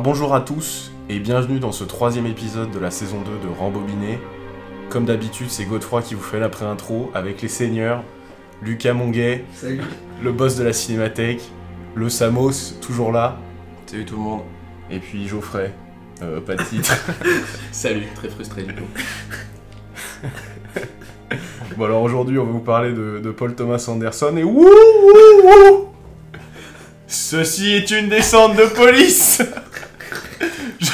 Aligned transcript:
Alors 0.00 0.14
bonjour 0.14 0.34
à 0.34 0.40
tous 0.40 0.92
et 1.10 1.18
bienvenue 1.18 1.58
dans 1.60 1.72
ce 1.72 1.84
troisième 1.84 2.24
épisode 2.24 2.70
de 2.70 2.78
la 2.78 2.90
saison 2.90 3.18
2 3.20 3.46
de 3.46 3.54
Rambobiné. 3.54 4.18
Comme 4.88 5.04
d'habitude, 5.04 5.50
c'est 5.50 5.66
Godefroy 5.66 6.00
qui 6.00 6.14
vous 6.14 6.22
fait 6.22 6.40
la 6.40 6.48
pré-intro 6.48 7.10
avec 7.12 7.42
les 7.42 7.48
seigneurs, 7.48 8.02
Lucas 8.62 8.94
Monguet, 8.94 9.44
Salut. 9.52 9.82
le 10.22 10.32
boss 10.32 10.56
de 10.56 10.64
la 10.64 10.72
cinémathèque, 10.72 11.42
le 11.94 12.08
Samos, 12.08 12.78
toujours 12.80 13.12
là, 13.12 13.36
Salut 13.84 14.06
tout 14.06 14.16
le 14.16 14.22
monde. 14.22 14.40
et 14.90 15.00
puis 15.00 15.28
Geoffrey, 15.28 15.70
euh, 16.22 16.40
pas 16.40 16.54
de 16.54 16.62
titre. 16.62 16.96
Salut, 17.70 18.06
très 18.14 18.30
frustré 18.30 18.62
du 18.62 18.72
coup. 18.72 18.88
bon 21.76 21.84
alors 21.84 22.00
aujourd'hui, 22.02 22.38
on 22.38 22.46
va 22.46 22.52
vous 22.52 22.60
parler 22.60 22.92
de, 22.94 23.20
de 23.22 23.30
Paul 23.32 23.54
Thomas 23.54 23.84
Anderson 23.86 24.34
et 24.38 24.44
wouh 24.44 24.62
wouh 24.64 25.42
wouh 25.44 25.88
Ceci 27.06 27.72
est 27.72 27.90
une 27.90 28.08
descente 28.08 28.56
de 28.56 28.64
police 28.64 29.42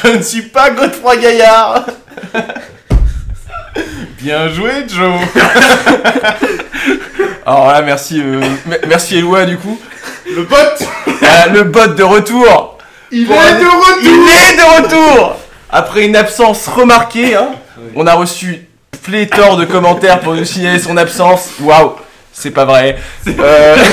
Je 0.07 0.13
ne 0.19 0.23
suis 0.23 0.43
pas 0.43 0.71
Godefroy 0.71 1.17
Gaillard 1.17 1.85
Bien 4.21 4.49
joué, 4.49 4.71
Joe 4.89 5.13
Alors 7.45 7.67
là, 7.69 7.83
merci, 7.83 8.21
euh, 8.21 8.41
me- 8.67 8.87
merci 8.89 9.17
Eloi 9.19 9.45
du 9.45 9.57
coup. 9.57 9.79
Le 10.35 10.43
bot 10.45 10.57
Ah, 11.23 11.49
le 11.49 11.65
bot 11.65 11.89
de 11.89 12.03
retour. 12.03 12.79
Il 13.13 13.27
Pour 13.27 13.37
est 13.37 13.39
un- 13.39 13.59
de 13.61 13.65
retour 13.67 14.01
Il 14.03 14.09
est 14.09 14.57
de 14.57 14.83
retour. 14.83 15.37
Après 15.71 16.05
une 16.07 16.17
absence 16.17 16.67
remarquée, 16.69 17.35
hein, 17.37 17.49
on 17.95 18.07
a 18.07 18.15
reçu 18.15 18.67
pléthore 19.03 19.57
de 19.57 19.65
commentaires 19.65 20.21
pour 20.21 20.35
nous 20.35 20.45
signaler 20.45 20.79
son 20.79 20.97
absence. 20.97 21.51
Waouh, 21.61 21.93
c'est 22.33 22.51
pas 22.51 22.65
vrai. 22.65 22.97
Euh, 23.29 23.77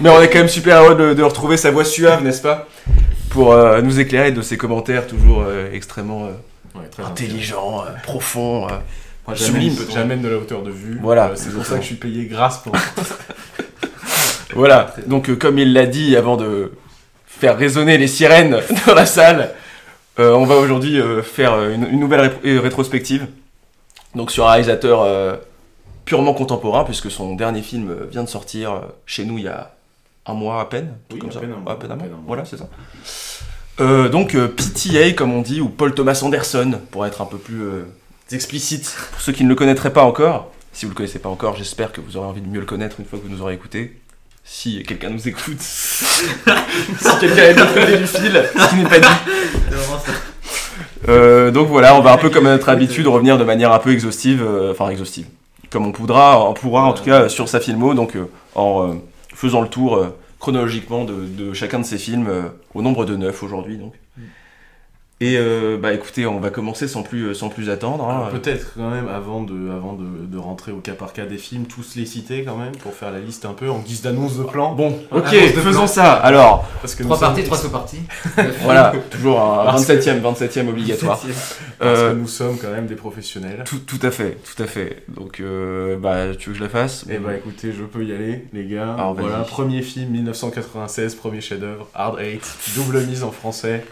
Mais 0.00 0.10
on 0.10 0.20
est 0.20 0.28
quand 0.28 0.38
même 0.40 0.48
super 0.48 0.82
heureux 0.82 0.94
de, 0.96 1.14
de 1.14 1.22
retrouver 1.22 1.56
sa 1.56 1.70
voix 1.70 1.84
suave, 1.84 2.22
n'est-ce 2.24 2.42
pas? 2.42 2.66
Pour 3.32 3.52
euh, 3.52 3.80
nous 3.82 3.98
éclairer 3.98 4.30
de 4.32 4.42
ses 4.42 4.56
commentaires 4.56 5.06
toujours 5.06 5.42
euh, 5.46 5.70
extrêmement 5.72 6.24
euh, 6.26 6.30
Ouais, 6.74 6.86
très 6.90 7.02
intelligents, 7.02 7.84
profonds. 8.02 8.66
Moi, 9.26 9.36
j'amène, 9.36 10.22
de 10.22 10.28
la 10.28 10.36
hauteur 10.38 10.62
de 10.62 10.70
vue. 10.70 10.98
Voilà, 11.02 11.32
c'est 11.34 11.50
pour 11.52 11.66
ça 11.66 11.76
que 11.76 11.82
je 11.82 11.86
suis 11.86 11.96
payé 11.96 12.26
grâce 12.26 12.58
pour. 12.58 12.74
Voilà, 14.54 14.94
donc 15.06 15.34
comme 15.38 15.58
il 15.58 15.72
l'a 15.72 15.86
dit 15.86 16.14
avant 16.14 16.36
de 16.36 16.72
faire 17.26 17.56
résonner 17.56 17.96
les 17.96 18.06
sirènes 18.06 18.58
dans 18.86 18.94
la 18.94 19.06
salle, 19.06 19.54
euh, 20.18 20.32
on 20.34 20.44
va 20.44 20.56
aujourd'hui 20.56 21.00
euh, 21.00 21.22
faire 21.22 21.58
une, 21.70 21.86
une 21.88 22.00
nouvelle 22.00 22.32
ré- 22.44 22.58
rétrospective. 22.58 23.26
Donc 24.14 24.30
sur 24.30 24.46
un 24.46 24.50
réalisateur 24.50 25.00
euh, 25.02 25.36
purement 26.04 26.34
contemporain, 26.34 26.84
puisque 26.84 27.10
son 27.10 27.34
dernier 27.34 27.62
film 27.62 27.94
vient 28.10 28.24
de 28.24 28.28
sortir 28.28 28.82
chez 29.06 29.24
nous 29.24 29.38
il 29.38 29.44
y 29.44 29.48
a 29.48 29.74
un 30.26 30.34
mois 30.34 30.60
à 30.60 30.64
peine. 30.66 30.94
Oui, 31.12 31.18
comme 31.18 31.30
à 31.30 31.32
ça. 31.32 31.40
peine 31.40 31.52
un 31.52 31.56
mois, 31.56 31.72
Ouais, 31.72 31.72
à 31.72 31.76
peine 31.76 31.90
un 31.90 31.94
à 31.94 31.96
mois. 31.96 32.04
peine 32.04 32.12
un 32.14 32.16
mois. 32.16 32.24
Voilà, 32.26 32.44
c'est 32.44 32.56
ça. 32.56 32.68
Euh, 33.80 34.08
donc 34.08 34.34
euh, 34.34 34.48
PTA 34.48 35.12
comme 35.12 35.32
on 35.32 35.40
dit, 35.42 35.60
ou 35.60 35.68
Paul 35.68 35.94
Thomas 35.94 36.20
Anderson, 36.22 36.78
pour 36.90 37.06
être 37.06 37.22
un 37.22 37.24
peu 37.26 37.38
plus 37.38 37.62
euh, 37.62 37.84
explicite, 38.30 38.94
pour 39.12 39.20
ceux 39.20 39.32
qui 39.32 39.44
ne 39.44 39.48
le 39.48 39.54
connaîtraient 39.54 39.92
pas 39.92 40.04
encore. 40.04 40.50
Si 40.72 40.84
vous 40.84 40.90
le 40.90 40.96
connaissez 40.96 41.18
pas 41.18 41.28
encore, 41.28 41.56
j'espère 41.56 41.92
que 41.92 42.00
vous 42.00 42.16
aurez 42.16 42.26
envie 42.26 42.40
de 42.40 42.48
mieux 42.48 42.60
le 42.60 42.66
connaître 42.66 42.96
une 43.00 43.06
fois 43.06 43.18
que 43.18 43.24
vous 43.24 43.30
nous 43.34 43.42
aurez 43.42 43.54
écouté. 43.54 43.98
Si 44.44 44.82
quelqu'un 44.82 45.10
nous 45.10 45.28
écoute, 45.28 45.60
si 45.60 46.24
quelqu'un 47.20 47.42
est 47.44 47.54
de 47.54 47.60
l'autre 47.60 47.74
côté 47.74 47.96
du 47.98 48.06
fil, 48.06 48.42
ce 48.56 48.68
qui 48.70 48.76
n'est 48.76 48.88
pas 48.88 48.98
dit. 48.98 49.06
Donc 51.52 51.68
voilà, 51.68 51.94
on 51.96 52.00
va 52.00 52.12
un 52.12 52.16
peu 52.18 52.28
comme 52.30 52.46
à 52.46 52.50
notre 52.50 52.68
habitude 52.68 53.06
revenir 53.06 53.38
de 53.38 53.44
manière 53.44 53.72
un 53.72 53.78
peu 53.78 53.92
exhaustive, 53.92 54.44
enfin 54.70 54.88
exhaustive, 54.90 55.26
comme 55.70 55.86
on 55.86 55.92
pourra, 55.92 56.48
on 56.48 56.54
pourra 56.54 56.84
en 56.84 56.92
tout 56.92 57.04
cas 57.04 57.28
sur 57.28 57.48
sa 57.48 57.60
filmo, 57.60 57.94
donc 57.94 58.16
en 58.54 58.96
faisant 59.42 59.60
le 59.60 59.68
tour 59.68 59.96
euh, 59.96 60.16
chronologiquement 60.38 61.04
de, 61.04 61.52
chacun 61.52 61.80
de 61.80 61.84
ses 61.84 61.98
films, 61.98 62.28
euh, 62.28 62.42
au 62.74 62.82
nombre 62.82 63.04
de 63.04 63.16
neuf 63.16 63.42
aujourd'hui 63.42 63.76
donc. 63.76 63.92
Et 65.24 65.36
euh, 65.36 65.76
bah 65.80 65.92
écoutez, 65.92 66.26
on 66.26 66.40
va 66.40 66.50
commencer 66.50 66.88
sans 66.88 67.04
plus, 67.04 67.32
sans 67.32 67.48
plus 67.48 67.70
attendre. 67.70 68.04
hein. 68.10 68.16
Alors, 68.26 68.30
peut-être 68.30 68.72
quand 68.76 68.90
même 68.90 69.06
avant 69.06 69.40
de, 69.42 69.70
avant 69.70 69.92
de, 69.92 70.26
de 70.26 70.36
rentrer 70.36 70.72
au 70.72 70.78
cas 70.78 70.94
par 70.94 71.12
cas 71.12 71.26
des 71.26 71.38
films, 71.38 71.66
tous 71.66 71.94
les 71.94 72.06
citer 72.06 72.42
quand 72.42 72.56
même 72.56 72.72
pour 72.76 72.92
faire 72.92 73.12
la 73.12 73.20
liste 73.20 73.44
un 73.44 73.52
peu 73.52 73.70
en 73.70 73.78
guise 73.78 74.02
d'annonce 74.02 74.36
de 74.36 74.42
plan. 74.42 74.72
Bon, 74.74 74.98
ok, 75.12 75.28
faisons 75.28 75.70
plan. 75.80 75.86
ça. 75.86 76.12
Alors, 76.14 76.68
Parce 76.80 76.96
que 76.96 77.04
Trois 77.04 77.16
sommes- 77.18 77.28
parties, 77.28 77.44
trois 77.44 77.56
sous-parties. 77.56 78.00
voilà, 78.64 78.92
toujours 79.10 79.40
un 79.40 79.64
Parce 79.66 79.86
que- 79.86 79.92
27e, 79.92 80.20
27e 80.22 80.68
obligatoire. 80.68 81.20
Parce 81.20 81.54
Euh, 81.82 82.10
que 82.12 82.16
nous 82.18 82.26
sommes 82.26 82.58
quand 82.58 82.72
même 82.72 82.86
des 82.86 82.96
professionnels. 82.96 83.62
tout, 83.64 83.78
tout 83.78 84.00
à 84.04 84.10
fait, 84.10 84.38
tout 84.42 84.60
à 84.60 84.66
fait. 84.66 85.04
Donc, 85.08 85.38
euh, 85.38 85.96
bah, 85.98 86.34
tu 86.36 86.48
veux 86.48 86.52
que 86.54 86.58
je 86.58 86.64
la 86.64 86.68
fasse? 86.70 87.04
Eh 87.08 87.18
bah 87.18 87.34
écoutez, 87.36 87.70
je 87.72 87.84
peux 87.84 88.04
y 88.04 88.12
aller, 88.12 88.46
les 88.52 88.66
gars. 88.66 88.94
Alors, 88.94 89.14
voilà, 89.14 89.38
premier 89.44 89.82
film 89.82 90.10
1996, 90.10 91.14
premier 91.14 91.40
chef-d'œuvre, 91.40 91.86
Hard 91.94 92.18
Eight, 92.20 92.42
double 92.76 93.02
mise 93.02 93.22
en 93.22 93.30
français. 93.30 93.84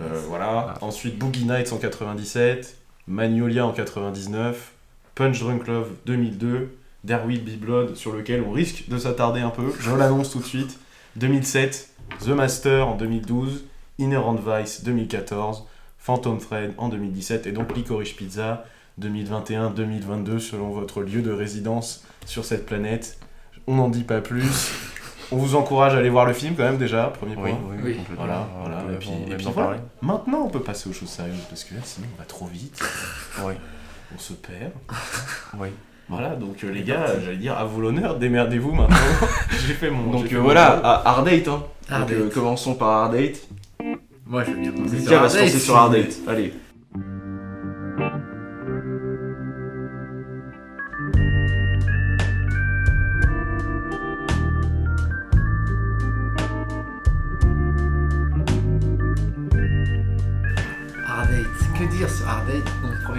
Euh, 0.00 0.20
voilà. 0.28 0.76
Ah. 0.76 0.78
Ensuite, 0.80 1.18
Boogie 1.18 1.44
Nights 1.44 1.72
en 1.72 1.78
97, 1.78 2.76
Magnolia 3.06 3.66
en 3.66 3.72
99, 3.72 4.72
Punch 5.14 5.40
Drunk 5.40 5.66
Love 5.66 5.90
2002, 6.06 6.76
Derwill 7.04 7.44
Be 7.44 7.58
Blood 7.58 7.96
sur 7.96 8.12
lequel 8.12 8.42
on 8.42 8.52
risque 8.52 8.88
de 8.88 8.98
s'attarder 8.98 9.40
un 9.40 9.50
peu, 9.50 9.72
je 9.78 9.90
l'annonce 9.90 10.30
tout 10.30 10.40
de 10.40 10.44
suite, 10.44 10.78
2007, 11.16 11.90
The 12.20 12.28
Master 12.28 12.88
en 12.88 12.96
2012, 12.96 13.64
Inherent 13.98 14.36
Vice 14.36 14.82
2014, 14.84 15.64
Phantom 15.98 16.38
Thread 16.38 16.74
en 16.78 16.88
2017 16.88 17.46
et 17.46 17.52
donc 17.52 17.74
Licorice 17.76 18.12
Pizza 18.12 18.64
2021-2022 19.00 20.38
selon 20.38 20.70
votre 20.70 21.02
lieu 21.02 21.22
de 21.22 21.30
résidence 21.30 22.04
sur 22.26 22.44
cette 22.44 22.66
planète. 22.66 23.18
On 23.66 23.76
n'en 23.76 23.88
dit 23.88 24.04
pas 24.04 24.20
plus. 24.20 24.72
On 25.32 25.36
vous 25.36 25.54
encourage 25.56 25.94
à 25.94 25.98
aller 25.98 26.10
voir 26.10 26.26
le 26.26 26.32
film 26.32 26.54
quand 26.56 26.62
même 26.64 26.78
déjà, 26.78 27.04
premier 27.04 27.34
point. 27.34 27.50
Oui. 27.82 27.94
complètement. 27.96 28.24
Voilà, 28.24 28.46
voilà. 28.60 28.78
On 28.82 28.86
peut- 28.88 28.92
Et 28.94 28.96
puis, 28.98 29.10
on 29.10 29.32
et 29.32 29.36
puis 29.36 29.46
voilà. 29.52 29.76
Maintenant, 30.02 30.42
on 30.44 30.48
peut 30.48 30.60
passer 30.60 30.88
aux 30.88 30.92
choses 30.92 31.08
sérieuses 31.08 31.36
parce 31.48 31.64
que 31.64 31.74
là, 31.74 31.80
sinon, 31.84 32.06
on 32.14 32.18
va 32.18 32.24
trop 32.26 32.46
vite. 32.46 32.80
Oui. 33.44 33.54
On 34.14 34.18
se 34.18 34.32
perd. 34.34 34.72
Oui. 35.58 35.68
Voilà, 36.08 36.36
donc 36.36 36.62
euh, 36.62 36.70
les 36.70 36.82
gars, 36.82 37.06
j'allais 37.24 37.38
dire 37.38 37.56
à 37.56 37.64
vous 37.64 37.80
l'honneur, 37.80 38.16
démerdez-vous 38.18 38.72
maintenant. 38.72 38.96
j'ai 39.66 39.72
fait 39.72 39.90
mon. 39.90 40.10
Donc 40.10 40.26
fait 40.26 40.34
euh, 40.34 40.38
mon 40.38 40.44
voilà, 40.44 40.72
à 40.84 41.08
Hard 41.08 41.24
Date. 41.24 41.48
Hein. 41.48 41.62
Hard 41.88 42.02
Donc, 42.02 42.10
euh, 42.12 42.24
Date. 42.24 42.34
commençons 42.34 42.74
par 42.74 42.88
Hard 43.04 43.12
Date. 43.14 43.40
Moi, 44.26 44.44
je 44.44 44.50
veux 44.50 44.56
bien 44.58 44.72
commencer 44.72 45.48
sur 45.48 45.76
Hard. 45.76 45.92
Date. 45.94 46.14
Allez. 46.28 46.52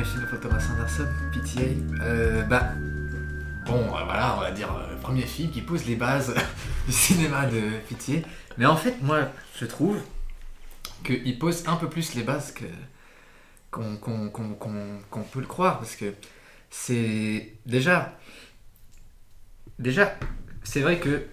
Film 0.06 0.22
de 0.22 0.28
Paul 0.28 0.40
Thomas 0.40 0.64
Anderson, 0.72 1.08
PTA. 1.32 1.62
Euh, 2.02 2.44
bah. 2.44 2.72
Bon, 3.66 3.80
euh, 3.80 4.04
voilà, 4.04 4.36
on 4.38 4.42
va 4.42 4.52
dire 4.52 4.72
euh, 4.72 4.96
premier 5.02 5.24
film 5.24 5.50
qui 5.50 5.62
pose 5.62 5.86
les 5.86 5.96
bases 5.96 6.36
du 6.86 6.92
cinéma 6.94 7.48
de 7.48 7.80
PTA. 7.90 8.28
Mais 8.58 8.66
en 8.66 8.78
fait, 8.78 9.02
moi, 9.02 9.30
je 9.60 9.66
trouve 9.66 9.98
qu'il 11.04 11.40
pose 11.40 11.68
un 11.68 11.76
peu 11.76 11.90
plus 11.90 12.14
les 12.14 12.24
bases 12.24 12.54
qu'on 13.72 13.98
peut 15.32 15.40
le 15.40 15.48
croire. 15.48 15.80
Parce 15.80 15.96
que 15.96 16.14
c'est. 16.70 17.54
Déjà. 17.66 18.18
Déjà, 19.80 20.16
c'est 20.64 20.82
vrai 20.82 21.00
que 21.00 21.26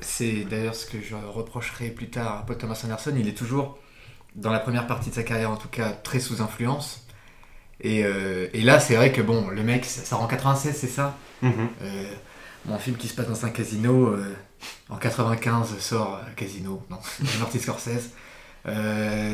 c'est 0.00 0.44
d'ailleurs 0.44 0.74
ce 0.74 0.84
que 0.84 1.00
je 1.00 1.14
reprocherai 1.14 1.88
plus 1.90 2.10
tard 2.10 2.40
à 2.40 2.46
Paul 2.46 2.58
Thomas 2.58 2.80
Anderson. 2.84 3.14
Il 3.16 3.28
est 3.28 3.38
toujours 3.38 3.78
dans 4.34 4.52
la 4.52 4.60
première 4.60 4.86
partie 4.86 5.08
de 5.08 5.14
sa 5.14 5.22
carrière 5.22 5.50
en 5.50 5.56
tout 5.56 5.68
cas, 5.68 5.92
très 5.92 6.20
sous 6.20 6.42
influence. 6.42 7.05
Et, 7.80 8.04
euh, 8.04 8.48
et 8.54 8.62
là, 8.62 8.80
c'est 8.80 8.96
vrai 8.96 9.12
que 9.12 9.20
bon, 9.22 9.48
le 9.48 9.62
mec, 9.62 9.84
ça, 9.84 10.02
ça 10.04 10.16
rend 10.16 10.26
96, 10.26 10.76
c'est 10.76 10.86
ça 10.88 11.16
euh, 11.82 12.04
Mon 12.66 12.78
film 12.78 12.96
qui 12.96 13.08
se 13.08 13.14
passe 13.14 13.28
dans 13.28 13.46
un 13.46 13.50
casino, 13.50 14.08
euh, 14.08 14.34
en 14.90 14.96
95 14.96 15.78
sort 15.78 16.20
Casino, 16.36 16.82
non, 16.90 16.98
de 17.20 17.38
Marty 17.40 17.58
Scorsese. 17.60 18.10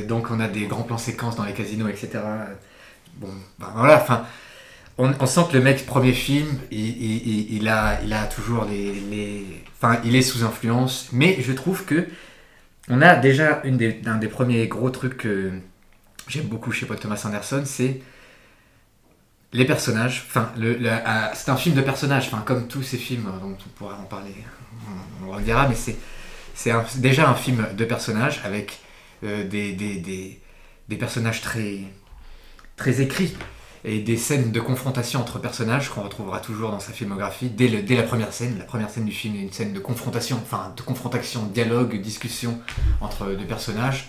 Donc 0.09 0.31
on 0.31 0.41
a 0.41 0.49
des 0.49 0.67
grands 0.67 0.83
plans 0.83 0.99
séquences 0.99 1.37
dans 1.37 1.45
les 1.45 1.53
casinos, 1.55 1.89
etc. 1.89 2.25
Bon, 3.17 3.29
ben 3.59 3.69
voilà, 3.77 3.97
enfin, 4.03 4.25
on, 4.99 5.13
on 5.21 5.27
sent 5.27 5.43
que 5.51 5.57
le 5.59 5.63
mec, 5.65 5.87
premier 5.87 6.13
film, 6.13 6.49
il, 6.71 6.81
il- 6.81 7.29
il- 7.29 7.55
il 7.59 7.69
a, 7.69 8.01
il 8.05 8.13
a 8.13 8.27
toujours 8.27 8.65
les, 8.67 8.93
les... 9.11 9.47
Enfin, 9.81 10.01
il 10.05 10.17
est 10.17 10.23
sous 10.23 10.45
influence, 10.45 11.09
mais 11.13 11.39
je 11.43 11.53
trouve 11.53 11.85
que 11.85 12.09
on 12.89 13.03
a 13.03 13.17
déjà 13.17 13.63
une 13.65 13.77
des, 13.79 14.01
un 14.07 14.19
des 14.19 14.29
premiers 14.29 14.67
gros 14.69 14.91
trucs 14.91 15.17
que 15.19 15.53
j'aime 16.29 16.47
beaucoup 16.47 16.73
chez 16.73 16.87
Paul 16.87 16.99
Thomas 16.99 17.23
Anderson, 17.27 17.63
c'est 17.67 18.01
les 19.53 19.65
personnages. 19.65 20.25
Enfin, 20.29 20.51
le, 20.57 20.79
c'est 21.35 21.51
un 21.51 21.57
film 21.57 21.75
de 21.75 21.83
personnages, 21.83 22.27
enfin, 22.27 22.43
comme 22.45 22.69
tous 22.69 22.83
ces 22.83 22.99
films 22.99 23.27
euh, 23.27 23.39
dont 23.41 23.57
on 23.67 23.69
pourra 23.79 23.99
en 23.99 24.05
parler, 24.05 24.35
on, 25.23 25.29
on 25.29 25.33
reviendra, 25.33 25.69
mais 25.69 25.75
c'est, 25.75 25.97
c'est 26.55 26.73
déjà 27.01 27.29
un 27.29 27.35
film 27.35 27.67
de 27.77 27.85
personnages 27.85 28.41
avec 28.45 28.81
euh, 29.25 29.47
des, 29.47 29.73
des, 29.73 29.97
des, 29.97 30.41
des 30.89 30.97
personnages 30.97 31.41
très, 31.41 31.79
très 32.77 33.01
écrits. 33.01 33.35
et 33.85 33.99
des 34.01 34.17
scènes 34.17 34.53
de 34.53 34.61
confrontation 34.61 35.21
entre 35.21 35.41
personnages 35.41 35.89
qu'on 35.91 36.03
retrouvera 36.03 36.39
toujours 36.39 36.71
dans 36.71 36.79
sa 36.81 36.93
filmographie 36.93 37.51
dès, 37.51 37.67
le- 37.69 37.83
dès 37.83 37.97
la 37.97 38.05
première 38.05 38.33
scène. 38.33 38.57
La 38.59 38.65
première 38.65 38.89
scène 38.91 39.05
du 39.07 39.13
film 39.13 39.35
est 39.35 39.41
une 39.43 39.53
scène 39.53 39.73
de 39.73 39.81
confrontation, 39.81 40.39
enfin 40.41 40.73
de 40.77 40.83
confrontation, 40.83 41.43
dialogue, 41.47 42.01
discussion 42.01 42.61
entre 43.01 43.27
deux 43.27 43.45
personnages 43.47 44.09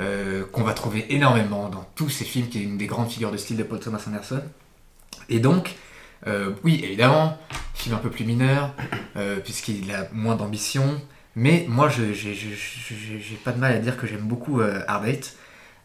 euh, 0.00 0.44
qu'on 0.50 0.64
va 0.64 0.72
trouver 0.74 1.06
énormément 1.14 1.68
dans 1.68 1.86
tous 1.94 2.08
ces 2.10 2.24
films, 2.24 2.48
qui 2.48 2.58
est 2.58 2.64
une 2.64 2.76
des 2.76 2.86
grandes 2.86 3.08
figures 3.08 3.30
de 3.30 3.36
style 3.36 3.56
de 3.56 3.62
Paul 3.62 3.78
Thomas 3.78 4.02
Anderson. 4.08 4.42
Et 5.28 5.40
donc, 5.40 5.74
euh, 6.26 6.52
oui, 6.64 6.80
évidemment, 6.84 7.38
film 7.74 7.94
un 7.94 7.98
peu 7.98 8.10
plus 8.10 8.24
mineur, 8.24 8.72
euh, 9.16 9.38
puisqu'il 9.40 9.92
a 9.94 10.08
moins 10.12 10.36
d'ambition, 10.36 11.00
mais 11.36 11.66
moi, 11.68 11.88
j'ai- 11.88 12.14
pas 13.44 13.52
de 13.52 13.58
mal 13.58 13.72
à 13.74 13.78
dire 13.78 13.96
que 13.96 14.06
j'aime 14.06 14.22
beaucoup 14.26 14.60
euh. 14.60 14.80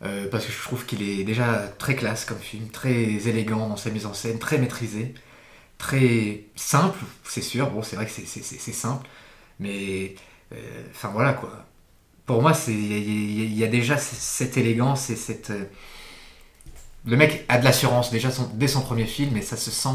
Euh, 0.02 0.30
parce 0.32 0.46
que 0.46 0.52
je 0.54 0.62
trouve 0.62 0.86
qu'il 0.86 1.02
est 1.02 1.26
déjà 1.26 1.68
très 1.78 1.94
classe 1.94 2.24
comme 2.24 2.38
film, 2.40 2.70
très 2.70 2.94
élégant 3.28 3.68
dans 3.68 3.76
sa 3.76 3.90
mise 3.90 4.06
en 4.06 4.14
scène, 4.14 4.40
très 4.40 4.58
maîtrisé, 4.58 5.14
très 5.78 6.46
simple, 6.56 7.00
c'est 7.26 7.42
sûr. 7.42 7.70
Bon, 7.72 7.84
c'est 7.84 7.98
vrai 7.98 8.06
que 8.06 8.12
c'est- 8.12 8.26
simple, 8.72 9.08
mais 9.60 10.16
enfin 10.92 11.10
voilà 11.10 11.34
quoi. 11.34 11.66
Pour 12.26 12.42
moi, 12.42 12.54
il 12.68 13.58
y, 13.58 13.64
a- 13.64 13.68
déjà 13.68 13.98
cette 13.98 14.56
élégance 14.58 15.10
et 15.10 15.16
cette. 15.18 15.52
Le 17.06 17.18
mec 17.18 17.46
a 17.48 17.58
de 17.58 17.64
l'assurance 17.64 18.12
déjà 18.12 18.30
dès 18.54 18.68
son 18.68 18.82
premier 18.82 19.06
film 19.06 19.38
et 19.38 19.42
ça 19.42 19.58
se 19.58 19.72
sent, 19.72 19.90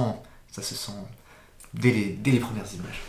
ça 0.50 0.62
se 0.62 0.74
sent 0.74 0.92
dès 1.74 1.90
les, 1.90 2.38
premières 2.38 2.72
images. 2.74 3.02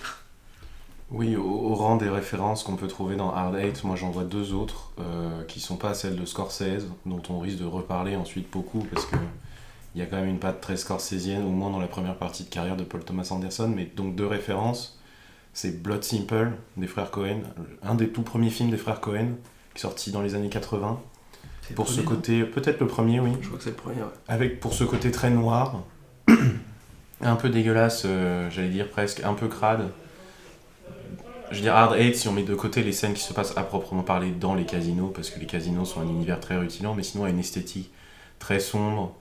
Oui, 1.12 1.36
au, 1.36 1.44
au 1.44 1.75
rang 1.75 1.95
des 1.97 2.09
références 2.09 2.63
qu'on 2.63 2.75
peut 2.75 2.88
trouver 2.88 3.15
dans 3.15 3.31
Hard 3.31 3.56
Eight, 3.56 3.83
moi 3.83 3.95
j'en 3.95 4.09
vois 4.09 4.24
deux 4.24 4.53
autres 4.53 4.92
euh, 5.00 5.44
qui 5.44 5.59
sont 5.59 5.77
pas 5.77 5.94
celles 5.94 6.15
de 6.15 6.25
Scorsese, 6.25 6.88
dont 7.06 7.21
on 7.30 7.39
risque 7.39 7.59
de 7.59 7.65
reparler 7.65 8.15
ensuite 8.15 8.51
beaucoup 8.51 8.86
parce 8.92 9.06
que 9.06 9.18
il 9.95 10.00
y 10.00 10.01
a 10.01 10.07
quand 10.07 10.18
même 10.18 10.27
une 10.27 10.39
patte 10.39 10.59
très 10.59 10.75
scorsésienne, 10.75 11.44
au 11.44 11.51
moins 11.51 11.71
dans 11.71 11.80
la 11.80 11.88
première 11.88 12.18
partie 12.18 12.44
de 12.44 12.50
carrière 12.50 12.75
de 12.75 12.83
Paul 12.83 13.03
Thomas 13.03 13.30
Anderson. 13.31 13.71
Mais 13.74 13.86
donc 13.86 14.15
deux 14.15 14.27
références, 14.27 15.00
c'est 15.53 15.81
Blood 15.81 16.03
Simple 16.03 16.51
des 16.75 16.88
frères 16.88 17.12
Cohen, 17.12 17.44
un 17.81 17.95
des 17.95 18.09
tout 18.09 18.21
premiers 18.21 18.50
films 18.50 18.71
des 18.71 18.77
frères 18.77 19.00
Cohen, 19.00 19.36
qui 19.74 19.77
est 19.77 19.81
sorti 19.81 20.12
dans 20.12 20.21
les 20.21 20.36
années 20.36 20.50
80. 20.50 21.00
Pour 21.73 21.88
ce 21.89 22.01
côté, 22.01 22.44
peut-être 22.44 22.79
le 22.79 22.88
premier, 22.88 23.19
oui. 23.19 23.31
Je 23.41 23.47
crois 23.47 23.57
que 23.57 23.63
c'est 23.63 23.71
le 23.71 23.75
premier. 23.75 24.01
ouais. 24.01 24.07
Avec 24.27 24.59
pour 24.59 24.73
ce 24.73 24.83
côté 24.83 25.09
très 25.12 25.29
noir, 25.31 25.81
un 27.21 27.35
peu 27.35 27.50
dégueulasse, 27.50 28.03
euh, 28.06 28.50
j'allais 28.51 28.69
dire 28.69 28.89
presque, 28.89 29.21
un 29.23 29.33
peu 29.33 29.47
crade. 29.47 29.89
Je 31.51 31.56
veux 31.57 31.62
dire 31.62 31.75
Hard 31.75 31.95
Eight 31.97 32.15
si 32.15 32.27
on 32.27 32.33
met 32.33 32.44
de 32.44 32.56
côté 32.56 32.81
les 32.83 32.91
scènes 32.91 33.13
qui 33.13 33.21
se 33.21 33.33
passent 33.33 33.56
à 33.57 33.63
proprement 33.63 34.01
parler 34.03 34.31
dans 34.31 34.56
les 34.56 34.65
casinos, 34.65 35.07
parce 35.13 35.29
que 35.29 35.39
les 35.39 35.45
casinos 35.45 35.85
sont 35.85 36.01
un 36.01 36.07
univers 36.07 36.39
très 36.39 36.57
rutilant, 36.57 36.94
mais 36.95 37.03
sinon 37.03 37.25
a 37.25 37.29
une 37.29 37.39
esthétique 37.39 37.91
très 38.39 38.59
sombre. 38.59 39.15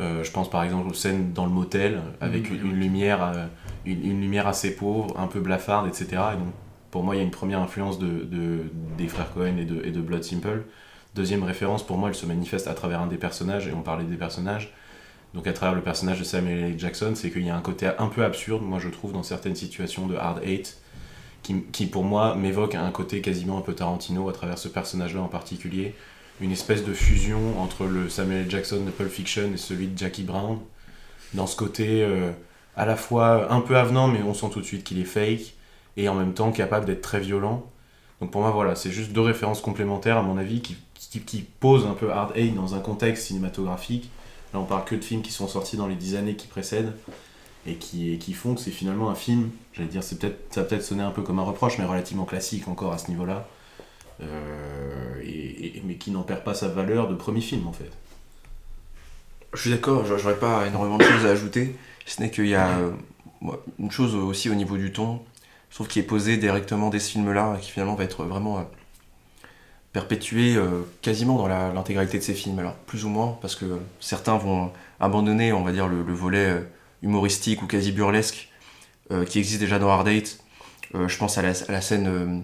Euh, 0.00 0.22
je 0.24 0.30
pense 0.30 0.48
par 0.50 0.64
exemple 0.64 0.88
aux 0.88 0.94
scènes 0.94 1.32
dans 1.32 1.44
le 1.46 1.50
motel, 1.50 2.00
avec 2.20 2.50
Mhm. 2.50 2.56
une, 2.56 2.66
une 2.72 2.76
lumière, 2.80 3.22
euh, 3.24 3.46
une, 3.86 4.04
une 4.04 4.20
lumière 4.20 4.46
assez 4.46 4.74
pauvre, 4.76 5.18
un 5.18 5.26
peu 5.26 5.40
blafarde, 5.40 5.86
etc. 5.86 6.06
Et 6.34 6.36
donc 6.36 6.52
pour 6.90 7.02
moi 7.04 7.14
il 7.14 7.18
y 7.18 7.20
a 7.20 7.24
une 7.24 7.30
première 7.30 7.60
influence 7.60 7.98
de, 7.98 8.06
de- 8.06 8.64
des 8.98 9.08
frères 9.08 9.32
Cohen 9.32 9.56
et 9.58 9.64
de, 9.64 9.82
et 9.84 9.90
de 9.90 10.00
Blood 10.00 10.24
Simple. 10.24 10.62
Deuxième 11.14 11.42
référence, 11.42 11.86
pour 11.86 11.98
moi, 11.98 12.08
elle 12.08 12.14
se 12.14 12.26
manifeste 12.26 12.68
à 12.68 12.74
travers 12.74 13.00
un 13.00 13.06
des 13.06 13.18
personnages, 13.18 13.66
et 13.66 13.72
on 13.72 13.82
parlait 13.82 14.04
des 14.04 14.16
personnages. 14.16 14.72
Donc 15.34 15.46
à 15.46 15.52
travers 15.52 15.74
le 15.74 15.82
personnage 15.82 16.18
de 16.18 16.24
Samuel 16.24 16.72
L. 16.72 16.78
Jackson, 16.78 17.12
c'est 17.14 17.30
qu'il 17.30 17.44
y 17.44 17.50
a 17.50 17.56
un 17.56 17.60
côté 17.60 17.90
un 17.98 18.08
peu 18.08 18.24
absurde, 18.24 18.62
moi 18.62 18.78
je 18.78 18.88
trouve, 18.88 19.12
dans 19.12 19.22
certaines 19.22 19.56
situations 19.56 20.06
de 20.06 20.14
Hard 20.14 20.42
qui, 21.42 21.62
qui 21.72 21.86
pour 21.86 22.04
moi 22.04 22.34
m'évoque 22.34 22.74
un 22.74 22.90
côté 22.90 23.20
quasiment 23.20 23.58
un 23.58 23.62
peu 23.62 23.74
Tarantino 23.74 24.28
à 24.28 24.32
travers 24.32 24.58
ce 24.58 24.68
personnage-là 24.68 25.22
en 25.22 25.28
particulier. 25.28 25.94
Une 26.40 26.52
espèce 26.52 26.84
de 26.84 26.92
fusion 26.92 27.60
entre 27.60 27.86
le 27.86 28.08
Samuel 28.08 28.42
L. 28.42 28.50
Jackson 28.50 28.84
de 28.84 28.90
Pulp 28.90 29.10
Fiction 29.10 29.50
et 29.52 29.56
celui 29.56 29.88
de 29.88 29.98
Jackie 29.98 30.22
Brown. 30.22 30.58
Dans 31.34 31.46
ce 31.46 31.56
côté 31.56 32.02
euh, 32.02 32.30
à 32.76 32.86
la 32.86 32.96
fois 32.96 33.52
un 33.52 33.60
peu 33.60 33.76
avenant, 33.76 34.08
mais 34.08 34.22
on 34.22 34.34
sent 34.34 34.50
tout 34.52 34.60
de 34.60 34.66
suite 34.66 34.84
qu'il 34.84 34.98
est 34.98 35.04
fake, 35.04 35.54
et 35.96 36.08
en 36.08 36.14
même 36.14 36.34
temps 36.34 36.52
capable 36.52 36.86
d'être 36.86 37.02
très 37.02 37.20
violent. 37.20 37.64
Donc 38.20 38.30
pour 38.30 38.40
moi, 38.40 38.50
voilà, 38.50 38.74
c'est 38.74 38.90
juste 38.90 39.12
deux 39.12 39.20
références 39.20 39.60
complémentaires, 39.60 40.16
à 40.16 40.22
mon 40.22 40.38
avis, 40.38 40.60
qui, 40.60 40.76
qui, 41.12 41.20
qui 41.20 41.42
posent 41.42 41.86
un 41.86 41.94
peu 41.94 42.10
Hard 42.10 42.32
Eight 42.36 42.54
dans 42.54 42.74
un 42.74 42.80
contexte 42.80 43.26
cinématographique. 43.26 44.10
Là, 44.54 44.60
on 44.60 44.64
parle 44.64 44.84
que 44.84 44.94
de 44.94 45.02
films 45.04 45.22
qui 45.22 45.32
sont 45.32 45.48
sortis 45.48 45.76
dans 45.76 45.86
les 45.86 45.94
dix 45.94 46.14
années 46.16 46.36
qui 46.36 46.46
précèdent 46.46 46.92
et 47.66 47.74
qui, 47.74 48.12
et 48.12 48.18
qui 48.18 48.32
font 48.32 48.54
que 48.54 48.60
c'est 48.60 48.70
finalement 48.70 49.10
un 49.10 49.14
film, 49.14 49.50
j'allais 49.72 49.88
dire, 49.88 50.02
c'est 50.02 50.18
peut-être, 50.18 50.52
ça 50.54 50.62
va 50.62 50.68
peut-être 50.68 50.82
sonner 50.82 51.02
un 51.02 51.10
peu 51.10 51.22
comme 51.22 51.38
un 51.38 51.42
reproche, 51.44 51.78
mais 51.78 51.84
relativement 51.84 52.24
classique 52.24 52.66
encore 52.68 52.92
à 52.92 52.98
ce 52.98 53.08
niveau-là, 53.10 53.46
Euh, 54.20 55.20
et, 55.24 55.78
et- 55.78 55.82
mais 55.84 55.96
qui 55.96 56.10
n'en 56.12 56.22
perd 56.22 56.44
pas 56.44 56.54
sa 56.54 56.68
valeur 56.68 57.08
de 57.08 57.14
premier 57.16 57.40
film 57.40 57.66
en 57.66 57.72
fait. 57.72 57.90
Je 59.52 59.60
suis 59.60 59.70
d'accord, 59.70 60.04
j'a- 60.06 60.16
j'aurais 60.18 60.38
pas 60.38 60.66
énormément 60.66 60.96
de 60.98 61.02
choses 61.02 61.26
à 61.26 61.30
ajouter. 61.30 61.74
Ce 62.06 62.20
n'est 62.22 62.30
qu'il 62.30 62.46
y 62.46 62.54
a 62.54 62.68
euh, 62.78 62.92
une 63.80 63.90
chose 63.90 64.14
aussi 64.14 64.48
au 64.48 64.54
niveau 64.54 64.76
du 64.76 64.92
ton, 64.92 65.20
je 65.70 65.74
trouve 65.76 65.88
qui 65.88 65.98
est 65.98 66.04
posé 66.04 66.36
directement 66.36 66.88
dès 66.90 67.00
ce 67.00 67.10
film-là, 67.12 67.56
et 67.58 67.60
qui 67.62 67.70
finalement 67.72 67.96
va 67.96 68.04
être 68.04 68.22
vraiment 68.24 68.58
euh, 68.58 68.62
perpétué 69.92 70.54
euh, 70.56 70.82
quasiment 71.02 71.36
dans 71.36 71.48
l'intégralité 71.48 72.18
de 72.18 72.22
ces 72.22 72.34
films. 72.34 72.58
Alors, 72.58 72.74
plus 72.74 73.04
ou 73.04 73.08
moins, 73.08 73.36
parce 73.42 73.54
que 73.54 73.64
certains 74.00 74.36
vont 74.38 74.70
abandonner, 75.00 75.52
on 75.52 75.62
va 75.62 75.72
dire, 75.72 75.86
le, 75.88 76.02
le 76.02 76.12
volet 76.14 76.46
euh, 76.46 76.60
humoristique 77.02 77.62
ou 77.62 77.66
quasi 77.66 77.92
burlesque 77.92 78.48
euh, 79.10 79.24
qui 79.24 79.38
existe 79.38 79.60
déjà 79.60 79.78
dans 79.78 79.90
Hard 79.90 80.08
Eight. 80.08 80.38
Je 80.94 81.16
pense 81.16 81.38
à 81.38 81.42
la, 81.42 81.50
à 81.68 81.72
la 81.72 81.80
scène 81.80 82.42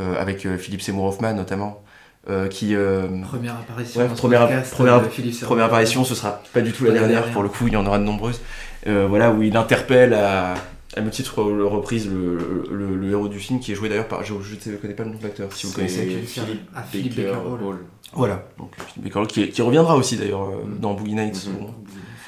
avec 0.00 0.48
Philippe 0.58 0.82
Seymour 0.82 1.04
Hoffman 1.04 1.32
notamment, 1.34 1.80
euh, 2.28 2.48
qui. 2.48 2.74
euh, 2.74 3.06
Première 3.22 3.54
apparition. 3.54 4.00
Ouais, 4.00 4.08
première- 4.08 4.40
podcast 4.48 4.74
première-. 4.74 5.08
Première 5.46 5.64
apparition, 5.66 6.02
ce 6.02 6.16
sera 6.16 6.42
pas 6.52 6.60
du 6.60 6.72
tout 6.72 6.84
la 6.86 6.90
dernière, 6.90 7.08
dernière. 7.10 7.32
pour 7.32 7.44
le 7.44 7.48
coup, 7.48 7.68
il 7.68 7.74
y 7.74 7.76
en 7.76 7.86
aura 7.86 7.98
de 7.98 8.02
nombreuses. 8.04 8.40
Voilà, 8.84 9.30
où 9.30 9.42
il 9.44 9.56
interpelle 9.56 10.12
à, 10.12 10.54
à 10.96 11.00
même 11.00 11.10
titre 11.10 11.40
euh, 11.42 11.64
reprise 11.66 12.08
le, 12.08 12.66
le, 12.70 12.94
le 12.96 13.10
héros 13.10 13.28
du 13.28 13.38
film 13.40 13.60
qui 13.60 13.72
est 13.72 13.74
joué 13.74 13.88
d'ailleurs 13.88 14.08
par. 14.08 14.24
Je 14.24 14.34
ne 14.34 14.76
connais 14.76 14.94
pas 14.94 15.04
le 15.04 15.10
nom 15.10 15.18
de 15.18 15.22
l'acteur, 15.22 15.52
si 15.52 15.66
vous 15.66 15.72
le 15.80 15.88
C'est 15.88 16.04
connaissez. 16.06 16.22
Philippe- 16.26 16.68
ah, 16.74 16.82
Philippe 16.82 17.16
Baker 17.16 17.36
Hall. 17.46 17.78
Voilà, 18.12 18.46
donc 18.58 18.72
Philippe 18.92 19.12
Baker, 19.12 19.26
qui, 19.26 19.48
qui 19.48 19.62
reviendra 19.62 19.96
aussi 19.96 20.16
d'ailleurs 20.16 20.42
euh, 20.44 20.64
Mm. 20.64 20.78
dans 20.80 20.94
Boogie 20.94 21.14
Nights. 21.14 21.48
Bon. 21.58 21.74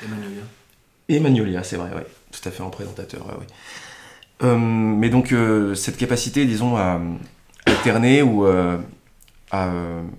Emmanuel. 0.05 0.31
Et 1.09 1.21
Magnolia, 1.21 1.63
c'est 1.63 1.77
vrai, 1.77 1.91
oui. 1.95 2.03
Tout 2.33 2.49
à 2.49 2.51
fait 2.53 2.63
en 2.63 2.71
présentateur, 2.71 3.25
ouais, 3.27 3.35
ouais. 3.35 3.47
Euh, 4.43 4.57
mais 4.59 5.09
donc, 5.09 5.33
euh, 5.33 5.75
cette 5.75 5.97
capacité, 5.97 6.45
disons, 6.45 6.77
à 6.77 7.01
alterner 7.65 8.23
ou 8.23 8.45
euh, 8.47 8.77
à, 9.51 9.71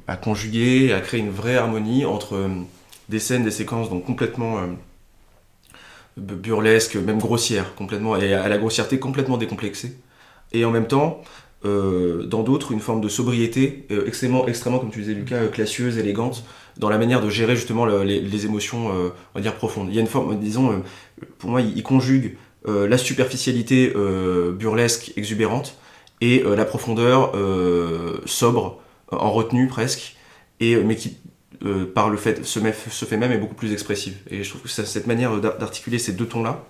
à 0.07 0.15
conjuguer, 0.15 0.94
à 0.94 1.01
créer 1.01 1.19
une 1.19 1.29
vraie 1.29 1.57
harmonie 1.57 2.05
entre 2.05 2.35
euh, 2.35 2.47
des 3.09 3.19
scènes, 3.19 3.44
des 3.44 3.51
séquences 3.51 3.89
donc 3.89 4.05
complètement 4.05 4.57
bu- 6.18 6.36
burlesques, 6.36 6.95
même 6.95 7.19
grossières, 7.19 7.76
complètement, 7.76 8.16
et 8.18 8.33
à 8.33 8.47
la 8.50 8.57
grossièreté 8.57 9.00
complètement 9.00 9.38
décomplexée. 9.38 9.97
Et 10.54 10.66
en 10.66 10.71
même 10.71 10.88
temps, 10.88 11.21
euh, 11.66 12.24
dans 12.26 12.44
d'autres, 12.44 12.71
une 12.71 12.80
forme 12.80 13.02
de 13.02 13.09
sobriété 13.09 13.86
euh, 13.92 14.06
extrêmement, 14.07 14.47
extrêmement, 14.47 14.80
comme 14.80 14.92
tu 14.92 15.00
disais, 15.00 15.14
Lucas, 15.14 15.38
euh, 15.38 15.50
classieuse, 15.50 15.97
élégante, 15.97 16.44
dans 16.78 16.90
la 16.90 16.97
manière 16.97 17.21
de 17.21 17.30
gérer 17.30 17.56
justement 17.56 17.86
le- 17.86 18.04
les, 18.04 18.45
émotions, 18.45 18.90
euh, 18.90 19.09
on 19.33 19.40
va 19.40 19.42
dire, 19.42 19.56
profondes. 19.56 19.88
Il 19.90 19.95
y 19.95 19.97
a 19.97 20.02
une 20.02 20.07
forme, 20.07 20.38
disons, 20.40 20.83
pour 21.40 21.50
moi, 21.50 21.62
il, 21.62 21.76
il 21.78 21.83
conjugue 21.83 22.36
la 22.66 22.97
superficialité 22.97 23.94
burlesque, 24.59 25.14
exubérante, 25.16 25.78
et 26.19 26.44
la 26.44 26.66
profondeur 26.66 27.31
sobre, 28.26 28.81
en 29.09 29.31
retenue 29.31 29.68
presque, 29.68 30.18
et, 30.59 30.76
mais 30.76 30.97
qui, 30.97 31.18
euh, 31.66 31.85
par 31.92 32.09
le 32.09 32.18
fait, 32.18 32.45
se, 32.45 32.59
met- 32.59 32.73
se 32.73 33.06
fait 33.06 33.18
même 33.18 33.31
est 33.31 33.37
beaucoup 33.37 33.56
plus 33.56 33.71
expressive. 33.73 34.16
Et 34.30 34.44
je 34.44 34.49
trouve 34.49 34.61
que 34.61 34.69
ça- 34.69 34.85
cette 34.85 35.07
manière 35.07 35.40
d'ar- 35.42 35.57
d'articuler 35.57 35.99
ces 35.99 36.14
deux 36.14 36.28
tons-là 36.28 36.64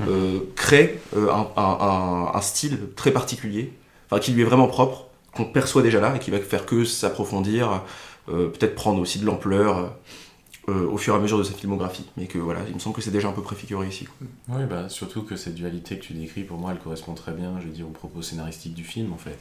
euh, 0.00 0.40
crée 0.56 1.00
euh, 1.16 1.30
un, 1.30 1.48
un- 1.56 1.78
un- 1.80 2.30
un 2.34 2.40
style 2.40 2.78
très 2.96 3.10
particulier, 3.10 3.72
enfin, 4.10 4.20
qui 4.20 4.32
lui 4.32 4.42
est 4.42 4.44
vraiment 4.46 4.66
propre, 4.66 5.06
qu'on 5.34 5.44
perçoit 5.44 5.82
déjà 5.82 6.00
là, 6.00 6.14
et 6.16 6.18
qui 6.18 6.30
va 6.30 6.38
faire 6.40 6.66
que 6.66 6.84
s'approfondir, 6.84 7.82
peut-être 8.26 8.74
prendre 8.74 9.00
aussi 9.00 9.18
de 9.18 9.26
l'ampleur 9.26 9.94
au 10.68 10.96
fur 10.96 11.14
et 11.14 11.16
à 11.16 11.20
mesure 11.20 11.38
de 11.38 11.42
sa 11.42 11.54
filmographie. 11.54 12.04
Mais 12.16 12.26
que 12.26 12.38
voilà, 12.38 12.60
il 12.68 12.74
me 12.74 12.78
semble 12.78 12.94
que 12.94 13.02
c'est 13.02 13.10
déjà 13.10 13.28
un 13.28 13.32
peu 13.32 13.42
préfiguré 13.42 13.88
ici. 13.88 14.04
quoi. 14.04 14.26
Oui, 14.58 14.64
bah, 14.68 14.88
surtout 14.88 15.22
que 15.22 15.36
cette 15.36 15.54
dualité 15.54 15.98
que 15.98 16.04
tu 16.04 16.12
décris, 16.12 16.42
pour 16.44 16.56
moi, 16.58 16.70
elle 16.72 16.78
correspond 16.78 17.14
très 17.14 17.32
bien, 17.32 17.54
je 17.60 17.66
veux 17.66 17.72
dire, 17.72 17.86
au 17.86 17.90
propos 17.90 18.22
scénaristique 18.22 18.74
du 18.74 18.84
film, 18.84 19.12
en 19.12 19.16
fait. 19.18 19.38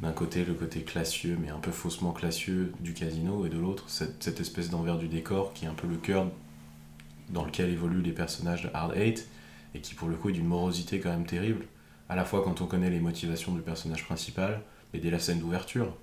D'un 0.00 0.12
côté, 0.12 0.44
le 0.44 0.54
côté 0.54 0.80
classieux, 0.82 1.38
mais 1.40 1.50
un 1.50 1.58
peu 1.58 1.70
faussement 1.70 2.12
classieux 2.12 2.72
du 2.80 2.94
casino, 2.94 3.46
et 3.46 3.48
de 3.48 3.58
l'autre, 3.58 3.84
cette, 3.88 4.40
espèce 4.40 4.70
d'envers 4.70 4.98
du 4.98 5.08
décor 5.08 5.52
qui 5.52 5.64
est 5.64 5.68
un 5.68 5.74
peu 5.74 5.86
le 5.86 5.96
cœur 5.96 6.26
dans 7.30 7.44
lequel 7.44 7.70
évoluent 7.70 8.02
les 8.02 8.12
personnages 8.12 8.62
de 8.62 8.70
Hard 8.74 8.96
Eight, 8.96 9.28
et 9.74 9.80
qui, 9.80 9.94
pour 9.94 10.08
le 10.08 10.16
coup, 10.16 10.30
est 10.30 10.32
d'une 10.32 10.46
morosité 10.46 11.00
quand 11.00 11.10
même 11.10 11.26
terrible, 11.26 11.66
à 12.08 12.16
la 12.16 12.24
fois 12.24 12.42
quand 12.42 12.60
on 12.60 12.66
connaît 12.66 12.90
les 12.90 13.00
motivations 13.00 13.52
du 13.52 13.60
personnage 13.60 14.04
principal, 14.04 14.62
et 14.92 14.98
dès 14.98 15.10
la 15.10 15.18
scène 15.18 15.38
d'ouverture. 15.38 15.94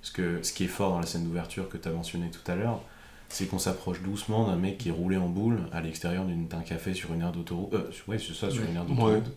Parce 0.00 0.12
que 0.12 0.42
ce 0.42 0.52
qui 0.52 0.64
est 0.64 0.68
fort 0.68 0.90
dans 0.90 1.00
la 1.00 1.06
scène 1.06 1.24
d'ouverture 1.24 1.68
que 1.68 1.76
tu 1.76 1.88
as 1.88 1.92
mentionné 1.92 2.30
tout 2.30 2.50
à 2.50 2.54
l'heure, 2.54 2.80
c'est 3.28 3.46
qu'on 3.46 3.58
s'approche 3.58 4.02
doucement 4.02 4.46
d'un 4.46 4.56
mec 4.56 4.78
qui 4.78 4.88
est 4.88 4.92
roulé 4.92 5.16
en 5.16 5.28
boule 5.28 5.60
à 5.72 5.80
l'extérieur 5.80 6.24
d'un 6.24 6.60
café 6.60 6.94
sur 6.94 7.12
une 7.14 7.22
aire 7.22 7.32
d'autoroute. 7.32 7.74
Euh, 7.74 8.18
c'est 8.18 8.34
ça, 8.34 8.50
sur 8.50 8.64
une 8.64 8.76
aire 8.76 8.84
d'autoroute. 8.84 9.30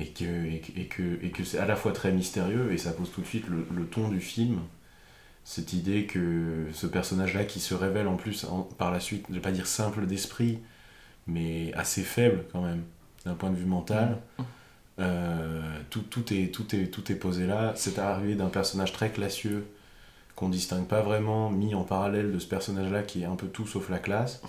Et 0.00 0.06
que, 0.08 0.24
et, 0.24 0.60
que- 0.60 0.80
et 0.80 0.86
que, 0.86 1.24
et 1.24 1.30
que 1.30 1.44
c'est 1.44 1.58
à 1.58 1.66
la 1.66 1.76
fois 1.76 1.92
très 1.92 2.10
mystérieux 2.12 2.72
et 2.72 2.78
ça 2.78 2.92
pose 2.92 3.12
tout 3.12 3.20
de 3.20 3.26
suite 3.26 3.46
le, 3.48 3.66
le 3.74 3.84
ton 3.86 4.08
du 4.08 4.20
film. 4.20 4.60
Cette 5.44 5.72
idée 5.72 6.06
que 6.06 6.66
ce 6.72 6.86
personnage-là 6.86 7.44
qui 7.44 7.60
se 7.60 7.74
révèle 7.74 8.08
en 8.08 8.16
plus 8.16 8.44
en- 8.44 8.62
par 8.62 8.90
la 8.92 9.00
suite, 9.00 9.26
je 9.28 9.34
vais 9.34 9.40
pas 9.40 9.52
dire 9.52 9.66
simple 9.66 10.06
d'esprit, 10.06 10.58
mais 11.26 11.72
assez 11.74 12.02
faible 12.02 12.44
quand 12.52 12.62
même, 12.62 12.82
d'un 13.26 13.34
point 13.34 13.50
de 13.50 13.56
vue 13.56 13.66
mental. 13.66 14.18
Euh, 14.98 15.62
tout, 15.90 16.02
tout, 16.02 16.32
est, 16.34 16.52
tout, 16.54 16.74
est, 16.76 16.86
tout 16.88 17.10
est 17.10 17.14
posé 17.16 17.46
là. 17.46 17.72
C'est 17.76 17.98
arrivé 17.98 18.34
d'un 18.34 18.48
personnage 18.48 18.92
très 18.92 19.10
classieux 19.10 19.66
qu'on 20.36 20.48
distingue 20.50 20.86
pas 20.86 21.02
vraiment, 21.02 21.50
mis 21.50 21.74
en 21.74 21.84
parallèle 21.84 22.32
de 22.32 22.38
ce 22.38 22.46
personnage-là 22.46 23.02
qui 23.02 23.22
est 23.22 23.26
un 23.26 23.36
peu 23.36 23.48
tout 23.48 23.66
sauf 23.66 23.88
la 23.90 23.98
classe. 23.98 24.42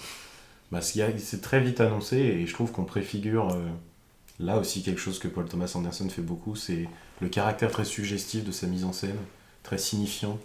Bah, 0.72 0.82
c'est 0.82 1.42
très 1.42 1.60
vite 1.62 1.82
annoncé 1.82 2.18
et 2.18 2.48
je 2.48 2.54
trouve 2.54 2.72
qu'on 2.72 2.86
préfigure 2.86 3.50
euh, 3.54 3.62
là 4.42 4.58
aussi 4.58 4.84
quelque 4.84 5.00
chose 5.00 5.20
que 5.20 5.28
Paul 5.28 5.46
Thomas 5.46 5.72
Anderson 5.76 6.10
fait 6.10 6.22
beaucoup, 6.22 6.56
c'est 6.56 6.88
le 7.22 7.30
caractère 7.30 7.72
très 7.72 7.86
suggestif 7.86 8.44
de 8.44 8.52
sa 8.52 8.68
mise 8.68 8.84
en 8.84 8.94
scène, 8.94 9.18
très 9.64 9.78
signifiant. 9.78 10.40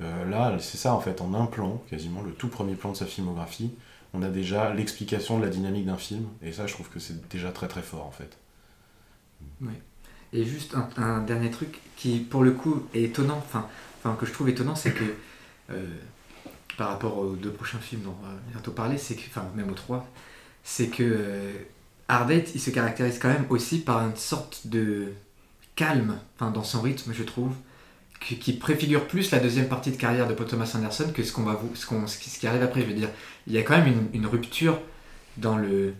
Euh, 0.00 0.28
là, 0.28 0.58
c'est 0.58 0.78
ça 0.78 0.94
en 0.94 1.00
fait, 1.00 1.20
en 1.20 1.32
un 1.34 1.46
plan, 1.46 1.82
quasiment 1.88 2.22
le 2.22 2.32
tout 2.32 2.48
premier 2.48 2.74
plan 2.74 2.92
de 2.92 2.96
sa 2.96 3.06
filmographie, 3.06 3.70
on 4.14 4.22
a 4.22 4.28
déjà 4.28 4.74
l'explication 4.74 5.38
de 5.38 5.44
la 5.44 5.50
dynamique 5.50 5.86
d'un 5.86 5.96
film, 5.96 6.26
et 6.42 6.52
ça 6.52 6.66
je 6.66 6.74
trouve 6.74 6.88
que 6.88 6.98
c'est 6.98 7.28
déjà 7.28 7.50
très 7.50 7.68
très 7.68 7.82
fort 7.82 8.06
en 8.06 8.10
fait. 8.10 8.36
Ouais. 9.60 9.80
Et 10.32 10.44
juste 10.44 10.74
un, 10.96 11.20
dernier 11.20 11.50
truc 11.50 11.80
qui 11.96 12.18
pour 12.18 12.42
le 12.42 12.52
coup 12.52 12.86
est 12.94 13.02
étonnant, 13.02 13.38
enfin, 13.38 13.68
enfin 13.98 14.16
que 14.18 14.26
je 14.26 14.32
trouve 14.32 14.48
étonnant, 14.48 14.74
c'est 14.74 14.92
que 14.92 15.04
euh, 15.70 15.86
par 16.76 16.88
rapport 16.88 17.18
aux 17.18 17.36
deux 17.36 17.52
prochains 17.52 17.78
films 17.78 18.02
dont 18.02 18.16
on 18.22 18.26
va 18.26 18.34
bientôt 18.50 18.72
parler, 18.72 18.98
c'est 18.98 19.14
que, 19.14 19.22
enfin 19.28 19.46
même 19.54 19.70
aux 19.70 19.74
trois, 19.74 20.08
c'est 20.64 20.88
que 20.88 21.48
euh, 22.10 22.40
il 22.54 22.60
se 22.60 22.70
caractérise 22.70 23.18
quand 23.18 23.28
même 23.28 23.46
aussi 23.50 23.78
par 23.78 24.06
une 24.06 24.16
sorte 24.16 24.66
de 24.66 25.12
calme, 25.76 26.18
enfin 26.36 26.50
dans 26.50 26.64
son 26.64 26.82
rythme, 26.82 27.12
je 27.14 27.22
trouve 27.22 27.52
qui, 28.22 28.52
préfigure 28.52 29.06
plus 29.06 29.30
la 29.30 29.38
deuxième 29.38 29.68
partie 29.68 29.90
de 29.90 29.96
carrière 29.96 30.28
de 30.28 30.34
Paul 30.34 30.46
Thomas 30.46 30.70
Anderson 30.76 31.10
que 31.14 31.22
ce, 31.22 31.32
qu'on 31.32 31.42
va 31.42 31.60
ce, 31.74 31.86
qu'on, 31.86 32.06
ce, 32.06 32.18
qui 32.18 32.46
arrive 32.46 32.62
après. 32.62 32.82
Je 32.82 32.86
veux 32.86 32.94
dire, 32.94 33.08
il 33.46 33.52
y 33.52 33.58
a 33.58 33.62
quand 33.62 33.76
même 33.76 33.86
une, 33.86 34.06
une 34.12 34.26
rupture 34.26 34.78
dans 35.36 35.56
le, 35.56 35.94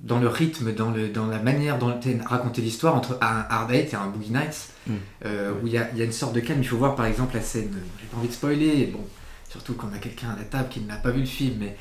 dans 0.00 0.18
le 0.18 0.28
rythme, 0.28 0.72
dans, 0.72 0.90
le, 0.90 1.08
dans 1.08 1.26
la 1.26 1.38
manière 1.38 1.78
dont 1.78 1.98
est 2.00 2.22
raconté 2.24 2.62
l'histoire 2.62 2.94
entre 2.94 3.18
un 3.20 3.44
Hard 3.48 3.72
Eight 3.72 3.92
et 3.92 3.96
un 3.96 4.06
Boogie 4.06 4.30
Nights, 4.30 4.70
mm. 4.86 4.94
euh, 5.24 5.52
où 5.62 5.66
il 5.66 5.72
y, 5.72 5.78
a, 5.78 5.90
il 5.92 5.98
y, 5.98 6.02
a, 6.02 6.04
une 6.04 6.12
sorte 6.12 6.34
de 6.34 6.40
calme. 6.40 6.60
Il 6.60 6.68
faut 6.68 6.76
voir 6.76 6.94
par 6.94 7.06
exemple 7.06 7.34
la 7.34 7.42
scène, 7.42 7.76
j'ai 8.00 8.06
pas 8.06 8.16
envie 8.16 8.28
de 8.28 8.32
spoiler, 8.32 8.86
bon, 8.86 9.04
surtout 9.48 9.74
quand 9.74 9.88
on 9.90 9.94
a 9.94 9.98
quelqu'un 9.98 10.30
à 10.30 10.36
la 10.36 10.44
table 10.44 10.68
qui 10.68 10.80
n'a 10.80 10.96
pas 10.96 11.10
vu 11.10 11.20
le 11.20 11.26
film, 11.26 11.56
mais 11.60 11.76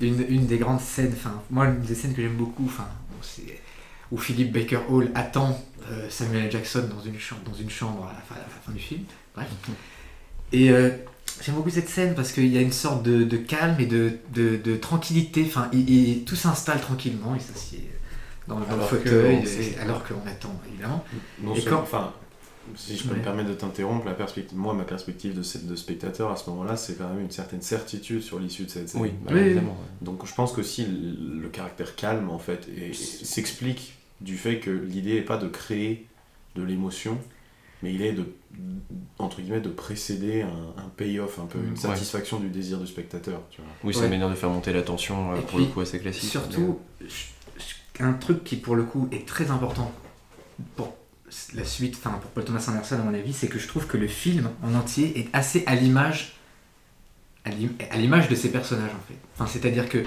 une, 0.00 0.24
une 0.28 0.46
des 0.46 0.58
grandes 0.58 0.80
scènes, 0.80 1.12
enfin, 1.14 1.42
moi, 1.50 1.66
une 1.66 1.80
des 1.80 1.94
scènes 1.94 2.14
que 2.14 2.22
j'aime 2.22 2.36
beaucoup, 2.36 2.64
enfin, 2.66 2.88
c'est 3.22 3.60
où 4.10 4.18
Philip 4.18 4.52
Baker 4.52 4.80
Hall 4.88 5.10
attend 5.14 5.58
euh, 5.90 6.08
Samuel 6.08 6.50
Jackson 6.50 6.88
dans 6.94 7.02
une, 7.02 7.18
chambre, 7.18 7.42
dans 7.44 7.54
une 7.54 7.70
chambre 7.70 8.04
à 8.04 8.12
la, 8.34 8.44
fin, 8.64 8.72
du 8.72 8.78
film. 8.78 9.02
Bref. 9.34 9.48
Et 10.52 10.70
euh, 10.70 10.90
j'aime 11.42 11.56
beaucoup 11.56 11.70
cette 11.70 11.88
scène 11.88 12.14
parce 12.14 12.32
qu'il 12.32 12.46
y 12.46 12.58
a 12.58 12.60
une 12.60 12.72
sorte 12.72 13.02
de, 13.02 13.36
calme 13.36 13.76
et 13.80 13.86
de, 13.86 14.18
de, 14.32 14.76
tranquillité. 14.76 15.44
Enfin, 15.46 15.68
tout 16.26 16.36
s'installe 16.36 16.80
tranquillement, 16.80 17.34
il 17.34 17.40
s'assied 17.40 17.90
dans 18.46 18.58
le, 18.58 18.64
fauteuil 18.64 19.42
alors 19.80 20.04
qu'on 20.04 20.20
attend, 20.28 20.60
évidemment. 20.68 21.02
et 21.56 21.64
quand... 21.64 21.80
enfin, 21.80 22.12
si 22.76 22.96
je 22.96 23.06
peux 23.06 23.14
me 23.14 23.22
permettre 23.22 23.48
de 23.48 23.54
t'interrompre, 23.54 24.06
la 24.06 24.14
perspective, 24.14 24.56
moi, 24.56 24.74
ma 24.74 24.84
perspective 24.84 25.34
de, 25.34 25.68
de 25.68 25.76
spectateur 25.76 26.30
à 26.30 26.36
ce 26.36 26.48
moment-là, 26.50 26.76
c'est 26.76 26.96
quand 26.98 27.08
même 27.08 27.20
une 27.20 27.30
certaine 27.30 27.62
certitude 27.62 28.22
sur 28.22 28.38
l'issue 28.38 28.64
de 28.64 28.70
cette 28.70 28.88
scène. 28.88 29.00
Oui, 29.00 29.12
bah, 29.24 29.38
évidemment. 29.38 29.76
Donc 30.00 30.26
je 30.26 30.34
pense 30.34 30.52
qu'aussi 30.52 30.86
le, 30.86 31.40
le 31.40 31.48
caractère 31.48 31.96
calme, 31.96 32.30
en 32.30 32.38
fait, 32.38 32.68
s'explique 32.92 33.94
du 34.20 34.36
fait 34.36 34.60
que 34.60 34.70
l'idée 34.70 35.14
n'est 35.14 35.22
pas 35.22 35.36
de 35.36 35.48
créer 35.48 36.06
de 36.56 36.62
l'émotion, 36.62 37.18
mais 37.82 37.92
il 37.92 38.02
est 38.02 38.12
de, 38.12 38.24
entre 39.18 39.40
guillemets, 39.40 39.60
de 39.60 39.68
précéder 39.68 40.42
un, 40.42 40.88
payoff, 40.96 41.38
un 41.38 41.46
peu, 41.46 41.58
une 41.58 41.76
satisfaction 41.76 42.40
du 42.40 42.48
désir 42.48 42.78
du 42.78 42.86
spectateur. 42.86 43.42
Tu 43.50 43.60
vois. 43.60 43.70
Oui, 43.84 43.94
c'est 43.94 44.04
une 44.04 44.10
manière 44.10 44.30
de 44.30 44.34
faire 44.34 44.50
monter 44.50 44.72
l'attention, 44.72 45.32
euh, 45.32 45.40
pour 45.42 45.58
le 45.58 45.66
coup, 45.66 45.80
assez 45.80 45.98
classique. 45.98 46.30
Surtout, 46.30 46.78
un 48.00 48.14
truc 48.14 48.42
qui, 48.42 48.56
pour 48.56 48.74
le 48.74 48.84
coup, 48.84 49.08
est 49.12 49.26
très 49.26 49.50
important 49.50 49.92
pour 50.76 50.94
la 51.54 51.64
suite, 51.64 51.96
enfin, 51.98 52.18
pour 52.18 52.30
Paul 52.30 52.44
Thomas 52.44 52.64
Anderson, 52.68 52.96
à 52.96 53.04
mon 53.04 53.14
avis, 53.14 53.32
c'est 53.32 53.48
que 53.48 53.58
je 53.58 53.68
trouve 53.68 53.86
que 53.86 53.96
le 53.96 54.08
film 54.08 54.50
en 54.62 54.74
entier 54.74 55.18
est 55.18 55.28
assez 55.32 55.64
à 55.66 55.74
l'image 55.74 56.36
à 57.46 57.96
l'image 57.98 58.30
de 58.30 58.34
ses 58.34 58.50
personnages, 58.50 58.90
en 58.90 59.06
fait. 59.06 59.18
Enfin, 59.34 59.46
c'est-à-dire 59.46 59.88
que 59.88 60.02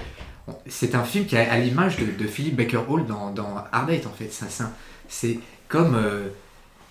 c'est 0.68 0.96
un 0.96 1.04
film 1.04 1.26
qui 1.26 1.36
est 1.36 1.48
à 1.48 1.60
l'image 1.60 1.98
de, 1.98 2.28
Philip 2.28 2.56
Baker 2.56 2.82
Hall 2.88 3.06
dans, 3.06 3.32
dans 3.32 3.64
Hard 3.72 3.90
Eight 3.90 4.08
en 4.08 4.12
fait. 4.12 4.32
C'est 5.10 5.40
comme 5.68 5.96
euh, 5.96 6.30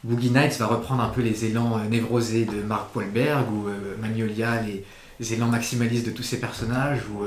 Boogie 0.04 0.30
Nights 0.30 0.58
va 0.58 0.66
reprendre 0.66 1.02
un 1.02 1.08
peu 1.08 1.22
les 1.22 1.46
élans 1.46 1.78
euh, 1.78 1.88
névrosés 1.88 2.44
de 2.44 2.62
Mark 2.62 2.94
Wahlberg 2.94 3.50
ou 3.50 3.68
euh, 3.68 3.96
Magnolia, 4.00 4.60
les, 4.62 4.84
élans 5.32 5.48
maximalistes 5.48 6.06
de 6.06 6.10
tous 6.10 6.22
ces 6.22 6.38
personnages, 6.38 7.00
ou 7.10 7.24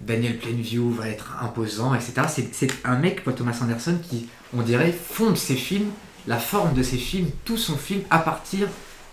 Daniel 0.00 0.38
Plainview 0.38 0.90
va 0.90 1.08
être 1.08 1.36
imposant, 1.40 1.94
etc. 1.94 2.22
C'est 2.50 2.72
un 2.84 2.98
mec, 2.98 3.22
Paul 3.22 3.36
Thomas 3.36 3.56
Anderson, 3.62 3.96
qui, 4.02 4.28
on 4.52 4.62
dirait, 4.62 4.90
fonde 4.90 5.36
ses 5.36 5.54
films, 5.54 5.90
la 6.26 6.38
forme 6.38 6.74
de 6.74 6.82
ses 6.82 6.96
films, 6.96 7.30
tout 7.44 7.56
son 7.56 7.76
film 7.76 8.02
à 8.10 8.18
partir 8.18 8.68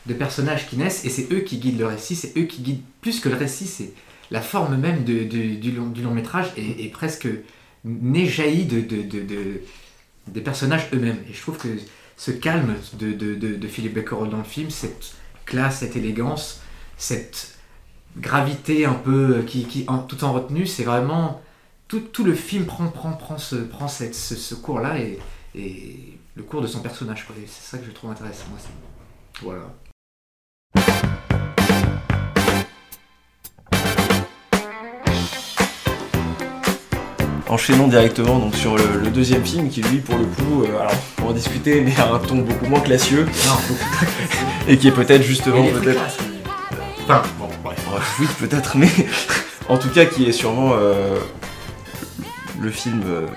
de 0.05 0.13
personnages 0.13 0.67
qui 0.67 0.77
naissent, 0.77 1.05
et 1.05 1.09
c'est 1.09 1.31
eux 1.31 1.41
qui 1.41 1.57
guident 1.57 1.79
le 1.79 1.87
récit, 1.87 2.15
c'est 2.15 2.37
eux 2.37 2.43
qui 2.43 2.61
guident 2.61 2.83
plus 3.01 3.19
que 3.19 3.29
le 3.29 3.35
récit, 3.35 3.67
c'est 3.67 3.93
la 4.31 4.41
forme 4.41 4.77
même 4.77 5.03
du, 5.03 5.71
long, 5.71 6.11
métrage 6.11 6.47
est, 6.57 6.91
presque 6.91 7.27
née 7.85 8.27
jaillie 8.27 8.65
de, 8.65 8.81
des 10.27 10.41
personnages 10.41 10.87
eux-mêmes. 10.93 11.19
Et 11.29 11.33
je 11.33 11.41
trouve 11.41 11.57
que 11.57 11.67
ce 12.17 12.31
calme 12.31 12.75
de, 12.93 13.67
Philippe 13.67 13.93
Becquerel 13.93 14.29
dans 14.29 14.37
le 14.37 14.43
film, 14.43 14.69
cette 14.69 15.13
classe, 15.45 15.79
cette 15.79 15.95
élégance, 15.95 16.61
cette 16.97 17.57
gravité 18.17 18.85
un 18.85 18.93
peu 18.93 19.43
qui, 19.47 19.65
qui 19.65 19.85
en, 19.87 19.99
tout 19.99 20.23
en 20.23 20.33
retenue, 20.33 20.67
c'est 20.67 20.83
vraiment 20.83 21.41
tout, 21.87 22.23
le 22.23 22.33
film 22.33 22.65
prend, 22.65 22.87
prend, 22.87 23.13
prend, 23.13 23.37
ce, 23.37 23.55
prend 23.55 23.87
cours-là 24.61 24.99
et, 24.99 25.19
et, 25.55 26.17
le 26.35 26.43
cours 26.43 26.61
de 26.61 26.67
son 26.67 26.79
personnage. 26.79 27.25
C'est 27.47 27.71
ça 27.71 27.77
que 27.77 27.85
je 27.85 27.91
trouve 27.91 28.11
intéressant. 28.11 28.45
Moi, 28.49 28.59
voilà. 29.41 29.65
enchaînons 37.49 37.87
directement 37.87 38.39
donc 38.39 38.55
sur 38.55 38.75
le, 38.77 39.11
deuxième 39.11 39.45
film 39.45 39.69
qui 39.69 39.83
lui 39.83 39.99
pour 39.99 40.17
le 40.17 40.25
coup, 40.25 40.63
euh, 40.63 40.79
alors 40.79 40.95
on 41.21 41.27
va 41.27 41.33
discuter 41.33 41.81
mais 41.85 41.95
à 41.99 42.11
un 42.11 42.17
ton 42.17 42.37
beaucoup 42.37 42.65
moins 42.65 42.79
classieux 42.79 43.27
et 44.67 44.75
qui 44.75 44.87
est 44.87 44.91
peut-être 44.91 45.21
justement 45.21 45.63
peut-être. 45.67 46.01
Enfin 47.03 47.21
bon 47.37 47.47
bref, 47.63 47.79
oui 48.19 48.27
peut-être 48.39 48.75
mais 48.75 48.89
en 49.69 49.77
tout 49.77 49.89
cas 49.89 50.05
qui 50.05 50.25
est 50.25 50.31
sûrement 50.31 50.71
euh, 50.73 51.19
le 52.59 52.71
film 52.71 53.03
euh, 53.05 53.27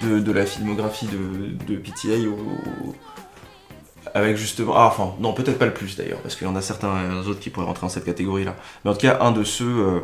de, 0.00 0.32
la 0.32 0.46
filmographie 0.46 1.06
de, 1.06 1.64
de 1.66 1.78
PTA 1.78 2.14
avec 4.14 4.36
justement 4.36 4.74
ah 4.76 4.86
enfin 4.86 5.14
non 5.20 5.32
peut-être 5.32 5.58
pas 5.58 5.66
le 5.66 5.74
plus 5.74 5.96
d'ailleurs 5.96 6.20
parce 6.20 6.36
qu'il 6.36 6.46
y 6.46 6.50
en 6.50 6.56
a 6.56 6.62
certains 6.62 7.26
autres 7.26 7.40
qui 7.40 7.50
pourraient 7.50 7.66
rentrer 7.66 7.82
dans 7.82 7.90
cette 7.90 8.04
catégorie 8.04 8.44
là 8.44 8.56
mais 8.84 8.90
en 8.90 8.94
tout 8.94 9.00
cas 9.00 9.18
un 9.20 9.32
de 9.32 9.42
ceux 9.42 10.02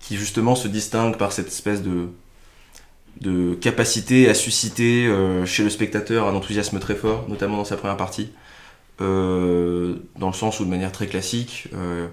qui 0.00 0.16
justement 0.16 0.54
se 0.54 0.68
distingue 0.68 1.16
par 1.16 1.32
cette 1.32 1.48
espèce 1.48 1.82
de, 1.82 2.08
de 3.20 3.54
capacité 3.54 4.28
à 4.28 4.34
susciter 4.34 5.06
euh, 5.06 5.44
chez 5.44 5.64
le 5.64 5.70
spectateur 5.70 6.26
un 6.26 6.34
enthousiasme 6.34 6.78
très 6.78 6.94
fort, 6.94 7.26
notamment 7.28 7.56
dans 7.56 7.64
sa 7.64 7.76
première 7.76 7.96
partie, 7.96 8.30
euh, 9.00 9.96
dans 10.16 10.28
le 10.28 10.32
sens 10.32 10.60
où 10.60 10.64
de 10.64 10.70
manière 10.70 10.92
très 10.92 11.06
classique, 11.06 11.68
euh, 11.74 12.06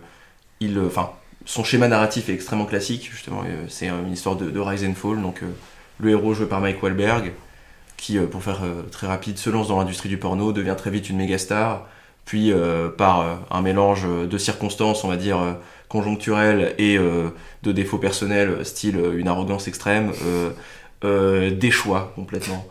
il, 0.59 0.79
enfin, 0.79 1.11
son 1.45 1.63
schéma 1.63 1.87
narratif 1.87 2.29
est 2.29 2.33
extrêmement 2.33 2.65
classique, 2.65 3.09
justement, 3.11 3.43
c'est 3.67 3.87
une 3.87 4.11
histoire 4.11 4.35
de, 4.35 4.59
rise 4.59 4.83
and 4.83 4.95
fall, 4.95 5.21
donc 5.21 5.41
le 5.99 6.09
héros 6.11 6.33
joué 6.33 6.45
par 6.45 6.61
Mike 6.61 6.81
Wahlberg, 6.81 7.31
qui, 7.97 8.17
pour 8.17 8.43
faire 8.43 8.61
très 8.91 9.07
rapide, 9.07 9.37
se 9.37 9.49
lance 9.49 9.69
dans 9.69 9.79
l'industrie 9.79 10.09
du 10.09 10.17
porno, 10.17 10.51
devient 10.51 10.75
très 10.77 10.89
vite 10.89 11.09
une 11.09 11.17
méga 11.17 11.37
star, 11.37 11.87
puis 12.25 12.53
par 12.97 13.39
un 13.49 13.61
mélange 13.61 14.05
de 14.05 14.37
circonstances, 14.37 15.03
on 15.03 15.07
va 15.07 15.15
dire, 15.15 15.37
conjoncturel 15.87 16.75
et 16.77 16.97
euh, 16.97 17.29
de 17.63 17.71
défauts 17.71 17.97
personnels, 17.97 18.65
style 18.65 18.97
euh, 18.97 19.17
une 19.17 19.27
arrogance 19.27 19.67
extrême, 19.67 20.11
euh, 21.03 21.71
choix 21.71 22.11
complètement. 22.15 22.65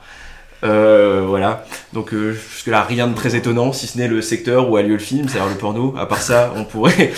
voilà, 0.62 1.64
donc 1.92 2.14
jusque-là 2.14 2.82
rien 2.82 3.06
de 3.06 3.14
très 3.14 3.36
étonnant, 3.36 3.72
si 3.72 3.86
ce 3.86 3.98
n'est 3.98 4.08
le 4.08 4.22
secteur 4.22 4.70
où 4.70 4.76
a 4.76 4.82
lieu 4.82 4.94
le 4.94 4.98
film, 4.98 5.28
c'est-à-dire 5.28 5.50
le 5.50 5.58
porno. 5.58 5.94
À 5.96 6.06
part 6.06 6.22
ça, 6.22 6.52
on 6.56 6.64
pourrait 6.64 7.12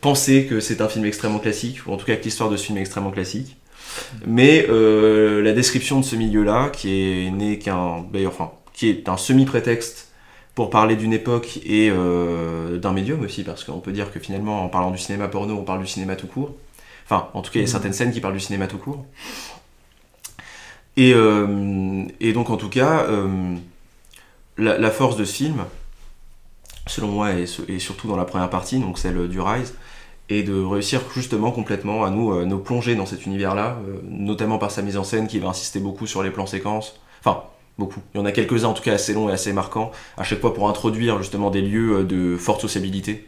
penser 0.00 0.46
que 0.46 0.60
c'est 0.60 0.80
un 0.80 0.88
film 0.88 1.04
extrêmement 1.04 1.38
classique, 1.38 1.86
ou 1.86 1.92
en 1.92 1.96
tout 1.96 2.06
cas 2.06 2.16
que 2.16 2.24
l'histoire 2.24 2.50
de 2.50 2.56
ce 2.56 2.66
film 2.66 2.78
est 2.78 2.82
extrêmement 2.82 3.10
classique. 3.10 3.56
Mais 4.26 4.66
la 4.66 5.52
description 5.52 6.00
de 6.00 6.04
ce 6.04 6.16
milieu-là, 6.16 6.70
qui 6.70 7.26
est 7.26 7.30
né 7.30 7.58
qu'un, 7.58 8.04
enfin, 8.26 8.52
qui 8.72 8.88
est 8.88 9.08
un 9.08 9.16
semi-prétexte 9.16 10.14
pour 10.54 10.70
parler 10.70 10.96
d'une 10.96 11.12
époque 11.12 11.58
et 11.64 11.90
euh, 11.90 12.78
d'un 12.78 12.92
médium 12.92 13.22
aussi, 13.22 13.42
parce 13.42 13.64
qu'on 13.64 13.80
peut 13.80 13.92
dire 13.92 14.12
que 14.12 14.20
finalement, 14.20 14.64
en 14.64 14.68
parlant 14.68 14.90
du 14.90 14.98
cinéma 14.98 15.28
porno, 15.28 15.54
on 15.54 15.64
parle 15.64 15.80
du 15.80 15.86
cinéma 15.86 16.16
tout 16.16 16.28
court. 16.28 16.54
Enfin, 17.04 17.28
en 17.34 17.42
tout 17.42 17.50
cas, 17.50 17.58
il 17.58 17.62
y 17.62 17.64
a 17.64 17.68
mmh. 17.68 17.70
certaines 17.70 17.92
scènes 17.92 18.12
qui 18.12 18.20
parlent 18.20 18.34
du 18.34 18.40
cinéma 18.40 18.66
tout 18.66 18.78
court. 18.78 19.04
Et, 20.96 21.12
euh, 21.12 22.04
et 22.20 22.32
donc, 22.32 22.50
en 22.50 22.56
tout 22.56 22.68
cas, 22.68 23.04
euh, 23.08 23.56
la, 24.56 24.90
force 24.90 25.16
de 25.16 25.24
ce 25.24 25.34
film, 25.34 25.64
selon 26.86 27.08
moi, 27.08 27.32
et, 27.32 27.46
surtout 27.78 28.06
dans 28.06 28.16
la 28.16 28.24
première 28.24 28.50
partie, 28.50 28.78
donc 28.78 28.98
celle 28.98 29.28
du 29.28 29.40
Rise, 29.40 29.74
et 30.30 30.42
de 30.42 30.54
réussir 30.62 31.00
justement 31.14 31.50
complètement 31.50 32.04
à 32.04 32.10
nous, 32.10 32.32
euh, 32.32 32.44
nous 32.44 32.58
plonger 32.58 32.94
dans 32.94 33.06
cet 33.06 33.26
univers-là, 33.26 33.78
euh, 33.86 33.96
notamment 34.08 34.58
par 34.58 34.70
sa 34.70 34.82
mise 34.82 34.96
en 34.96 35.04
scène 35.04 35.26
qui 35.26 35.38
va 35.38 35.48
insister 35.48 35.80
beaucoup 35.80 36.06
sur 36.06 36.22
les 36.22 36.30
plans 36.30 36.46
séquences. 36.46 36.98
Enfin, 37.20 37.42
beaucoup. 37.78 38.00
Il 38.14 38.18
y 38.18 38.20
en 38.20 38.24
a 38.24 38.32
quelques-uns 38.32 38.68
en 38.68 38.72
tout 38.72 38.82
cas 38.82 38.94
assez 38.94 39.12
longs 39.14 39.28
et 39.28 39.32
assez 39.32 39.52
marquants, 39.52 39.90
à 40.16 40.22
chaque 40.24 40.40
fois 40.40 40.54
pour 40.54 40.68
introduire 40.68 41.18
justement 41.18 41.50
des 41.50 41.60
lieux 41.62 41.98
euh, 41.98 42.04
de 42.04 42.36
forte 42.36 42.60
sociabilité. 42.62 43.26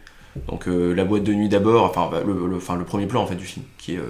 Donc 0.48 0.68
euh, 0.68 0.94
la 0.94 1.04
boîte 1.04 1.24
de 1.24 1.32
nuit 1.32 1.48
d'abord, 1.48 1.84
enfin 1.84 2.08
bah, 2.10 2.22
le, 2.24 2.46
le- 2.46 2.56
enfin, 2.56 2.76
le 2.76 2.84
premier 2.84 3.06
plan 3.06 3.22
en 3.22 3.26
fait 3.26 3.36
du 3.36 3.44
film, 3.46 3.64
qui, 3.78 3.96
euh, 3.96 4.02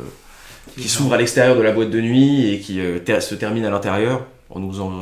qui 0.77 0.89
s'ouvre 0.89 1.15
à 1.15 1.17
l'extérieur 1.17 1.57
de 1.57 1.63
la 1.63 1.73
boîte 1.73 1.91
de 1.91 2.01
nuit 2.01 2.53
et 2.53 2.61
qui 2.61 2.81
euh, 2.81 2.99
ter- 2.99 3.23
se 3.23 3.35
termine 3.37 3.65
à 3.65 3.71
l'intérieur 3.71 4.23
en 4.51 4.59
nous 4.61 4.71
faisant, 4.71 4.93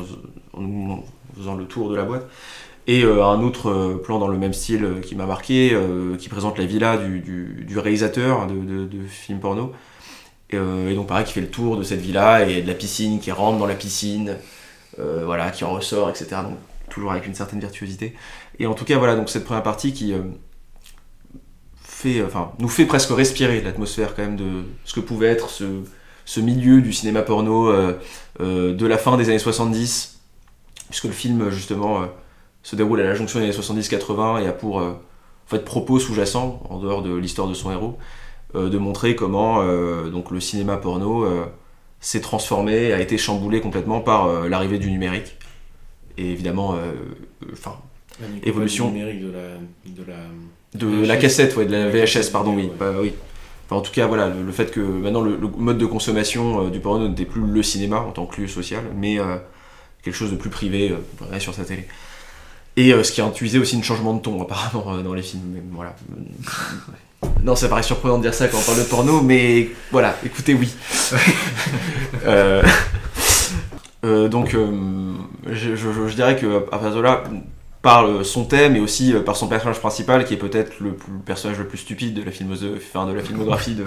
en 0.53 0.61
nous 0.61 1.03
faisant 1.37 1.55
le 1.55 1.65
tour 1.65 1.89
de 1.89 1.95
la 1.95 2.03
boîte. 2.03 2.27
Et 2.87 3.03
euh, 3.03 3.23
un 3.25 3.41
autre 3.41 3.69
euh, 3.71 3.97
plan 4.01 4.19
dans 4.19 4.27
le 4.27 4.37
même 4.37 4.53
style 4.53 4.85
euh, 4.85 4.99
qui 5.01 5.15
m'a 5.15 5.25
marqué, 5.25 5.75
qui 6.19 6.29
présente 6.29 6.57
la 6.59 6.65
villa 6.65 6.97
du, 6.97 7.19
du- 7.19 7.65
du 7.65 7.79
réalisateur 7.79 8.47
de, 8.47 8.53
de, 8.55 8.85
de 8.85 9.07
films 9.07 9.39
porno. 9.39 9.71
Et, 10.51 10.57
et 10.57 10.95
donc 10.95 11.07
pareil, 11.07 11.25
qui 11.25 11.33
fait 11.33 11.41
le 11.41 11.49
tour 11.49 11.77
de 11.77 11.83
cette 11.83 12.01
villa 12.01 12.47
et 12.47 12.61
de 12.61 12.67
la 12.67 12.75
piscine, 12.75 13.19
qui 13.19 13.31
rentre 13.31 13.57
dans 13.59 13.65
la 13.67 13.75
piscine, 13.75 14.37
voilà, 14.97 15.51
qui 15.51 15.63
en 15.65 15.71
ressort, 15.73 16.09
etc. 16.09 16.43
Donc 16.43 16.57
toujours 16.89 17.11
avec 17.11 17.27
une 17.27 17.35
certaine 17.35 17.59
virtuosité. 17.59 18.15
Et 18.59 18.67
en 18.67 18.73
tout 18.75 18.85
cas, 18.85 18.97
voilà, 18.97 19.15
donc 19.15 19.29
cette 19.29 19.45
première 19.45 19.63
partie 19.63 19.93
qui 19.93 20.13
fait, 21.81 22.23
enfin, 22.23 22.51
nous 22.59 22.67
fait 22.69 22.85
presque 22.85 23.09
respirer 23.09 23.61
l'atmosphère 23.61 24.15
quand 24.15 24.23
même 24.23 24.35
de 24.35 24.63
ce 24.83 24.93
que 24.93 24.99
pouvait 24.99 25.27
être 25.27 25.49
ce, 25.49 25.65
ce 26.25 26.39
milieu 26.39 26.81
du 26.81 26.93
cinéma 26.93 27.21
porno 27.21 27.69
euh, 27.69 27.97
euh, 28.41 28.73
de 28.73 28.85
la 28.85 28.97
fin 28.97 29.17
des 29.17 29.29
années 29.29 29.39
70, 29.39 30.19
puisque 30.89 31.05
le 31.05 31.11
film 31.11 31.49
justement 31.49 32.03
se 32.65 32.75
déroule 32.75 32.99
à 32.99 33.03
la 33.03 33.13
jonction 33.13 33.39
des 33.39 33.45
années 33.45 33.55
70-80 33.55 34.43
et 34.43 34.47
a 34.47 34.51
pour 34.51 34.79
euh, 34.79 34.91
en 34.91 35.49
fait, 35.49 35.63
propos 35.63 35.99
sous-jacent, 35.99 36.63
en 36.69 36.79
dehors 36.79 37.03
de 37.03 37.15
l'histoire 37.15 37.47
de 37.47 37.53
son 37.53 37.71
héros, 37.71 37.97
euh, 38.55 38.69
de 38.69 38.77
montrer 38.79 39.15
comment 39.15 39.61
euh, 39.61 40.09
donc, 40.09 40.31
le 40.31 40.39
cinéma 40.39 40.77
porno 40.77 41.25
s'est 41.99 42.21
transformé, 42.21 42.91
a 42.91 42.99
été 42.99 43.17
chamboulé 43.17 43.61
complètement 43.61 44.01
par 44.01 44.47
l'arrivée 44.49 44.79
du 44.79 44.89
numérique. 44.91 45.37
Et 46.17 46.31
évidemment, 46.31 46.75
enfin, 47.53 47.75
Évolution. 48.43 48.91
numérique 48.91 49.21
de 49.21 49.31
la, 49.31 49.47
de 49.85 50.03
la 50.07 50.17
de 50.73 50.87
VHS. 50.87 51.07
la 51.07 51.17
cassette, 51.17 51.55
ouais, 51.57 51.65
de 51.65 51.71
la 51.71 51.89
VHS, 51.89 52.31
pardon, 52.31 52.55
oui. 52.55 52.69
Bah, 52.79 52.93
oui. 53.01 53.13
Enfin, 53.65 53.77
en 53.77 53.81
tout 53.81 53.91
cas, 53.91 54.07
voilà, 54.07 54.29
le, 54.29 54.43
le 54.43 54.51
fait 54.51 54.71
que 54.71 54.79
maintenant 54.79 55.21
le, 55.21 55.35
le 55.37 55.47
mode 55.47 55.77
de 55.77 55.85
consommation 55.85 56.65
euh, 56.65 56.69
du 56.69 56.79
porno 56.79 57.07
n'était 57.07 57.25
plus 57.25 57.41
le 57.41 57.63
cinéma 57.63 57.99
en 57.99 58.11
tant 58.11 58.25
que 58.25 58.41
lieu 58.41 58.47
social, 58.47 58.83
mais 58.95 59.19
euh, 59.19 59.37
quelque 60.03 60.15
chose 60.15 60.31
de 60.31 60.35
plus 60.35 60.51
privé 60.51 60.91
euh, 60.91 61.39
sur 61.39 61.53
sa 61.53 61.65
télé. 61.65 61.85
Et 62.77 62.91
euh, 62.93 63.03
ce 63.03 63.11
qui 63.11 63.21
a 63.21 63.25
intuisé 63.25 63.57
aussi 63.59 63.77
un 63.77 63.81
changement 63.81 64.13
de 64.13 64.19
ton 64.21 64.41
apparemment 64.41 64.93
euh, 64.95 65.01
dans 65.01 65.13
les 65.13 65.21
films. 65.21 65.43
Mais, 65.53 65.61
voilà. 65.71 65.95
non, 67.43 67.55
ça 67.55 67.69
paraît 67.69 67.83
surprenant 67.83 68.17
de 68.17 68.23
dire 68.23 68.33
ça 68.33 68.47
quand 68.47 68.57
on 68.57 68.61
parle 68.63 68.79
de 68.79 68.83
porno, 68.83 69.21
mais 69.21 69.69
voilà, 69.91 70.15
écoutez, 70.25 70.53
oui. 70.53 70.73
Euh, 74.03 74.27
donc, 74.27 74.55
je, 75.47 75.75
je- 75.75 76.07
je 76.07 76.13
dirais 76.13 76.35
que 76.35 76.45
là, 77.01 77.23
par 77.81 78.07
son 78.23 78.45
thème 78.45 78.75
et 78.75 78.79
aussi 78.79 79.13
par 79.25 79.35
son 79.35 79.47
personnage 79.47 79.79
principal, 79.79 80.25
qui 80.25 80.35
est 80.35 80.37
peut-être 80.37 80.73
le, 80.79 80.89
le 80.89 81.19
personnage 81.25 81.57
le 81.57 81.67
plus 81.67 81.79
stupide 81.79 82.13
de 82.13 82.21
la, 82.21 82.29
enfin, 82.77 83.07
de 83.07 83.13
la 83.13 83.23
filmographie 83.23 83.73
de, 83.73 83.85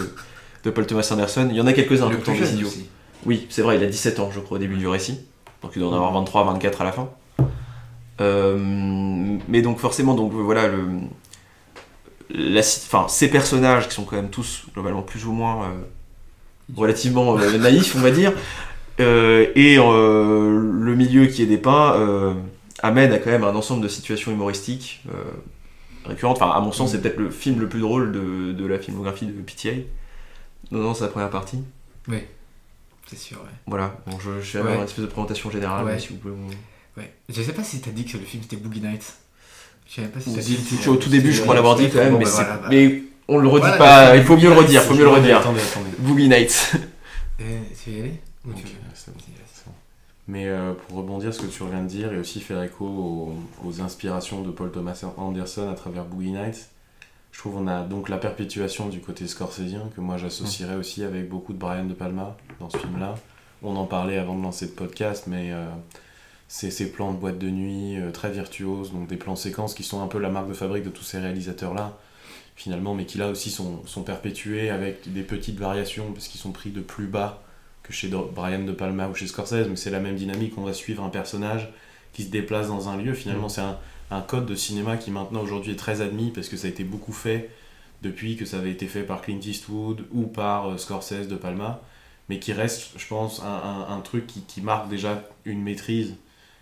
de 0.65 0.71
Paul 0.71 0.87
Thomas 0.87 1.09
Anderson. 1.13 1.47
Il 1.51 1.57
y 1.57 1.61
en 1.61 1.67
a 1.69 1.73
quelques-uns 1.73 2.09
Le 2.11 2.17
des 2.17 2.35
jeune 2.37 2.55
idiots. 2.55 2.67
aussi. 2.67 2.87
Oui, 3.27 3.47
c'est 3.51 3.63
vrai, 3.63 3.77
il 3.77 3.83
a 3.85 3.87
17 3.87 4.19
ans, 4.21 4.31
je 4.35 4.41
crois, 4.41 4.57
au 4.57 4.61
début 4.61 4.77
du 4.77 4.89
récit. 4.89 5.21
Donc 5.63 5.73
il 5.77 5.81
doit 5.83 5.91
en 5.91 5.95
avoir 5.95 6.13
23, 6.13 6.45
24 6.45 6.81
à 6.81 6.85
la 6.85 6.93
fin. 6.93 7.09
Euh, 8.21 8.57
mais 9.49 9.63
donc 9.63 9.79
forcément, 9.79 10.15
donc 10.15 10.33
voilà, 10.33 10.67
le, 10.69 10.85
la, 12.31 12.61
enfin, 12.61 13.07
ces 13.09 13.29
personnages 13.31 13.89
qui 13.89 13.95
sont 13.95 14.05
quand 14.05 14.17
même 14.17 14.31
tous 14.31 14.65
globalement 14.75 15.03
plus 15.03 15.25
ou 15.27 15.33
moins 15.33 15.65
euh, 15.65 15.69
relativement 16.77 17.39
euh, 17.39 17.59
naïfs, 17.59 17.95
on 17.97 18.01
va 18.01 18.11
dire, 18.11 18.33
et 18.99 19.77
le 19.77 20.95
milieu 20.97 21.27
qui 21.27 21.43
est 21.43 21.47
dépeint 21.47 22.35
amène 22.83 23.13
à 23.13 23.19
quand 23.19 23.31
même 23.31 23.45
un 23.45 23.55
ensemble 23.55 23.83
de 23.83 23.89
situations 23.89 24.33
humoristiques 24.33 25.03
récurrentes. 26.05 26.41
Enfin, 26.43 26.51
à 26.51 26.61
mon 26.61 26.73
sens, 26.73 26.91
c'est 26.93 27.01
peut-être 27.01 27.19
le 27.19 27.31
film 27.31 27.61
le 27.61 27.69
plus 27.69 27.81
drôle 27.81 28.11
de, 28.11 28.53
de 28.53 28.67
la 28.67 28.79
filmographie 28.79 29.27
de 29.27 29.33
PTA. 29.33 29.77
Non, 30.73 30.81
non, 30.81 30.95
c'est 30.95 31.05
la 31.05 31.11
première 31.11 31.31
partie. 31.31 31.63
C'est 33.07 33.17
sûr, 33.19 33.39
ouais. 33.39 33.51
Voilà, 33.67 33.95
bon, 34.07 34.19
je, 34.19 34.41
je 34.43 34.53
vais 34.53 34.59
Ouais. 34.59 34.61
avoir 34.67 34.77
une 34.81 34.85
espèce 34.85 35.05
de 35.05 35.11
présentation 35.11 35.51
générale, 35.51 35.85
Ouais. 35.87 35.99
si 35.99 36.09
vous 36.09 36.17
pouvez. 36.17 36.35
Ouais. 36.99 37.13
Je 37.29 37.43
sais 37.43 37.53
pas 37.53 37.65
si 37.65 37.81
t'as 37.81 37.91
dit 37.91 38.05
que 38.05 38.17
le 38.19 38.25
film 38.25 38.43
c'était 38.43 38.57
Boogie 38.57 38.81
Nights. 38.81 39.15
Je 39.89 40.03
sais 40.03 40.09
pas 40.09 40.21
si 40.21 40.35
t'as 40.35 40.41
dit. 40.43 40.57
si- 40.57 40.89
au 40.89 40.97
tout 40.97 41.09
début, 41.09 41.33
je 41.33 41.43
crois 41.43 41.55
l'avoir 41.55 41.77
dit 41.77 41.89
quand 41.89 41.99
même, 41.99 42.13
Bon, 42.13 42.19
mais, 42.19 42.25
bah, 42.25 42.31
voilà, 42.35 42.57
bah. 42.59 42.69
mais 42.71 43.03
on 43.29 43.39
le 43.39 43.49
redit 43.49 43.61
Voilà, 43.67 43.77
pas, 43.79 44.17
il 44.17 44.23
faut 44.25 44.37
mieux 44.37 44.49
le 44.51 44.55
redire, 44.57 44.83
faut 44.83 44.95
mieux 44.95 45.05
le 45.05 45.09
redire. 45.09 45.39
Attendez, 45.39 45.61
attendez. 45.61 45.91
Boogie 45.99 46.29
Nights. 46.29 46.73
Euh, 47.41 47.45
tu 47.85 47.91
veux 47.91 47.97
y 47.97 48.01
aller 48.01 48.21
Ou 48.47 48.53
tu 48.53 48.65
veux 48.65 48.71
bon, 48.73 49.15
bon. 49.67 49.73
Mais 50.27 50.47
euh, 50.49 50.73
pour 50.75 50.99
rebondir 50.99 51.33
ce 51.33 51.41
que 51.43 51.47
tu 51.47 51.63
viens 51.71 51.83
de 51.83 51.87
dire 51.87 52.13
et 52.13 52.19
aussi 52.19 52.41
faire 52.41 52.61
écho 52.65 52.85
aux, 52.85 53.35
aux 53.65 53.81
inspirations 53.81 54.43
de 54.43 54.51
Paul 54.51 54.73
Thomas 54.73 55.01
Anderson 55.17 55.71
à 55.71 55.75
travers 55.75 56.05
Boogie 56.05 56.33
Nights, 56.33 56.69
je 57.31 57.39
trouve 57.39 57.57
on 57.57 57.69
a 57.69 57.83
donc 57.83 58.09
la 58.09 58.19
perpétuation 58.19 58.89
du 58.89 58.99
côté 59.01 59.29
scorsésien 59.29 59.83
que 59.95 60.01
moi 60.01 60.17
j'associerais 60.19 60.75
aussi 60.75 61.05
avec 61.05 61.29
beaucoup 61.29 61.53
de 61.53 61.59
Brian 61.59 61.85
De 61.85 61.95
Palma 61.95 62.37
dans 62.59 62.69
ce 62.69 62.77
film-là. 62.79 63.15
On 63.63 63.77
en 63.77 63.87
parlait 63.87 64.19
avant 64.19 64.37
de 64.37 64.43
lancer 64.43 64.67
le 64.67 64.73
podcast, 64.73 65.25
mais 65.29 65.53
euh, 65.53 65.65
c'est 66.49 66.71
ces 66.71 66.91
plans 66.91 67.13
de 67.13 67.19
boîte 67.19 67.39
de 67.39 67.51
nuit 67.51 67.97
euh, 67.99 68.11
très 68.11 68.31
virtuoses, 68.31 68.93
donc 68.93 69.07
des 69.09 69.17
plans 69.17 69.37
séquences 69.37 69.75
qui 69.75 69.83
sont 69.85 70.03
un 70.03 70.07
peu 70.09 70.19
la 70.19 70.31
marque 70.31 70.49
de 70.49 70.55
fabrique 70.55 70.85
de 70.85 70.91
tous 70.91 71.05
ces 71.05 71.19
réalisateurs-là, 71.19 71.97
finalement, 72.57 72.95
mais 72.95 73.05
qui 73.05 73.19
là 73.19 73.29
aussi 73.29 73.51
sont, 73.51 73.85
sont 73.87 74.03
perpétués 74.03 74.71
avec 74.71 75.13
des 75.13 75.23
petites 75.23 75.59
variations 75.59 76.13
parce 76.13 76.27
qu'ils 76.29 76.41
sont 76.41 76.53
pris 76.53 76.71
de 76.71 76.81
plus 76.81 77.07
bas 77.07 77.43
que 77.83 77.93
chez 77.93 78.09
Brian 78.09 78.65
De 78.65 78.73
Palma 78.73 79.09
ou 79.09 79.15
chez 79.15 79.27
Scorsese, 79.27 79.69
mais 79.69 79.77
c'est 79.77 79.91
la 79.91 80.01
même 80.01 80.17
dynamique. 80.17 80.55
On 80.59 80.63
va 80.65 80.73
suivre 80.75 81.03
un 81.05 81.09
personnage 81.11 81.71
qui 82.13 82.25
se 82.25 82.31
déplace 82.31 82.69
dans 82.69 82.89
un 82.89 82.97
lieu. 82.97 83.15
Finalement, 83.15 83.49
c'est 83.49 83.61
un, 83.61 83.79
un 84.11 84.21
code 84.21 84.47
de 84.47 84.55
cinéma 84.55 84.97
qui 84.97 85.11
maintenant 85.11 85.41
aujourd'hui 85.43 85.73
est 85.73 85.77
très 85.77 86.01
admis 86.01 86.31
parce 86.31 86.49
que 86.49 86.57
ça 86.57 86.67
a 86.67 86.71
été 86.71 86.83
beaucoup 86.85 87.13
fait 87.13 87.51
depuis 88.03 88.37
que 88.37 88.45
ça 88.45 88.59
avait 88.59 88.71
été 88.73 88.87
fait 88.87 89.03
par 89.03 89.23
Clint 89.23 89.41
Eastwood 89.41 90.05
ou 90.13 90.23
par 90.23 90.71
euh, 90.71 90.77
Scorsese 90.79 91.29
De 91.29 91.37
Palma, 91.37 91.81
mais 92.29 92.39
qui 92.39 92.53
reste, 92.53 92.91
je 92.97 93.07
pense, 93.07 93.43
un, 93.43 93.47
un- 93.47 93.97
un 93.97 94.01
truc 94.01 94.27
qui, 94.27 94.41
qui 94.43 94.61
marque 94.61 94.89
déjà 94.89 95.23
une 95.45 95.63
maîtrise, 95.63 96.15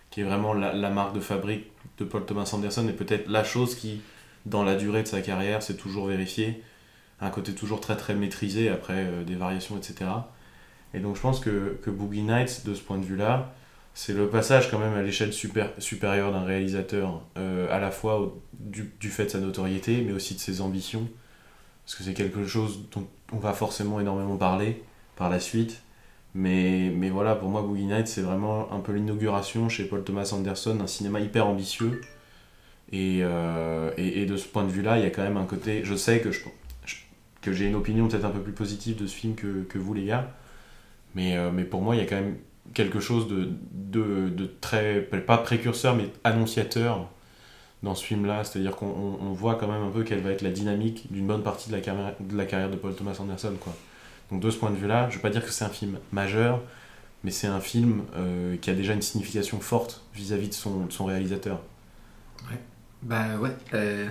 qui 0.09 0.21
est 0.21 0.23
vraiment 0.23 0.53
la, 0.53 0.89
marque 0.89 1.13
de 1.13 1.19
fabrique 1.19 1.65
de 1.97 2.05
Paul 2.05 2.25
Thomas 2.25 2.49
Anderson 2.53 2.87
et 2.87 2.93
peut-être 2.93 3.27
la 3.27 3.43
chose 3.43 3.75
qui, 3.75 4.01
dans 4.45 4.63
la 4.63 4.75
durée 4.75 5.03
de 5.03 5.07
sa 5.07 5.21
carrière, 5.21 5.61
s'est 5.61 5.77
toujours 5.77 6.07
vérifiée. 6.07 6.61
Un 7.19 7.29
côté 7.29 7.53
toujours 7.53 7.81
très 7.81 7.97
très 7.97 8.13
maîtrisé 8.13 8.69
après 8.69 9.05
euh, 9.05 9.23
des 9.23 9.35
variations, 9.35 9.75
etc. 9.75 10.09
Et 10.93 10.99
donc 10.99 11.15
je 11.15 11.21
pense 11.21 11.39
que, 11.39 11.79
que 11.81 11.89
Boogie 11.89 12.21
Nights, 12.21 12.63
de 12.65 12.73
ce 12.75 12.81
point 12.81 12.97
de 12.99 13.05
vue-là, 13.05 13.53
c'est 13.95 14.13
le 14.13 14.29
passage 14.29 14.69
quand 14.69 14.77
même 14.77 14.93
à 14.93 15.01
l'échelle 15.01 15.33
super, 15.33 15.71
supérieure 15.79 16.31
d'un 16.31 16.43
réalisateur, 16.43 17.23
euh, 17.37 17.67
à 17.75 17.79
la 17.79 17.89
fois 17.89 18.35
du, 18.53 18.93
du 18.99 19.09
fait 19.09 19.25
de 19.25 19.29
sa 19.29 19.39
notoriété, 19.39 20.03
mais 20.05 20.13
aussi 20.13 20.35
de 20.35 20.39
ses 20.39 20.61
ambitions. 20.61 21.07
Parce 21.83 21.95
que 21.95 22.03
c'est 22.03 22.13
quelque 22.13 22.45
chose 22.45 22.87
dont 22.91 23.07
on 23.31 23.37
va 23.37 23.53
forcément 23.53 23.99
énormément 23.99 24.37
parler 24.37 24.83
par 25.15 25.29
la 25.29 25.39
suite. 25.39 25.81
Mais, 26.39 26.91
mais 26.95 27.09
voilà, 27.09 27.33
pour 27.35 27.49
moi, 27.49 27.63
Boogie 27.63 27.85
Nights, 27.85 28.07
c'est 28.07 28.21
vraiment 28.21 28.71
un 28.71 28.79
peu 28.79 28.91
l'inauguration 28.93 29.69
chez 29.69 29.85
Paul 29.85 30.03
Thomas 30.03 30.29
Anderson 30.35 30.75
d'un 30.75 30.85
cinéma 30.85 31.19
hyper 31.19 31.47
ambitieux. 31.47 31.99
Et, 32.91 33.19
euh, 33.23 33.91
et, 33.97 34.21
et 34.21 34.25
de 34.27 34.37
ce 34.37 34.47
point 34.47 34.63
de 34.63 34.69
vue-là, 34.71 34.97
il 34.99 35.03
y 35.03 35.07
a 35.07 35.09
quand 35.09 35.23
même 35.23 35.37
un 35.37 35.45
côté. 35.45 35.81
Je 35.83 35.95
sais 35.95 36.19
que, 36.21 36.31
je, 36.31 36.41
que 37.41 37.51
j'ai 37.53 37.65
une 37.65 37.75
opinion 37.75 38.07
peut-être 38.07 38.25
un 38.25 38.29
peu 38.29 38.41
plus 38.41 38.53
positive 38.53 38.95
de 39.01 39.07
ce 39.07 39.15
film 39.15 39.33
que, 39.35 39.63
que 39.63 39.79
vous, 39.79 39.93
les 39.95 40.05
gars. 40.05 40.31
Mais, 41.15 41.35
euh, 41.37 41.49
mais 41.51 41.63
pour 41.63 41.81
moi, 41.81 41.95
il 41.95 41.99
y 41.99 42.01
a 42.01 42.05
quand 42.05 42.15
même 42.17 42.37
quelque 42.75 42.99
chose 42.99 43.27
de, 43.27 43.49
de, 43.71 44.29
de 44.29 44.45
très. 44.61 45.01
pas 45.01 45.39
précurseur, 45.39 45.95
mais 45.95 46.05
annonciateur 46.23 47.09
dans 47.81 47.95
ce 47.95 48.03
film-là. 48.05 48.43
C'est-à-dire 48.43 48.75
qu'on 48.75 48.85
on- 48.87 49.17
on 49.25 49.31
voit 49.33 49.55
quand 49.55 49.67
même 49.67 49.81
un 49.81 49.89
peu 49.91 50.03
quelle 50.03 50.21
va 50.21 50.31
être 50.31 50.43
la 50.43 50.51
dynamique 50.51 51.11
d'une 51.11 51.25
bonne 51.25 51.41
partie 51.43 51.69
de 51.69 51.75
la, 51.75 51.81
carrière, 51.81 52.13
de 52.19 52.37
la 52.37 52.45
carrière 52.45 52.69
de 52.69 52.75
Paul 52.75 52.93
Thomas 52.93 53.17
Anderson. 53.19 53.53
Quoi. 53.59 53.73
Donc 54.31 54.41
de 54.41 54.49
ce 54.49 54.57
point 54.57 54.71
de 54.71 54.75
vue-là, 54.75 55.05
je 55.09 55.13
ne 55.15 55.17
vais 55.17 55.21
pas 55.21 55.29
dire 55.29 55.45
que 55.45 55.51
c'est 55.51 55.65
un 55.65 55.69
film 55.69 55.99
majeur, 56.11 56.61
mais 57.23 57.31
c'est 57.31 57.47
un 57.47 57.61
film 57.61 58.03
euh, 58.15 58.57
qui 58.57 58.69
a 58.71 58.73
déjà 58.75 58.93
une 58.93 59.01
signification 59.03 59.59
forte 59.61 60.03
vis-à-vis 60.15 60.49
de 60.49 60.53
son, 60.55 60.85
de 60.85 60.91
son 60.93 61.05
réalisateur. 61.05 61.61
Bah 63.03 63.37
ouais. 63.39 63.51
Euh, 63.73 64.07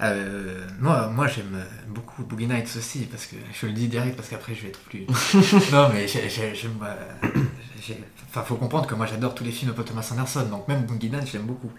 euh, 0.00 0.66
moi, 0.80 1.08
moi 1.08 1.26
j'aime 1.28 1.64
beaucoup 1.88 2.24
Boogie 2.24 2.46
Nights 2.46 2.74
aussi, 2.76 3.00
parce 3.06 3.26
que 3.26 3.36
je 3.52 3.66
le 3.66 3.72
dis 3.72 3.88
direct, 3.88 4.16
parce 4.16 4.28
qu'après 4.28 4.54
je 4.54 4.62
vais 4.62 4.68
être 4.68 4.80
plus. 4.80 5.06
non, 5.72 5.90
mais 5.92 6.08
j'ai- 6.08 6.28
j'ai- 6.28 6.54
j'aime. 6.54 6.78
j'ai- 7.80 7.98
Enfin, 8.28 8.42
faut 8.42 8.56
comprendre 8.56 8.86
que 8.86 8.94
moi 8.94 9.06
j'adore 9.06 9.34
tous 9.34 9.44
les 9.44 9.52
films 9.52 9.70
de 9.70 9.76
Paul 9.76 9.84
Thomas 9.86 10.08
Anderson, 10.12 10.46
donc 10.50 10.68
même 10.68 10.84
Boogie 10.84 11.10
Nights, 11.10 11.28
j'aime 11.32 11.46
beaucoup. 11.46 11.70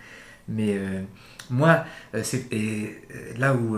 Mais 0.47 0.79
moi, 1.49 1.85
c'est 2.23 2.47
là 3.37 3.53
où 3.53 3.77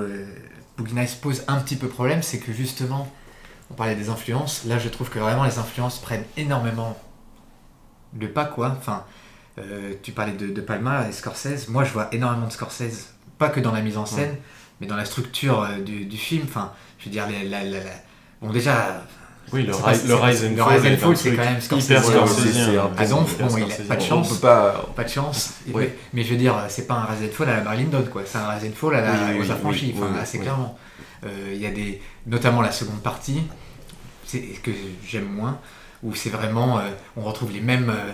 Boogie 0.78 0.96
Nights 0.96 1.20
pose 1.22 1.44
un 1.48 1.60
petit 1.62 1.76
peu 1.76 1.88
problème, 1.88 2.22
c'est 2.24 2.40
que 2.40 2.54
justement, 2.54 3.12
on 3.72 3.74
parlait 3.74 3.96
des 3.96 4.10
influences, 4.10 4.66
là 4.66 4.78
je 4.78 4.90
trouve 4.90 5.10
que 5.10 5.20
vraiment 5.20 5.44
les 5.46 5.58
influences 5.58 5.98
prennent 6.00 6.26
énormément 6.38 6.98
le 8.20 8.30
pas, 8.30 8.46
quoi. 8.46 8.76
Enfin, 8.78 9.06
euh, 9.58 9.94
tu 10.04 10.12
parlais 10.12 10.34
de, 10.34 10.48
de 10.48 10.62
Palma 10.62 11.08
et 11.08 11.12
Scorsese. 11.14 11.70
Moi, 11.70 11.84
je 11.86 11.94
vois 11.94 12.10
énormément 12.12 12.48
de 12.48 12.52
Scorsese, 12.52 13.14
pas 13.38 13.50
que 13.50 13.60
dans 13.62 13.72
la 13.72 13.82
mise 13.82 13.98
en 13.98 14.06
scène, 14.06 14.36
mais 14.82 14.88
dans 14.88 14.98
la 14.98 15.06
structure 15.06 15.64
euh, 15.64 15.80
du, 15.82 16.06
du 16.06 16.18
film, 16.18 16.44
enfin, 16.46 16.74
je 17.00 17.06
veux 17.06 17.12
dire, 17.12 17.26
la, 17.30 17.44
la- 17.44 17.64
la- 17.64 17.80
la- 17.80 17.90
bon 18.42 18.52
déjà, 18.52 19.04
Oui, 19.54 19.64
le, 19.64 19.74
Rise 19.74 20.06
and 20.06 20.50
le 20.50 20.56
Fall, 20.58 20.78
Rise 20.80 20.94
and 20.94 20.98
Fall, 20.98 21.18
c'est 21.18 21.36
quand 21.36 21.44
même 21.46 21.62
Scorsese. 21.62 21.86
hyper 21.86 22.04
hyper 22.06 22.28
bon, 23.48 23.58
il 23.58 23.64
a 23.64 23.76
pas 23.88 23.96
de 23.96 24.02
On 24.02 24.06
chance. 24.06 24.30
peut 24.34 24.42
pas. 24.48 24.86
pas 24.96 25.04
de 25.06 25.10
chance. 25.10 25.54
Oui. 25.74 25.90
Mais 26.14 26.24
je 26.24 26.32
veux 26.32 26.38
dire, 26.38 26.56
c'est 26.68 26.88
pas 26.88 26.96
un 26.96 27.06
Rise 27.06 27.30
and 27.30 27.34
Fall 27.34 27.50
à 27.50 27.58
la 27.58 27.64
Marilyn 27.64 27.90
Dod, 27.90 28.10
quoi. 28.10 28.24
C'est 28.26 28.38
un 28.38 28.50
Rise 28.50 28.66
and 28.70 28.76
Fall 28.76 28.96
à 28.96 29.02
la, 29.02 29.12
Oui, 29.12 29.18
oui, 29.32 29.40
aux 29.40 29.42
oui, 29.44 29.52
affranchis, 29.52 29.94
oui, 29.96 30.02
enfin, 30.04 30.12
oui, 30.14 30.20
assez 30.22 30.38
oui. 30.38 30.44
clairement. 30.44 30.78
Euh, 31.26 31.52
Il 31.54 31.62
y 31.62 31.66
a 31.66 31.72
des, 31.72 32.02
notamment 32.28 32.62
la 32.62 32.72
seconde 32.72 33.02
partie, 33.02 33.42
que 34.40 34.72
j'aime 35.06 35.26
moins, 35.30 35.60
où 36.04 36.16
c'est 36.16 36.30
vraiment, 36.30 36.80
euh, 36.80 36.84
on 37.18 37.22
retrouve 37.22 37.52
les 37.52 37.62
mêmes 37.62 37.90
euh, 37.90 38.12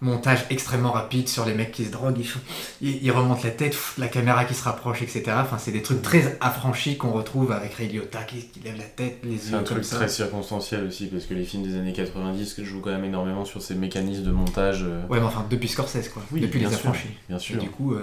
montages 0.00 0.44
extrêmement 0.50 0.92
rapides 0.92 1.28
sur 1.28 1.46
les 1.46 1.54
mecs 1.54 1.72
qui 1.72 1.84
se 1.86 1.90
droguent, 1.90 2.18
ils, 2.18 2.26
font- 2.28 2.40
ils, 2.82 3.02
ils 3.02 3.10
remontent 3.10 3.40
la 3.44 3.50
tête, 3.50 3.70
pff, 3.70 3.94
la 3.96 4.08
caméra 4.08 4.44
qui 4.44 4.52
se 4.54 4.62
rapproche, 4.64 5.00
etc. 5.00 5.22
Enfin, 5.40 5.56
c'est 5.56 5.70
des 5.72 5.80
trucs 5.82 6.02
très 6.02 6.36
affranchis 6.42 6.98
qu'on 6.98 7.12
retrouve 7.12 7.52
avec 7.52 7.72
Ray 7.74 7.88
Liotta 7.88 8.22
qui, 8.24 8.46
qui 8.48 8.60
lève 8.60 8.76
la 8.76 8.84
tête, 8.84 9.20
les 9.24 9.38
C'est 9.38 9.50
yeux 9.52 9.54
un 9.56 9.58
comme 9.62 9.76
truc 9.78 9.84
ça. 9.84 9.96
très 9.96 10.08
circonstanciel 10.08 10.84
aussi, 10.86 11.06
parce 11.06 11.24
que 11.24 11.32
les 11.34 11.44
films 11.44 11.62
des 11.62 11.76
années 11.76 11.92
90 11.94 12.62
jouent 12.64 12.80
quand 12.80 12.90
même 12.90 13.04
énormément 13.04 13.44
sur 13.46 13.62
ces 13.62 13.74
mécanismes 13.74 14.24
de 14.24 14.30
montage. 14.32 14.82
euh, 14.82 15.06
Ouais, 15.08 15.20
mais 15.20 15.26
enfin, 15.26 15.46
depuis 15.48 15.68
Scorsese, 15.68 16.08
quoi. 16.10 16.22
Oui, 16.32 16.40
depuis 16.40 16.58
bien 16.58 16.68
les 16.68 16.74
sûr. 16.76 16.90
affranchis. 16.90 17.08
Bien 17.28 17.38
Et 17.38 17.40
sûr. 17.40 17.58
du 17.58 17.70
coup, 17.70 17.94
euh, 17.94 18.02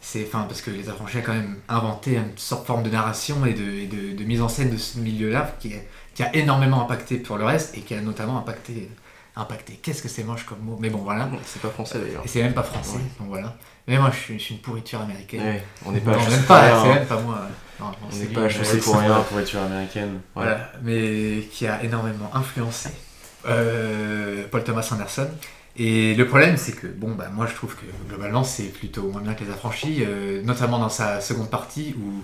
c'est 0.00 0.24
enfin 0.26 0.44
parce 0.48 0.62
que 0.62 0.70
les 0.70 0.88
affranchis 0.88 1.18
a 1.18 1.22
quand 1.22 1.34
même 1.34 1.56
inventé 1.68 2.14
une 2.16 2.36
sorte 2.36 2.62
de 2.62 2.66
forme 2.66 2.82
de 2.84 2.90
narration 2.90 3.44
et 3.44 3.52
de, 3.54 3.62
et 3.62 3.86
de- 3.86 4.16
de 4.16 4.24
mise 4.24 4.40
en 4.40 4.48
scène 4.48 4.70
de 4.70 4.76
ce 4.78 4.98
milieu-là 5.00 5.54
qui, 5.60 5.74
a- 5.74 5.78
qui 6.16 6.22
a 6.24 6.34
énormément 6.34 6.82
impacté 6.82 7.18
pour 7.18 7.36
le 7.38 7.44
reste 7.44 7.76
et 7.76 7.82
qui 7.82 7.94
a 7.94 8.00
notamment 8.00 8.38
impacté. 8.38 8.90
Impacté. 9.38 9.74
Qu'est-ce 9.82 10.02
que 10.02 10.08
c'est 10.08 10.24
moche 10.24 10.44
comme 10.46 10.60
mot? 10.60 10.78
Mais 10.80 10.88
bon, 10.88 11.00
voilà. 11.00 11.28
C'est 11.44 11.60
pas 11.60 11.68
français 11.68 11.98
d'ailleurs. 12.00 12.22
Et 12.24 12.28
c'est 12.28 12.42
même 12.42 12.54
pas 12.54 12.62
français, 12.62 12.96
Ouais. 12.96 13.02
donc 13.20 13.28
voilà. 13.28 13.54
Mais 13.86 13.98
moi, 13.98 14.10
je 14.10 14.16
suis, 14.18 14.38
je 14.38 14.44
suis 14.44 14.54
une 14.54 14.62
pourriture 14.62 14.98
américaine. 15.02 15.42
Ouais, 15.42 15.62
on 15.84 15.92
n'est 15.92 16.00
pas 16.00 16.12
Non, 16.12 16.22
même 16.22 16.38
pour 16.38 16.46
pas, 16.46 16.60
rien, 16.62 16.82
c'est 16.82 16.88
hein. 16.90 16.94
même 16.94 17.06
pas 17.06 17.20
moi. 17.20 17.40
Non, 17.78 17.86
non, 17.86 17.92
On 18.10 18.16
n'est 18.16 18.24
pas 18.28 18.46
HEC 18.46 18.80
pour 18.82 18.96
rien. 18.98 19.20
pour 19.28 19.38
être 19.38 19.56
américaine. 19.56 20.20
Voilà, 20.34 20.72
mais 20.82 21.46
qui 21.52 21.66
a 21.66 21.84
énormément 21.84 22.30
influencé 22.34 22.88
euh, 23.46 24.44
Paul 24.50 24.64
Thomas 24.64 24.88
Anderson. 24.92 25.28
Et 25.76 26.14
le 26.14 26.26
problème, 26.26 26.56
c'est 26.56 26.72
que, 26.72 26.86
bon, 26.86 27.14
bah, 27.14 27.28
moi 27.30 27.46
je 27.46 27.54
trouve 27.54 27.74
que 27.76 27.84
globalement 28.08 28.42
c'est 28.44 28.64
plutôt 28.72 29.02
moins 29.10 29.20
bien 29.20 29.34
que 29.34 29.44
les 29.44 29.50
affranchis, 29.50 30.02
euh, 30.06 30.42
notamment 30.42 30.78
dans 30.78 30.88
sa 30.88 31.20
seconde 31.20 31.50
partie 31.50 31.94
où 31.98 32.22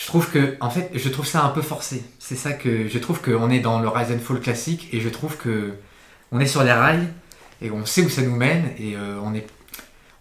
je 0.00 0.06
trouve 0.06 0.30
que, 0.30 0.56
en 0.60 0.70
fait, 0.70 0.90
je 0.94 1.08
trouve 1.10 1.26
ça 1.26 1.44
un 1.44 1.50
peu 1.50 1.60
forcé. 1.60 2.02
C'est 2.18 2.34
ça 2.36 2.52
que 2.52 2.88
je 2.88 2.98
trouve 2.98 3.20
qu'on 3.20 3.50
est 3.50 3.60
dans 3.60 3.80
le 3.80 3.88
Rise 3.88 4.10
and 4.12 4.20
Fall 4.24 4.40
classique 4.40 4.88
et 4.92 5.00
je 5.00 5.08
trouve 5.10 5.36
que 5.36 5.74
on 6.32 6.40
est 6.40 6.46
sur 6.46 6.62
les 6.64 6.72
rails 6.72 7.06
et 7.60 7.70
on 7.70 7.84
sait 7.84 8.02
où 8.02 8.08
ça 8.08 8.22
nous 8.22 8.34
mène 8.34 8.70
et 8.78 8.96
euh, 8.96 9.18
on 9.22 9.34
est 9.34 9.46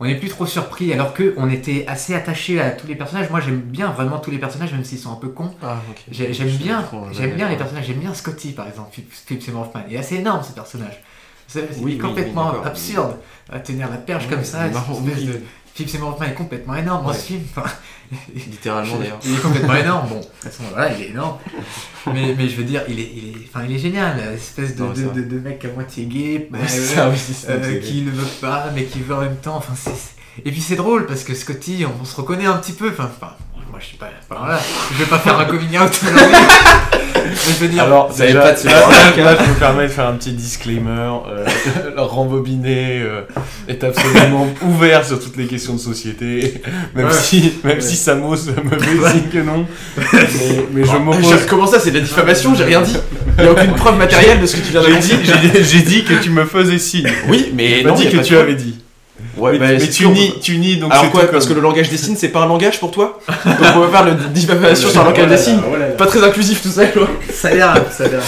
on 0.02 0.06
n'est 0.06 0.16
plus 0.16 0.30
trop 0.30 0.46
surpris 0.46 0.92
alors 0.94 1.14
que 1.14 1.34
on 1.38 1.50
était 1.50 1.86
assez 1.88 2.14
attaché 2.16 2.60
à 2.60 2.72
tous 2.72 2.88
les 2.88 2.96
personnages. 2.96 3.30
Moi 3.30 3.40
j'aime 3.42 3.60
bien 3.62 3.90
vraiment 3.92 4.18
tous 4.20 4.32
les 4.32 4.38
personnages 4.38 4.72
même 4.74 4.84
s'ils 4.84 5.00
sont 5.00 5.12
un 5.14 5.16
peu 5.18 5.30
cons. 5.30 5.54
Ah, 5.64 5.78
J'aime 6.12 6.32
bien, 6.58 6.86
j'aime 7.14 7.36
bien 7.36 7.48
les 7.50 7.56
personnages. 7.58 7.86
J'aime 7.86 8.00
bien 8.00 8.14
Scotty 8.14 8.52
par 8.52 8.68
exemple, 8.68 8.98
Philip 9.28 9.42
Seymour 9.44 9.62
Hoffman. 9.68 9.84
Il 9.90 9.96
est 9.96 10.00
assez 10.00 10.16
énorme 10.16 10.42
ce 10.44 10.52
personnage. 10.52 11.02
C'est 11.48 11.68
c'est 11.74 11.80
Oui, 11.80 11.94
oui, 11.94 11.98
complètement 11.98 12.52
oui, 12.54 12.60
absurde 12.64 13.16
à 13.52 13.60
tenir 13.60 13.90
la 13.90 13.98
perche 13.98 14.28
comme 14.30 14.44
ça. 14.44 14.68
marrant, 14.68 15.02
de- 15.02 15.42
Philip 15.80 15.92
Seymour 15.92 16.10
Hoffman 16.10 16.26
est 16.26 16.34
complètement 16.34 16.76
énorme 16.76 17.04
dans 17.06 17.12
Ouais. 17.12 17.16
ce 17.18 17.22
film. 17.26 17.42
Enfin, 17.56 17.70
Littéralement 18.36 18.98
d'ailleurs. 18.98 19.20
il 19.24 19.34
est 19.34 19.38
complètement 19.42 19.76
énorme. 19.86 20.10
Bon, 20.10 20.16
de 20.20 20.22
toute 20.24 20.34
façon, 20.42 20.64
voilà, 20.74 20.92
il 20.94 21.04
est 21.04 21.10
énorme. 21.12 21.38
Mais, 22.14 22.36
mais 22.38 22.50
je 22.50 22.58
veux 22.58 22.64
dire, 22.66 22.82
il 22.90 23.00
est, 23.00 23.10
il 23.16 23.28
est, 23.30 23.48
enfin, 23.48 23.64
il 23.66 23.74
est 23.74 23.80
génial. 23.80 24.20
Espèce 24.36 24.76
de, 24.76 24.84
Non, 24.84 24.90
de, 24.92 25.02
vrai. 25.04 25.16
de, 25.16 25.30
de 25.30 25.40
mec 25.40 25.64
à 25.64 25.70
moitié 25.70 26.04
gay, 26.04 26.50
Ouais, 26.52 26.60
euh, 26.62 26.66
c'est 26.68 26.82
ça, 26.82 27.08
oui, 27.10 27.16
c'est 27.18 27.32
ça, 27.32 27.52
euh, 27.54 27.80
qui 27.80 28.02
ne 28.02 28.12
veut 28.12 28.28
pas, 28.42 28.66
mais 28.76 28.84
qui 28.84 29.00
veut 29.00 29.16
en 29.16 29.22
même 29.22 29.38
temps. 29.38 29.56
Enfin, 29.56 29.74
Et 30.44 30.52
puis 30.52 30.60
c'est 30.60 30.76
drôle 30.76 31.06
parce 31.06 31.24
que 31.24 31.34
Scotty, 31.34 31.86
on, 31.86 32.02
on 32.02 32.04
se 32.04 32.18
reconnaît 32.18 32.46
un 32.48 32.58
petit 32.58 32.74
peu. 32.74 32.90
Enfin, 32.90 33.10
enfin, 33.16 33.36
moi 33.72 33.80
je 33.80 33.86
suis 33.86 33.98
pas. 33.98 34.10
enfin, 34.30 34.42
voilà, 34.42 34.60
je 34.92 34.98
vais 34.98 35.06
pas 35.10 35.20
faire 35.20 35.40
un 35.40 35.46
coming 35.46 35.78
out. 35.80 36.02
mais 37.50 37.56
je 37.56 37.60
veux 37.66 37.68
dire. 37.68 37.84
Alors, 37.84 38.10
Vous 38.12 38.22
avez 38.22 38.32
déjà, 38.32 38.42
pas 38.44 38.52
de 38.54 38.58
ce 38.58 38.68
là, 38.68 38.74
je 39.16 39.50
me 39.50 39.60
permets 39.60 39.84
de 39.84 39.88
faire 39.90 40.08
un 40.08 40.14
petit 40.14 40.32
disclaimer. 40.32 40.90
Euh, 41.28 41.46
le 41.96 42.02
rembobiné 42.02 43.00
euh, 43.02 43.22
est 43.68 43.84
absolument 43.84 44.48
ouvert 44.64 45.06
sur 45.06 45.20
toutes 45.20 45.38
les 45.38 45.46
questions 45.48 45.74
de 45.74 45.80
société, 45.80 46.62
même 46.96 47.08
Ouais. 47.08 47.12
si, 47.14 47.54
même 47.64 47.76
Ouais. 47.78 47.82
si 47.82 47.96
Samos 47.96 48.32
me 48.48 48.80
fait 48.80 49.10
signe 49.12 49.30
que 49.32 49.40
non. 49.40 49.66
Mais, 49.98 50.06
mais 50.74 50.84
je 50.86 50.92
J'ai- 50.92 51.00
m'oppose. 51.00 51.46
Comment 51.50 51.68
ça, 51.68 51.80
c'est 51.80 51.92
de 51.92 51.98
la 52.00 52.04
diffamation 52.04 52.54
J'ai 52.56 52.64
rien 52.66 52.82
dit. 52.82 52.96
Il 53.38 53.44
n'y 53.44 53.50
a 53.50 53.52
aucune 53.54 53.74
preuve 53.74 53.98
matérielle 53.98 54.40
de 54.42 54.46
ce 54.46 54.56
que 54.58 54.62
tu 54.62 54.72
viens 54.72 54.82
de 54.82 54.88
dire. 54.88 55.18
dit, 55.18 55.64
j'ai- 55.64 55.82
dit 55.82 56.04
que 56.04 56.14
tu 56.22 56.30
me 56.30 56.46
faisais 56.46 56.78
signe. 56.78 57.08
Oui, 57.30 57.52
mais 57.56 57.82
non, 57.84 57.96
dit 57.96 58.10
que 58.10 58.18
tu 58.18 58.36
avais 58.36 58.56
dit. 58.56 58.76
Ouais, 59.40 59.54
mais 59.54 59.60
bah, 59.60 59.66
mais 59.80 59.90
tu 59.90 60.08
nies, 60.08 60.34
tu 60.42 60.58
nies, 60.58 60.78
donc 60.78 60.92
Alors 60.92 61.06
c'est 61.06 61.12
quoi 61.12 61.26
Parce 61.26 61.46
que 61.48 61.54
le 61.54 61.62
langage 61.62 61.90
des 61.90 61.98
signes, 61.98 62.16
c'est 62.16 62.30
pas 62.30 62.42
un 62.42 62.48
langage 62.48 62.80
pour 62.80 62.92
toi 62.92 63.20
Donc 63.28 63.56
on 63.76 63.80
va 63.80 63.90
faire 63.90 64.06
le 64.06 64.16
diffamation 64.30 64.90
sur 64.90 65.02
un 65.02 65.06
langage 65.06 65.30
des 65.30 65.38
signes. 65.38 65.62
Pas 65.98 66.06
très 66.08 66.24
inclusif 66.24 66.62
tout 66.62 66.70
ça, 66.70 66.86
quoi. 66.88 67.08
Ça 67.32 67.50
a 67.50 67.54
l'air, 67.54 67.84
ça 67.92 68.06
a 68.06 68.08
l'air. 68.08 68.22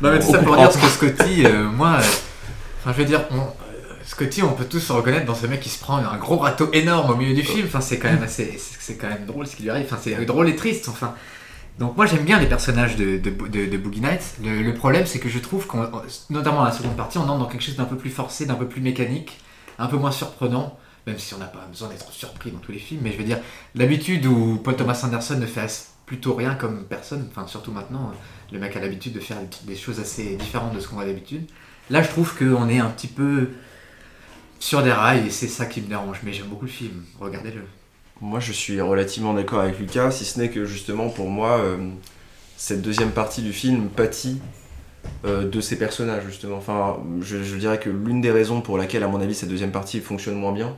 Non 0.00 0.12
mais 0.12 0.18
tout 0.18 0.26
On 0.28 0.32
ça 0.32 0.38
pour 0.38 0.56
dire 0.56 0.72
ce 0.72 0.78
que 0.78 0.86
Scotty, 0.86 1.44
euh, 1.44 1.64
moi, 1.68 1.96
euh, 1.98 2.02
enfin 2.80 2.94
je 2.94 3.02
veux 3.02 3.04
dire, 3.04 3.20
on, 3.30 3.36
euh, 3.36 3.92
Scotty, 4.02 4.42
on 4.42 4.52
peut 4.52 4.64
tous 4.64 4.80
se 4.80 4.92
reconnaître 4.92 5.26
dans 5.26 5.34
ce 5.34 5.46
mec 5.46 5.60
qui 5.60 5.68
se 5.68 5.78
prend 5.78 5.98
un 5.98 6.16
gros 6.16 6.38
râteau 6.38 6.70
énorme 6.72 7.10
au 7.10 7.16
milieu 7.16 7.34
du 7.34 7.42
film. 7.42 7.66
Enfin 7.66 7.82
c'est 7.82 7.98
quand 7.98 8.08
même 8.08 8.22
assez, 8.22 8.58
c'est 8.78 8.94
quand 8.94 9.08
même 9.08 9.26
drôle 9.26 9.46
ce 9.46 9.56
qui 9.56 9.64
lui 9.64 9.70
arrive. 9.70 9.84
Enfin 9.84 9.98
c'est 10.02 10.24
drôle 10.24 10.48
et 10.48 10.56
triste. 10.56 10.88
Enfin 10.88 11.12
donc 11.78 11.96
moi 11.96 12.06
j'aime 12.06 12.24
bien 12.24 12.38
les 12.38 12.46
personnages 12.46 12.96
de, 12.96 13.18
de, 13.18 13.30
de, 13.30 13.66
de 13.66 13.76
Boogie 13.76 14.00
Nights. 14.00 14.36
Le, 14.42 14.62
le 14.62 14.74
problème 14.74 15.04
c'est 15.04 15.18
que 15.18 15.28
je 15.28 15.38
trouve 15.38 15.66
qu'on, 15.66 15.86
notamment 16.30 16.58
dans 16.58 16.64
la 16.64 16.72
seconde 16.72 16.96
partie, 16.96 17.18
on 17.18 17.22
entre 17.22 17.38
dans 17.38 17.44
quelque 17.46 17.62
chose 17.64 17.76
d'un 17.76 17.84
peu 17.84 17.96
plus 17.96 18.10
forcé, 18.10 18.46
d'un 18.46 18.54
peu 18.54 18.66
plus 18.66 18.80
mécanique, 18.80 19.38
un 19.80 19.86
peu 19.86 19.96
moins 19.96 20.12
surprenant. 20.12 20.78
Même 21.06 21.18
si 21.18 21.32
on 21.34 21.38
n'a 21.38 21.46
pas 21.46 21.66
besoin 21.70 21.88
d'être 21.88 22.12
surpris 22.12 22.50
dans 22.50 22.58
tous 22.58 22.72
les 22.72 22.78
films, 22.78 23.00
mais 23.02 23.10
je 23.10 23.16
veux 23.16 23.24
dire, 23.24 23.38
l'habitude 23.74 24.26
où 24.26 24.60
Paul 24.62 24.76
Thomas 24.76 25.00
Anderson 25.02 25.38
ne 25.38 25.46
fait 25.46 25.88
plutôt 26.04 26.34
rien 26.34 26.54
comme 26.54 26.84
personne, 26.84 27.26
enfin 27.30 27.46
surtout 27.46 27.72
maintenant, 27.72 28.12
le 28.52 28.58
mec 28.58 28.76
a 28.76 28.80
l'habitude 28.80 29.14
de 29.14 29.20
faire 29.20 29.38
des 29.62 29.76
choses 29.76 29.98
assez 29.98 30.36
différentes 30.36 30.74
de 30.74 30.80
ce 30.80 30.88
qu'on 30.88 30.98
a 30.98 31.06
d'habitude. 31.06 31.48
Là, 31.88 32.02
je 32.02 32.08
trouve 32.08 32.36
qu'on 32.36 32.68
est 32.68 32.78
un 32.78 32.90
petit 32.90 33.06
peu 33.06 33.48
sur 34.58 34.82
des 34.82 34.92
rails 34.92 35.26
et 35.26 35.30
c'est 35.30 35.48
ça 35.48 35.64
qui 35.64 35.80
me 35.80 35.86
dérange. 35.86 36.20
Mais 36.22 36.32
j'aime 36.32 36.48
beaucoup 36.48 36.66
le 36.66 36.70
film, 36.70 37.02
regardez-le. 37.18 37.62
Moi, 38.20 38.38
je 38.38 38.52
suis 38.52 38.80
relativement 38.80 39.32
d'accord 39.32 39.60
avec 39.60 39.78
Lucas, 39.78 40.10
si 40.10 40.26
ce 40.26 40.38
n'est 40.38 40.50
que 40.50 40.66
justement 40.66 41.08
pour 41.08 41.30
moi, 41.30 41.58
euh, 41.58 41.78
cette 42.58 42.82
deuxième 42.82 43.12
partie 43.12 43.40
du 43.40 43.54
film 43.54 43.88
pâtit 43.88 44.40
euh, 44.42 44.59
de 45.24 45.60
ces 45.60 45.76
personnages, 45.78 46.24
justement. 46.26 46.56
Enfin, 46.56 46.98
je, 47.20 47.42
je 47.42 47.56
dirais 47.56 47.78
que 47.78 47.90
l'une 47.90 48.20
des 48.20 48.30
raisons 48.30 48.60
pour 48.62 48.78
laquelle, 48.78 49.02
à 49.02 49.08
mon 49.08 49.20
avis, 49.20 49.34
cette 49.34 49.48
deuxième 49.50 49.72
partie 49.72 50.00
fonctionne 50.00 50.34
moins 50.36 50.52
bien, 50.52 50.74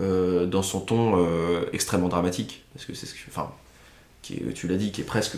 euh, 0.00 0.46
dans 0.46 0.62
son 0.62 0.80
ton 0.80 1.14
euh, 1.18 1.64
extrêmement 1.72 2.08
dramatique, 2.08 2.64
parce 2.74 2.86
que 2.86 2.94
c'est 2.94 3.06
ce 3.06 3.14
que. 3.14 3.20
Enfin, 3.28 3.50
qui 4.22 4.34
est- 4.34 4.52
tu 4.54 4.66
l'as 4.68 4.76
dit, 4.76 4.90
qui 4.92 5.00
est 5.02 5.04
presque, 5.04 5.36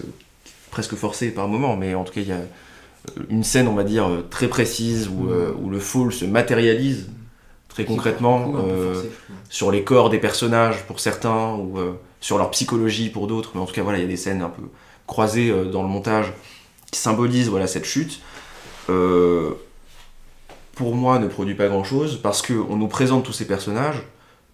presque 0.70 0.94
forcé 0.94 1.30
par 1.30 1.48
moment, 1.48 1.76
mais 1.76 1.94
en 1.94 2.04
tout 2.04 2.12
cas, 2.12 2.20
il 2.20 2.28
y 2.28 2.32
a 2.32 2.36
euh, 2.36 3.22
une 3.28 3.44
scène, 3.44 3.68
on 3.68 3.74
va 3.74 3.84
dire, 3.84 4.06
euh, 4.08 4.26
très 4.30 4.48
précise 4.48 5.08
où, 5.08 5.28
euh, 5.30 5.52
où 5.60 5.68
le 5.70 5.78
fall 5.80 6.12
se 6.12 6.24
matérialise 6.24 7.08
très 7.68 7.84
concrètement. 7.84 8.40
Beaucoup, 8.46 8.58
euh, 8.58 8.94
forcé, 8.94 9.10
sur 9.50 9.70
les 9.70 9.84
corps 9.84 10.10
des 10.10 10.18
personnages 10.18 10.84
pour 10.86 11.00
certains 11.00 11.54
ou 11.54 11.78
euh, 11.78 11.92
sur 12.20 12.38
leur 12.38 12.50
psychologie 12.50 13.10
pour 13.10 13.26
d'autres 13.26 13.50
mais 13.54 13.60
en 13.60 13.66
tout 13.66 13.74
cas 13.74 13.82
voilà 13.82 13.98
il 13.98 14.02
y 14.02 14.04
a 14.04 14.08
des 14.08 14.16
scènes 14.16 14.42
un 14.42 14.48
peu 14.48 14.62
croisées 15.06 15.50
euh, 15.50 15.64
dans 15.66 15.82
le 15.82 15.88
montage 15.88 16.32
qui 16.94 17.00
symbolisent 17.00 17.48
voilà 17.48 17.66
cette 17.66 17.84
chute 17.84 18.20
Euh, 18.90 19.52
pour 20.74 20.94
moi 20.94 21.18
ne 21.18 21.26
produit 21.26 21.54
pas 21.54 21.68
grand 21.68 21.84
chose 21.84 22.20
parce 22.22 22.42
que 22.42 22.52
on 22.52 22.76
nous 22.76 22.86
présente 22.88 23.24
tous 23.24 23.32
ces 23.32 23.46
personnages 23.46 24.02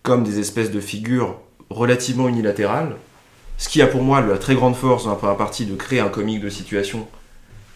comme 0.04 0.22
des 0.22 0.38
espèces 0.38 0.70
de 0.70 0.80
figures 0.80 1.34
relativement 1.68 2.28
unilatérales 2.28 2.94
ce 3.58 3.68
qui 3.68 3.82
a 3.82 3.88
pour 3.88 4.02
moi 4.02 4.20
la 4.20 4.38
très 4.38 4.54
grande 4.54 4.76
force 4.76 5.02
dans 5.04 5.10
la 5.10 5.16
première 5.16 5.36
partie 5.36 5.66
de 5.66 5.74
créer 5.74 5.98
un 5.98 6.10
comique 6.10 6.40
de 6.40 6.48
situation 6.48 7.08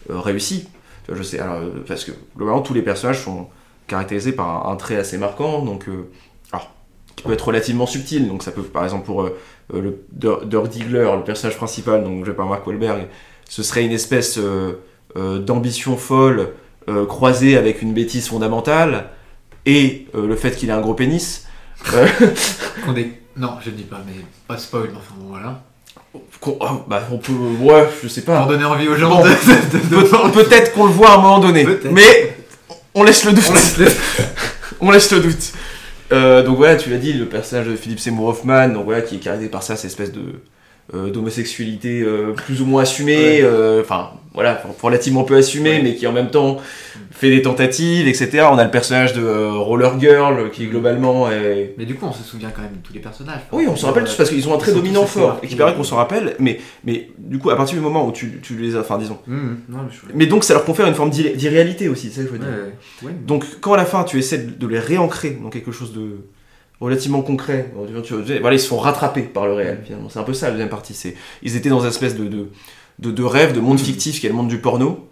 euh, 0.09 0.21
réussi 0.21 0.69
je 1.11 1.23
sais 1.23 1.41
euh, 1.41 1.83
parce 1.85 2.05
que 2.05 2.13
globalement 2.37 2.61
tous 2.61 2.73
les 2.73 2.81
personnages 2.81 3.21
sont 3.21 3.49
caractérisés 3.87 4.31
par 4.31 4.69
un, 4.69 4.77
trait 4.77 4.95
assez 4.95 5.17
marquant 5.17 5.61
donc 5.61 5.89
euh, 5.89 6.09
alors 6.53 6.69
qui 7.17 7.23
peut 7.23 7.33
être 7.33 7.47
relativement 7.47 7.85
subtil. 7.85 8.27
Donc 8.27 8.43
ça 8.43 8.51
peut, 8.51 8.61
par 8.61 8.83
exemple, 8.83 9.05
pour 9.05 9.29
le 9.73 10.05
Dirk 10.11 10.67
Diggler, 10.67 11.09
le 11.15 11.23
personnage 11.23 11.55
principal, 11.55 12.03
donc 12.03 12.25
joué 12.25 12.33
par 12.33 12.45
Mark 12.45 12.67
Wahlberg, 12.67 13.07
ce 13.49 13.63
serait 13.63 13.83
une 13.85 13.91
espèce 13.91 14.37
euh, 14.37 14.73
euh, 15.17 15.39
d'ambition 15.39 15.97
folle 15.97 16.49
euh, 16.89 17.05
croisée 17.05 17.57
avec 17.57 17.81
une 17.81 17.93
bêtise 17.93 18.27
fondamentale 18.27 19.09
et 19.65 20.05
le 20.13 20.35
fait 20.35 20.55
qu'il 20.55 20.69
ait 20.69 20.73
un 20.73 20.81
gros 20.81 20.93
pénis. 20.93 21.45
Non, 23.37 23.57
je 23.63 23.69
ne 23.69 23.75
dis 23.75 23.83
pas, 23.83 24.01
mais 24.07 24.13
pas 24.47 24.57
spoil, 24.57 24.89
enfin 24.95 25.13
bon, 25.17 25.27
voilà. 25.31 25.61
oh, 26.13 26.83
bah, 26.87 27.03
on 27.11 27.17
peut, 27.17 27.33
ouais, 27.33 27.89
je 28.01 28.07
sais 28.07 28.21
pas. 28.21 28.37
Pour 28.39 28.47
donner 28.51 28.63
envie 28.63 28.87
aux 28.87 28.95
gens 28.95 29.09
Bon. 29.09 29.23
de, 29.25 30.31
Peut-être 30.31 30.71
qu'on 30.73 30.85
le 30.85 30.91
voit 30.91 31.09
à 31.09 31.13
un 31.15 31.21
moment 31.21 31.39
donné, 31.39 31.65
mais 31.91 32.37
on 32.93 33.03
laisse 33.03 33.25
le 33.25 33.33
doute. 33.33 33.43
On 33.49 33.53
laisse 33.53 33.77
le- 33.77 33.87
On 34.81 34.91
laisse 34.91 35.11
le 35.11 35.19
doute. 35.19 35.51
Euh, 36.13 36.43
donc 36.43 36.57
voilà, 36.57 36.75
tu 36.77 36.89
l'as 36.89 36.97
dit, 36.97 37.11
le 37.13 37.25
personnage 37.25 37.67
de 37.67 37.75
Philippe 37.75 37.99
Seymour 37.99 38.27
Hoffman, 38.27 38.69
donc 38.69 38.85
voilà, 38.85 39.01
qui 39.01 39.15
est 39.15 39.19
caractérisé 39.19 39.49
par 39.49 39.63
ça, 39.63 39.75
cette 39.75 39.89
espèce 39.91 40.11
de 40.13 40.21
d'homosexualité 40.93 42.01
euh, 42.01 42.31
plus 42.33 42.61
ou 42.61 42.65
moins 42.65 42.83
assumée, 42.83 43.15
Ouais. 43.15 43.41
euh, 43.43 43.81
enfin 43.81 44.11
voilà, 44.33 44.61
relativement 44.83 45.23
peu 45.23 45.35
assumé, 45.37 45.69
Ouais. 45.71 45.81
mais 45.81 45.95
qui 45.95 46.05
en 46.07 46.11
même 46.11 46.29
temps 46.29 46.57
fait 47.11 47.29
des 47.29 47.41
tentatives, 47.41 48.07
etc. 48.09 48.45
On 48.51 48.57
a 48.57 48.65
le 48.65 48.69
personnage 48.71 49.13
de 49.13 49.21
euh, 49.23 49.51
Roller 49.53 49.97
Girl 49.99 50.51
qui 50.51 50.67
globalement 50.67 51.31
est. 51.31 51.73
Mais 51.77 51.85
du 51.85 51.95
coup, 51.95 52.05
on 52.05 52.11
se 52.11 52.21
souvient 52.23 52.49
quand 52.49 52.61
même 52.61 52.73
de 52.73 52.85
tous 52.85 52.91
les 52.93 52.99
personnages. 52.99 53.39
Oui, 53.53 53.65
on 53.69 53.75
se 53.77 53.85
rappelle 53.85 54.03
tous 54.03 54.15
parce 54.15 54.29
qu'ils 54.29 54.47
ont 54.49 54.53
un 54.53 54.57
trait 54.57 54.73
dominant 54.73 55.05
fort 55.05 55.39
et 55.41 55.47
qui 55.47 55.55
paraît 55.55 55.73
qu'on 55.73 55.83
s'en 55.85 55.95
rappelle, 55.95 56.35
mais, 56.39 56.59
mais 56.83 57.09
du 57.17 57.39
coup, 57.39 57.49
à 57.49 57.55
partir 57.55 57.75
du 57.77 57.81
moment 57.81 58.05
où 58.05 58.11
tu, 58.11 58.39
tu 58.43 58.55
les 58.57 58.75
as. 58.75 58.81
Enfin, 58.81 58.97
disons. 58.97 59.17
Hum, 59.29 59.59
non, 59.69 59.79
mais 59.83 59.91
je- 59.91 60.13
Mais 60.13 60.25
donc, 60.25 60.43
ça 60.43 60.53
leur 60.53 60.65
confère 60.65 60.85
une 60.87 60.93
forme 60.95 61.09
d'irré- 61.09 61.33
d'irréalité 61.35 61.87
aussi, 61.87 62.09
c'est 62.09 62.17
ça 62.17 62.21
que 62.23 62.27
je 62.27 62.33
veux 62.33 62.39
dire. 62.39 62.49
ouais. 62.49 63.07
Ouais. 63.07 63.15
Donc, 63.25 63.45
quand 63.61 63.73
à 63.73 63.77
la 63.77 63.85
fin 63.85 64.03
tu 64.03 64.19
essaies 64.19 64.39
de 64.59 64.67
les 64.67 64.79
réancrer 64.79 65.39
dans 65.41 65.49
quelque 65.49 65.71
chose 65.71 65.93
de 65.93 66.17
relativement 66.81 67.21
concret, 67.21 67.71
voilà, 67.75 68.55
ils 68.55 68.59
se 68.59 68.67
font 68.67 68.77
rattraper 68.77 69.21
par 69.21 69.45
le 69.45 69.53
réel 69.53 69.79
finalement. 69.83 70.09
C'est 70.09 70.19
un 70.19 70.23
peu 70.23 70.33
ça 70.33 70.47
la 70.47 70.51
deuxième 70.53 70.69
partie. 70.69 70.93
C'est 70.93 71.15
ils 71.43 71.55
étaient 71.55 71.69
dans 71.69 71.81
une 71.81 71.87
espèce 71.89 72.15
de, 72.15 72.25
de, 72.25 72.49
de, 72.99 73.11
de 73.11 73.23
rêve, 73.23 73.53
de 73.53 73.59
monde 73.59 73.79
fictif 73.79 74.19
qui 74.19 74.25
est 74.25 74.29
le 74.29 74.35
monde 74.35 74.47
du 74.49 74.59
porno. 74.59 75.07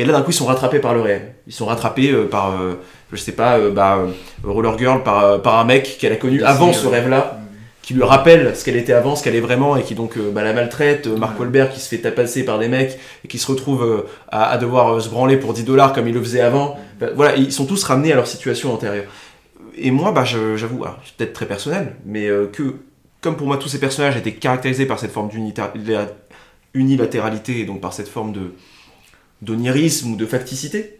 Et 0.00 0.04
là, 0.04 0.12
d'un 0.12 0.22
coup, 0.22 0.30
ils 0.30 0.34
sont 0.34 0.46
rattrapés 0.46 0.78
par 0.78 0.94
le 0.94 1.00
réel. 1.00 1.34
Ils 1.48 1.52
sont 1.52 1.66
rattrapés 1.66 2.12
euh, 2.12 2.26
par, 2.28 2.52
euh, 2.52 2.74
je 3.12 3.16
sais 3.16 3.32
pas, 3.32 3.58
euh, 3.58 3.72
bah, 3.72 3.98
euh, 3.98 4.10
Roller 4.48 4.78
Girl, 4.78 5.02
par, 5.02 5.24
euh, 5.24 5.38
par 5.38 5.58
un 5.58 5.64
mec 5.64 5.96
qu'elle 5.98 6.12
a 6.12 6.16
connu 6.16 6.40
avant 6.44 6.72
ce 6.72 6.86
rêve-là, 6.86 7.32
Hum. 7.34 7.44
qui 7.82 7.94
lui 7.94 8.04
rappelle 8.04 8.54
ce 8.54 8.64
qu'elle 8.64 8.76
était 8.76 8.92
avant, 8.92 9.16
ce 9.16 9.24
qu'elle 9.24 9.34
est 9.34 9.40
vraiment, 9.40 9.76
et 9.76 9.82
qui 9.82 9.96
donc 9.96 10.16
euh, 10.16 10.30
bah, 10.32 10.44
la 10.44 10.52
maltraite. 10.52 11.08
Mark. 11.08 11.40
Wahlberg 11.40 11.72
qui 11.72 11.80
se 11.80 11.88
fait 11.88 11.98
tapasser 11.98 12.44
par 12.44 12.60
des 12.60 12.68
mecs 12.68 12.96
et 13.24 13.28
qui 13.28 13.38
se 13.38 13.46
retrouve 13.48 14.04
à, 14.30 14.50
à 14.50 14.56
devoir 14.58 15.00
se 15.02 15.08
branler 15.08 15.36
pour 15.36 15.52
10 15.52 15.64
dollars 15.64 15.92
comme 15.92 16.06
il 16.06 16.14
le 16.14 16.22
faisait 16.22 16.42
avant. 16.42 16.78
Bah, 17.00 17.08
voilà, 17.16 17.34
ils 17.34 17.50
sont 17.50 17.66
tous 17.66 17.82
ramenés 17.82 18.12
à 18.12 18.14
leur 18.14 18.28
situation 18.28 18.72
antérieure. 18.72 19.06
Et 19.80 19.90
moi, 19.90 20.12
bah, 20.12 20.24
je- 20.24 20.56
j'avoue, 20.56 20.84
c'est 21.04 21.16
peut-être 21.16 21.32
très 21.32 21.46
personnel, 21.46 21.96
mais 22.04 22.26
euh, 22.26 22.46
que 22.46 22.76
comme 23.20 23.36
pour 23.36 23.46
moi 23.46 23.56
tous 23.56 23.68
ces 23.68 23.80
personnages 23.80 24.16
étaient 24.16 24.34
caractérisés 24.34 24.86
par 24.86 24.98
cette 24.98 25.10
forme 25.12 25.28
d'unita- 25.28 25.72
unilatéralité 26.74 27.60
et 27.60 27.64
donc 27.64 27.80
par 27.80 27.92
cette 27.92 28.08
forme 28.08 28.32
de 28.32 28.54
d'onirisme 29.40 30.12
ou 30.12 30.16
de 30.16 30.26
facticité, 30.26 30.98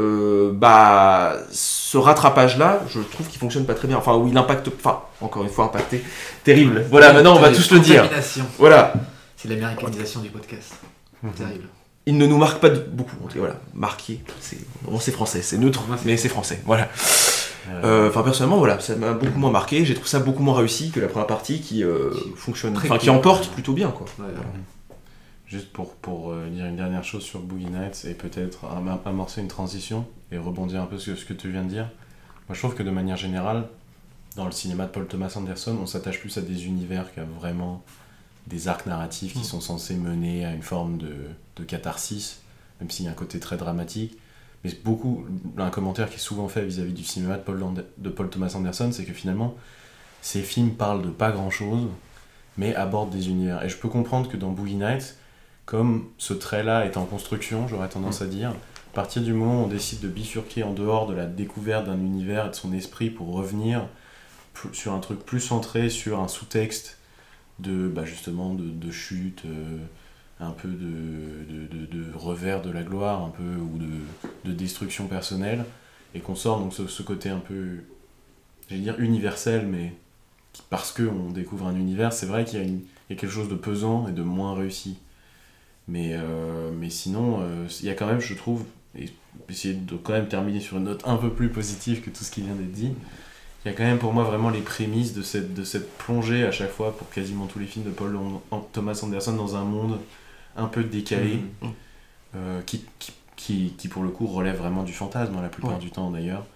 euh, 0.00 0.50
bah 0.52 1.36
ce 1.52 1.96
rattrapage 1.96 2.58
là, 2.58 2.82
je 2.88 2.98
trouve 3.00 3.28
qu'il 3.28 3.38
fonctionne 3.38 3.64
pas 3.64 3.74
très 3.74 3.86
bien. 3.86 3.96
Enfin, 3.96 4.16
où 4.16 4.26
il 4.26 4.36
impacte, 4.36 4.68
enfin 4.76 5.02
encore 5.20 5.44
une 5.44 5.48
fois 5.50 5.66
impacté, 5.66 6.02
terrible. 6.42 6.84
Voilà, 6.90 7.12
maintenant 7.12 7.36
on 7.36 7.40
va 7.40 7.50
tous 7.52 7.70
le 7.70 7.78
dire. 7.80 8.02
Voilà, 8.58 8.92
C'est 9.36 9.48
l'américanisation 9.48 10.20
du 10.20 10.30
podcast. 10.30 10.74
Terrible. 11.36 11.68
il 12.06 12.18
ne 12.18 12.26
nous 12.26 12.36
marque 12.36 12.60
pas 12.60 12.68
de- 12.70 12.80
beaucoup. 12.80 13.16
En 13.24 13.28
tout 13.28 13.34
cas, 13.34 13.38
Voilà, 13.38 13.60
marqué, 13.72 14.20
c'est 14.40 14.58
bon, 14.82 14.98
c'est 15.00 15.10
français, 15.12 15.40
c'est 15.42 15.56
neutre, 15.58 15.82
mais 16.04 16.16
c'est 16.18 16.28
français. 16.28 16.60
Voilà. 16.66 16.88
Euh, 17.70 18.08
Enfin, 18.08 18.22
personnellement, 18.22 18.58
voilà, 18.58 18.78
ça 18.80 18.94
m'a 18.96 19.12
beaucoup 19.12 19.38
moins 19.38 19.50
marqué. 19.50 19.84
J'ai 19.84 19.94
trouvé 19.94 20.08
ça 20.08 20.20
beaucoup 20.20 20.42
moins 20.42 20.56
réussi 20.56 20.90
que 20.90 21.00
la 21.00 21.08
première 21.08 21.26
partie 21.26 21.60
qui 21.60 21.82
euh, 21.82 22.10
fonctionne, 22.36 22.76
enfin, 22.76 22.98
qui 22.98 23.06
emporte 23.10 23.48
plutôt 23.48 23.72
bien, 23.72 23.90
quoi. 23.90 24.06
Juste 25.46 25.72
pour, 25.72 25.94
pour 25.96 26.30
euh, 26.32 26.48
dire 26.48 26.64
une 26.66 26.76
dernière 26.76 27.04
chose 27.04 27.22
sur 27.22 27.40
Boogie 27.40 27.66
Nights 27.66 28.06
et 28.08 28.14
peut-être 28.14 28.64
am- 28.64 28.98
amorcer 29.04 29.40
une 29.40 29.48
transition 29.48 30.06
et 30.32 30.38
rebondir 30.38 30.80
un 30.82 30.86
peu 30.86 30.98
sur 30.98 31.16
ce 31.18 31.24
que 31.24 31.34
tu 31.34 31.50
viens 31.50 31.62
de 31.62 31.68
dire. 31.68 31.88
Moi 32.48 32.54
je 32.54 32.58
trouve 32.58 32.74
que 32.74 32.82
de 32.82 32.90
manière 32.90 33.16
générale, 33.16 33.64
dans 34.36 34.46
le 34.46 34.52
cinéma 34.52 34.84
de 34.86 34.90
Paul 34.90 35.06
Thomas 35.06 35.32
Anderson, 35.36 35.76
on 35.80 35.86
s'attache 35.86 36.18
plus 36.18 36.36
à 36.38 36.40
des 36.40 36.66
univers 36.66 37.12
qu'à 37.14 37.24
vraiment 37.24 37.82
des 38.46 38.68
arcs 38.68 38.86
narratifs 38.86 39.34
qui 39.34 39.44
sont 39.44 39.60
censés 39.60 39.94
mener 39.94 40.44
à 40.44 40.52
une 40.52 40.62
forme 40.62 40.96
de, 40.98 41.14
de 41.56 41.62
catharsis, 41.62 42.40
même 42.80 42.90
s'il 42.90 43.04
y 43.04 43.08
a 43.08 43.12
un 43.12 43.14
côté 43.14 43.38
très 43.38 43.56
dramatique. 43.56 44.18
Mais 44.64 44.72
beaucoup, 44.84 45.24
un 45.58 45.70
commentaire 45.70 46.08
qui 46.08 46.16
est 46.16 46.18
souvent 46.18 46.48
fait 46.48 46.64
vis-à-vis 46.64 46.92
du 46.92 47.04
cinéma 47.04 47.36
de 47.36 47.42
Paul, 47.42 47.62
de 47.98 48.08
Paul 48.08 48.30
Thomas 48.30 48.52
Anderson, 48.56 48.90
c'est 48.92 49.04
que 49.04 49.12
finalement, 49.12 49.54
ces 50.22 50.40
films 50.40 50.70
parlent 50.70 51.02
de 51.02 51.10
pas 51.10 51.30
grand-chose, 51.30 51.86
mais 52.56 52.74
abordent 52.74 53.10
des 53.10 53.28
univers. 53.28 53.62
Et 53.62 53.68
je 53.68 53.76
peux 53.76 53.88
comprendre 53.88 54.30
que 54.30 54.36
dans 54.36 54.50
Boogie 54.50 54.76
Nights, 54.76 55.16
comme 55.66 56.08
ce 56.18 56.34
trait-là 56.34 56.86
est 56.86 56.96
en 56.96 57.04
construction, 57.04 57.68
j'aurais 57.68 57.88
tendance 57.88 58.22
à 58.22 58.26
dire, 58.26 58.50
à 58.50 58.94
partir 58.94 59.22
du 59.22 59.32
moment 59.32 59.62
où 59.62 59.64
on 59.64 59.68
décide 59.68 60.00
de 60.00 60.08
bifurquer 60.08 60.62
en 60.62 60.72
dehors 60.72 61.06
de 61.06 61.14
la 61.14 61.26
découverte 61.26 61.86
d'un 61.86 61.98
univers 61.98 62.46
et 62.46 62.50
de 62.50 62.54
son 62.54 62.72
esprit 62.72 63.10
pour 63.10 63.32
revenir 63.32 63.86
sur 64.72 64.92
un 64.92 65.00
truc 65.00 65.20
plus 65.24 65.40
centré 65.40 65.90
sur 65.90 66.20
un 66.20 66.28
sous-texte 66.28 66.98
de 67.58 67.88
bah 67.88 68.04
justement 68.04 68.54
de, 68.54 68.64
de 68.64 68.90
chute, 68.90 69.42
euh, 69.46 69.78
un 70.44 70.52
peu 70.52 70.68
de, 70.68 71.86
de, 71.86 72.04
revers 72.14 72.62
de 72.62 72.70
la 72.70 72.82
gloire, 72.82 73.22
un 73.22 73.30
peu 73.30 73.42
ou 73.42 73.78
de, 73.78 74.48
de 74.48 74.54
destruction 74.54 75.06
personnelle, 75.06 75.64
et 76.14 76.20
qu'on 76.20 76.34
sort 76.34 76.60
donc 76.60 76.72
ce, 76.72 76.86
ce 76.86 77.02
côté 77.02 77.28
un 77.28 77.38
peu, 77.40 77.78
j'allais 78.68 78.82
dire 78.82 78.98
universel, 79.00 79.66
mais 79.66 79.94
parce 80.70 80.92
que 80.92 81.02
on 81.02 81.30
découvre 81.30 81.66
un 81.66 81.74
univers, 81.74 82.12
c'est 82.12 82.26
vrai 82.26 82.44
qu'il 82.44 82.60
y, 82.60 83.12
a 83.12 83.16
quelque 83.16 83.28
chose 83.28 83.48
de 83.48 83.54
pesant 83.54 84.08
et 84.08 84.12
de 84.12 84.22
moins 84.22 84.54
réussi. 84.54 84.96
Mais, 85.88 86.12
euh, 86.14 86.70
mais 86.72 86.90
sinon, 86.90 87.40
euh, 87.42 87.66
il 87.80 87.86
y 87.86 87.90
a 87.90 87.94
quand 87.94 88.06
même, 88.06 88.20
je 88.20 88.34
trouve, 88.34 88.64
et 88.98 89.10
essayer 89.48 89.74
de 89.74 89.96
quand 89.96 90.12
même 90.12 90.28
terminer 90.28 90.60
sur 90.60 90.78
une 90.78 90.84
note 90.84 91.02
un 91.04 91.16
peu 91.16 91.30
plus 91.30 91.48
positive 91.50 92.00
que 92.00 92.10
tout 92.10 92.24
ce 92.24 92.30
qui 92.30 92.42
vient 92.42 92.54
d'être 92.54 92.72
dit, 92.72 92.92
il 93.64 93.70
y 93.70 93.74
a 93.74 93.76
quand 93.76 93.84
même 93.84 93.98
pour 93.98 94.12
moi 94.12 94.24
vraiment 94.24 94.50
les 94.50 94.60
prémices 94.60 95.14
de 95.14 95.22
cette, 95.22 95.54
de 95.54 95.64
cette 95.64 95.90
plongée 95.96 96.44
à 96.44 96.50
chaque 96.50 96.70
fois 96.70 96.96
pour 96.96 97.08
quasiment 97.10 97.46
tous 97.46 97.58
les 97.58 97.66
films 97.66 97.86
de 97.86 97.90
Paul 97.90 98.16
Thomas 98.72 99.00
Anderson 99.02 99.32
dans 99.32 99.56
un 99.56 99.64
monde 99.64 99.98
un 100.56 100.66
peu 100.66 100.84
décalé, 100.84 101.36
Mhm. 101.62 101.72
euh, 102.36 102.62
qui, 102.62 102.84
qui, 102.98 103.12
qui, 103.36 103.74
qui, 103.76 103.88
pour 103.88 104.02
le 104.02 104.10
coup 104.10 104.26
relève 104.26 104.56
vraiment 104.56 104.82
du 104.82 104.92
fantasme 104.92 105.34
hein, 105.36 105.42
la 105.42 105.48
plupart 105.48 105.72
Ouais. 105.74 105.78
du 105.78 105.90
temps 105.90 106.10
d'ailleurs, 106.10 106.46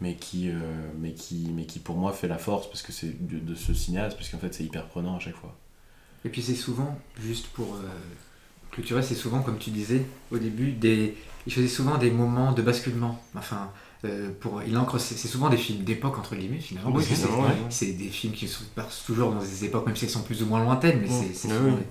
mais 0.00 0.14
qui, 0.14 0.50
euh, 0.50 0.54
mais, 0.98 1.12
qui, 1.12 1.50
mais 1.54 1.64
qui 1.64 1.78
pour 1.78 1.96
moi 1.96 2.12
fait 2.12 2.28
la 2.28 2.38
force 2.38 2.66
parce 2.68 2.82
que 2.82 2.92
c'est 2.92 3.26
de, 3.26 3.38
de 3.38 3.54
ce 3.54 3.74
cinéaste, 3.74 4.16
parce 4.16 4.28
qu'en 4.30 4.38
fait 4.38 4.54
c'est 4.54 4.64
hyper 4.64 4.86
prenant 4.86 5.16
à 5.16 5.20
chaque 5.20 5.36
fois. 5.36 5.56
Et 6.24 6.28
puis 6.28 6.42
c'est 6.42 6.54
souvent, 6.54 6.98
juste 7.20 7.46
pour 7.48 7.74
euh, 7.74 7.88
clôturer, 8.70 9.02
c'est 9.02 9.14
souvent, 9.14 9.40
comme 9.42 9.58
tu 9.58 9.70
disais 9.70 10.04
au 10.30 10.38
début, 10.38 10.72
des... 10.72 11.16
il 11.46 11.52
faisait 11.52 11.68
souvent 11.68 11.96
des 11.98 12.10
moments 12.10 12.52
de 12.52 12.60
basculement. 12.62 13.20
Enfin, 13.36 13.70
euh, 14.04 14.30
pour... 14.40 14.62
il 14.62 14.76
ancre, 14.76 14.98
c'est 14.98 15.16
c'est 15.16 15.28
souvent 15.28 15.48
des 15.48 15.56
films 15.56 15.84
d'époque, 15.84 16.18
entre 16.18 16.36
guillemets, 16.36 16.58
finalement. 16.58 16.90
c'est- 17.70 17.86
ouais. 17.86 17.92
des 17.92 18.08
films 18.08 18.32
qui 18.34 18.46
se 18.48 18.62
passent 18.64 19.02
toujours 19.06 19.32
dans 19.32 19.40
des 19.40 19.64
époques, 19.64 19.86
même 19.86 19.96
si 19.96 20.04
elles 20.04 20.10
sont 20.10 20.22
plus 20.22 20.42
ou 20.42 20.46
moins 20.46 20.62
lointaines, 20.62 21.00
mais 21.00 21.08
Ouais. 21.08 21.30
c'est 21.32 21.48
Ouais, 21.48 21.54
oui. 21.64 21.82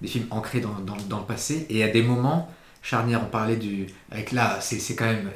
Des, 0.00 0.08
films 0.08 0.26
ancrés 0.30 0.60
dans, 0.60 0.74
dans- 0.86 0.96
dans 1.08 1.18
le 1.18 1.24
passé. 1.24 1.66
Et 1.70 1.82
à 1.84 1.88
des 1.88 2.02
moments, 2.02 2.48
charnières, 2.82 3.20
on 3.22 3.30
parlait 3.30 3.56
du. 3.56 3.86
Avec 4.10 4.32
là, 4.32 4.58
c'est 4.60 4.94
quand 4.94 5.06
même 5.06 5.30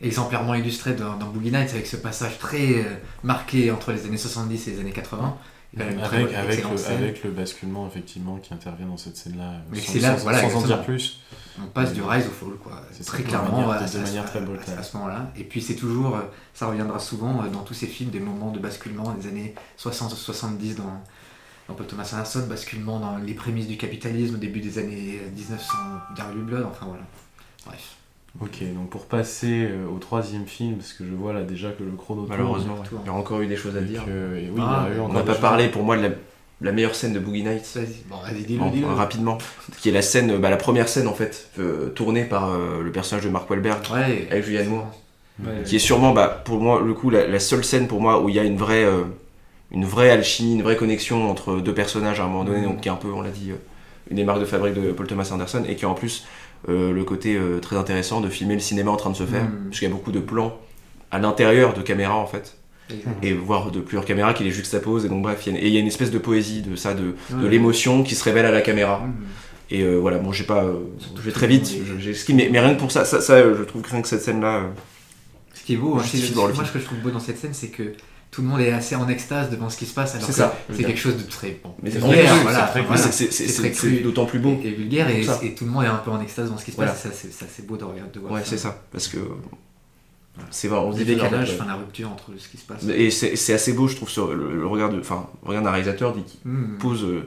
exemplairement 0.00 0.54
illustré 0.54 0.94
dans, 0.94 1.16
dans 1.16 1.26
Boogie 1.26 1.50
Nights, 1.50 1.70
avec 1.70 1.86
ce 1.86 1.96
passage 1.96 2.38
très 2.38 2.74
euh, 2.80 2.84
marqué 3.24 3.70
entre 3.70 3.92
les 3.92 4.04
années 4.06 4.16
70 4.16 4.68
et 4.68 4.70
les 4.72 4.80
années 4.80 4.92
80. 4.92 5.36
Il 5.74 5.80
y 5.80 5.82
a 5.82 5.84
quand 5.84 5.90
même 5.90 5.98
une 6.00 6.04
très 6.06 6.34
Avec, 6.34 6.70
le, 6.70 6.76
scène. 6.78 6.96
avec 7.02 7.24
le 7.24 7.30
basculement 7.30 7.86
effectivement 7.86 8.36
qui 8.38 8.54
intervient 8.54 8.86
dans 8.86 8.96
cette 8.96 9.16
scène-là, 9.18 9.44
euh, 9.50 9.58
Mais 9.70 9.80
sans, 9.80 9.92
c'est 9.92 9.98
là, 10.00 10.16
sans- 10.16 10.22
voilà, 10.22 10.48
sans 10.48 10.56
en 10.56 10.62
dire 10.62 10.82
plus. 10.82 11.20
On 11.62 11.66
passe 11.66 11.92
du 11.92 12.00
rise 12.00 12.26
au 12.26 12.30
fall, 12.30 12.54
quoi. 12.62 12.80
C'est 12.92 13.04
Très 13.04 13.22
clairement, 13.22 13.60
manière- 13.66 13.70
à, 13.72 13.86
de 13.86 13.98
à- 13.98 14.00
manière 14.00 14.22
à- 14.22 14.26
très 14.26 14.40
brutale. 14.40 14.78
à 14.78 14.82
ce 14.82 14.96
moment-là. 14.96 15.30
Et 15.36 15.44
puis 15.44 15.60
c'est 15.60 15.74
toujours, 15.74 16.16
euh, 16.16 16.20
ça 16.54 16.68
reviendra 16.68 16.98
souvent 16.98 17.42
euh, 17.44 17.48
dans 17.48 17.60
tous 17.60 17.74
ces 17.74 17.86
films, 17.86 18.10
des 18.10 18.20
moments 18.20 18.50
de 18.50 18.58
basculement 18.60 19.10
des 19.12 19.28
années 19.28 19.54
60-70 19.76 20.76
dans, 20.76 21.02
Paul 21.74 21.86
Thomas 21.86 22.10
Anderson, 22.14 22.44
basculement 22.48 22.98
dans 23.00 23.16
les 23.18 23.34
prémices 23.34 23.66
du 23.68 23.76
capitalisme 23.76 24.34
au 24.34 24.38
début 24.38 24.60
des 24.60 24.78
années 24.78 25.20
1900, 25.36 25.72
Darby 26.16 26.40
Blood, 26.40 26.66
enfin 26.70 26.86
voilà. 26.86 27.02
Bref. 27.66 27.94
Ok, 28.40 28.62
donc 28.74 28.90
pour 28.90 29.06
passer 29.06 29.66
euh, 29.70 29.86
au 29.94 29.98
troisième 29.98 30.46
film, 30.46 30.76
parce 30.76 30.92
que 30.92 31.04
je 31.04 31.12
vois 31.14 31.32
là 31.32 31.42
déjà 31.42 31.70
que 31.70 31.82
le 31.82 31.90
chrono 31.92 32.22
tourne, 32.22 32.30
Malheureusement, 32.36 32.74
ouais. 32.74 32.80
hein. 32.94 32.98
il 33.02 33.06
y 33.06 33.10
aura 33.10 33.18
encore 33.18 33.40
eu 33.40 33.46
des 33.46 33.56
choses 33.56 33.76
à 33.76 33.80
dire. 33.80 34.04
que- 34.04 34.36
et 34.36 34.50
oui, 34.50 34.60
Ah, 34.62 34.86
il 34.88 34.92
y 34.92 34.94
a 34.94 34.98
eu 34.98 35.00
On 35.00 35.08
n'a 35.12 35.22
pas 35.22 35.32
choses. 35.32 35.40
parlé 35.40 35.68
pour 35.68 35.82
moi 35.82 35.96
de 35.96 36.02
la, 36.02 36.08
la 36.60 36.72
meilleure 36.72 36.94
scène 36.94 37.12
de 37.14 37.18
Boogie 37.18 37.42
Nights. 37.42 37.70
Vas-y, 37.74 38.02
bon, 38.08 38.16
vas-y, 38.16 38.44
dis-le, 38.44 38.62
En- 38.62 38.70
dis-le. 38.70 38.86
rapidement, 38.86 39.38
qui 39.80 39.88
est 39.88 39.92
la 39.92 40.02
scène, 40.02 40.36
bah, 40.38 40.50
la 40.50 40.56
première 40.58 40.88
scène 40.88 41.08
en 41.08 41.14
fait, 41.14 41.48
euh, 41.58 41.88
tournée 41.90 42.24
par 42.24 42.50
euh, 42.50 42.82
le 42.82 42.92
personnage 42.92 43.24
de 43.24 43.30
Mark 43.30 43.48
Wahlberg, 43.50 43.80
Ouais, 43.92 44.28
avec 44.30 44.44
Julianne 44.44 44.68
Moore, 44.68 44.94
Ouais, 45.44 45.62
qui 45.64 45.76
est 45.76 45.80
sûrement, 45.80 46.12
bah, 46.12 46.42
pour 46.44 46.60
moi, 46.60 46.80
le 46.84 46.94
coup, 46.94 47.10
la, 47.10 47.26
la 47.26 47.40
seule 47.40 47.64
scène 47.64 47.88
pour 47.88 48.00
moi 48.00 48.22
où 48.22 48.28
il 48.28 48.34
y 48.34 48.38
a 48.38 48.44
une 48.44 48.56
vraie, 48.58 48.84
euh, 48.84 49.02
une 49.70 49.84
vraie 49.84 50.10
alchimie, 50.10 50.54
une 50.54 50.62
vraie 50.62 50.76
connexion 50.76 51.30
entre 51.30 51.56
deux 51.60 51.74
personnages 51.74 52.20
à 52.20 52.24
un 52.24 52.28
moment 52.28 52.44
donné, 52.44 52.60
Mhm. 52.60 52.64
donc 52.66 52.80
qui 52.80 52.88
est 52.88 52.92
un 52.92 52.96
peu, 52.96 53.08
on 53.12 53.20
l'a 53.20 53.30
dit, 53.30 53.50
euh, 53.50 53.56
une 54.10 54.16
des 54.16 54.24
marques 54.24 54.40
de 54.40 54.44
fabrique 54.46 54.74
de 54.74 54.92
Paul 54.92 55.06
Thomas 55.06 55.28
Anderson, 55.32 55.62
et 55.68 55.76
qui 55.76 55.84
a 55.84 55.88
en 55.88 55.94
plus 55.94 56.24
euh, 56.68 56.92
le 56.92 57.04
côté 57.04 57.36
euh, 57.36 57.60
très 57.60 57.76
intéressant 57.76 58.20
de 58.20 58.28
filmer 58.28 58.54
le 58.54 58.60
cinéma 58.60 58.90
en 58.90 58.96
train 58.96 59.10
de 59.10 59.16
se 59.16 59.24
faire, 59.24 59.44
Mhm. 59.44 59.66
parce 59.68 59.78
qu'il 59.78 59.86
y 59.88 59.90
a 59.90 59.94
beaucoup 59.94 60.10
de 60.10 60.18
plans 60.18 60.58
à 61.12 61.18
l'intérieur 61.20 61.72
de 61.72 61.82
caméra 61.82 62.16
en 62.16 62.26
fait, 62.26 62.56
et 63.22 63.32
voire 63.34 63.70
de 63.70 63.78
plusieurs 63.80 64.04
caméras 64.04 64.34
qui 64.34 64.42
les 64.44 64.50
juxtaposent, 64.50 65.04
et 65.04 65.08
donc 65.08 65.22
bref, 65.22 65.46
il 65.46 65.54
y 65.54 65.56
a- 65.56 65.60
y 65.60 65.78
une 65.78 65.86
espèce 65.86 66.10
de 66.10 66.18
poésie 66.18 66.62
de 66.62 66.74
ça, 66.74 66.94
de, 66.94 67.14
l'émotion 67.46 68.02
qui 68.02 68.14
se 68.16 68.24
révèle 68.24 68.44
à 68.46 68.50
la 68.50 68.60
caméra. 68.62 69.00
Mhm. 69.06 69.12
Et 69.70 69.82
euh, 69.82 69.96
voilà, 69.98 70.16
bon, 70.18 70.32
j'ai 70.32 70.44
pas. 70.44 70.64
je 71.16 71.20
vais 71.20 71.30
très 71.30 71.46
vite, 71.46 71.70
j'ai 72.00 72.14
skill, 72.14 72.34
mais, 72.36 72.48
mais 72.50 72.58
rien 72.58 72.74
que 72.74 72.80
pour 72.80 72.90
ça, 72.90 73.04
ça, 73.04 73.20
ça, 73.20 73.40
je 73.40 73.62
trouve 73.64 73.82
que 73.82 73.90
rien 73.90 74.00
que 74.02 74.08
cette 74.08 74.22
scène-là. 74.22 74.62
Ce 75.54 75.62
qui 75.62 75.74
est 75.74 75.76
beau, 75.76 75.96
hein, 75.96 76.02
c'est- 76.02 76.16
voir 76.32 76.46
moi 76.46 76.54
film. 76.54 76.66
ce 76.66 76.72
que 76.72 76.78
je 76.80 76.84
trouve 76.86 76.98
beau 76.98 77.10
dans 77.10 77.20
cette 77.20 77.38
scène, 77.38 77.52
c'est 77.54 77.68
que 77.68 77.92
tout 78.30 78.42
le 78.42 78.48
monde 78.48 78.60
est 78.60 78.70
assez 78.72 78.94
en 78.94 79.08
extase 79.08 79.50
devant 79.50 79.70
ce 79.70 79.78
qui 79.78 79.86
se 79.86 79.94
passe, 79.94 80.14
alors 80.14 80.26
C'est 80.28 80.42
que 80.42 80.74
c'est 80.76 80.84
quelque 80.84 81.00
chose 81.00 81.16
de 81.16 81.22
très 81.28 81.58
bon. 81.62 81.70
Mais 81.82 81.90
c'est 81.90 81.98
voilà, 81.98 82.72
c'est 83.00 84.02
d'autant 84.02 84.26
plus 84.26 84.38
beau. 84.38 84.58
et 84.62 84.70
vulgaire 84.70 85.08
et, 85.08 85.22
et 85.46 85.54
tout 85.54 85.64
le 85.64 85.70
monde 85.70 85.84
est 85.84 85.88
un 85.88 85.96
peu 85.96 86.10
en 86.10 86.20
extase 86.20 86.50
dans 86.50 86.58
ce 86.58 86.64
qui 86.64 86.70
se 86.72 86.76
Voilà. 86.76 86.92
passe. 86.92 87.06
et 87.06 87.08
Ça, 87.08 87.14
c'est 87.14 87.32
ça, 87.32 87.46
c'est 87.50 87.66
beau 87.66 87.76
de 87.76 87.84
regarder. 87.84 88.10
De 88.12 88.20
voir 88.20 88.32
Ouais, 88.32 88.42
c'est 88.44 88.58
ça. 88.58 88.82
Parce 88.92 89.08
que. 89.08 89.18
C'est 90.50 90.68
vrai, 90.68 90.78
on 90.78 90.90
dit 90.92 91.04
décalage, 91.04 91.50
enfin 91.54 91.64
la 91.66 91.74
rupture 91.74 92.08
entre 92.12 92.30
ce 92.38 92.48
qui 92.48 92.58
se 92.58 92.64
passe. 92.66 92.84
Et 92.94 93.10
c'est 93.10 93.34
c'est 93.34 93.54
assez 93.54 93.72
beau, 93.72 93.88
je 93.88 93.96
trouve, 93.96 94.08
sur 94.08 94.32
le, 94.32 94.54
le 94.56 94.66
regard, 94.66 94.88
de, 94.90 95.00
enfin, 95.00 95.26
regard 95.42 95.62
d'un 95.64 95.70
réalisateur 95.72 96.12
dit, 96.14 96.22
qui 96.22 96.38
Mhm. 96.44 96.78
pose 96.78 97.02
euh, 97.04 97.26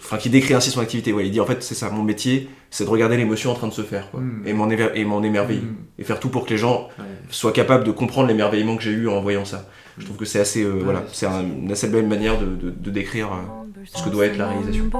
enfin 0.00 0.16
qui 0.18 0.28
décrit 0.28 0.54
ainsi 0.54 0.70
son 0.70 0.80
activité. 0.80 1.12
Ouais, 1.12 1.24
il 1.24 1.30
dit 1.30 1.38
en 1.40 1.46
fait 1.46 1.62
c'est 1.62 1.76
ça, 1.76 1.88
mon 1.90 2.02
métier, 2.02 2.48
c'est 2.70 2.84
de 2.84 2.88
regarder 2.90 3.16
l'émotion 3.16 3.52
en 3.52 3.54
train 3.54 3.68
de 3.68 3.72
se 3.72 3.82
faire, 3.82 4.10
quoi, 4.10 4.20
Mm. 4.20 4.42
et 4.46 4.52
m'en 4.54 4.68
éver- 4.68 4.90
et 4.96 5.04
m'en 5.04 5.22
émerveiller, 5.22 5.60
Mm. 5.60 5.76
et 6.00 6.04
faire 6.04 6.18
tout 6.18 6.30
pour 6.30 6.46
que 6.46 6.50
les 6.50 6.58
gens 6.58 6.88
Ouais. 6.98 7.04
soient 7.30 7.52
capables 7.52 7.84
de 7.84 7.92
comprendre 7.92 8.26
l'émerveillement 8.26 8.76
que 8.76 8.82
j'ai 8.82 8.90
eu 8.90 9.08
en 9.08 9.20
voyant 9.20 9.44
ça. 9.44 9.68
Je 9.98 10.04
trouve 10.04 10.16
que 10.16 10.24
c'est 10.24 10.40
assez, 10.40 10.62
euh, 10.64 10.74
Ouais. 10.74 10.82
voilà, 10.84 11.02
c'est 11.12 11.26
un- 11.26 11.42
une 11.42 11.70
assez 11.72 11.88
belle 11.88 12.06
manière 12.06 12.38
de, 12.38 12.46
de- 12.46 12.70
de 12.70 12.90
décrire. 12.90 13.28
euh, 13.32 13.82
ce 13.84 14.02
que 14.04 14.10
doit 14.10 14.26
être 14.26 14.36
la 14.36 14.48
réalisation. 14.48 14.90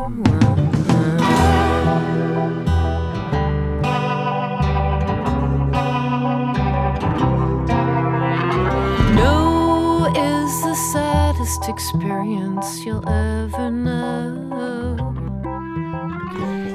No 9.14 10.06
is 10.14 10.62
the 10.62 10.74
saddest 10.92 11.68
experience 11.68 12.84
you'll 12.84 13.06
ever 13.08 13.70
know. 13.70 14.96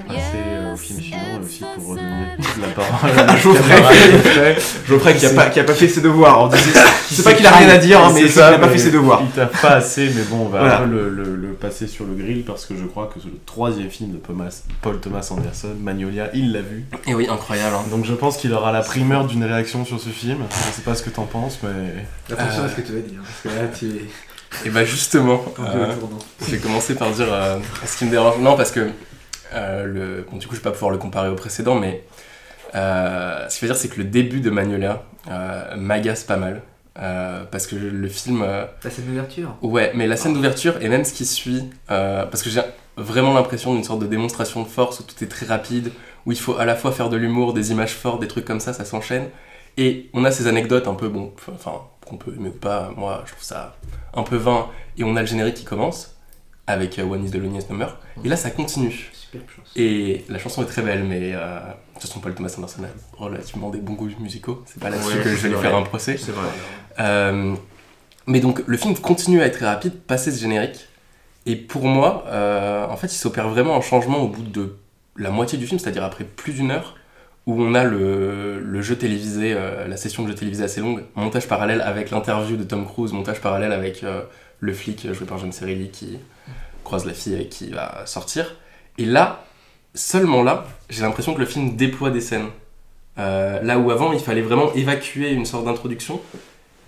Passer 0.08 0.44
euh, 0.46 0.74
au 0.74 0.78
film 0.78 1.00
suivant 1.00 1.18
et 1.36 1.46
aussi 1.46 1.64
pour 1.76 1.96
Yes, 1.98 2.42
la 2.67 2.73
parole 2.73 3.30
à 3.30 3.36
Geoffrey. 3.38 4.56
Geoffrey. 4.88 5.15
Qui 5.15 5.26
a 5.26 5.30
pas, 5.32 5.45
qui 5.47 5.60
a 5.60 5.63
pas 5.63 5.73
fait 5.73 5.88
ses 5.88 6.02
devoirs. 6.02 6.41
on 6.43 6.47
disait- 6.47 6.71
Qui 7.08 7.15
C'est 7.15 7.23
pas 7.23 7.34
qu'il 7.34 7.45
a 7.45 7.52
rien 7.52 7.69
à 7.69 7.78
dire, 7.78 7.99
hein, 7.99 8.08
c'est 8.10 8.13
mais 8.13 8.19
c'est 8.21 8.26
qu'il 8.26 8.34
ça, 8.41 8.47
a 8.49 8.60
pas 8.60 8.69
fait 8.69 8.78
ses 8.78 8.91
devoirs. 8.91 9.21
Il 9.23 9.30
t'a 9.32 9.45
pas 9.45 9.71
assez, 9.76 10.10
mais 10.15 10.23
bon, 10.23 10.45
on 10.45 10.49
va 10.49 10.60
Voilà. 10.60 10.78
un 10.80 10.84
peu 10.84 10.89
le, 10.91 11.10
le- 11.10 11.36
le 11.36 11.54
passer 11.54 11.88
sur 11.88 12.06
le 12.06 12.13
grill 12.15 12.43
parce 12.43 12.65
que 12.65 12.76
je 12.76 12.86
crois 12.86 13.08
que 13.13 13.19
c'est 13.21 13.28
le 13.28 13.39
troisième 13.45 13.89
film 13.89 14.12
de 14.12 14.17
Thomas- 14.17 14.63
Paul 14.82 14.99
Thomas 14.99 15.28
Anderson, 15.32 15.69
Magnolia, 15.80 16.30
il 16.34 16.52
l'a 16.52 16.62
vu. 16.62 16.86
Et 17.08 17.13
oui, 17.13 17.28
incroyable. 17.30 17.76
hein. 17.76 17.84
Donc 17.91 18.06
je 18.06 18.13
pense 18.13 18.38
qu'il 18.38 18.54
aura 18.54 18.71
la 18.71 18.82
primeur 18.82 19.26
d'une 19.26 19.43
réaction 19.43 19.86
sur 19.86 19.99
ce 19.99 20.10
film. 20.10 20.39
Je 20.49 20.76
sais 20.76 20.82
pas 20.82 20.95
ce 20.95 21.04
que 21.04 21.10
t'en 21.10 21.23
penses, 21.26 21.60
mais. 21.63 22.34
Attention 22.34 22.63
Euh, 22.63 22.65
à 22.65 22.69
ce 22.69 22.76
que 22.76 22.82
tu 22.82 22.91
vas 22.93 22.99
dire, 22.99 23.19
parce 23.23 23.56
que 23.56 23.62
là, 23.62 23.67
tu 23.78 23.86
Et 24.65 24.69
bah 24.69 24.86
justement, 24.86 25.38
tendu 25.56 25.67
euh, 25.76 25.91
je 26.45 26.52
vais 26.52 26.58
commencer 26.58 26.95
par 26.95 27.10
dire 27.12 27.26
euh, 27.32 27.58
ce 27.86 27.97
qui 27.97 28.06
me 28.06 28.12
dérange. 28.12 28.38
Non, 28.39 28.56
parce 28.56 28.71
que 28.71 28.88
euh, 29.54 29.86
le... 29.86 30.26
bon, 30.30 30.38
du 30.38 30.47
coup, 30.47 30.54
je 30.56 30.60
vais 30.60 30.63
pas 30.63 30.71
pouvoir 30.71 30.91
le 30.91 30.97
comparer 30.97 31.30
au 31.30 31.36
précédent, 31.36 31.76
mais 31.76 32.04
euh, 32.76 33.48
ce 33.50 33.56
je 33.58 33.62
veux 33.62 33.68
dire, 33.68 33.76
c'est 33.80 33.88
que 33.90 33.98
le 33.98 34.06
début 34.06 34.40
de 34.40 34.50
Magnolia 34.50 35.04
euh, 35.30 35.76
m'agace 35.76 36.24
pas 36.24 36.38
mal. 36.38 36.62
Euh, 37.00 37.44
parce 37.50 37.66
que 37.66 37.76
le 37.76 38.08
film. 38.08 38.44
euh, 38.44 38.66
La 38.84 38.92
scène 38.92 39.06
d'ouverture 39.06 39.56
Ouais, 39.64 39.92
mais 39.96 40.06
la 40.06 40.16
scène 40.16 40.34
d'ouverture 40.36 40.76
et 40.82 40.90
même 40.90 41.04
ce 41.06 41.14
qui 41.14 41.26
suit, 41.26 41.70
parce 41.88 42.44
que 42.44 42.50
j'ai 42.52 42.62
vraiment 42.98 43.34
l'impression 43.34 43.74
d'une 43.74 43.84
sorte 43.84 44.00
de 44.00 44.06
démonstration 44.06 44.62
de 44.62 44.68
force 44.68 45.00
où 45.00 45.04
tout 45.04 45.24
est 45.24 45.28
très 45.28 45.48
rapide, 45.48 45.92
où 46.28 46.32
il 46.32 46.38
faut 46.40 46.56
à 46.58 46.66
la 46.66 46.76
fois 46.76 46.92
faire 46.92 47.10
de 47.10 47.18
l'humour, 47.18 47.54
des 47.54 47.72
images 47.72 47.94
fortes, 47.96 48.22
des 48.22 48.28
trucs 48.28 48.46
comme 48.46 48.60
ça, 48.60 48.74
ça 48.74 48.86
s'enchaîne. 48.86 49.26
Et 49.78 50.12
on 50.14 50.24
a 50.24 50.30
ces 50.30 50.46
anecdotes 50.46 50.88
un 50.88 50.94
peu, 50.94 51.10
bon, 51.10 51.34
enfin, 51.52 51.82
qu'on 52.06 52.18
peut 52.18 52.32
aimer 52.38 52.50
ou 52.50 52.60
pas, 52.60 52.92
moi 52.96 53.24
je 53.26 53.32
trouve 53.32 53.44
ça 53.44 53.76
un 54.14 54.22
peu 54.22 54.36
vain. 54.36 54.68
Et 55.00 55.04
on 55.04 55.16
a 55.16 55.22
le 55.22 55.26
générique 55.28 55.56
qui 55.56 55.66
commence 55.66 56.16
avec 56.68 57.00
One 57.00 57.26
is 57.26 57.32
the 57.32 57.36
Loneliest 57.38 57.72
Number. 57.72 57.98
Et 58.24 58.30
là 58.30 58.36
ça 58.36 58.52
continue. 58.52 59.12
Superbe. 59.41 59.67
Et 59.76 60.26
la 60.30 60.39
chanson 60.39 60.62
est 60.63 60.67
très 60.67 60.82
belle, 60.82 61.04
mais 61.04 61.32
euh, 61.34 61.60
de 61.60 61.74
toute 61.93 62.04
façon, 62.04 62.19
Paul 62.19 62.34
Thomas 62.36 62.54
Anderson 62.58 62.84
a 62.84 63.17
relativement 63.24 63.69
des 63.69 63.80
bons 63.80 63.93
goûts 63.93 64.10
musicaux. 64.19 64.63
C'est 64.65 64.82
pas 64.82 64.89
là-dessus 64.89 65.17
Ouais, 65.17 65.24
que 65.24 65.30
je 65.30 65.36
vais 65.36 65.50
lui 65.50 65.58
faire 65.58 65.76
un 65.76 65.84
procès. 65.84 66.17
C'est 66.17 66.32
vrai. 66.32 66.48
Euh, 67.00 67.56
mais 68.28 68.39
donc 68.39 68.63
le 68.65 68.78
film 68.78 68.96
continue 68.98 69.41
à 69.41 69.46
être 69.46 69.58
très 69.58 69.65
rapide, 69.65 69.93
passer 70.02 70.32
ce 70.32 70.39
générique. 70.39 70.88
Et 71.46 71.56
pour 71.56 71.86
moi, 71.86 72.24
euh, 72.28 72.88
en 72.88 72.96
fait, 72.96 73.08
il 73.08 73.17
s'opère 73.17 73.50
vraiment 73.50 73.76
un 73.76 73.82
changement 73.82 74.19
au 74.19 74.28
bout 74.30 74.43
de 74.43 74.78
la 75.17 75.30
moitié 75.30 75.58
du 75.58 75.67
film, 75.67 75.80
c'est-à-dire 75.80 76.04
après 76.04 76.24
plus 76.24 76.54
d'une 76.54 76.72
heure, 76.72 76.96
où 77.46 77.62
on 77.62 77.74
a 77.74 77.84
le, 77.84 78.60
le 78.60 78.82
jeu 78.82 78.96
télévisé, 78.96 79.54
euh, 79.54 79.88
la 79.88 79.98
session 79.98 80.24
de 80.24 80.30
jeu 80.30 80.36
télévisé 80.36 80.63
assez 80.63 80.80
longue, 80.80 81.04
montage 81.15 81.48
parallèle 81.48 81.82
avec 81.82 82.12
l'interview 82.12 82.56
de 82.56 82.63
Tom 82.63 82.86
Cruise, 82.86 83.12
montage 83.12 83.41
parallèle 83.41 83.74
avec 83.74 84.04
euh, 84.04 84.22
le 84.62 84.74
flic 84.74 85.12
joué 85.12 85.26
par 85.28 85.38
John 85.39 85.52
Cerelli 85.52 85.89
qui 85.89 86.17
croise 86.86 87.06
la 87.06 87.13
fille 87.13 87.34
avec 87.36 87.50
qui 87.50 87.72
va 87.72 88.06
sortir. 88.06 88.56
Et 88.97 89.06
là, 89.06 89.45
seulement 89.93 90.43
là, 90.43 90.65
j'ai 90.89 91.01
l'impression 91.01 91.34
que 91.34 91.39
le 91.39 91.45
film 91.45 91.75
déploie 91.75 92.12
des 92.12 92.21
scènes. 92.21 92.47
Euh, 93.17 93.62
là 93.62 93.77
où 93.77 93.91
avant, 93.91 94.13
il 94.13 94.19
fallait 94.19 94.41
vraiment 94.41 94.73
évacuer 94.73 95.32
une 95.32 95.45
sorte 95.45 95.65
d'introduction 95.65 96.21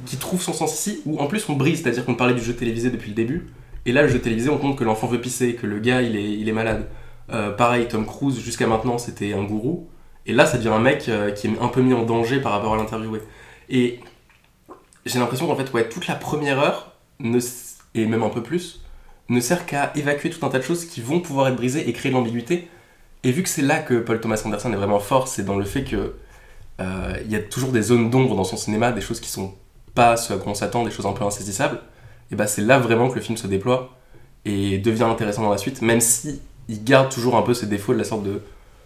qui 0.05 0.17
trouve 0.17 0.41
son 0.41 0.53
sens 0.53 0.73
ici, 0.73 1.01
où 1.05 1.19
en 1.19 1.27
plus 1.27 1.47
on 1.49 1.53
brise, 1.53 1.81
c'est-à-dire 1.81 2.05
qu'on 2.05 2.15
parlait 2.15 2.33
du 2.33 2.41
jeu 2.41 2.53
télévisé 2.53 2.89
depuis 2.89 3.09
le 3.09 3.15
début, 3.15 3.47
et 3.85 3.91
là 3.91 4.01
le 4.01 4.09
jeu 4.09 4.19
télévisé 4.19 4.49
on 4.49 4.57
compte 4.57 4.77
que 4.77 4.83
l'enfant 4.83 5.07
veut 5.07 5.21
pisser, 5.21 5.55
que 5.55 5.67
le 5.67 5.79
gars 5.79 6.01
il 6.01 6.47
est, 6.47 6.51
malade. 6.51 6.87
Euh, 7.31 7.51
pareil, 7.51 7.87
Tom 7.87 8.05
Cruise 8.05 8.39
jusqu'à 8.39 8.67
maintenant 8.67 8.97
c'était 8.97 9.33
un 9.33 9.43
gourou, 9.43 9.87
et 10.25 10.33
là 10.33 10.45
ça 10.45 10.57
devient 10.57 10.69
un 10.69 10.79
mec 10.79 11.07
euh, 11.07 11.31
qui 11.31 11.47
est 11.47 11.51
un 11.61 11.69
peu 11.69 11.81
mis 11.81 11.93
en 11.93 12.03
danger 12.03 12.41
par 12.41 12.51
rapport 12.51 12.73
à 12.73 12.77
l'interviewé. 12.77 13.21
Et 13.69 13.99
j'ai 15.05 15.19
l'impression 15.19 15.47
qu'en 15.47 15.55
fait 15.55 15.71
ouais, 15.71 15.87
toute 15.87 16.07
la 16.07 16.15
première 16.15 16.59
heure, 16.59 16.93
et 17.93 18.05
même 18.05 18.23
un 18.23 18.29
peu 18.29 18.43
plus, 18.43 18.81
ne 19.29 19.39
sert 19.39 19.65
qu'à 19.65 19.91
évacuer 19.95 20.29
tout 20.29 20.45
un 20.45 20.49
tas 20.49 20.59
de 20.59 20.63
choses 20.63 20.85
qui 20.85 21.01
vont 21.01 21.19
pouvoir 21.19 21.47
être 21.47 21.55
brisées 21.55 21.87
et 21.89 21.93
créer 21.93 22.11
de 22.11 22.17
l'ambiguïté. 22.17 22.67
Et 23.23 23.31
vu 23.31 23.41
que 23.43 23.49
c'est 23.49 23.61
là 23.61 23.79
que 23.79 23.95
Paul 23.95 24.19
Thomas 24.19 24.41
Anderson 24.45 24.71
est 24.71 24.75
vraiment 24.75 24.99
fort, 24.99 25.27
c'est 25.27 25.43
dans 25.43 25.57
le 25.57 25.65
fait 25.65 25.83
que 25.83 26.15
euh, 26.79 27.17
il 27.25 27.31
y 27.31 27.35
a 27.35 27.39
toujours 27.39 27.71
des 27.71 27.81
zones 27.81 28.09
d'ombre 28.09 28.35
dans 28.35 28.43
son 28.43 28.57
cinéma, 28.57 28.91
des 28.91 29.01
choses 29.01 29.19
qui 29.19 29.29
sont 29.29 29.53
pas 29.95 30.17
ce 30.17 30.33
à 30.33 30.37
quoi 30.37 30.51
on 30.51 30.55
s'attend, 30.55 30.83
des 30.83 30.91
choses 30.91 31.05
un 31.05 31.13
peu 31.13 31.23
insaisissables, 31.23 31.79
et 32.31 32.35
bah 32.35 32.47
c'est 32.47 32.61
là 32.61 32.77
vraiment 32.77 33.09
que 33.09 33.15
le 33.15 33.21
film 33.21 33.37
se 33.37 33.47
déploie 33.47 33.97
et 34.43 34.77
devient 34.77 35.03
intéressant 35.03 35.41
dans 35.41 35.51
la 35.51 35.57
suite, 35.57 35.81
même 35.81 36.01
si 36.01 36.41
il 36.67 36.83
garde 36.83 37.09
toujours 37.09 37.35
un 37.37 37.41
peu 37.41 37.53
ses 37.53 37.65
défauts 37.65 37.93
de 37.93 37.97
la 37.97 38.03
sorte 38.03 38.23
de 38.23 38.41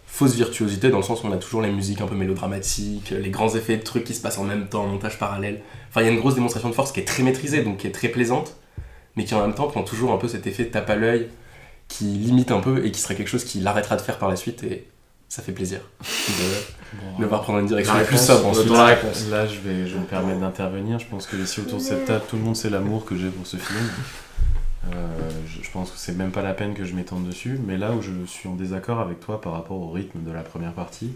fausse 0.06 0.34
virtuosité, 0.34 0.90
dans 0.90 0.98
le 0.98 1.02
sens 1.02 1.22
où 1.22 1.26
on 1.26 1.32
a 1.32 1.36
toujours 1.36 1.62
les 1.62 1.70
musiques 1.70 2.00
un 2.00 2.06
peu 2.06 2.14
mélodramatiques, 2.14 3.10
les 3.10 3.30
grands 3.30 3.54
effets 3.54 3.76
de 3.76 3.82
trucs 3.82 4.04
qui 4.04 4.14
se 4.14 4.20
passent 4.20 4.38
en 4.38 4.44
même 4.44 4.68
temps, 4.68 4.86
montage 4.86 5.18
parallèle. 5.18 5.60
Enfin, 5.88 6.00
il 6.02 6.06
y 6.06 6.08
a 6.08 6.12
une 6.12 6.18
grosse 6.18 6.34
démonstration 6.34 6.68
de 6.68 6.74
force 6.74 6.92
qui 6.92 7.00
est 7.00 7.04
très 7.04 7.22
maîtrisée, 7.22 7.62
donc 7.62 7.78
qui 7.78 7.86
est 7.86 7.92
très 7.92 8.08
plaisante, 8.08 8.56
mais 9.16 9.24
qui 9.24 9.34
en 9.34 9.40
même 9.42 9.54
temps 9.54 9.68
prend 9.68 9.82
toujours 9.82 10.12
un 10.12 10.18
peu 10.18 10.28
cet 10.28 10.46
effet 10.46 10.64
de 10.64 10.70
tape 10.70 10.88
à 10.90 10.96
l'œil 10.96 11.28
qui 11.88 12.04
limite 12.04 12.50
un 12.52 12.60
peu 12.60 12.84
et 12.84 12.92
qui 12.92 13.00
serait 13.00 13.16
quelque 13.16 13.28
chose 13.28 13.44
qu'il 13.44 13.66
arrêtera 13.66 13.96
de 13.96 14.00
faire 14.02 14.18
par 14.18 14.28
la 14.28 14.36
suite 14.36 14.62
et 14.62 14.86
ça 15.28 15.42
fait 15.42 15.52
plaisir 15.52 15.80
de, 16.00 17.22
de 17.22 17.26
voir 17.26 17.42
prendre 17.42 17.60
une 17.60 17.66
direction 17.66 17.94
La 17.94 18.04
plus 18.04 18.18
sobre 18.18 18.46
ensuite. 18.46 18.66
attend 18.66 18.74
la 18.78 18.84
réponse. 18.86 19.28
Là, 19.28 19.46
je 19.46 19.58
vais, 19.60 19.86
je 19.86 19.94
vais 19.94 20.00
me 20.00 20.06
permettre 20.06 20.40
d'intervenir. 20.40 20.98
Je 20.98 21.06
pense 21.06 21.26
que 21.26 21.36
ici 21.36 21.60
autour 21.60 21.78
de 21.78 21.82
cette 21.82 22.04
table, 22.04 22.24
tout 22.28 22.36
le 22.36 22.42
monde 22.42 22.56
sait 22.56 22.70
l'amour 22.70 23.04
que 23.04 23.16
j'ai 23.16 23.28
pour 23.28 23.46
ce 23.46 23.56
film. 23.56 23.88
Euh, 24.92 25.30
je, 25.46 25.62
je 25.62 25.70
pense 25.70 25.90
que 25.90 25.98
c'est 25.98 26.16
même 26.16 26.30
pas 26.32 26.42
la 26.42 26.54
peine 26.54 26.74
que 26.74 26.84
je 26.84 26.94
m'étende 26.94 27.26
dessus. 27.26 27.60
Mais 27.64 27.76
là 27.76 27.92
où 27.92 28.02
je 28.02 28.10
suis 28.26 28.48
en 28.48 28.54
désaccord 28.54 28.98
avec 29.00 29.20
toi 29.20 29.40
par 29.40 29.52
rapport 29.52 29.76
au 29.80 29.90
rythme 29.90 30.22
de 30.24 30.32
la 30.32 30.42
première 30.42 30.72
partie, 30.72 31.12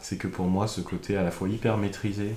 c'est 0.00 0.16
que 0.16 0.28
pour 0.28 0.46
moi, 0.46 0.66
ce 0.66 0.80
côté 0.80 1.16
à 1.16 1.22
la 1.22 1.30
fois 1.30 1.48
hyper 1.48 1.76
maîtrisé 1.76 2.34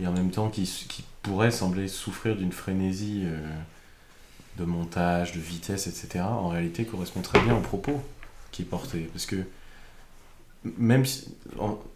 et 0.00 0.06
en 0.06 0.12
même 0.12 0.30
temps 0.30 0.48
qui, 0.48 0.62
qui 0.88 1.04
pourrait 1.22 1.50
sembler 1.50 1.88
souffrir 1.88 2.36
d'une 2.36 2.52
frénésie 2.52 3.22
euh, 3.24 3.38
de 4.58 4.64
montage, 4.64 5.32
de 5.32 5.40
vitesse, 5.40 5.86
etc., 5.86 6.24
en 6.24 6.48
réalité 6.48 6.84
correspond 6.84 7.22
très 7.22 7.40
bien 7.40 7.56
au 7.56 7.60
propos 7.60 8.02
qui 8.50 8.62
est 8.62 8.66
porté. 8.66 9.08
Parce 9.12 9.26
que 9.26 9.36
même 10.64 11.04
si 11.04 11.34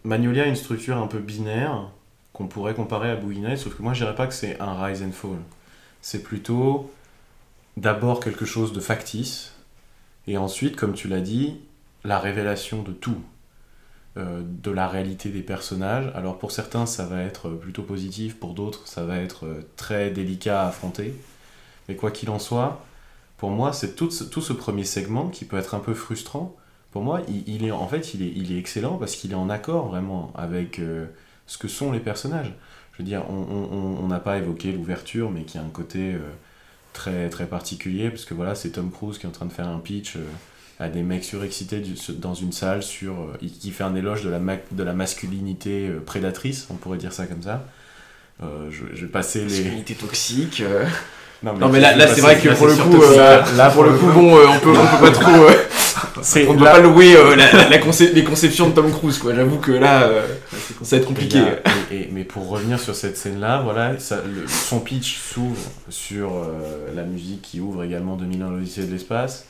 Magnolia 0.03 0.43
a 0.43 0.45
une 0.47 0.55
structure 0.55 0.97
un 0.97 1.07
peu 1.07 1.19
binaire 1.19 1.89
qu'on 2.33 2.47
pourrait 2.47 2.73
comparer 2.73 3.09
à 3.09 3.15
Boogie 3.15 3.41
sauf 3.57 3.75
que 3.75 3.81
moi 3.81 3.93
je 3.93 4.03
dirais 4.03 4.15
pas 4.15 4.27
que 4.27 4.33
c'est 4.33 4.59
un 4.59 4.83
rise 4.83 5.01
and 5.03 5.11
fall. 5.11 5.39
C'est 6.01 6.23
plutôt 6.23 6.91
d'abord 7.77 8.19
quelque 8.19 8.45
chose 8.45 8.73
de 8.73 8.79
factice, 8.79 9.53
et 10.27 10.37
ensuite, 10.37 10.75
comme 10.75 10.93
tu 10.93 11.07
l'as 11.07 11.21
dit, 11.21 11.57
la 12.03 12.19
révélation 12.19 12.83
de 12.83 12.91
tout, 12.91 13.21
euh, 14.17 14.41
de 14.43 14.71
la 14.71 14.87
réalité 14.87 15.29
des 15.29 15.41
personnages. 15.41 16.11
Alors 16.15 16.37
pour 16.37 16.51
certains 16.51 16.85
ça 16.85 17.05
va 17.05 17.21
être 17.21 17.49
plutôt 17.49 17.83
positif, 17.83 18.37
pour 18.39 18.53
d'autres 18.53 18.87
ça 18.87 19.05
va 19.05 19.17
être 19.17 19.45
euh, 19.45 19.69
très 19.75 20.11
délicat 20.11 20.63
à 20.63 20.67
affronter. 20.67 21.13
Mais 21.87 21.95
quoi 21.95 22.11
qu'il 22.11 22.29
en 22.29 22.39
soit, 22.39 22.83
pour 23.37 23.49
moi 23.49 23.73
c'est 23.73 23.95
tout 23.95 24.11
ce, 24.11 24.23
tout 24.23 24.41
ce 24.41 24.53
premier 24.53 24.83
segment 24.83 25.29
qui 25.29 25.45
peut 25.45 25.57
être 25.57 25.75
un 25.75 25.79
peu 25.79 25.93
frustrant, 25.93 26.55
pour 26.91 27.03
moi, 27.03 27.21
il, 27.27 27.63
est 27.65 27.71
en 27.71 27.87
fait, 27.87 28.13
il 28.13 28.23
est, 28.23 28.33
il 28.35 28.51
est 28.51 28.57
excellent 28.57 28.97
parce 28.97 29.15
qu'il 29.15 29.31
est 29.31 29.35
en 29.35 29.49
accord 29.49 29.87
vraiment 29.87 30.31
avec 30.35 30.79
euh, 30.79 31.05
ce 31.45 31.57
que 31.57 31.67
sont 31.67 31.91
les 31.91 31.99
personnages. 31.99 32.53
Je 32.93 33.03
veux 33.03 33.03
dire, 33.03 33.23
on 33.29 34.07
n'a 34.07 34.19
pas 34.19 34.39
évoqué 34.39 34.71
l'ouverture, 34.71 35.29
mais 35.29 35.43
qui 35.43 35.59
a 35.59 35.61
un 35.61 35.69
côté 35.69 36.13
euh, 36.15 36.19
très 36.93 37.29
très 37.29 37.45
particulier 37.45 38.09
parce 38.09 38.25
que 38.25 38.33
voilà, 38.33 38.55
c'est 38.55 38.71
Tom 38.71 38.89
Cruise 38.89 39.19
qui 39.19 39.27
est 39.27 39.29
en 39.29 39.31
train 39.31 39.45
de 39.45 39.53
faire 39.53 39.67
un 39.67 39.77
pitch 39.77 40.15
euh, 40.15 40.21
à 40.79 40.89
des 40.89 41.03
mecs 41.03 41.23
surexcités 41.23 41.83
dans 42.17 42.33
une 42.33 42.51
salle 42.51 42.81
sur 42.81 43.37
qui 43.39 43.69
fait 43.69 43.83
un 43.83 43.93
éloge 43.93 44.23
de 44.23 44.31
la 44.31 44.39
de 44.39 44.83
la 44.83 44.93
masculinité 44.93 45.91
prédatrice, 46.03 46.67
on 46.71 46.75
pourrait 46.75 46.97
dire 46.97 47.13
ça 47.13 47.27
comme 47.27 47.43
ça. 47.43 47.63
Euh, 48.41 48.71
je, 48.71 48.85
je 48.95 49.05
vais 49.05 49.11
passer 49.11 49.39
les. 49.41 49.45
Masculinité 49.45 49.93
toxique. 49.93 50.63
Non 51.43 51.53
Non 51.53 51.69
mais 51.69 51.79
là, 51.79 51.95
là 51.95 52.07
c'est 52.07 52.21
vrai 52.21 52.39
que 52.39 52.47
là, 52.47 52.55
pour 52.55 52.67
le 52.67 52.75
coup, 52.75 53.01
euh. 53.01 53.41
Là, 53.55 53.69
pour 53.69 53.83
le 53.83 53.93
coup, 53.93 54.07
bon, 54.07 54.35
euh, 54.37 54.45
on 54.47 54.59
peut, 54.59 54.71
on 54.71 54.97
peut 54.97 55.05
pas 55.05 55.11
trop, 55.11 55.31
euh, 55.31 55.51
on 56.47 56.53
ne 56.53 56.57
peut 56.57 56.63
là- 56.65 56.71
pas 56.71 56.79
louer 56.79 57.15
euh, 57.15 57.35
la, 57.35 57.51
la- 57.51 57.69
la 57.69 57.77
concep- 57.77 58.11
les 58.13 58.23
conceptions 58.23 58.67
de 58.69 58.73
Tom 58.73 58.91
Cruise 58.91 59.19
quoi. 59.19 59.35
J'avoue 59.35 59.57
que 59.59 59.71
là, 59.71 60.03
euh, 60.03 60.25
ça 60.81 60.95
va 60.95 61.01
être 61.01 61.07
compliqué. 61.07 61.37
Et 61.37 61.41
là, 61.41 61.47
et- 61.91 61.95
et- 61.95 62.09
mais 62.11 62.23
pour 62.23 62.49
revenir 62.49 62.79
sur 62.79 62.95
cette 62.95 63.17
scène-là, 63.17 63.61
voilà, 63.63 63.99
ça- 63.99 64.21
le- 64.25 64.47
son 64.47 64.79
pitch 64.79 65.17
s'ouvre 65.17 65.57
sur 65.89 66.29
euh, 66.33 66.89
la 66.95 67.03
musique 67.03 67.43
qui 67.43 67.59
ouvre 67.59 67.83
également 67.83 68.15
2001 68.15 68.49
l'Odyssée 68.49 68.83
de 68.85 68.91
l'espace. 68.91 69.45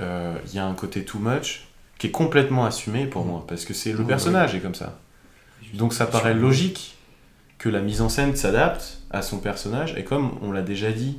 Euh, 0.00 0.32
Il 0.50 0.56
y 0.56 0.58
a 0.60 0.64
un 0.64 0.74
côté 0.74 1.04
too 1.04 1.18
much 1.18 1.64
qui 1.98 2.06
est 2.06 2.10
complètement 2.10 2.64
assumé 2.64 3.04
pour 3.06 3.24
moi, 3.26 3.44
parce 3.48 3.64
que 3.66 3.74
c'est 3.74 3.92
le 3.92 3.98
Ouais, 3.98 4.04
personnage 4.04 4.54
est 4.54 4.60
comme 4.60 4.74
ça. 4.76 4.98
Donc 5.74 5.92
ça 5.92 6.06
paraît 6.06 6.32
logique 6.34 6.96
que 7.58 7.68
la 7.68 7.80
mise 7.80 8.00
en 8.00 8.08
scène 8.08 8.36
s'adapte 8.36 9.00
à 9.10 9.22
son 9.22 9.38
personnage, 9.38 9.94
et 9.96 10.04
comme 10.04 10.32
on 10.42 10.52
l'a 10.52 10.62
déjà 10.62 10.92
dit, 10.92 11.18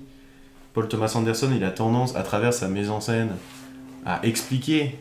Paul 0.73 0.87
Thomas 0.87 1.11
Anderson, 1.15 1.51
il 1.53 1.63
a 1.63 1.71
tendance, 1.71 2.15
à 2.15 2.23
travers 2.23 2.53
sa 2.53 2.67
mise 2.69 2.89
en 2.89 3.01
scène, 3.01 3.31
à 4.05 4.21
expliquer 4.23 4.97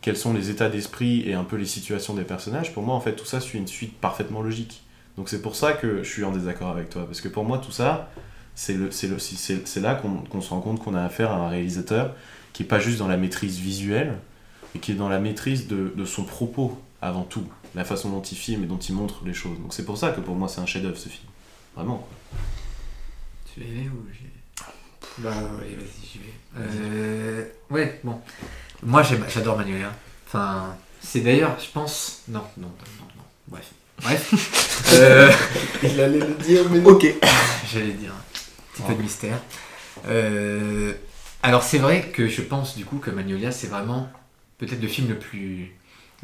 quels 0.00 0.16
sont 0.16 0.34
les 0.34 0.50
états 0.50 0.68
d'esprit 0.68 1.28
et 1.28 1.34
un 1.34 1.44
peu 1.44 1.56
les 1.56 1.66
situations 1.66 2.14
des 2.14 2.24
personnages, 2.24 2.74
pour 2.74 2.82
moi, 2.82 2.94
en 2.94 3.00
fait, 3.00 3.14
tout 3.14 3.24
ça 3.24 3.40
suit 3.40 3.58
une 3.58 3.68
suite 3.68 3.94
parfaitement 4.00 4.42
logique. 4.42 4.82
Donc 5.16 5.28
c'est 5.28 5.40
pour 5.40 5.54
ça 5.54 5.72
que 5.72 6.02
je 6.02 6.08
suis 6.08 6.24
en 6.24 6.32
désaccord 6.32 6.68
avec 6.68 6.90
toi, 6.90 7.06
parce 7.06 7.20
que 7.20 7.28
pour 7.28 7.44
moi, 7.44 7.58
tout 7.58 7.70
ça, 7.70 8.10
c'est 8.56 8.76
là 8.76 9.94
qu'on, 9.94 10.40
se 10.40 10.50
rend 10.50 10.60
compte 10.60 10.82
qu'on 10.82 10.94
a 10.94 11.02
affaire 11.02 11.30
à 11.30 11.36
un 11.36 11.48
réalisateur 11.48 12.14
qui 12.52 12.64
est 12.64 12.66
pas 12.66 12.80
juste 12.80 12.98
dans 12.98 13.08
la 13.08 13.16
maîtrise 13.16 13.58
visuelle, 13.58 14.14
et 14.74 14.80
qui 14.80 14.92
est 14.92 14.96
dans 14.96 15.08
la 15.08 15.20
maîtrise 15.20 15.68
de 15.68 16.04
son 16.04 16.24
propos 16.24 16.76
avant 17.00 17.22
tout, 17.22 17.46
la 17.74 17.84
façon 17.84 18.10
dont 18.10 18.22
il 18.22 18.36
filme 18.36 18.64
et 18.64 18.66
dont 18.66 18.78
il 18.78 18.94
montre 18.94 19.24
les 19.24 19.34
choses. 19.34 19.58
Donc 19.58 19.74
c'est 19.74 19.84
pour 19.84 19.98
ça 19.98 20.10
que 20.10 20.20
pour 20.20 20.34
moi, 20.36 20.48
c'est 20.48 20.60
un 20.60 20.66
chef-d'œuvre 20.66 20.96
ce 20.96 21.08
film. 21.08 21.28
Vraiment. 21.74 21.98
quoi. 21.98 22.38
Tu 23.52 23.60
veux 23.60 23.66
y 23.66 23.70
aller 23.70 23.88
ou 23.88 24.06
j'ai. 24.12 24.30
Bah 25.18 25.30
ouais, 25.30 25.76
vas-y, 25.76 26.06
j'y 26.12 26.18
vais. 26.18 26.34
Euh, 26.58 27.44
ouais, 27.70 28.00
bon. 28.02 28.20
Moi 28.82 29.02
j'adore 29.02 29.56
Magnolia. 29.56 29.92
Enfin, 30.26 30.76
c'est 31.00 31.20
d'ailleurs, 31.20 31.56
je 31.60 31.70
pense. 31.70 32.22
Non, 32.28 32.42
non, 32.56 32.66
non, 32.68 32.68
non, 33.00 33.06
non. 33.16 33.22
Bref. 33.48 33.70
Bref. 34.02 34.60
Euh, 34.92 35.32
Il 35.82 35.98
allait 35.98 36.18
le 36.18 36.34
dire, 36.34 36.68
mais 36.70 36.78
ok. 36.84 37.06
J'allais 37.72 37.92
dire 37.92 38.12
un 38.12 38.74
petit 38.74 38.82
peu 38.82 38.94
de 38.94 39.02
mystère. 39.02 39.40
Euh, 40.06 40.92
alors 41.42 41.62
c'est 41.62 41.78
vrai 41.78 42.02
que 42.02 42.28
je 42.28 42.42
pense 42.42 42.76
du 42.76 42.84
coup 42.84 42.98
que 42.98 43.10
Magnolia 43.10 43.50
c'est 43.50 43.66
vraiment 43.66 44.08
peut-être 44.58 44.82
le 44.82 44.88
film 44.88 45.08
le 45.08 45.18
plus 45.18 45.74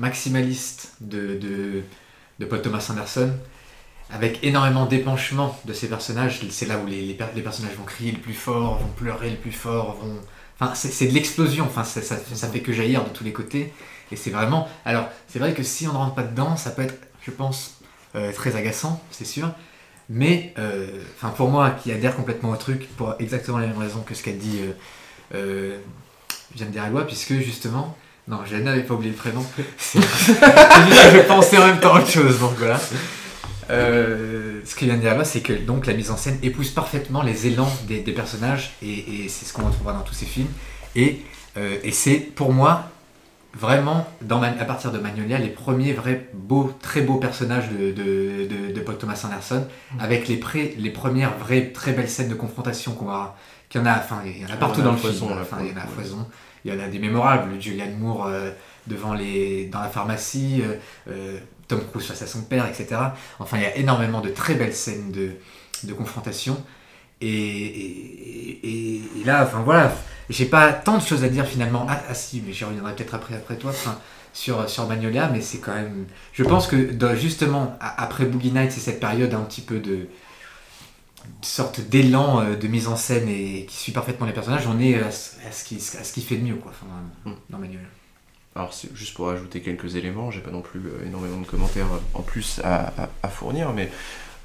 maximaliste 0.01 0.95
de, 1.01 1.37
de, 1.37 1.83
de 2.39 2.45
Paul 2.47 2.63
Thomas 2.63 2.85
Anderson 2.91 3.33
avec 4.11 4.43
énormément 4.43 4.87
d'épanchement 4.87 5.57
de 5.67 5.73
ses 5.73 5.89
personnages. 5.89 6.41
C'est 6.51 6.67
là 6.67 6.79
où 6.79 6.87
les, 6.87 7.03
les, 7.03 7.15
per- 7.15 7.27
les 7.37 7.43
personnages 7.43 7.77
vont 7.77 7.85
crier 7.85 8.11
le 8.11 8.19
plus 8.19 8.35
fort, 8.35 8.79
vont 8.79 8.89
pleurer 8.97 9.31
le 9.31 9.37
plus 9.37 9.53
fort, 9.53 9.97
vont... 10.03 10.19
Enfin, 10.59 10.75
c'est 10.75 11.07
de 11.07 11.13
l'explosion, 11.13 11.65
enfin, 11.65 11.85
ça, 11.85 12.03
ça, 12.03 12.49
fait 12.49 12.61
que 12.61 12.73
jaillir 12.73 13.05
de 13.05 13.11
tous 13.11 13.25
les 13.25 13.33
côtés. 13.33 13.73
Et 14.11 14.17
c'est 14.17 14.31
vraiment... 14.31 14.69
Alors, 14.85 15.09
c'est 15.29 15.39
vrai 15.39 15.55
que 15.55 15.63
si 15.63 15.87
on 15.87 15.93
ne 15.93 15.99
rentre 15.99 16.15
pas 16.15 16.23
dedans, 16.25 16.57
ça 16.57 16.71
peut 16.71 16.83
être, 16.83 16.99
je 17.23 17.31
pense, 17.31 17.79
euh, 18.15 18.33
très 18.33 18.57
agaçant, 18.57 19.03
c'est 19.11 19.25
sûr. 19.25 19.51
Mais, 20.09 20.53
euh, 20.59 21.03
enfin, 21.15 21.31
pour 21.31 21.49
moi, 21.49 21.71
qui 21.71 21.93
adhère 21.93 22.17
complètement 22.17 22.51
au 22.51 22.57
truc, 22.57 22.89
pour 22.97 23.15
exactement 23.21 23.59
la 23.59 23.69
même 23.69 23.79
raison 23.79 24.01
que 24.01 24.15
ce 24.15 24.23
qu'a 24.23 24.33
dit 24.33 24.61
euh, 24.61 24.73
euh, 25.35 25.79
Jeanne 26.57 26.73
puisque 27.07 27.35
justement... 27.35 27.97
Non, 28.31 28.45
Jeanne 28.45 28.65
n'avait 28.65 28.85
pas 28.85 28.95
oublié 28.95 29.11
le 29.13 29.17
prénom. 29.17 29.45
Je 29.95 31.27
pensais 31.27 31.59
en 31.59 31.67
même 31.67 31.81
temps 31.81 31.95
à 31.95 31.99
autre 32.01 32.09
chose, 32.11 32.39
donc 32.39 32.53
voilà. 32.59 32.79
Euh, 33.71 34.61
ce 34.65 34.75
que 34.75 34.85
vient 34.85 34.97
de 34.97 35.01
dire 35.01 35.17
là, 35.17 35.25
c'est 35.25 35.41
que 35.41 35.53
donc 35.53 35.87
la 35.87 35.93
mise 35.95 36.11
en 36.11 36.17
scène 36.17 36.39
épouse 36.43 36.71
parfaitement 36.71 37.23
les 37.23 37.47
élans 37.47 37.71
des, 37.87 38.01
des 38.01 38.13
personnages, 38.13 38.73
et, 38.83 39.25
et 39.25 39.29
c'est 39.29 39.45
ce 39.47 39.53
qu'on 39.53 39.65
retrouvera 39.67 39.93
dans 39.93 40.01
tous 40.03 40.15
ces 40.15 40.27
films. 40.27 40.49
Et, 40.97 41.23
euh, 41.57 41.77
et 41.85 41.93
c'est 41.93 42.17
pour 42.19 42.53
moi 42.53 42.85
vraiment, 43.59 44.07
dans 44.23 44.43
à 44.43 44.51
partir 44.65 44.93
de 44.93 44.99
Magnolia, 44.99 45.39
les 45.39 45.49
premiers 45.49 45.93
vrais 45.93 46.29
beaux, 46.33 46.73
très 46.83 47.01
beaux 47.01 47.17
personnages 47.17 47.69
de, 47.71 47.91
de, 47.91 48.47
de, 48.49 48.73
de 48.73 48.81
Paul 48.81 48.97
Thomas 48.97 49.21
Anderson, 49.25 49.67
avec 49.99 50.29
les, 50.29 50.37
pré- 50.37 50.75
les 50.79 50.91
premières 50.91 51.37
vraies 51.39 51.71
très 51.73 51.93
belles 51.93 52.09
scènes 52.11 52.29
de 52.29 52.35
confrontation 52.35 52.93
qu'on 52.93 53.07
va. 53.07 53.37
qu'il 53.69 53.81
y 53.81 53.85
en 53.85 53.87
a, 53.87 53.97
enfin, 53.99 54.21
il 54.25 54.41
y 54.41 54.45
en 54.45 54.51
a 54.51 54.57
partout 54.57 54.81
Il 54.81 54.85
y 54.85 54.89
en 54.89 54.93
a 54.93 54.97
dans 54.97 54.97
le 54.97 54.99
film. 54.99 55.13
il 55.63 55.71
y 55.71 55.75
en 55.75 55.81
a 55.81 55.85
à 55.85 55.87
foison. 55.87 56.27
Il 56.65 56.73
y 56.73 56.77
en 56.77 56.81
a 56.81 56.89
des 56.89 56.99
mémorables, 56.99 57.61
Julianne 57.61 57.97
Moore 57.99 58.27
euh, 58.27 58.51
devant 58.87 59.15
les, 59.15 59.67
dans 59.67 59.81
la 59.81 59.89
pharmacie, 59.89 60.63
euh, 60.63 60.75
euh, 61.09 61.39
Tom 61.69 61.81
Cruise 61.91 62.07
face 62.07 62.23
à 62.23 62.27
son 62.27 62.43
père, 62.43 62.67
etc. 62.67 63.01
Enfin, 63.39 63.59
il 63.59 63.63
y 63.63 63.67
a 63.67 63.77
énormément 63.77 64.21
de 64.21 64.29
très 64.29 64.55
belles 64.55 64.75
scènes 64.75 65.11
de, 65.13 65.33
de 65.85 65.93
confrontation. 65.93 66.63
Et, 67.23 68.61
et, 68.65 69.25
là, 69.25 69.45
enfin 69.45 69.61
voilà, 69.63 69.93
j'ai 70.31 70.47
pas 70.47 70.73
tant 70.73 70.99
de 70.99 71.03
choses 71.03 71.23
à 71.23 71.29
dire 71.29 71.47
finalement. 71.47 71.87
Ah, 71.89 72.03
ah 72.09 72.15
si, 72.15 72.43
mais 72.47 72.53
j'y 72.53 72.65
reviendrai 72.65 72.95
peut-être 72.97 73.15
après, 73.15 73.35
après 73.35 73.57
toi, 73.57 73.73
sur, 74.33 74.69
sur 74.69 74.87
Magnolia, 74.87 75.29
mais 75.29 75.43
c'est 75.43 75.59
quand 75.59 75.75
même. 75.75 76.07
Je 76.33 76.43
pense 76.43 76.67
que 76.67 76.97
justement, 77.17 77.77
après 77.81 78.25
Boogie 78.25 78.53
Nights, 78.53 78.73
c'est 78.73 78.81
cette 78.81 79.01
période 79.01 79.35
un 79.35 79.43
petit 79.43 79.61
peu 79.61 79.81
de 79.81 80.09
sorte 81.43 81.81
d'élan 81.81 82.41
euh, 82.43 82.57
de 82.57 82.67
mise 82.69 82.89
en 82.89 82.97
scène 82.97 83.29
et 83.29 83.67
qui 83.69 83.77
suit 83.77 83.93
parfaitement 83.93 84.27
les 84.27 84.33
personnages, 84.33 84.67
on 84.67 84.79
est 84.81 84.95
à 85.01 85.11
ce, 85.11 85.37
à 85.49 85.53
ce 85.53 85.65
qui, 85.65 86.21
fait 86.23 86.37
de 86.37 86.45
mieux, 86.45 86.55
quoi, 86.57 86.73
enfin, 86.73 86.87
vraiment, 87.25 87.39
dans 87.51 87.59
Magnolia. 87.59 87.87
Alors, 88.57 88.73
juste 88.95 89.15
pour 89.15 89.31
ajouter 89.31 89.61
quelques 89.61 89.95
éléments, 89.97 90.31
j'ai 90.31 90.41
pas 90.41 90.51
non 90.51 90.61
plus 90.63 90.81
euh, 90.81 91.07
énormément 91.07 91.41
de 91.41 91.47
commentaires 91.47 91.87
euh, 91.93 92.19
en 92.19 92.23
plus 92.23 92.61
à, 92.65 92.93
à- 93.05 93.09
à 93.23 93.29
fournir, 93.29 93.73
mais 93.73 93.91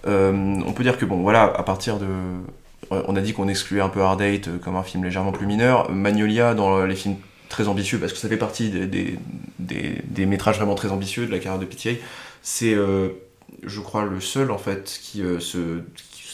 euh, 0.08 0.32
on 0.66 0.74
peut 0.74 0.84
dire 0.84 0.98
que, 0.98 1.06
bon, 1.06 1.22
voilà, 1.22 1.44
à 1.44 1.64
partir 1.64 1.98
de. 1.98 2.08
On 2.92 3.16
a 3.16 3.22
dit 3.22 3.34
qu'on 3.34 3.48
excluait 3.48 3.82
un 3.82 3.90
peu 3.90 4.02
Hard 4.04 4.20
Date 4.20 4.48
euh, 4.48 4.58
comme 4.60 4.76
un 4.76 4.84
film 4.84 5.04
légèrement 5.04 5.32
plus 5.32 5.48
mineur. 5.48 5.90
Magnolia, 5.92 6.54
dans 6.54 6.86
les 6.86 6.96
films 6.96 7.16
très 7.50 7.68
ambitieux, 7.68 7.98
parce 8.00 8.14
que 8.14 8.20
ça 8.20 8.30
fait 8.30 8.38
partie 8.38 8.70
des, 8.70 8.86
des, 8.86 9.18
des- 9.58 10.02
des 10.06 10.26
métrages 10.28 10.58
vraiment 10.58 10.76
très 10.76 10.92
ambitieux 10.92 11.26
de 11.26 11.32
la 11.32 11.40
carrière 11.40 11.60
de 11.60 11.66
PTA, 11.66 12.00
c'est, 12.44 12.76
euh, 12.76 13.10
je 13.64 13.80
crois, 13.82 14.06
le 14.06 14.22
seul, 14.22 14.52
en 14.52 14.60
fait, 14.60 15.00
qui, 15.02 15.24
euh, 15.24 15.40
se, 15.40 15.80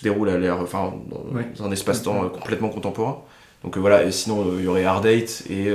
se 0.02 0.04
déroule 0.04 0.30
à 0.30 0.38
l'air, 0.38 0.60
enfin, 0.60 0.94
dans, 1.10 1.36
Ouais. 1.38 1.46
un 1.64 1.72
espace-temps 1.72 2.24
euh, 2.26 2.28
complètement 2.30 2.70
contemporain. 2.70 3.20
Donc 3.64 3.78
euh, 3.78 3.80
voilà, 3.80 4.04
et 4.04 4.12
sinon, 4.12 4.42
euh, 4.42 4.56
il 4.60 4.66
y 4.66 4.68
aurait 4.68 4.84
Hard 4.86 5.04
Date 5.04 5.44
et. 5.50 5.70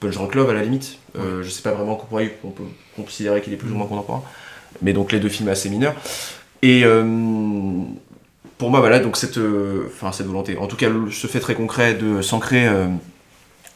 Punch 0.00 0.14
Drunk 0.14 0.34
Love 0.34 0.48
à 0.48 0.54
la 0.54 0.62
limite. 0.62 0.96
Euh, 1.18 1.42
Je 1.42 1.50
sais 1.50 1.60
pas 1.60 1.72
vraiment 1.72 1.94
qu'on 1.94 2.16
on 2.42 2.48
peut 2.50 2.62
considérer 2.96 3.42
qu'il 3.42 3.52
est 3.52 3.56
plus 3.56 3.70
ou 3.70 3.74
moins 3.74 3.86
contemporain. 3.86 4.22
Mais 4.80 4.94
donc 4.94 5.12
les 5.12 5.20
deux 5.20 5.28
films 5.28 5.50
assez 5.50 5.68
mineurs. 5.68 5.94
Et 6.62 6.84
pour 8.56 8.70
moi, 8.70 8.80
voilà, 8.80 8.98
donc 9.00 9.18
cette, 9.18 9.36
euh, 9.36 9.90
cette 10.12 10.26
volonté, 10.26 10.56
en 10.56 10.66
tout 10.68 10.76
cas 10.76 10.88
le- 10.88 11.10
ce 11.10 11.26
fait 11.26 11.40
très 11.40 11.54
concret 11.54 11.92
de 11.94 12.22
s'ancrer 12.22 12.66
euh, 12.66 12.86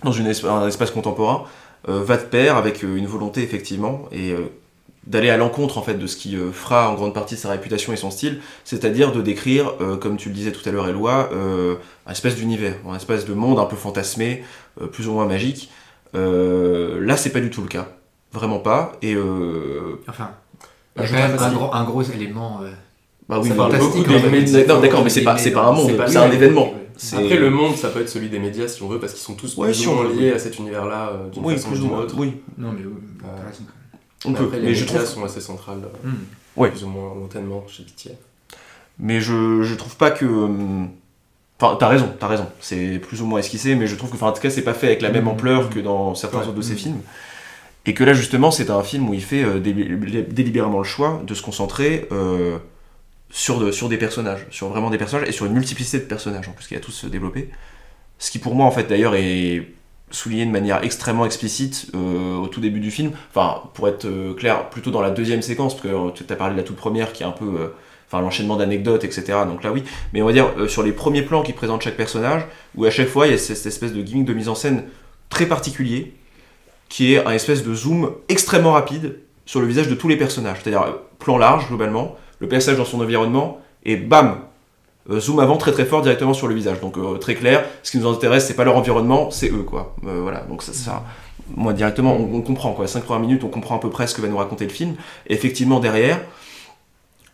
dans 0.03 0.13
une 0.13 0.27
esp- 0.31 0.49
un 0.49 0.67
espace 0.67 0.91
contemporain, 0.93 1.45
euh, 1.91 2.03
va 2.03 2.17
de 2.17 2.23
pair 2.23 2.57
avec 2.57 2.83
une 2.83 3.07
volonté 3.07 3.43
effectivement, 3.43 4.09
et 4.13 4.35
d'aller 5.07 5.29
à 5.31 5.37
l'encontre 5.37 5.77
en 5.79 5.83
fait 5.83 5.95
de 5.95 6.07
ce 6.07 6.17
qui 6.17 6.35
euh, 6.37 6.51
fera 6.53 6.91
en 6.91 6.95
grande 6.95 7.13
partie 7.15 7.37
sa 7.37 7.51
réputation 7.51 7.93
et 7.93 7.97
son 7.97 8.11
style, 8.11 8.41
c'est-à-dire 8.65 9.13
de 9.13 9.21
décrire, 9.21 9.73
euh, 9.81 9.97
comme 9.97 10.17
tu 10.17 10.29
le 10.31 10.35
disais 10.35 10.51
tout 10.53 10.67
à 10.69 10.73
l'heure 10.73 10.89
Eloi, 10.89 11.29
euh, 11.33 11.75
un 12.07 12.13
espèce 12.13 12.37
d'univers, 12.37 12.75
un 12.89 12.97
espèce 12.97 13.27
de 13.27 13.35
monde 13.35 13.59
un 13.59 13.67
peu 13.67 13.77
fantasmé, 13.77 14.45
euh, 14.81 14.87
plus 14.87 15.07
ou 15.09 15.13
moins 15.13 15.27
magique. 15.27 15.71
Euh, 16.15 17.05
là, 17.05 17.17
c'est 17.17 17.31
pas 17.31 17.41
du 17.41 17.51
tout 17.51 17.61
le 17.63 17.69
cas. 17.69 17.89
Vraiment 18.33 18.59
pas. 18.59 18.93
Et 19.03 19.15
euh, 19.15 20.01
Enfin, 20.09 20.31
Bah, 20.97 21.03
il 21.03 21.03
y 21.03 21.05
a 21.05 21.07
je 21.07 21.13
quand 21.15 21.29
même 21.29 21.37
trouve 21.37 21.45
un 21.47 21.53
gros, 21.53 21.75
un 21.75 21.85
gros 21.85 22.03
élément. 22.03 22.61
euh, 22.63 22.71
bah 23.29 23.39
oui, 23.43 23.51
fantastique, 23.51 24.07
mais- 24.31 24.43
d'accord, 24.81 25.03
mais 25.05 25.11
c'est 25.11 25.23
pas, 25.23 25.37
c'est 25.39 25.51
pas 25.51 25.65
un 25.67 25.73
monde, 25.73 25.91
c'est 26.07 26.17
un 26.17 26.31
événement. 26.31 26.73
C'est- 26.97 27.17
Après, 27.17 27.37
le 27.37 27.51
monde, 27.51 27.75
ça 27.77 27.89
peut 27.89 28.01
être 28.01 28.09
celui 28.09 28.29
des 28.29 28.39
médias 28.39 28.69
si 28.69 28.81
on 28.83 28.89
veut, 28.89 29.01
parce 29.01 29.13
qu'ils 29.13 29.23
sont 29.23 29.35
tous 29.35 29.57
Ouais, 29.57 29.69
plus 29.69 29.75
si 29.75 29.89
liés 30.17 30.33
à 30.33 30.39
cet 30.39 30.59
univers-là 30.59 31.11
euh, 31.13 31.29
d'une 31.31 31.45
Oui, 31.45 31.55
façon 31.55 31.67
ou 31.67 31.71
plus 31.71 31.79
ou 31.81 31.83
d'une 31.83 31.91
moins. 31.91 32.01
autre. 32.03 32.15
Oui, 32.19 32.35
Non, 32.57 32.71
mais 32.73 32.85
oui, 32.85 32.93
Euh. 33.25 33.51
On 34.25 34.33
peut. 34.33 34.45
Après, 34.45 34.59
les 34.61 34.67
mais 34.69 34.75
je 34.75 34.85
trouve, 34.85 35.05
sont 35.05 35.25
assez 35.25 35.41
centrales, 35.41 35.83
Hmm. 36.03 36.13
Ouais. 36.57 36.71
plus 36.71 36.85
ou 36.85 36.89
moins 36.89 37.15
lointainement 37.15 37.65
chez 37.69 37.83
BTF. 37.85 38.17
mais 38.99 39.21
je, 39.21 39.63
je 39.63 39.75
trouve 39.75 39.97
pas 39.97 40.11
que. 40.11 40.25
hum, 40.27 40.91
Enfin, 41.61 41.77
t'as 41.79 41.87
raison, 41.87 42.13
t'as 42.19 42.27
raison. 42.27 42.49
C'est 42.61 42.99
plus 42.99 43.23
ou 43.23 43.27
moins 43.27 43.39
esquissé, 43.39 43.77
mais 43.77 43.87
je 43.87 43.95
trouve 43.95 44.11
que, 44.11 44.17
enfin, 44.17 44.27
en 44.27 44.33
tout 44.33 44.41
cas, 44.43 44.51
c'est 44.51 44.63
pas 44.63 44.75
fait 44.75 44.87
avec 44.89 45.03
la 45.03 45.11
même 45.11 45.23
Mhm. 45.23 45.29
ampleur 45.31 45.71
que 45.71 45.79
dans 45.79 46.15
certains 46.17 46.39
Ouais. 46.39 46.45
autres 46.47 46.55
de 46.57 46.63
ses 46.63 46.73
Mhm. 46.73 46.79
films. 46.79 47.01
Et 47.87 47.95
que 47.95 48.03
là, 48.03 48.13
justement, 48.13 48.51
c'est 48.51 48.71
un 48.71 48.83
film 48.83 49.09
où 49.09 49.15
il 49.15 49.23
fait 49.23 49.45
euh, 49.45 49.61
délib- 49.61 50.33
délibérément 50.33 50.79
le 50.79 50.85
choix 50.85 51.23
de 51.25 51.33
se 51.33 51.43
concentrer 51.43 52.09
euh, 52.11 52.59
sur, 53.31 53.61
de- 53.61 53.71
sur 53.71 53.89
des 53.89 53.99
personnages, 53.99 54.47
sur 54.51 54.69
vraiment 54.69 54.91
des 54.91 54.99
personnages 54.99 55.29
et 55.29 55.33
sur 55.33 55.47
une 55.47 55.53
multiplicité 55.53 55.99
de 56.01 56.05
personnages 56.09 56.49
en 56.49 56.53
plus 56.53 56.67
qui 56.67 56.75
a 56.75 56.81
tous 56.81 56.91
se 56.93 57.07
développé. 57.07 57.51
Ce 58.19 58.31
qui, 58.33 58.41
pour 58.41 58.55
moi, 58.57 58.67
en 58.67 58.71
fait, 58.73 58.85
d'ailleurs, 58.89 59.15
est 59.15 59.69
souligné 60.11 60.47
de 60.47 60.51
manière 60.51 60.85
extrêmement 60.85 61.27
explicite 61.27 61.87
euh, 61.95 62.37
au 62.37 62.47
tout 62.47 62.61
début 62.61 62.81
du 62.81 62.91
film. 62.91 63.13
Enfin, 63.31 63.63
pour 63.75 63.89
être 63.89 64.05
euh, 64.05 64.35
clair, 64.35 64.69
plutôt 64.71 64.91
dans 64.91 65.01
la 65.01 65.11
deuxième 65.11 65.43
séquence, 65.43 65.75
parce 65.75 65.89
que 65.89 66.11
tu 66.25 66.33
as 66.33 66.37
parlé 66.37 66.55
de 66.55 66.61
la 66.61 66.65
toute 66.65 66.77
première 66.77 67.13
qui 67.13 67.23
est 67.23 67.27
un 67.27 67.33
peu. 67.33 67.47
euh, 67.59 67.69
l'enchaînement 68.21 68.57
d'anecdotes, 68.57 69.05
etc. 69.05 69.39
Donc 69.47 69.63
là, 69.63 69.73
oui. 69.73 69.85
Mais 70.13 70.23
on 70.23 70.27
va 70.27 70.33
dire, 70.33 70.51
euh, 70.59 70.69
sur 70.69 70.83
les 70.83 70.93
premiers 70.93 71.23
plans 71.23 71.43
qui 71.43 71.53
présentent 71.53 71.83
chaque 71.83 71.97
personnage, 71.97 72.43
où 72.77 72.85
à 72.85 72.91
chaque 72.91 73.09
fois, 73.09 73.27
il 73.27 73.33
y 73.33 73.35
a 73.35 73.39
cette 73.39 73.67
espèce 73.67 73.93
de 73.93 74.03
gimmick 74.03 74.25
de 74.25 74.35
mise 74.35 74.49
en 74.49 74.55
scène 74.55 74.85
très 75.29 75.47
particulier, 75.47 76.15
qui 76.89 77.15
est 77.15 77.25
un 77.27 77.33
espèce 77.33 77.65
de 77.65 77.75
zoom 77.75 78.13
extrêmement 78.29 78.73
rapide 78.73 79.19
sur 79.47 79.61
le 79.61 79.67
visage 79.67 79.89
de 79.89 79.95
tous 79.95 80.09
les 80.09 80.17
personnages. 80.17 80.59
C'est-à-dire, 80.63 80.83
euh, 80.83 80.93
plan 81.19 81.39
large, 81.39 81.69
globalement, 81.69 82.17
le 82.41 82.49
personnage 82.49 82.79
dans 82.79 82.85
son 82.85 83.01
environnement, 83.01 83.61
et 83.85 83.97
bam 83.97 84.29
euh, 84.29 84.35
Zoom 85.11 85.39
avant 85.41 85.57
très 85.59 85.73
très 85.73 85.85
fort 85.85 86.01
directement 86.03 86.33
sur 86.35 86.49
le 86.49 86.55
visage. 86.55 86.81
Donc 86.81 86.97
euh, 86.97 87.19
très 87.19 87.35
clair, 87.35 87.65
ce 87.83 87.91
qui 87.91 87.99
nous 87.99 88.09
intéresse, 88.09 88.47
c'est 88.47 88.55
pas 88.55 88.65
leur 88.65 88.77
environnement, 88.77 89.31
c'est 89.31 89.51
eux, 89.51 89.63
quoi. 89.63 89.95
Euh, 90.07 90.21
voilà, 90.23 90.41
donc 90.49 90.63
ça, 90.63 90.73
ça- 90.73 91.05
moi 91.57 91.73
directement, 91.75 92.15
on, 92.17 92.37
on 92.37 92.41
comprend, 92.41 92.73
quoi. 92.73 92.87
5 92.87 93.05
premières 93.05 93.21
minutes, 93.21 93.45
on 93.45 93.49
comprend 93.49 93.77
à 93.77 93.79
peu 93.81 93.91
près 93.91 94.07
ce 94.07 94.15
que 94.15 94.23
va 94.23 94.29
nous 94.29 94.39
raconter 94.39 94.65
le 94.65 94.71
film. 94.73 94.95
Et 95.27 95.35
effectivement, 95.35 95.79
derrière, 95.81 96.21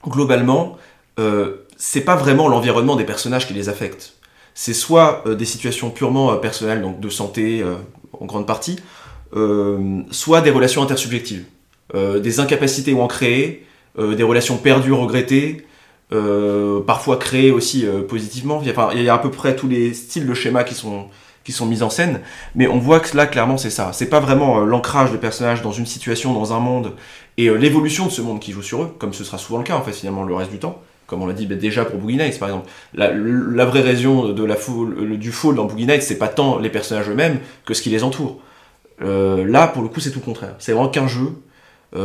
globalement, 0.07 0.77
euh, 1.19 1.67
c'est 1.77 2.01
pas 2.03 2.17
vraiment 2.17 2.49
l'environnement 2.49 2.97
des 2.97 3.05
personnages 3.05 3.47
qui 3.47 3.55
les 3.55 3.69
affecte. 3.69 4.15
C'est 4.55 4.75
soit 4.75 5.23
euh, 5.27 5.35
des 5.35 5.45
situations 5.45 5.91
purement 5.91 6.33
euh, 6.33 6.37
personnelles, 6.37 6.83
donc 6.83 7.01
de 7.01 7.09
santé 7.09 7.63
euh, 7.63 7.77
en 8.19 8.27
grande 8.27 8.47
partie, 8.47 8.77
euh, 9.37 10.01
soit 10.11 10.41
des 10.41 10.51
relations 10.51 10.83
intersubjectives, 10.83 11.45
Euh, 11.95 12.21
des 12.21 12.39
incapacités 12.39 12.93
ou 12.93 13.01
en 13.03 13.09
créer, 13.09 13.67
euh, 13.99 14.15
des 14.15 14.23
relations 14.23 14.57
perdues, 14.59 14.93
regrettées, 14.93 15.67
euh, 16.13 16.81
parfois 16.81 17.17
créées 17.19 17.51
aussi 17.51 17.87
euh, 17.87 18.03
positivement. 18.03 18.63
Enfin, 18.69 18.91
il 18.95 19.03
y 19.03 19.09
a 19.09 19.15
à 19.15 19.19
peu 19.19 19.31
près 19.31 19.55
tous 19.57 19.69
les 19.69 19.95
styles 19.95 20.27
de 20.27 20.35
schémas 20.35 20.65
qui 20.65 20.75
sont, 20.75 21.07
qui 21.45 21.53
sont 21.53 21.67
mises 21.67 21.83
en 21.83 21.91
scène, 21.91 22.21
mais 22.55 22.67
on 22.67 22.79
voit 22.79 23.01
que 23.01 23.17
là 23.17 23.27
clairement 23.27 23.57
c'est 23.57 23.71
ça. 23.71 23.93
C'est 23.93 24.11
pas 24.11 24.21
vraiment 24.21 24.61
euh, 24.61 24.65
l'ancrage 24.65 25.13
de 25.13 25.17
personnages 25.17 25.63
dans 25.63 25.73
une 25.73 25.87
situation, 25.87 26.33
dans 26.35 26.53
un 26.53 26.59
monde, 26.61 26.93
et 27.37 27.49
euh, 27.49 27.55
l'évolution 27.55 28.07
de 28.07 28.11
ce 28.11 28.23
monde 28.23 28.41
qui 28.41 28.53
joue 28.53 28.63
sur 28.63 28.83
eux, 28.83 28.95
comme 28.99 29.13
ce 29.15 29.25
sera 29.25 29.39
souvent 29.39 29.59
le 29.59 29.65
cas 29.65 29.77
en 29.77 29.83
fait 29.83 29.93
finalement 29.93 30.25
le 30.25 30.35
reste 30.35 30.51
du 30.51 30.59
temps. 30.59 30.81
Comme 31.07 31.23
on 31.23 31.27
l'a 31.27 31.33
dit 31.33 31.47
bah, 31.47 31.57
déjà 31.57 31.85
pour 31.85 31.99
Boogie 31.99 32.17
Nights 32.19 32.39
par 32.39 32.49
exemple. 32.51 32.69
La, 32.95 33.11
la 33.13 33.65
vraie 33.65 33.81
raison 33.81 34.29
de 34.33 34.45
la 34.45 34.55
foule, 34.55 34.95
le- 34.95 35.17
du 35.17 35.33
fall 35.33 35.55
dans 35.57 35.65
Boogie 35.65 35.87
Nights, 35.87 36.03
c'est 36.03 36.19
pas 36.19 36.29
tant 36.29 36.59
les 36.59 36.71
personnages 36.71 37.09
eux-mêmes 37.09 37.39
que 37.65 37.75
ce 37.75 37.83
qui 37.83 37.91
les 37.91 38.05
entoure. 38.05 38.39
Euh, 39.03 39.45
là 39.45 39.67
pour 39.67 39.83
le 39.83 39.89
coup 39.89 39.99
c'est 40.01 40.11
tout 40.11 40.21
le 40.21 40.25
contraire. 40.25 40.55
C'est 40.59 40.73
vraiment 40.73 40.89
qu'un 40.89 41.09
jeu 41.09 41.33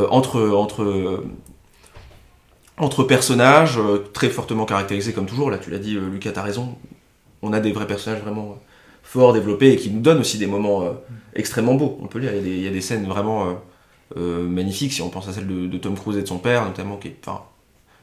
entre, 0.09 0.41
entre, 0.55 1.23
entre 2.77 3.03
personnages 3.03 3.77
euh, 3.77 3.99
très 4.13 4.29
fortement 4.29 4.65
caractérisés 4.65 5.13
comme 5.13 5.25
toujours. 5.25 5.49
Là 5.51 5.57
tu 5.57 5.69
l'as 5.69 5.79
dit 5.79 5.95
euh, 5.95 6.09
Lucas, 6.09 6.31
t'as 6.33 6.41
raison. 6.43 6.75
On 7.41 7.53
a 7.53 7.59
des 7.59 7.71
vrais 7.71 7.87
personnages 7.87 8.21
vraiment 8.21 8.51
euh, 8.51 8.61
forts, 9.03 9.33
développés 9.33 9.71
et 9.73 9.75
qui 9.77 9.89
nous 9.91 10.01
donnent 10.01 10.19
aussi 10.19 10.37
des 10.37 10.47
moments 10.47 10.83
euh, 10.83 10.91
extrêmement 11.35 11.75
beaux. 11.75 11.97
On 12.01 12.07
peut 12.07 12.19
le 12.19 12.25
dire, 12.25 12.33
il 12.33 12.37
y 12.37 12.39
a 12.39 12.43
des, 12.43 12.55
il 12.57 12.63
y 12.63 12.67
a 12.67 12.71
des 12.71 12.81
scènes 12.81 13.05
vraiment 13.05 13.47
euh, 13.47 13.53
euh, 14.17 14.47
magnifiques. 14.47 14.93
Si 14.93 15.01
on 15.01 15.09
pense 15.09 15.27
à 15.27 15.33
celle 15.33 15.47
de, 15.47 15.67
de 15.67 15.77
Tom 15.77 15.95
Cruise 15.95 16.17
et 16.17 16.21
de 16.21 16.27
son 16.27 16.37
père, 16.39 16.65
notamment, 16.65 16.97
qui 16.97 17.09
est, 17.09 17.17
enfin, 17.25 17.41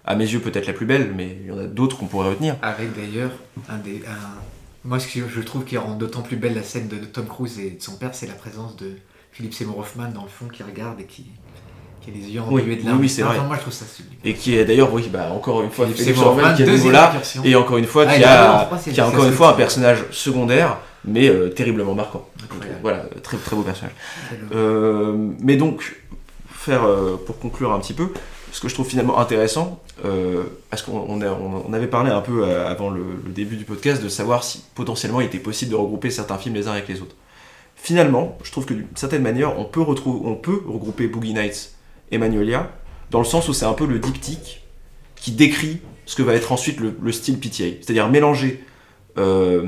à 0.05 0.15
mes 0.17 0.25
yeux, 0.25 0.41
peut-être 0.41 0.67
la 0.67 0.73
plus 0.73 0.87
belle, 0.87 1.13
mais 1.17 1.39
il 1.43 1.47
y 1.49 1.51
en 1.53 1.59
a 1.59 1.65
d'autres 1.65 1.97
qu'on 1.99 2.07
pourrait 2.07 2.29
retenir. 2.31 2.57
Avec 2.63 2.95
d'ailleurs 2.97 3.31
un 3.69 3.79
des. 3.79 4.03
un- 4.07 4.41
Moi, 4.85 4.99
ce 5.01 5.07
que 5.07 5.29
je 5.29 5.41
trouve 5.41 5.65
qui 5.65 5.77
rend 5.77 5.95
d'autant 5.97 6.23
plus 6.23 6.37
belle 6.37 6.55
la 6.55 6.63
scène 6.63 6.89
de, 6.89 6.97
de 6.99 7.05
Tom 7.05 7.27
Cruise 7.27 7.59
et 7.61 7.71
de 7.71 7.83
son 7.83 7.97
père, 7.97 8.15
c'est 8.15 8.27
la 8.27 8.35
présence 8.35 8.77
de 8.77 8.93
Philippe 9.33 9.55
Seymour 9.55 9.79
Hoffman 9.79 10.09
dans 10.13 10.23
le 10.25 10.29
fond 10.29 10.47
qui 10.49 10.63
regarde 10.63 11.01
et 11.01 11.05
qui, 11.05 11.27
qui 12.03 12.11
a 12.11 12.15
les 12.15 12.31
yeux 12.35 12.41
Oui, 12.49 12.63
embués 12.63 12.77
de 12.77 12.81
oui, 12.81 12.87
larmes. 12.87 13.01
oui, 13.01 13.09
c'est 13.09 13.23
Enfin, 13.23 13.35
vrai. 13.39 13.47
moi, 13.47 13.57
je 13.57 13.61
trouve 13.63 13.73
ça 13.73 13.85
sublime. 13.87 14.19
Et 14.25 14.35
qui 14.35 14.57
est 14.57 14.65
d'ailleurs, 14.65 14.93
oui, 14.93 15.09
bah, 15.13 15.31
encore 15.33 15.63
une 15.63 15.71
fois, 15.71 15.87
Philippe 15.87 16.19
Hoffman, 16.19 16.55
qui 16.55 16.63
est 16.63 16.67
nouveau 16.67 16.91
là, 16.91 17.13
et 17.45 17.55
encore 17.55 17.77
une 17.79 17.87
fois, 17.87 18.05
Ah, 18.09 18.17
qui 18.17 18.25
a 18.25 18.71
qui 18.93 19.01
a 19.01 19.07
encore 19.09 19.25
une 19.25 19.33
fois 19.33 19.51
un 19.51 19.55
personnage 19.55 19.99
secondaire, 20.11 20.79
mais 21.05 21.29
euh, 21.29 21.49
terriblement 21.49 21.95
marquant. 21.95 22.27
Incroyable. 22.45 22.79
Voilà, 22.83 23.05
très 23.23 23.37
très 23.37 23.57
beau 23.57 23.63
personnage. 23.63 23.93
Euh, 24.55 25.15
mais 25.41 25.57
donc, 25.57 25.97
faire, 26.51 26.85
euh, 26.85 27.17
pour 27.25 27.39
conclure 27.39 27.73
un 27.73 27.81
petit 27.81 27.95
peu, 27.95 28.09
ce 28.53 28.61
que 28.61 28.69
je 28.69 28.75
trouve 28.75 28.87
finalement 28.89 29.19
intéressant, 29.19 29.81
parce 30.71 30.83
qu'on 30.83 31.07
on 31.09 31.73
avait 31.73 31.87
parlé 31.87 32.11
un 32.11 32.21
peu 32.21 32.45
avant 32.45 32.91
le, 32.91 33.03
le 33.25 33.31
début 33.33 33.57
du 33.57 33.65
podcast 33.65 34.03
de 34.03 34.09
savoir 34.09 34.43
si 34.45 34.63
potentiellement 34.75 35.21
il 35.21 35.27
était 35.27 35.39
possible 35.39 35.71
de 35.71 35.77
regrouper 35.77 36.11
certains 36.11 36.37
films 36.39 36.55
les 36.57 36.67
uns 36.69 36.73
avec 36.73 36.89
les 36.89 37.01
autres. 37.01 37.15
Finalement, 37.77 38.37
je 38.45 38.51
trouve 38.53 38.65
que 38.67 38.75
d'une 38.75 38.87
certaine 38.95 39.23
manière, 39.23 39.59
on 39.59 39.65
peut, 39.65 39.81
retrouver, 39.81 40.21
on 40.29 40.35
peut 40.35 40.61
regrouper 40.67 41.07
Boogie 41.09 41.33
Nights 41.35 41.73
et 42.13 42.19
Magnolia, 42.19 42.71
dans 43.11 43.19
le 43.19 43.25
sens 43.25 43.49
où 43.49 43.53
c'est 43.53 43.65
un 43.65 43.73
peu 43.73 43.87
le 43.87 43.99
diptyque 43.99 44.63
qui 45.17 45.33
décrit 45.33 45.81
ce 46.07 46.15
que 46.15 46.23
va 46.23 46.35
être 46.35 46.53
ensuite 46.53 46.79
le, 46.79 46.95
le 47.01 47.13
style 47.13 47.39
PTA. 47.39 47.81
C'est-à-dire 47.81 48.09
mélanger 48.09 48.63
euh, 49.19 49.67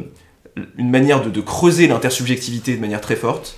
une 0.77 0.91
manière 0.91 1.29
de, 1.29 1.41
creuser 1.41 1.89
l'intersubjectivité 1.89 2.77
de 2.77 2.81
manière 2.81 3.01
très 3.01 3.17
forte, 3.17 3.57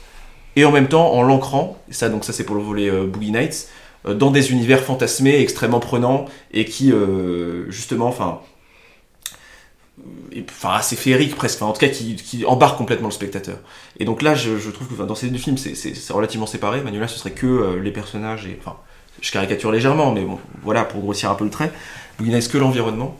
et 0.57 0.65
en 0.65 0.73
même 0.73 0.89
temps 0.89 1.13
en 1.13 1.23
l'ancrant, 1.23 1.79
ça 1.91 2.11
ça 2.23 2.33
c'est 2.33 2.45
pour 2.45 2.57
le 2.57 2.63
volet 2.63 2.89
euh, 2.89 3.05
Boogie 3.05 3.33
Nights, 3.33 3.69
euh, 4.07 4.15
dans 4.15 4.31
des 4.31 4.51
univers 4.51 4.81
fantasmés, 4.81 5.41
extrêmement 5.41 5.81
prenants, 5.81 6.25
et 6.53 6.65
qui 6.65 6.93
justement, 7.69 8.07
enfin, 8.07 8.41
et- 10.33 10.45
enfin 10.49 10.75
assez 10.75 10.97
féerique 10.97 11.35
presque, 11.37 11.57
enfin, 11.63 11.71
en 11.71 11.73
tout 11.73 11.81
cas 11.81 11.89
qui, 11.89 12.17
qui 12.17 12.45
embarque 12.45 12.77
complètement 12.79 13.09
le 13.09 13.13
spectateur. 13.15 13.59
Et 13.99 14.05
donc 14.05 14.23
là, 14.23 14.35
je, 14.35 14.59
je 14.59 14.71
trouve 14.71 14.89
que 14.89 14.95
enfin, 14.95 15.05
dans 15.07 15.15
ces 15.15 15.29
deux 15.29 15.39
films, 15.39 15.57
c'est- 15.59 16.13
relativement 16.13 16.47
séparé. 16.47 16.81
Manuela, 16.83 17.09
ce 17.09 17.19
serait 17.19 17.31
que 17.33 17.47
euh, 17.47 17.81
les 17.83 17.91
personnages, 17.91 18.47
et 18.47 18.59
enfin, 18.61 18.77
je 19.23 19.31
caricature 19.33 19.73
légèrement, 19.73 20.13
mais 20.13 20.23
bon, 20.25 20.39
voilà, 20.63 20.85
pour 20.85 21.01
grossir 21.01 21.31
un 21.31 21.35
peu 21.35 21.45
le 21.45 21.51
trait. 21.51 21.73
Nights 22.21 22.49
que 22.49 22.59
l'environnement. 22.59 23.17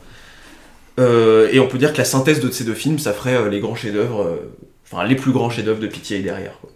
Euh, 0.99 1.49
et 1.53 1.61
on 1.61 1.69
peut 1.69 1.77
dire 1.79 1.93
que 1.93 1.99
la 1.99 2.05
synthèse 2.07 2.41
de 2.41 2.51
ces 2.51 2.65
deux 2.65 2.75
films, 2.75 2.99
ça 2.99 3.13
ferait 3.13 3.35
euh, 3.35 3.51
les 3.51 3.61
grands 3.61 3.75
chefs-d'œuvre, 3.75 4.23
euh, 4.23 4.57
enfin 4.91 5.05
les 5.05 5.15
plus 5.15 5.31
grands 5.33 5.51
chefs-d'œuvre 5.51 5.81
de 5.81 5.87
Pitié 5.87 6.21
derrière. 6.21 6.59
quoi. 6.61 6.71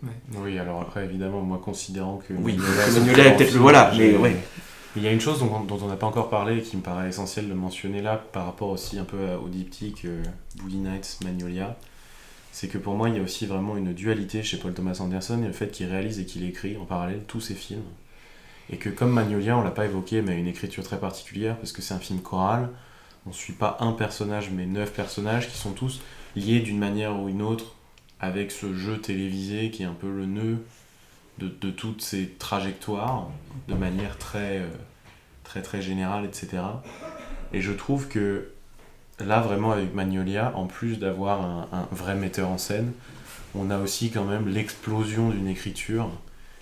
Oui, 0.44 0.58
alors 0.58 0.82
après, 0.82 1.04
évidemment, 1.04 1.40
moi 1.40 1.58
considérant 1.64 2.20
que. 2.28 2.34
Oui, 2.38 2.58
Magnolia, 2.94 3.28
est 3.28 3.36
peut-être 3.36 3.54
le- 3.54 3.58
voilà, 3.60 3.92
mais 3.96 4.14
ouais. 4.16 4.36
Il 4.96 5.02
y 5.02 5.06
a 5.06 5.12
une 5.12 5.20
chose 5.20 5.38
dont, 5.38 5.66
on 5.70 5.86
n'a 5.86 5.96
pas 5.96 6.08
encore 6.08 6.30
parlé 6.30 6.58
et 6.58 6.62
qui 6.62 6.76
me 6.76 6.82
paraît 6.82 7.08
essentiel 7.08 7.48
de 7.48 7.54
mentionner 7.54 8.02
là, 8.02 8.16
par 8.16 8.44
rapport 8.44 8.70
aussi 8.70 8.98
un 8.98 9.04
peu 9.04 9.34
au 9.34 9.48
diptyque 9.48 10.04
euh, 10.04 10.22
Boogie 10.56 10.78
Nights, 10.78 11.20
Magnolia, 11.24 11.76
c'est 12.50 12.66
que 12.66 12.76
pour 12.76 12.94
moi, 12.94 13.08
il 13.08 13.14
y 13.14 13.18
a 13.20 13.22
aussi 13.22 13.46
vraiment 13.46 13.76
une 13.76 13.92
dualité 13.92 14.42
chez 14.42 14.56
Paul 14.56 14.74
Thomas 14.74 14.98
Anderson 15.00 15.40
et 15.44 15.46
le 15.46 15.52
fait 15.52 15.70
qu'il 15.70 15.86
réalise 15.86 16.18
et 16.18 16.24
qu'il 16.24 16.44
écrit 16.44 16.76
en 16.76 16.86
parallèle 16.86 17.22
tous 17.28 17.40
ses 17.40 17.54
films. 17.54 17.84
Et 18.68 18.78
que 18.78 18.88
comme 18.88 19.12
Magnolia, 19.12 19.56
on 19.56 19.62
l'a 19.62 19.70
pas 19.70 19.84
évoqué, 19.84 20.22
mais 20.22 20.38
une 20.38 20.48
écriture 20.48 20.82
très 20.82 20.98
particulière 20.98 21.56
parce 21.56 21.70
que 21.70 21.82
c'est 21.82 21.94
un 21.94 22.00
film 22.00 22.20
choral. 22.20 22.68
On 23.26 23.32
suit 23.32 23.52
pas 23.52 23.76
un 23.78 23.92
personnage, 23.92 24.50
mais 24.50 24.66
neuf 24.66 24.92
personnages 24.92 25.48
qui 25.48 25.56
sont 25.56 25.72
tous 25.72 26.00
liés 26.34 26.60
d'une 26.60 26.78
manière 26.78 27.16
ou 27.20 27.28
une 27.28 27.42
autre 27.42 27.76
avec 28.18 28.50
ce 28.50 28.74
jeu 28.74 29.00
télévisé 29.00 29.70
qui 29.70 29.84
est 29.84 29.86
un 29.86 29.94
peu 29.94 30.10
le 30.10 30.26
nœud 30.26 30.58
de, 31.40 31.70
toutes 31.70 32.02
ces 32.02 32.28
trajectoires 32.38 33.28
de 33.68 33.74
manière 33.74 34.18
très, 34.18 34.58
euh, 34.58 34.68
très, 35.44 35.62
très 35.62 35.82
générale, 35.82 36.24
etc. 36.24 36.58
Et 37.52 37.60
je 37.60 37.72
trouve 37.72 38.08
que 38.08 38.50
là, 39.18 39.40
vraiment, 39.40 39.72
avec 39.72 39.94
Magnolia, 39.94 40.52
en 40.56 40.66
plus 40.66 40.98
d'avoir 40.98 41.42
un, 41.42 41.88
vrai 41.90 42.14
metteur 42.14 42.48
en 42.48 42.58
scène, 42.58 42.92
on 43.54 43.70
a 43.70 43.78
aussi 43.78 44.10
quand 44.10 44.24
même 44.24 44.48
l'explosion 44.48 45.30
d'une 45.30 45.48
écriture 45.48 46.10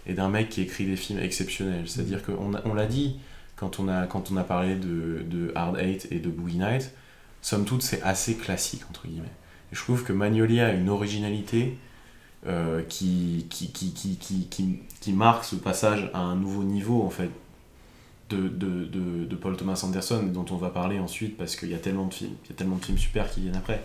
et 0.07 0.14
d'un 0.14 0.29
mec 0.29 0.49
qui 0.49 0.62
écrit 0.62 0.87
des 0.87 0.97
films 0.97 1.18
exceptionnels. 1.18 1.89
C'est-à-dire 1.89 2.22
qu'on 2.22 2.53
on 2.64 2.74
l'a 2.74 2.87
dit 2.87 3.18
quand 3.57 3.81
on 3.81 3.89
a, 3.89 4.07
quand 4.07 4.31
on 4.31 4.37
a 4.37 4.45
parlé 4.45 4.76
de, 4.76 5.53
Hard 5.55 5.79
Eight 5.79 6.09
et 6.11 6.20
de 6.20 6.31
Boogie 6.31 6.59
Night, 6.59 6.93
somme 7.43 7.64
toute, 7.64 7.83
c'est 7.83 8.03
assez 8.03 8.37
classique, 8.37 8.83
entre 8.89 9.07
guillemets. 9.07 9.26
Et 9.72 9.76
je 9.76 9.81
trouve 9.81 10.05
que 10.05 10.12
Magnolia 10.12 10.68
a 10.68 10.72
une 10.72 10.89
originalité 10.89 11.76
qui, 12.88 13.46
qui, 13.51 13.70
qui, 13.72 13.92
qui, 13.92 14.80
qui, 15.01 15.12
marque 15.12 15.44
ce 15.44 15.57
passage 15.57 16.11
à 16.14 16.20
un 16.20 16.36
nouveau 16.36 16.62
niveau, 16.62 17.03
en 17.03 17.11
fait, 17.11 17.30
de, 18.30 18.49
de, 18.49 18.84
de, 19.24 19.36
Paul 19.36 19.57
Thomas 19.57 19.80
Anderson, 19.84 20.22
dont 20.32 20.44
on 20.51 20.57
va 20.57 20.68
parler 20.70 20.99
ensuite, 20.99 21.36
parce 21.36 21.57
qu'il 21.57 21.70
y 21.70 21.74
a 21.74 21.78
tellement 21.78 22.07
de 22.07 22.14
films, 22.14 22.34
il 22.44 22.51
y 22.51 22.53
a 22.53 22.57
tellement 22.57 22.76
de 22.76 22.84
films 22.84 22.99
super 22.99 23.30
qui 23.30 23.40
viennent 23.40 23.57
après. 23.57 23.82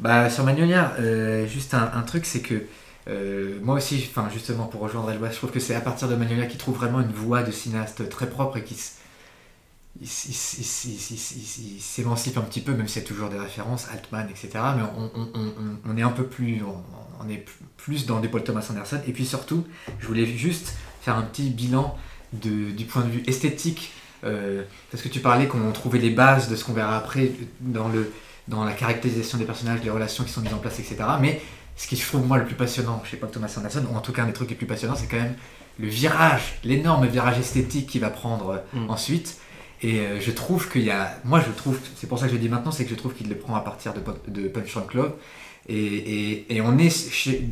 Bah, 0.00 0.28
sur 0.30 0.44
Magnolia, 0.44 0.94
euh, 0.98 1.46
juste 1.46 1.74
un, 1.74 2.02
truc, 2.02 2.26
c'est 2.26 2.40
que 2.40 2.66
euh, 3.08 3.58
moi 3.62 3.76
aussi, 3.76 4.06
enfin 4.10 4.28
justement 4.32 4.66
pour 4.66 4.80
rejoindre 4.80 5.10
Elba, 5.10 5.30
je 5.30 5.36
trouve 5.36 5.50
que 5.50 5.60
c'est 5.60 5.74
à 5.74 5.80
partir 5.80 6.08
de 6.08 6.16
Magnolia 6.16 6.46
qu'il 6.46 6.58
trouve 6.58 6.76
vraiment 6.76 7.00
une 7.00 7.12
voix 7.12 7.42
de 7.42 7.50
cinéaste 7.50 8.08
très 8.08 8.28
propre 8.28 8.58
et 8.58 8.64
qui 8.64 8.76
s'émancipe 11.80 12.36
un 12.36 12.42
petit 12.42 12.60
peu, 12.60 12.74
même 12.74 12.88
s'il 12.88 13.02
y 13.02 13.04
a 13.04 13.08
toujours 13.08 13.30
des 13.30 13.38
références, 13.38 13.88
Altman, 13.90 14.28
etc. 14.28 14.50
Mais 14.76 14.82
on, 14.96 15.10
on- 15.14 15.30
on- 15.34 15.78
on- 15.90 15.96
est 15.96 16.02
un 16.02 16.10
peu 16.10 16.26
plus, 16.26 16.62
on, 16.62 17.28
est 17.30 17.44
plus 17.76 18.06
dans 18.06 18.20
des 18.20 18.28
Paul 18.28 18.42
Thomas 18.44 18.66
Anderson. 18.70 18.98
Et 19.06 19.12
puis 19.12 19.26
surtout, 19.26 19.64
je 20.00 20.06
voulais 20.06 20.26
juste 20.26 20.74
faire 21.02 21.16
un 21.16 21.22
petit 21.22 21.50
bilan 21.50 21.96
de- 22.32 22.70
du 22.70 22.84
point 22.84 23.02
de 23.02 23.10
vue 23.10 23.22
esthétique, 23.26 23.92
euh, 24.24 24.62
parce 24.90 25.02
que 25.02 25.08
tu 25.08 25.20
parlais 25.20 25.46
qu'on 25.46 25.70
trouvait 25.72 25.98
les 25.98 26.10
bases 26.10 26.48
de 26.48 26.56
ce 26.56 26.64
qu'on 26.64 26.72
verra 26.72 26.96
après 26.96 27.30
dans 27.60 27.88
le 27.88 28.12
dans 28.48 28.64
la 28.64 28.72
caractérisation 28.72 29.38
des 29.38 29.44
personnages, 29.44 29.80
les 29.82 29.90
relations 29.90 30.22
qui 30.22 30.30
sont 30.30 30.40
mises 30.40 30.54
en 30.54 30.58
place, 30.58 30.78
etc. 30.78 30.96
Mais 31.20 31.42
ce 31.76 31.88
qui 31.88 31.96
je 31.96 32.06
trouve 32.06 32.24
moi 32.24 32.38
le 32.38 32.44
plus 32.44 32.54
passionnant 32.54 33.02
chez 33.04 33.16
Paul 33.16 33.28
Thomas 33.30 33.52
Anderson, 33.58 33.84
ou 33.92 33.96
en 33.96 34.00
tout 34.00 34.12
cas 34.12 34.22
un 34.22 34.26
des 34.26 34.32
trucs 34.32 34.50
les 34.50 34.54
plus 34.54 34.66
passionnants, 34.68 34.94
c'est 34.94 35.08
quand 35.08 35.16
même 35.16 35.34
le 35.80 35.88
virage, 35.88 36.54
l'énorme 36.62 37.06
virage 37.08 37.38
esthétique 37.40 37.88
qu'il 37.88 38.00
va 38.02 38.08
prendre 38.10 38.50
euh, 38.74 38.78
Mm. 38.78 38.88
ensuite. 38.90 39.36
Et 39.82 39.98
euh, 39.98 40.20
je 40.20 40.30
trouve 40.30 40.70
qu'il 40.70 40.82
y 40.84 40.90
a, 40.90 41.18
moi 41.24 41.40
je 41.44 41.50
trouve, 41.50 41.78
c'est 41.96 42.06
pour 42.08 42.18
ça 42.20 42.26
que 42.26 42.30
je 42.30 42.36
le 42.36 42.40
dis 42.40 42.48
maintenant, 42.48 42.70
c'est 42.70 42.84
que 42.84 42.90
je 42.90 42.94
trouve 42.94 43.14
qu'il 43.14 43.28
le 43.28 43.34
prend 43.36 43.56
à 43.56 43.60
partir 43.60 43.92
de, 43.94 44.00
de 44.28 44.46
Punch 44.48 44.72
Drunk 44.72 44.94
Love. 44.94 45.12
Et, 45.68 45.74
et, 45.76 46.54
et 46.56 46.60
on 46.60 46.78
est 46.78 46.88
chez, 47.12 47.48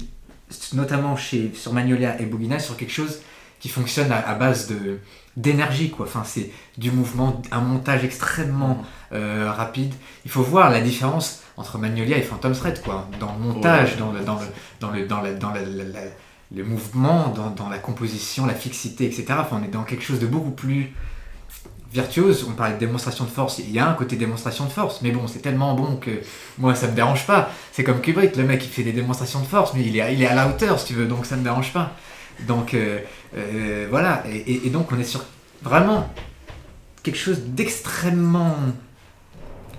notamment 0.74 1.16
chez, 1.16 1.52
sur 1.54 1.72
Magnolia 1.72 2.20
et 2.20 2.26
Boogie 2.26 2.48
sur 2.60 2.76
quelque 2.76 2.92
chose 2.92 3.18
qui 3.60 3.68
fonctionne 3.68 4.12
à, 4.12 4.18
à 4.28 4.34
base 4.34 4.68
de 4.68 4.98
d'énergie 5.36 5.90
quoi. 5.90 6.06
Enfin 6.06 6.22
c'est 6.24 6.50
du 6.78 6.90
mouvement, 6.92 7.42
un 7.50 7.60
montage 7.60 8.04
extrêmement 8.04 8.84
euh, 9.12 9.50
rapide. 9.50 9.92
Il 10.24 10.30
faut 10.30 10.42
voir 10.42 10.70
la 10.70 10.80
différence 10.80 11.42
entre 11.56 11.78
Magnolia 11.78 12.16
et 12.18 12.22
Phantom 12.22 12.52
Thread, 12.52 12.82
quoi. 12.82 13.08
Dans 13.20 13.32
le 13.32 13.38
montage, 13.38 13.96
dans 13.96 14.12
le, 14.12 14.20
dans 14.20 14.38
le, 14.38 14.46
dans 14.80 14.90
le, 14.90 15.06
dans 15.06 15.20
la- 15.20 15.34
dans 15.34 15.50
la- 15.50 15.62
la- 15.62 15.84
la- 15.84 16.00
le 16.54 16.62
mouvement, 16.64 17.28
dans, 17.28 17.50
dans 17.50 17.68
la 17.68 17.78
composition, 17.78 18.46
la 18.46 18.54
fixité, 18.54 19.06
etc. 19.06 19.24
Enfin, 19.38 19.60
on 19.60 19.64
est 19.64 19.68
dans 19.72 19.82
quelque 19.84 20.04
chose 20.04 20.20
de 20.20 20.26
beaucoup 20.26 20.50
plus 20.50 20.92
virtuose. 21.94 22.44
On 22.48 22.52
parlait 22.52 22.74
de 22.74 22.80
démonstration 22.80 23.24
de 23.24 23.30
force. 23.30 23.60
Il 23.60 23.70
y 23.70 23.78
a 23.78 23.88
un 23.88 23.94
côté 23.94 24.16
démonstration 24.16 24.64
de 24.66 24.70
force, 24.70 25.00
mais 25.00 25.12
bon, 25.12 25.26
c'est 25.28 25.38
tellement 25.38 25.74
bon 25.74 25.96
que 25.96 26.10
moi, 26.58 26.74
ça 26.74 26.88
me 26.88 26.94
dérange 26.94 27.26
pas. 27.26 27.50
C'est 27.72 27.84
comme 27.84 28.00
Kubrick, 28.00 28.36
le 28.36 28.42
mec, 28.42 28.62
il 28.64 28.70
fait 28.70 28.82
des 28.82 28.92
démonstrations 28.92 29.40
de 29.40 29.46
force, 29.46 29.72
mais 29.74 29.82
il 29.82 29.96
est, 29.96 30.26
à 30.26 30.34
la 30.34 30.48
hauteur, 30.48 30.78
si 30.80 30.86
tu 30.86 30.94
veux, 30.94 31.06
donc 31.06 31.24
ça 31.24 31.36
me 31.36 31.44
dérange 31.44 31.72
pas. 31.72 31.92
Donc, 32.48 32.74
euh, 32.74 32.98
euh, 33.36 33.86
voilà. 33.88 34.24
Et, 34.28 34.68
donc, 34.70 34.90
on 34.90 34.98
est 34.98 35.04
sur 35.04 35.24
vraiment 35.62 36.12
quelque 37.02 37.18
chose 37.18 37.40
d'extrêmement 37.40 38.56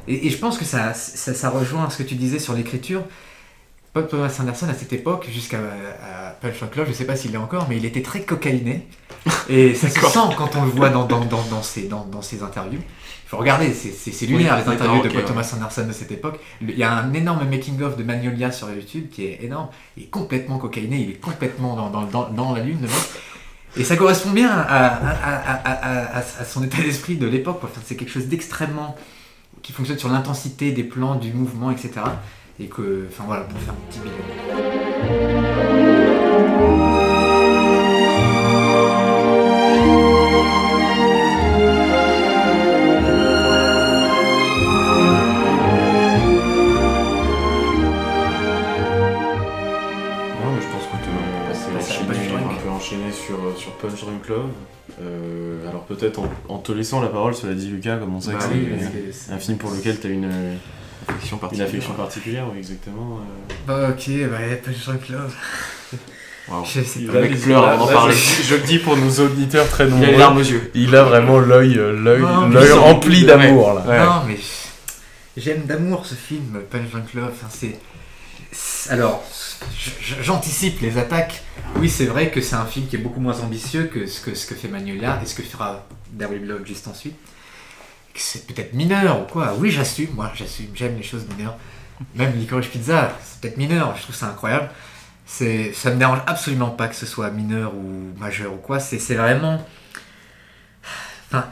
et, 0.08 0.28
et 0.28 0.30
je 0.30 0.38
pense 0.38 0.58
que 0.58 0.66
ça, 0.66 0.94
ça, 0.94 1.34
ça 1.34 1.50
rejoint 1.50 1.90
ce 1.90 1.98
que 1.98 2.04
tu 2.04 2.16
disais 2.16 2.40
sur 2.40 2.54
l'écriture. 2.54 3.04
Paul 3.96 4.10
Thomas 4.10 4.36
Anderson 4.42 4.68
à 4.68 4.74
cette 4.74 4.92
époque, 4.92 5.26
jusqu'à 5.32 5.58
Punch 6.42 6.60
Drunk 6.60 6.76
Love, 6.76 6.88
je 6.90 6.92
sais 6.92 7.06
pas 7.06 7.16
s'il 7.16 7.32
l'est 7.32 7.38
encore, 7.38 7.68
mais 7.70 7.78
il 7.78 7.86
était 7.86 8.02
très 8.02 8.24
cocaïné. 8.24 8.86
Et 9.50 9.74
ça 9.74 9.90
se 9.90 9.98
sent 10.02 10.36
quand 10.38 10.54
on 10.58 10.66
le 10.66 10.70
voit 10.72 10.90
dans, 10.90 11.06
dans, 11.06 11.24
dans, 11.24 11.42
dans 11.44 11.64
ses, 11.64 11.84
dans, 11.84 12.04
dans 12.04 12.22
ses 12.22 12.44
interviews. 12.44 12.82
Il 12.82 13.30
faut 13.30 13.38
regarder, 13.38 13.72
c'est- 13.74 14.26
lunaire 14.26 14.58
Oui, 14.58 14.64
les 14.66 14.74
interviews 14.74 15.02
de 15.02 15.08
Paul. 15.08 15.24
Thomas 15.24 15.50
Anderson 15.56 15.88
de 15.88 15.94
cette 15.94 16.12
époque. 16.12 16.42
Il 16.60 16.78
y 16.78 16.84
a 16.84 16.92
un 16.92 17.14
énorme 17.14 17.48
making-of 17.50 17.96
de 17.96 18.04
Magnolia 18.04 18.52
sur 18.52 18.70
YouTube 18.70 19.06
qui 19.10 19.28
est 19.28 19.40
énorme. 19.44 19.70
Il 19.96 20.04
est 20.04 20.08
complètement 20.08 20.58
cocaïné, 20.58 20.98
il 20.98 21.10
est 21.12 21.22
complètement 21.22 21.78
dans, 21.78 21.90
dans, 21.90 22.04
dans, 22.04 22.30
dans 22.30 22.54
la 22.54 22.64
lune, 22.64 22.80
le 22.82 22.88
mec. 22.88 22.98
Et 23.78 23.86
ça 23.86 23.96
correspond 23.96 24.32
bien 24.32 24.50
à, 24.52 24.88
à, 24.88 26.18
à, 26.18 26.18
à, 26.20 26.22
son 26.44 26.66
état 26.66 26.82
d'esprit 26.82 27.16
de 27.16 27.28
l'époque. 27.28 27.62
Enfin, 27.64 27.80
c'est 27.86 27.96
quelque 27.96 28.12
chose 28.12 28.28
d'extrêmement 28.28 28.98
qui 29.62 29.72
fonctionne 29.72 29.98
sur 29.98 30.10
l'intensité 30.10 30.74
des 30.74 30.84
plans, 30.84 31.16
du 31.16 31.32
mouvement, 31.32 31.72
etc. 31.72 31.92
Et 32.60 32.68
que, 32.68 33.06
enfin 33.10 33.24
voilà, 33.28 33.44
pour 33.44 33.60
faire 33.60 33.74
un 33.74 33.90
petit 33.92 34.00
bilan. 34.00 35.26
Non, 50.44 50.52
mais 50.56 50.62
je 50.62 50.68
pense 50.68 50.84
passer 51.48 51.68
on 51.70 51.74
peut 51.74 51.80
enchaîner, 51.80 52.08
Punch 52.14 52.30
Drunk. 52.30 52.46
on 52.52 52.64
peut 52.64 52.70
enchaîner 52.70 53.12
sur, 53.12 53.36
euh, 53.36 53.54
sur 53.56 53.72
Punch 53.74 54.02
Drunk 54.02 54.28
Love. 54.30 54.50
Euh, 55.02 55.68
alors 55.70 55.84
peut-être 55.86 56.20
en, 56.20 56.30
en 56.50 56.58
te 56.60 56.72
laissant 56.72 57.02
la 57.02 57.08
parole, 57.10 57.34
cela 57.36 57.54
dit 57.54 57.68
Lucas, 57.70 57.98
comme 57.98 58.16
on 58.16 58.22
sait 58.22 58.34
Bah 58.34 58.40
que 58.40 58.54
oui, 58.54 58.66
que 58.68 59.12
c'est- 59.12 59.32
un 59.32 59.38
film 59.38 59.58
pour 59.58 59.72
lequel 59.72 60.00
tu 60.00 60.08
as 60.08 60.10
une, 60.12 60.30
Affection 61.08 61.40
une 61.52 61.62
affection 61.62 61.94
particulière, 61.94 62.46
oui, 62.52 62.58
exactement. 62.60 63.20
euh. 63.20 63.54
Bah, 63.68 63.90
ok, 63.90 64.30
bah, 64.30 64.38
Punch 64.64 64.86
Drunk 64.86 65.10
Love. 65.10 65.34
Waouh. 66.48 66.64
Je 66.66 66.82
sais 66.82 67.00
Il 67.00 67.08
pas. 67.08 67.22
mec 67.22 67.42
pleure 67.42 67.62
là- 67.64 67.72
avant 67.74 67.86
d'en 67.88 67.92
parler. 67.92 68.14
Je, 68.16 68.56
le 68.56 68.62
dis 68.62 68.78
pour 68.80 68.96
nos 68.98 69.10
auditeurs 69.20 69.68
très 69.68 69.86
Il 69.86 69.88
a 69.88 69.92
nombreux. 69.92 70.12
les 70.12 70.18
larmes 70.18 70.38
aux 70.38 70.42
yeux. 70.44 70.72
Il 70.76 70.96
a 70.96 71.04
vraiment 71.04 71.40
l'œil, 71.40 71.78
euh, 71.78 71.92
l'œil, 72.00 72.22
Non, 72.22 72.48
l'œil 72.50 72.72
rempli 72.72 73.26
d'amour 73.26 73.74
là. 73.74 73.82
Ouais. 73.88 74.00
Non, 74.06 74.22
mais 74.28 74.38
j'aime 75.38 75.64
d'amour 75.64 76.06
ce 76.06 76.14
film, 76.16 76.62
Punch 76.70 76.90
Drunk 76.92 77.14
Love. 77.16 77.32
Enfin, 77.32 77.48
c'est... 77.50 77.78
c'est- 78.52 78.92
Alors, 78.92 79.24
j'anticipe 80.22 80.82
les 80.82 80.98
attaques. 80.98 81.42
Oui, 81.78 81.90
c'est 81.90 82.06
vrai 82.06 82.30
que 82.30 82.42
c'est 82.42 82.56
un 82.56 82.66
film 82.66 82.88
qui 82.88 82.96
est 82.96 83.00
beaucoup 83.00 83.20
moins 83.22 83.40
ambitieux 83.42 83.86
que 83.86 84.06
ce 84.06 84.22
que, 84.22 84.36
ce 84.36 84.46
que 84.46 84.56
fait 84.56 84.68
Magnolia 84.68 85.20
et 85.24 85.26
ce 85.26 85.34
que 85.36 85.42
fera 85.44 85.88
Darwin 86.12 86.46
Love 86.46 86.66
juste 86.66 86.88
ensuite. 86.88 87.16
C'est 88.16 88.48
peut-être 88.48 88.74
mineur 88.74 89.22
ou 89.22 89.26
quoi. 89.26 89.54
Oui, 89.58 89.72
j'assume. 89.72 90.10
Moi, 90.16 90.32
j'assume. 90.36 90.68
J'aime 90.74 90.96
les 90.98 91.04
choses 91.04 91.26
mineures. 91.38 91.58
Même 92.16 92.34
Licorice 92.38 92.68
Pizza, 92.68 93.12
c'est 93.24 93.42
peut-être 93.42 93.58
mineur. 93.58 93.96
Je 93.98 94.04
trouve 94.04 94.16
ça 94.16 94.28
incroyable. 94.28 94.70
C'est, 95.26 95.74
ça 95.74 95.92
me 95.92 95.98
dérange 95.98 96.20
absolument 96.28 96.70
pas 96.70 96.88
que 96.88 96.96
ce 96.96 97.06
soit 97.06 97.30
mineur 97.32 97.74
ou 97.74 98.14
majeur 98.20 98.54
ou 98.54 98.58
quoi. 98.58 98.80
C'est, 98.80 99.00
c'est 99.00 99.16
vraiment. 99.16 99.62
Enfin, 101.28 101.46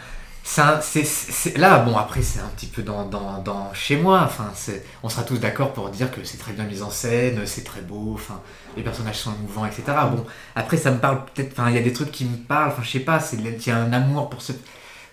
un- 0.57 0.81
c'est- 0.81 1.03
c'est- 1.05 1.57
là, 1.57 1.79
bon, 1.79 1.97
après, 1.97 2.21
c'est 2.21 2.39
un 2.39 2.47
petit 2.55 2.67
peu 2.67 2.83
dans, 2.83 3.05
dans, 3.05 3.39
dans- 3.41 3.73
chez 3.73 3.97
moi. 3.97 4.21
Enfin, 4.25 4.51
c'est- 4.55 4.85
on 5.01 5.09
sera 5.09 5.23
tous 5.23 5.37
d'accord 5.37 5.73
pour 5.73 5.89
dire 5.89 6.11
que 6.11 6.23
c'est 6.23 6.37
très 6.37 6.53
bien 6.53 6.65
mis 6.65 6.81
en 6.81 6.89
scène, 6.91 7.41
c'est 7.45 7.63
très 7.63 7.81
beau, 7.81 8.11
enfin, 8.13 8.41
les 8.77 8.83
personnages 8.83 9.17
sont 9.17 9.33
émouvants, 9.33 9.65
etc. 9.65 9.83
Bon, 10.11 10.25
après, 10.55 10.77
ça 10.77 10.91
me 10.91 10.99
parle 10.99 11.25
peut-être. 11.25 11.53
Enfin, 11.53 11.69
il 11.69 11.75
y 11.75 11.79
a 11.79 11.81
des 11.81 11.93
trucs 11.93 12.11
qui 12.11 12.25
me 12.25 12.37
parlent. 12.37 12.69
Enfin, 12.71 12.83
je 12.83 12.91
sais 12.91 12.99
pas. 12.99 13.19
Il 13.33 13.41
y 13.67 13.71
a 13.71 13.77
un 13.77 13.93
amour 13.93 14.29
pour 14.29 14.41
ce, 14.41 14.53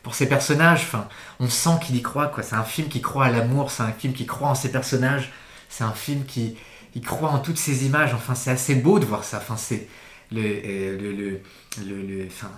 pour 0.02 0.14
ces 0.14 0.28
personnages. 0.28 0.82
Enfin, 0.82 1.08
on 1.38 1.48
sent 1.48 1.78
qu'il 1.82 1.96
y 1.96 2.02
croit. 2.02 2.28
Quoi. 2.28 2.42
C'est 2.42 2.56
un 2.56 2.64
film 2.64 2.88
qui 2.88 3.00
croit 3.00 3.26
à 3.26 3.30
l'amour. 3.30 3.70
C'est 3.70 3.82
un 3.82 3.92
film 3.92 4.12
qui 4.12 4.26
croit 4.26 4.48
en 4.48 4.54
ses 4.54 4.70
personnages. 4.70 5.32
C'est 5.68 5.84
un 5.84 5.92
film 5.92 6.24
qui, 6.24 6.56
il 6.94 7.02
croit 7.02 7.30
en 7.30 7.38
toutes 7.38 7.58
ces 7.58 7.86
images. 7.86 8.14
Enfin, 8.14 8.34
c'est 8.34 8.50
assez 8.50 8.74
beau 8.74 8.98
de 8.98 9.04
voir 9.04 9.24
ça. 9.24 9.38
Enfin, 9.38 9.56
c'est 9.56 9.88
le, 10.32 10.42
euh, 10.42 10.98
le, 10.98 11.12
le, 11.12 12.02
le, 12.02 12.26
enfin, 12.26 12.50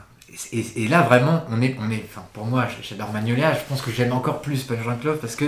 et, 0.53 0.89
là 0.89 1.03
vraiment, 1.03 1.45
on 1.51 1.61
est, 1.61 1.77
on 1.79 1.91
est, 1.91 2.03
enfin, 2.05 2.25
pour 2.33 2.47
moi, 2.47 2.67
j'adore 2.83 3.13
Magnolia. 3.13 3.55
Je 3.55 3.61
pense 3.69 3.83
que 3.83 3.91
j'aime 3.91 4.13
encore 4.13 4.41
plus 4.41 4.63
Punch 4.65 4.83
Drunk 4.83 5.05
Love 5.05 5.19
parce 5.19 5.37
que 5.37 5.47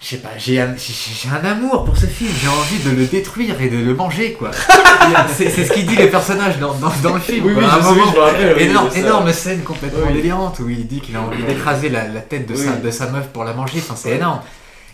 je 0.00 0.06
sais 0.06 0.18
pas, 0.18 0.30
j'ai 0.38 0.60
un, 0.60 0.74
j'ai- 0.76 1.28
un 1.28 1.44
amour 1.44 1.84
pour 1.84 1.96
ce 1.96 2.06
film. 2.06 2.30
J'ai 2.40 2.46
envie 2.48 2.78
de 2.84 2.90
le 2.90 3.06
détruire 3.06 3.60
et 3.60 3.68
de 3.68 3.78
le 3.78 3.94
manger, 3.94 4.34
quoi. 4.34 4.52
c'est 5.36 5.50
c'est 5.50 5.64
ce 5.64 5.72
qu'il 5.72 5.86
dit 5.86 5.96
les 5.96 6.06
personnages 6.08 6.58
dans, 6.58 6.74
dans, 6.74 6.92
dans 7.02 7.14
le 7.14 7.20
film. 7.20 7.44
Oui, 7.46 7.54
oui, 7.56 7.64
À 7.64 7.74
un 7.74 7.82
sais, 7.82 7.88
moment, 7.88 8.10
je 8.12 8.16
me 8.16 8.20
rappelle, 8.22 8.56
oui, 8.56 8.62
énorme, 9.00 9.32
scène 9.32 9.62
complètement 9.62 10.06
Oui. 10.06 10.12
délirante 10.12 10.60
où 10.60 10.68
il 10.68 10.86
dit 10.86 11.00
qu'il 11.00 11.16
a 11.16 11.22
envie 11.22 11.42
d'écraser 11.42 11.88
la, 11.88 12.06
la 12.06 12.20
tête 12.20 12.46
de, 12.48 12.54
sa, 12.54 12.76
de 12.76 12.90
sa 12.92 13.10
meuf 13.10 13.26
pour 13.28 13.42
la 13.44 13.54
manger. 13.54 13.78
Enfin, 13.78 13.94
c'est 13.96 14.16
énorme. 14.16 14.40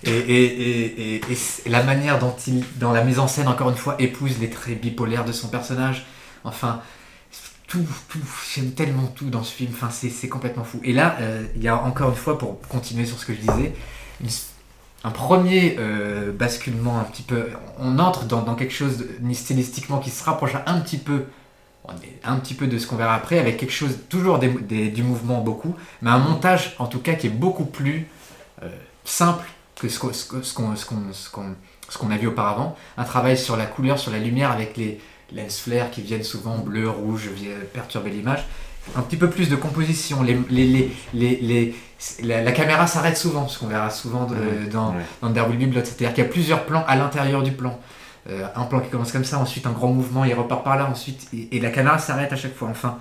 Et, 0.06 0.10
et, 0.10 1.14
et, 1.14 1.20
et, 1.30 1.70
la 1.70 1.82
manière 1.82 2.18
dont 2.18 2.34
il, 2.46 2.62
dans 2.76 2.92
la 2.92 3.02
mise 3.04 3.18
en 3.18 3.26
scène, 3.28 3.48
encore 3.48 3.70
une 3.70 3.76
fois, 3.76 3.96
épouse 3.98 4.32
les 4.40 4.50
traits 4.50 4.80
bipolaires 4.80 5.24
de 5.24 5.32
son 5.32 5.48
personnage. 5.48 6.06
Enfin, 6.44 6.80
tout, 7.68 7.86
tout, 8.08 8.18
j'aime 8.54 8.72
tellement 8.72 9.06
tout 9.14 9.30
dans 9.30 9.42
ce 9.42 9.52
film. 9.52 9.70
Enfin, 9.74 9.88
c'est 9.90 10.10
c'est 10.10 10.28
complètement 10.28 10.64
fou. 10.64 10.80
Et 10.84 10.92
là, 10.92 11.16
euh, 11.20 11.42
il 11.56 11.62
y 11.62 11.68
a 11.68 11.76
encore 11.76 12.10
une 12.10 12.16
fois, 12.16 12.38
pour 12.38 12.60
continuer 12.68 13.04
sur 13.06 13.18
ce 13.18 13.26
que 13.26 13.32
je 13.34 13.40
disais, 13.40 13.72
une- 14.22 14.28
un 15.04 15.10
premier 15.10 15.76
euh, 15.78 16.32
basculement 16.32 16.98
un 16.98 17.04
petit 17.04 17.22
peu. 17.22 17.48
On 17.78 17.98
entre 17.98 18.24
dans, 18.24 18.54
quelque 18.54 18.72
chose 18.72 19.04
stylistiquement 19.34 19.98
qui 19.98 20.10
se 20.10 20.24
rapproche 20.24 20.54
un 20.66 20.80
petit 20.80 20.96
peu. 20.96 21.26
de 22.66 22.78
ce 22.78 22.86
qu'on 22.86 22.96
verra 22.96 23.14
après, 23.14 23.38
avec 23.38 23.58
quelque 23.58 23.72
chose, 23.72 23.98
toujours 24.08 24.38
du 24.38 25.02
mouvement 25.02 25.42
beaucoup, 25.42 25.74
mais 26.00 26.10
un 26.10 26.18
montage 26.18 26.74
en 26.78 26.86
tout 26.86 27.00
cas 27.00 27.14
qui 27.14 27.26
est 27.26 27.30
beaucoup 27.30 27.66
plus 27.66 28.08
euh, 28.62 28.68
simple 29.04 29.44
que 29.78 29.88
ce 29.88 29.98
qu'on 29.98 32.10
a 32.10 32.16
vu 32.16 32.26
auparavant. 32.26 32.74
Un 32.96 33.04
travail 33.04 33.36
sur 33.36 33.58
la 33.58 33.66
couleur, 33.66 33.98
sur 33.98 34.10
la 34.10 34.18
lumière, 34.18 34.50
avec 34.50 34.78
les 34.78 34.98
lens 35.34 35.60
flares 35.60 35.90
qui 35.90 36.00
viennent 36.00 36.24
souvent 36.24 36.56
bleu, 36.56 36.88
rouge, 36.88 37.28
perturber 37.74 38.10
l'image. 38.10 38.46
Un 38.96 39.02
petit 39.02 39.16
peu 39.16 39.30
plus 39.30 39.48
de 39.48 39.56
composition. 39.56 40.22
Les, 40.22 40.38
les, 40.50 40.66
les, 40.66 40.90
les, 41.14 41.36
les- 41.40 41.74
la, 42.22 42.42
la 42.42 42.52
caméra 42.52 42.86
s'arrête 42.86 43.16
souvent, 43.16 43.48
ce 43.48 43.58
qu'on 43.58 43.66
verra 43.66 43.88
souvent 43.90 44.24
de- 44.26 44.70
dans, 44.70 44.90
Ouais. 44.90 45.02
dans 45.22 45.32
There 45.32 45.48
Will 45.48 45.58
Be 45.66 45.70
Blood. 45.70 45.86
C'est-à-dire 45.86 46.12
qu'il 46.14 46.22
y 46.24 46.26
a 46.26 46.30
plusieurs 46.30 46.64
plans 46.66 46.84
à 46.86 46.96
l'intérieur 46.96 47.42
du 47.42 47.52
plan. 47.52 47.78
Euh, 48.28 48.46
un 48.56 48.64
plan 48.64 48.80
qui 48.80 48.88
commence 48.90 49.12
comme 49.12 49.24
ça, 49.24 49.38
ensuite 49.38 49.66
un 49.66 49.72
grand 49.72 49.88
mouvement, 49.92 50.24
il 50.24 50.34
repart 50.34 50.62
par 50.64 50.76
là, 50.76 50.86
ensuite, 50.90 51.28
et, 51.34 51.56
et 51.56 51.60
la 51.60 51.70
caméra 51.70 51.98
s'arrête 51.98 52.32
à 52.32 52.36
chaque 52.36 52.54
fois. 52.54 52.68
Enfin, 52.68 52.98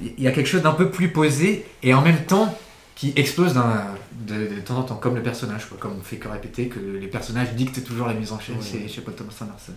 il 0.00 0.20
y 0.22 0.26
a 0.28 0.32
quelque 0.32 0.46
chose 0.48 0.62
d'un 0.62 0.72
peu 0.72 0.90
plus 0.90 1.08
posé 1.08 1.64
et 1.82 1.92
en 1.94 2.02
même 2.02 2.24
temps 2.24 2.56
qui 2.94 3.12
explose 3.16 3.54
de, 3.54 4.34
de 4.34 4.60
temps 4.60 4.78
en 4.78 4.82
temps, 4.82 4.96
comme 4.96 5.14
le 5.16 5.22
personnage, 5.22 5.66
quoi, 5.68 5.78
comme 5.80 5.94
on 5.98 6.02
fait 6.02 6.16
que 6.16 6.28
répéter 6.28 6.68
que 6.68 6.78
les 6.78 7.06
personnages 7.06 7.52
dictent 7.54 7.82
toujours 7.84 8.06
la 8.06 8.14
mise 8.14 8.32
en 8.32 8.38
scène 8.40 8.56
Ouais. 8.56 8.62
chez, 8.82 8.88
chez 8.88 9.00
Paul 9.00 9.14
Thomas 9.14 9.32
Anderson. 9.40 9.72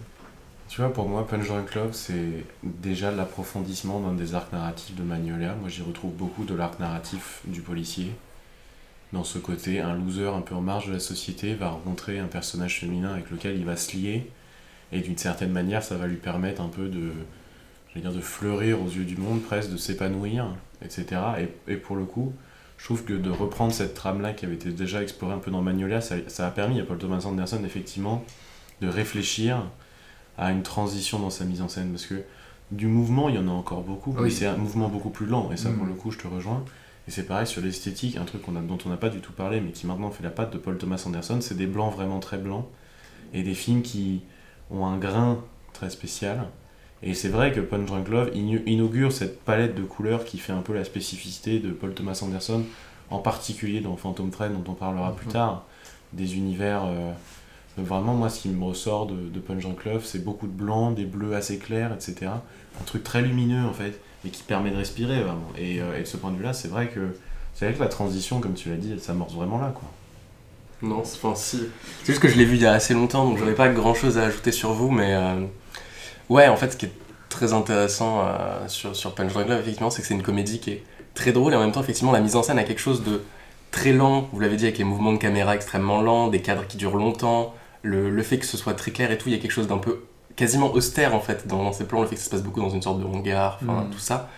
Tu 0.74 0.82
vois, 0.82 0.92
pour 0.92 1.08
moi, 1.08 1.28
Punch 1.28 1.48
Drunk 1.50 1.76
Love, 1.76 1.94
c'est 1.94 2.46
déjà 2.64 3.12
l'approfondissement 3.12 4.00
d'un 4.00 4.14
des 4.14 4.34
arcs 4.34 4.52
narratifs 4.52 4.96
de 4.96 5.04
Magnolia. 5.04 5.54
Moi, 5.54 5.70
j'y 5.70 5.84
retrouve 5.84 6.14
beaucoup 6.14 6.46
de 6.46 6.56
l'arc 6.56 6.80
narratif 6.80 7.42
du 7.46 7.62
policier. 7.62 8.12
Dans 9.12 9.24
ce 9.24 9.38
côté, 9.38 9.82
un 9.82 9.94
loser 9.94 10.30
un 10.30 10.42
peu 10.42 10.56
en 10.56 10.62
marge 10.62 10.88
de 10.88 10.94
la 10.94 11.00
société 11.00 11.54
va 11.54 11.70
rencontrer 11.70 12.18
un 12.18 12.26
personnage 12.26 12.80
féminin 12.80 13.14
avec 13.14 13.30
lequel 13.30 13.56
il 13.56 13.66
va 13.66 13.78
se 13.78 13.96
lier. 13.96 14.32
Et 14.92 15.02
d'une 15.02 15.16
certaine 15.16 15.52
manière, 15.52 15.84
ça 15.84 15.96
va 15.96 16.08
lui 16.08 16.16
permettre 16.16 16.60
un 16.60 16.70
peu 16.70 16.88
de, 16.88 17.12
dire, 17.96 18.12
de 18.12 18.20
fleurir 18.20 18.82
aux 18.82 18.90
yeux 18.90 19.06
du 19.06 19.16
monde, 19.16 19.44
presque, 19.44 19.70
de 19.70 19.78
s'épanouir, 19.78 20.48
etc. 20.84 21.06
Et, 21.68 21.74
et 21.74 21.78
pour 21.78 21.98
le 21.98 22.06
coup, 22.06 22.34
je 22.80 22.86
trouve 22.86 23.04
que 23.04 23.14
de 23.14 23.30
reprendre 23.30 23.74
cette 23.74 23.94
trame-là 23.94 24.34
qui 24.34 24.48
avait 24.48 24.56
été 24.56 24.72
déjà 24.72 25.04
explorée 25.04 25.36
un 25.36 25.38
peu 25.38 25.52
dans 25.52 25.62
Magnolia, 25.62 26.02
ça, 26.02 26.16
ça 26.30 26.48
a 26.48 26.50
permis 26.50 26.82
à 26.82 26.84
Paul 26.84 26.98
Thomas 26.98 27.26
Anderson, 27.26 27.62
effectivement, 27.64 28.26
de 28.82 28.88
réfléchir 28.88 29.68
à 30.38 30.52
une 30.52 30.64
transition 30.64 31.20
dans 31.20 31.30
sa 31.30 31.46
mise 31.46 31.62
en 31.62 31.68
scène 31.68 31.90
parce 31.92 32.06
que 32.06 32.24
du 32.72 32.88
mouvement 32.88 33.30
il 33.30 33.36
y 33.36 33.38
en 33.38 33.48
a 33.48 33.52
encore 33.52 33.82
beaucoup 33.82 34.12
mais 34.14 34.22
Oui. 34.22 34.32
c'est 34.32 34.46
un 34.48 34.58
mouvement 34.58 34.90
beaucoup 34.90 35.10
plus 35.12 35.26
lent 35.28 35.50
et 35.52 35.58
ça 35.58 35.70
pour 35.70 35.86
Mm. 35.86 35.90
le 35.90 35.94
coup 35.96 36.12
je 36.12 36.18
te 36.18 36.28
rejoins 36.28 36.64
et 37.08 37.12
c'est 37.12 37.24
pareil 37.24 37.46
sur 37.46 37.62
l'esthétique 37.62 38.18
un 38.18 38.26
truc 38.26 38.42
a, 38.48 38.62
dont 38.62 38.78
on 38.86 38.90
n'a 38.90 38.98
pas 38.98 39.10
du 39.10 39.20
tout 39.20 39.34
parlé 39.34 39.62
mais 39.62 39.72
qui 39.72 39.86
maintenant 39.86 40.10
fait 40.10 40.24
la 40.24 40.30
patte 40.32 40.52
de 40.54 40.58
Paul 40.58 40.78
Thomas 40.78 41.04
Anderson 41.06 41.40
c'est 41.42 41.58
des 41.58 41.68
blancs 41.68 41.94
vraiment 41.94 42.20
très 42.20 42.38
blancs 42.38 42.66
et 43.34 43.44
des 43.44 43.54
films 43.54 43.82
qui 43.84 44.22
ont 44.72 44.86
un 44.86 44.98
grain 44.98 45.40
très 45.74 45.90
spécial 45.90 46.46
et 47.04 47.14
c'est 47.14 47.28
vrai 47.30 47.52
que 47.52 47.60
Punch 47.60 47.86
Drunk 47.86 48.08
Love 48.10 48.32
inaugure 48.34 49.12
cette 49.12 49.42
palette 49.44 49.76
de 49.76 49.84
couleurs 49.84 50.24
qui 50.24 50.38
fait 50.38 50.54
un 50.54 50.62
peu 50.62 50.74
la 50.74 50.86
spécificité 50.86 51.60
de 51.60 51.72
Paul 51.72 51.94
Thomas 51.94 52.20
Anderson 52.24 52.64
en 53.10 53.20
particulier 53.20 53.82
dans 53.82 53.98
Phantom 53.98 54.32
Thread 54.32 54.54
dont 54.54 54.72
on 54.72 54.74
parlera 54.76 55.14
plus 55.16 55.28
Mhm. 55.28 55.34
tard 55.34 55.66
des 56.14 56.38
univers 56.38 56.84
euh, 56.86 57.12
vraiment, 57.78 58.14
moi, 58.14 58.30
ce 58.30 58.42
qui 58.42 58.50
me 58.50 58.64
ressort 58.64 59.08
de, 59.08 59.40
Punch 59.40 59.64
Drunk 59.64 59.86
Love, 59.86 60.06
c'est 60.06 60.24
beaucoup 60.24 60.48
de 60.48 60.52
blanc, 60.52 60.92
des 60.92 61.06
bleus 61.06 61.36
assez 61.36 61.58
clairs, 61.58 61.94
etc. 61.94 62.32
Un 62.80 62.84
truc 62.86 63.04
très 63.04 63.22
lumineux, 63.22 63.66
en 63.66 63.74
fait, 63.74 64.00
mais 64.24 64.30
qui 64.30 64.44
permet 64.44 64.72
de 64.72 64.78
respirer, 64.78 65.22
vraiment. 65.22 65.50
Et, 65.58 65.82
euh, 65.82 65.98
et 65.98 66.02
de 66.02 66.08
ce 66.08 66.18
point 66.18 66.32
de 66.32 66.38
vue-là, 66.38 66.54
c'est 66.54 66.68
vrai 66.68 66.88
que 66.90 67.16
c'est 67.54 67.66
vrai 67.66 67.74
que 67.76 67.80
la 67.80 67.90
transition, 67.90 68.40
comme 68.40 68.54
tu 68.54 68.70
l'as 68.70 68.78
dit, 68.78 68.92
elle 68.92 69.00
s'amorce 69.00 69.34
vraiment 69.34 69.60
là, 69.60 69.74
quoi. 69.74 69.90
Non, 70.82 71.00
enfin 71.00 71.34
si. 71.36 71.62
C'est 72.02 72.08
juste 72.08 72.22
que 72.22 72.28
je 72.28 72.36
l'ai 72.36 72.46
vu 72.46 72.56
il 72.56 72.62
y 72.62 72.66
a 72.66 72.74
assez 72.74 72.94
longtemps, 72.94 73.26
donc 73.26 73.38
j'aurais 73.38 73.56
pas 73.56 73.70
grand 73.70 73.94
chose 73.94 74.18
à 74.18 74.24
ajouter 74.24 74.52
sur 74.52 74.74
vous, 74.74 74.92
mais 74.92 75.14
euh, 75.14 75.46
ouais, 76.30 76.48
en 76.48 76.58
fait, 76.58 76.72
ce 76.72 76.78
qui 76.78 76.88
est 76.88 76.92
très 77.30 77.54
intéressant 77.54 78.22
euh, 78.26 78.68
sur, 78.68 78.96
sur 78.96 79.16
Punch 79.16 79.32
Drunk 79.32 79.48
Love, 79.48 79.60
effectivement, 79.60 79.90
c'est 79.90 80.02
que 80.02 80.08
c'est 80.08 80.14
une 80.14 80.24
comédie 80.24 80.60
qui 80.60 80.72
est 80.72 80.84
très 81.14 81.32
drôle 81.32 81.54
et 81.54 81.56
en 81.56 81.62
même 81.62 81.72
temps, 81.72 81.82
effectivement, 81.82 82.12
la 82.12 82.20
mise 82.20 82.36
en 82.36 82.44
scène 82.44 82.60
a 82.60 82.64
quelque 82.64 82.82
chose 82.82 83.04
de 83.04 83.22
très 83.72 83.94
lent. 83.94 84.28
Vous 84.34 84.40
l'avez 84.40 84.58
dit 84.58 84.66
avec 84.66 84.78
les 84.78 84.84
mouvements 84.84 85.14
de 85.14 85.18
caméra 85.18 85.56
extrêmement 85.56 86.02
lents, 86.02 86.28
des 86.28 86.42
cadres 86.42 86.68
qui 86.68 86.76
durent 86.76 86.98
longtemps, 86.98 87.54
le, 87.84 88.10
le 88.10 88.24
fait 88.24 88.38
que 88.40 88.46
ce 88.46 88.58
soit 88.58 88.74
très 88.74 88.92
clair 88.92 89.12
et 89.12 89.18
tout, 89.20 89.30
il 89.30 89.36
y 89.36 89.38
a 89.38 89.42
quelque 89.42 89.52
chose 89.52 89.68
d'un 89.68 89.78
peu 89.78 90.04
quasiment 90.36 90.72
austère 90.74 91.14
en 91.14 91.20
fait 91.20 91.46
dans, 91.48 91.72
ces 91.74 91.86
plans, 91.86 92.02
le 92.02 92.08
fait 92.08 92.16
que 92.16 92.22
ça 92.22 92.26
se 92.26 92.32
passe 92.32 92.42
beaucoup 92.44 92.60
dans 92.62 92.70
une 92.72 92.82
sorte 92.82 93.00
de 93.00 93.06
hangar, 93.06 93.60
enfin 93.62 93.84
Mm. 93.84 93.90
tout 93.92 94.00
ça. 94.00 94.30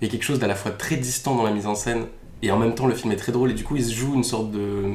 Il 0.00 0.06
y 0.06 0.08
a 0.08 0.10
quelque 0.10 0.24
chose 0.24 0.38
d'à 0.38 0.46
la 0.46 0.54
fois 0.54 0.70
très 0.70 0.96
distant 0.96 1.34
dans 1.34 1.42
la 1.44 1.50
mise 1.52 1.66
en 1.66 1.74
scène 1.74 2.06
et 2.42 2.50
en 2.50 2.56
même 2.58 2.74
temps 2.74 2.86
le 2.86 2.94
film 2.94 3.12
est 3.12 3.16
très 3.16 3.30
drôle 3.32 3.50
et 3.50 3.54
du 3.54 3.62
coup 3.64 3.76
il 3.76 3.84
se 3.84 3.92
joue 3.92 4.14
une 4.14 4.24
sorte 4.24 4.50
de, 4.50 4.94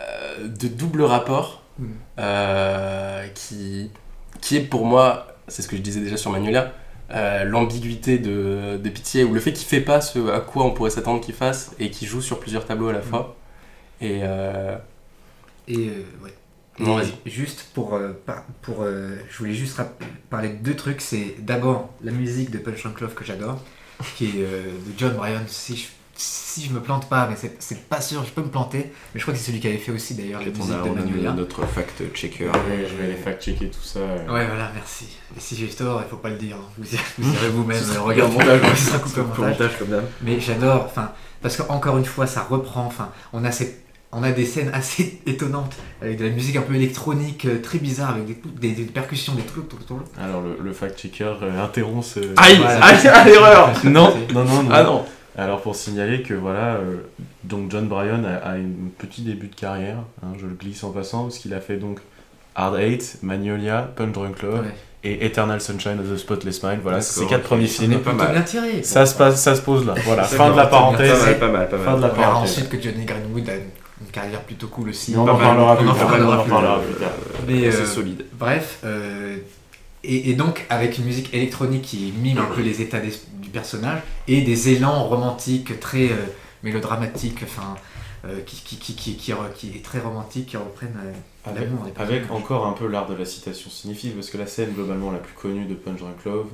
euh, 0.00 0.48
de 0.48 0.68
double 0.68 1.02
rapport 1.02 1.62
Mm. 1.78 1.84
euh, 2.20 3.26
qui, 3.34 3.90
qui 4.40 4.56
est 4.56 4.60
pour 4.62 4.86
moi, 4.86 5.26
c'est 5.46 5.60
ce 5.60 5.68
que 5.68 5.76
je 5.76 5.82
disais 5.82 6.00
déjà 6.00 6.16
sur 6.16 6.30
Magnolia, 6.30 6.72
euh, 7.10 7.44
l'ambiguïté 7.44 8.18
de, 8.18 8.80
de 8.82 8.88
Pitié 8.88 9.24
ou 9.24 9.34
le 9.34 9.40
fait 9.40 9.52
qu'il 9.52 9.66
fait 9.66 9.82
pas 9.82 10.00
ce 10.00 10.30
à 10.30 10.40
quoi 10.40 10.64
on 10.64 10.70
pourrait 10.70 10.88
s'attendre 10.88 11.20
qu'il 11.20 11.34
fasse 11.34 11.72
et 11.78 11.90
qu'il 11.90 12.08
joue 12.08 12.22
sur 12.22 12.40
plusieurs 12.40 12.64
tableaux 12.64 12.88
à 12.88 12.94
la 12.94 13.02
fois. 13.02 13.36
Et 14.00 14.20
Et 15.68 15.88
euh, 15.88 16.24
ouais. 16.24 16.32
Et 17.24 17.30
juste 17.30 17.66
pour, 17.74 17.94
euh, 17.94 18.12
pour 18.62 18.82
euh, 18.82 19.16
je 19.30 19.38
voulais 19.38 19.54
juste 19.54 19.80
parler 20.30 20.50
de 20.50 20.56
deux 20.62 20.74
trucs. 20.76 21.00
C'est 21.00 21.36
d'abord 21.38 21.90
la 22.04 22.12
musique 22.12 22.50
de 22.50 22.58
Punch 22.58 22.82
Drunk 22.82 23.00
Love 23.00 23.14
que 23.14 23.24
j'adore, 23.24 23.58
qui 24.16 24.26
est 24.26 24.32
euh, 24.36 24.62
de 24.64 24.92
John 24.98 25.14
Bryan. 25.14 25.42
Si 25.46 25.74
je, 25.76 25.86
si 26.18 26.62
je 26.66 26.72
me 26.72 26.80
plante 26.80 27.08
pas, 27.08 27.26
mais 27.28 27.36
c'est- 27.36 27.56
c'est 27.60 27.88
pas 27.88 28.00
sûr, 28.02 28.24
je 28.24 28.30
peux 28.30 28.42
me 28.42 28.48
planter. 28.50 28.90
Mais 29.14 29.20
je 29.20 29.22
crois 29.22 29.32
que 29.32 29.40
c'est 29.40 29.46
celui 29.46 29.60
qui 29.60 29.68
avait 29.68 29.78
fait 29.78 29.90
aussi 29.92 30.14
d'ailleurs 30.14 30.40
la 30.40 30.46
musique 30.48 30.62
a, 30.70 30.82
de 30.82 30.88
on 30.90 30.92
a 30.92 31.00
Magnolia. 31.00 31.32
notre 31.32 31.64
fact-checker. 31.66 32.46
Ouais, 32.48 32.86
je 32.90 32.94
vais 32.94 33.04
aller 33.04 33.16
fact-checker 33.16 33.70
tout 33.70 33.82
ça. 33.82 34.00
euh. 34.00 34.16
Ouais, 34.32 34.46
voilà, 34.46 34.70
merci. 34.74 35.06
Et 35.36 35.40
si 35.40 35.56
j'ai 35.56 35.68
tort, 35.68 36.02
il 36.06 36.10
faut 36.10 36.16
pas 36.18 36.30
le 36.30 36.36
dire. 36.36 36.56
hein. 36.56 36.68
Vous, 36.78 36.84
vous 37.18 37.34
irez 37.34 37.48
vous-même. 37.48 37.82
Au 38.02 38.04
montage, 38.06 38.18
au 38.94 39.08
Pour 39.08 39.26
montage. 39.26 39.38
montage 39.38 39.78
comme. 39.78 40.02
Mais 40.22 40.40
j'adore, 40.40 40.84
enfin, 40.84 41.12
parce 41.42 41.56
qu'encore 41.56 41.96
une 41.98 42.04
fois, 42.04 42.26
ça 42.26 42.42
reprend, 42.42 42.84
enfin, 42.86 43.10
on 43.32 43.44
a, 43.44 43.50
cette, 43.52 43.82
on 44.16 44.22
a 44.22 44.32
des 44.32 44.44
scènes 44.44 44.70
assez 44.72 45.20
étonnantes, 45.26 45.74
avec 46.02 46.18
de 46.18 46.24
la 46.24 46.30
musique 46.30 46.56
un 46.56 46.62
peu 46.62 46.74
électronique, 46.74 47.44
euh, 47.44 47.60
très 47.62 47.78
bizarre, 47.78 48.10
avec 48.14 48.26
des, 48.26 48.36
des, 48.68 48.72
des 48.74 48.84
percussions, 48.90 49.34
des 49.34 49.42
trucs, 49.42 49.68
tout, 49.68 49.76
tout, 49.76 49.84
tout. 49.84 50.00
Alors, 50.20 50.42
le, 50.42 50.56
le 50.62 50.72
fact-checker 50.72 51.32
euh, 51.42 51.62
interrompt 51.64 52.04
ce. 52.04 52.20
Aïe, 52.36 52.58
aïe, 52.82 53.06
à 53.08 53.24
l'erreur 53.24 53.70
Non, 53.84 54.14
non, 54.32 54.44
non, 54.44 54.62
non. 54.62 54.68
Ah 54.72 54.82
non 54.84 55.04
Alors 55.36 55.60
pour 55.60 55.76
signaler 55.76 56.22
que 56.22 56.34
voilà, 56.34 56.76
euh, 56.76 56.96
donc 57.44 57.70
John 57.70 57.86
Bryan 57.88 58.24
a, 58.24 58.36
a 58.36 58.52
un 58.54 58.64
petit 58.98 59.22
début 59.22 59.48
de 59.48 59.54
carrière, 59.54 59.98
hein, 60.22 60.28
je 60.40 60.46
le 60.46 60.54
glisse 60.54 60.82
en 60.82 60.90
passant, 60.90 61.24
parce 61.24 61.38
qu'il 61.38 61.52
a 61.54 61.60
fait 61.60 61.76
donc 61.76 62.00
Hard 62.54 62.78
Eight, 62.80 63.18
Magnolia, 63.22 63.90
Punch 63.96 64.12
Drunk 64.12 64.42
Love 64.42 64.60
Ouais. 64.62 64.74
et 65.04 65.26
Eternal 65.26 65.60
Sunshine 65.60 66.00
of 66.00 66.10
the 66.10 66.16
Spotless 66.16 66.62
Mind. 66.62 66.78
Voilà, 66.82 67.02
c'est 67.02 67.12
ses 67.12 67.20
D'accord, 67.20 67.30
quatre 67.30 67.40
ok. 67.42 67.46
premiers 67.48 67.66
films. 67.66 67.98
pas 68.00 68.12
mal. 68.14 68.44
Ça 68.82 69.04
se, 69.04 69.14
passe, 69.14 69.42
ça 69.42 69.54
se 69.54 69.60
pose 69.60 69.84
là. 69.86 69.94
Voilà, 70.06 70.22
fin 70.24 70.50
de 70.50 70.56
la 70.56 70.66
parenthèse. 70.66 71.18
Pas 71.18 71.26
mal, 71.26 71.38
pas 71.38 71.48
mal, 71.48 71.68
pas 71.68 71.76
mal. 71.76 71.84
Fin 71.84 71.96
de 71.98 72.02
la 72.02 72.08
parenthèse. 72.08 72.50
ensuite 72.52 72.68
que 72.70 72.80
Johnny 72.80 73.04
Greenwood 73.04 73.48
a 73.50 73.52
une, 74.00 74.06
carrière 74.10 74.42
plutôt 74.42 74.68
cool 74.68 74.90
aussi. 74.90 75.14
On 75.16 75.24
Pas 75.24 75.32
en 75.32 75.38
parlera 75.38 75.76
plus 75.76 75.86
tard. 75.86 75.96
parlera 76.08 76.36
On 76.36 76.40
en 76.40 76.42
plus 76.42 76.50
parlera 76.50 76.74
tard. 76.76 76.82
plus 76.84 76.94
tard. 76.94 77.12
Mais, 77.46 77.70
C'est 77.70 77.78
euh, 77.80 77.86
solide. 77.86 78.24
Bref, 78.38 78.80
euh, 78.84 79.36
et, 80.04 80.30
et 80.30 80.34
donc 80.34 80.64
avec 80.70 80.98
une 80.98 81.04
musique 81.04 81.32
électronique 81.34 81.82
qui 81.82 82.12
mime 82.22 82.38
un 82.38 82.44
peu 82.54 82.60
les 82.62 82.80
états 82.82 83.00
d'es- 83.00 83.20
du 83.40 83.48
personnage 83.50 84.00
et 84.28 84.42
des 84.42 84.68
élans 84.70 85.04
romantiques 85.04 85.80
très 85.80 86.10
euh, 86.10 86.16
mélodramatiques, 86.62 87.40
enfin 87.42 87.74
euh, 88.26 88.40
qui, 88.44 88.56
qui, 88.62 88.76
qui, 88.76 88.94
qui, 88.94 89.16
qui, 89.16 89.32
re- 89.32 89.52
qui 89.54 89.68
est 89.76 89.84
très 89.84 90.00
romantique, 90.00 90.46
qui 90.46 90.56
reprennent 90.56 90.96
euh, 91.04 91.50
Avec, 91.50 91.68
avec 91.96 92.30
encore 92.30 92.66
un 92.66 92.72
peu 92.72 92.86
l'art 92.88 93.08
de 93.08 93.14
la 93.14 93.24
citation 93.24 93.70
significative, 93.70 94.16
parce 94.16 94.30
que 94.30 94.38
la 94.38 94.46
scène 94.46 94.70
globalement 94.74 95.10
la 95.12 95.18
plus 95.18 95.34
connue 95.34 95.64
de 95.64 95.74
Punch 95.74 95.98
Drunk 96.00 96.24
Love, 96.24 96.48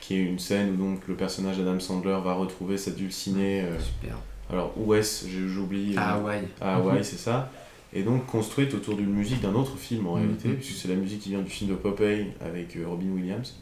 qui 0.00 0.14
est 0.16 0.22
une 0.22 0.38
scène 0.38 0.74
où 0.74 0.76
donc 0.76 1.00
le 1.08 1.14
personnage 1.14 1.58
d'Adam 1.58 1.78
Sandler 1.80 2.16
va 2.24 2.32
retrouver 2.34 2.76
sa 2.78 2.90
dulcinée. 2.90 3.62
euh, 3.62 3.78
Super. 3.80 4.16
Alors 4.54 4.72
où 4.76 4.94
est-ce 4.94 5.26
J'ai- 5.28 5.48
J'oublie. 5.48 5.92
euh, 5.96 6.00
Ah 6.00 6.18
ouais. 6.20 6.42
à 6.60 6.76
Hawaï, 6.76 7.04
c'est 7.04 7.18
ça. 7.18 7.50
Et 7.92 8.02
donc 8.02 8.26
construite 8.26 8.74
autour 8.74 8.96
d'une 8.96 9.10
musique 9.12 9.40
d'un 9.40 9.54
autre 9.54 9.76
film 9.76 10.06
en 10.06 10.16
Mhm. 10.16 10.22
réalité, 10.22 10.48
puisque 10.50 10.76
c'est 10.80 10.88
la 10.88 10.96
musique 10.96 11.20
qui 11.20 11.30
vient 11.30 11.42
du 11.42 11.50
film 11.50 11.70
de 11.70 11.76
Popeye 11.76 12.28
avec 12.44 12.76
euh, 12.76 12.86
Robin 12.88 13.10
Williams. 13.14 13.54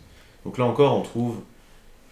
Donc 0.45 0.57
là 0.59 0.65
encore, 0.65 0.97
on 0.97 1.03
trouve 1.03 1.37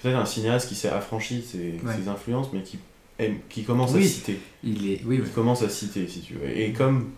peut-être 0.03 0.17
un 0.17 0.27
cinéaste 0.27 0.69
qui 0.69 0.75
s'est 0.75 0.89
affranchi 0.91 1.37
de 1.39 1.43
ses, 1.43 1.81
Ouais. 1.85 1.95
ses 1.97 2.09
influences, 2.09 2.49
mais 2.53 2.63
qui, 2.63 2.79
aime, 3.19 3.37
qui 3.49 3.65
commence 3.65 3.93
Oui. 3.95 4.05
à 4.05 4.07
citer. 4.07 4.39
Il 4.65 4.91
est. 4.91 5.01
Oui. 5.07 5.21
Qui 5.23 5.31
commence 5.31 5.63
à 5.63 5.69
citer, 5.69 6.07
si 6.09 6.21
tu 6.21 6.35
veux. 6.35 6.49
Et 6.59 6.73
comme 6.73 7.11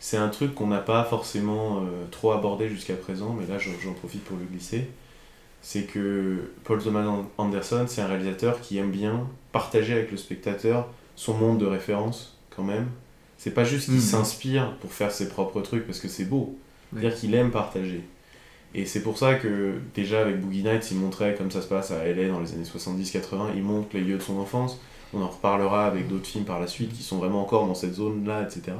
c'est 0.00 0.16
un 0.18 0.28
truc 0.28 0.54
qu'on 0.54 0.66
n'a 0.66 0.80
pas 0.80 1.04
forcément 1.04 1.78
euh, 1.78 2.04
trop 2.10 2.32
abordé 2.32 2.68
jusqu'à 2.68 2.94
présent, 2.94 3.34
mais 3.38 3.46
là 3.46 3.58
j'en 3.58 3.92
profite 3.94 4.22
pour 4.24 4.36
le 4.36 4.44
glisser, 4.44 4.88
c'est 5.62 5.84
que 5.84 6.50
Paul 6.64 6.82
Thomas 6.82 7.06
Anderson, 7.38 7.84
c'est 7.88 8.02
un 8.02 8.06
réalisateur 8.08 8.60
qui 8.60 8.76
aime 8.78 8.90
bien 8.90 9.26
partager 9.54 9.94
avec 9.94 10.10
le 10.10 10.18
spectateur 10.18 10.88
son 11.16 11.32
monde 11.32 11.58
de 11.58 11.66
référence, 11.66 12.36
quand 12.54 12.64
même. 12.64 12.88
C'est 13.38 13.52
pas 13.54 13.64
juste 13.64 13.86
qu'il 13.86 13.94
Mhm. 13.94 14.00
s'inspire 14.00 14.76
pour 14.80 14.92
faire 14.92 15.12
ses 15.12 15.28
propres 15.30 15.60
trucs, 15.62 15.86
parce 15.86 16.00
que 16.00 16.08
c'est 16.08 16.24
beau. 16.26 16.58
Oui. 16.92 17.00
C'est-à-dire 17.00 17.18
qu'il 17.18 17.34
aime 17.34 17.50
partager. 17.50 18.02
Et 18.74 18.84
c'est 18.86 19.02
pour 19.02 19.16
ça 19.16 19.36
que, 19.36 19.74
déjà 19.94 20.20
avec 20.22 20.40
Boogie 20.40 20.64
Nights, 20.64 20.90
il 20.90 20.98
montrait 20.98 21.34
comme 21.36 21.50
ça 21.52 21.62
se 21.62 21.68
passe 21.68 21.92
à 21.92 22.04
LA 22.04 22.28
dans 22.28 22.40
les 22.40 22.52
années 22.52 22.64
70-80, 22.64 23.52
il 23.54 23.62
montre 23.62 23.88
les 23.94 24.00
lieux 24.00 24.16
de 24.18 24.22
son 24.22 24.38
enfance. 24.38 24.80
On 25.12 25.22
en 25.22 25.28
reparlera 25.28 25.86
avec 25.86 26.08
d'autres 26.08 26.26
films 26.26 26.44
par 26.44 26.58
la 26.60 26.66
suite 26.66 26.92
qui 26.92 27.04
sont 27.04 27.18
vraiment 27.18 27.40
encore 27.42 27.66
dans 27.68 27.74
cette 27.76 27.94
zone-là, 27.94 28.42
etc. 28.42 28.72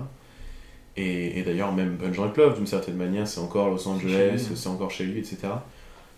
Et, 0.97 1.39
et 1.39 1.43
d'ailleurs, 1.43 1.73
même 1.73 1.97
Punch 1.97 2.17
Drunk 2.17 2.37
Love, 2.37 2.57
d'une 2.57 2.67
certaine 2.67 2.97
manière, 2.97 3.27
c'est 3.29 3.41
encore 3.41 3.69
Los 3.71 3.87
Angeles, 3.89 4.49
c'est 4.55 4.69
encore 4.69 4.91
chez 4.91 5.05
lui, 5.05 5.19
etc. 5.21 5.39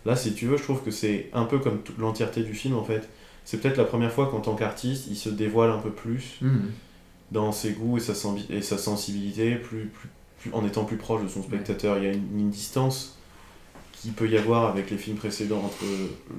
Là, 0.06 0.16
si 0.16 0.32
tu 0.34 0.46
veux, 0.46 0.56
je 0.56 0.62
trouve 0.62 0.82
que 0.82 0.90
c'est 0.90 1.28
un 1.34 1.44
peu 1.44 1.58
comme 1.58 1.80
toute 1.82 1.98
l'entièreté 1.98 2.42
du 2.42 2.54
film, 2.54 2.76
en 2.76 2.84
fait. 2.84 3.08
C'est 3.46 3.58
peut-être 3.62 3.78
la 3.78 3.84
première 3.84 4.12
fois 4.12 4.26
qu'en 4.28 4.40
tant 4.40 4.54
qu'artiste, 4.56 5.06
il 5.08 5.16
se 5.16 5.30
dévoile 5.30 5.70
un 5.70 5.78
peu 5.78 5.90
plus 5.90 6.36
Mhm. 6.42 6.70
dans 7.32 7.52
ses 7.52 7.70
goûts 7.72 7.96
et 7.96 8.00
sa, 8.00 8.12
sensi- 8.14 8.46
et 8.50 8.60
sa 8.60 8.76
sensibilité, 8.76 9.54
plus, 9.54 9.86
plus, 9.86 10.08
plus- 10.40 10.52
en 10.52 10.66
étant 10.66 10.84
plus 10.84 10.96
proche 10.98 11.22
de 11.22 11.28
son 11.28 11.42
spectateur. 11.42 11.96
Il 11.98 12.04
y 12.04 12.08
a 12.08 12.12
une, 12.12 12.38
une 12.40 12.50
distance 12.50 13.16
qui 13.92 14.10
peut 14.10 14.28
y 14.28 14.36
avoir 14.36 14.66
avec 14.68 14.90
les 14.90 14.98
films 14.98 15.16
précédents 15.16 15.62
entre 15.64 15.84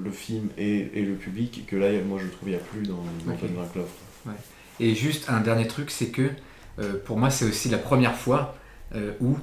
le 0.03 0.11
film 0.11 0.49
et, 0.59 0.89
et 0.93 1.01
le 1.03 1.15
public, 1.15 1.65
que 1.65 1.75
là, 1.75 1.87
moi, 2.07 2.19
je 2.21 2.27
trouve, 2.27 2.49
il 2.49 2.51
n'y 2.51 2.57
a 2.57 2.59
plus 2.59 2.83
dans, 2.83 3.03
dans 3.25 3.31
Ok. 3.33 3.39
Punch 3.39 3.51
Drunk 3.51 3.75
Love. 3.75 4.33
Et 4.79 4.93
juste 4.93 5.29
un 5.29 5.39
dernier 5.41 5.67
truc, 5.67 5.89
c'est 5.89 6.09
que 6.09 6.29
euh, 6.79 6.93
pour 7.03 7.17
moi, 7.17 7.29
c'est 7.31 7.45
aussi 7.45 7.69
la 7.69 7.79
première 7.79 8.15
fois 8.15 8.55
euh, 8.95 9.13
où 9.21 9.35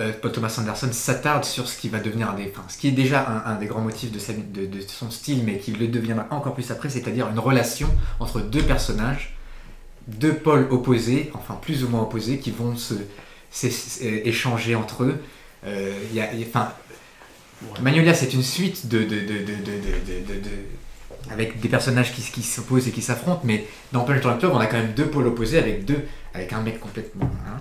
euh, 0.00 0.12
Paul 0.20 0.32
Thomas 0.32 0.54
Anderson 0.58 0.88
s'attarde 0.92 1.44
sur 1.44 1.68
ce 1.68 1.76
qui 1.78 1.88
va 1.88 2.00
devenir 2.00 2.30
un 2.30 2.34
des, 2.34 2.50
enfin, 2.52 2.64
ce 2.68 2.76
qui 2.78 2.88
est 2.88 2.92
déjà 2.92 3.26
un, 3.46 3.52
un 3.52 3.54
des 3.56 3.66
grands 3.66 3.82
motifs 3.82 4.10
de, 4.10 4.18
sa- 4.18 4.32
de- 4.32 4.66
de 4.66 4.80
son 4.88 5.10
style, 5.10 5.42
mais 5.44 5.58
qui 5.58 5.72
le 5.72 5.86
deviendra 5.88 6.26
encore 6.30 6.54
plus 6.54 6.70
après, 6.70 6.88
c'est-à-dire 6.88 7.28
une 7.28 7.38
relation 7.38 7.88
entre 8.18 8.40
deux 8.40 8.62
personnages, 8.62 9.36
deux 10.08 10.34
pôles 10.34 10.66
opposés, 10.70 11.30
enfin 11.34 11.58
plus 11.60 11.84
ou 11.84 11.88
moins 11.88 12.02
opposés, 12.02 12.38
qui 12.38 12.50
vont 12.50 12.74
se, 12.76 12.94
échanger 14.02 14.74
entre 14.74 15.04
eux. 15.04 15.20
Euh, 15.66 15.92
il 16.10 16.16
y 16.16 16.20
a- 16.20 16.32
il 16.32 16.40
y 16.40 16.44
a- 16.44 16.46
enfin, 16.48 16.72
Magnolia, 17.82 18.14
c'est 18.14 18.32
une 18.32 18.42
suite 18.42 18.88
de, 18.88 19.00
de, 19.00 19.04
de, 19.04 19.10
de, 19.10 19.20
de, 19.20 19.34
de- 19.44 20.06
de- 20.06 20.34
de- 20.34 20.40
de- 20.40 21.30
avec 21.30 21.60
des 21.60 21.68
personnages 21.68 22.12
qui, 22.14 22.22
qui 22.22 22.42
s'opposent 22.42 22.88
et 22.88 22.90
qui 22.92 23.02
s'affrontent, 23.02 23.42
mais 23.44 23.66
dans 23.92 24.04
Punch 24.04 24.22
Love, 24.22 24.50
on 24.54 24.58
a 24.58 24.66
quand 24.66 24.78
même 24.78 24.92
deux 24.94 25.06
pôles 25.06 25.26
opposés 25.26 25.58
avec 25.58 25.84
deux, 25.84 26.06
avec 26.34 26.52
un 26.54 26.62
mec 26.62 26.80
complètement, 26.80 27.30
hein, 27.46 27.60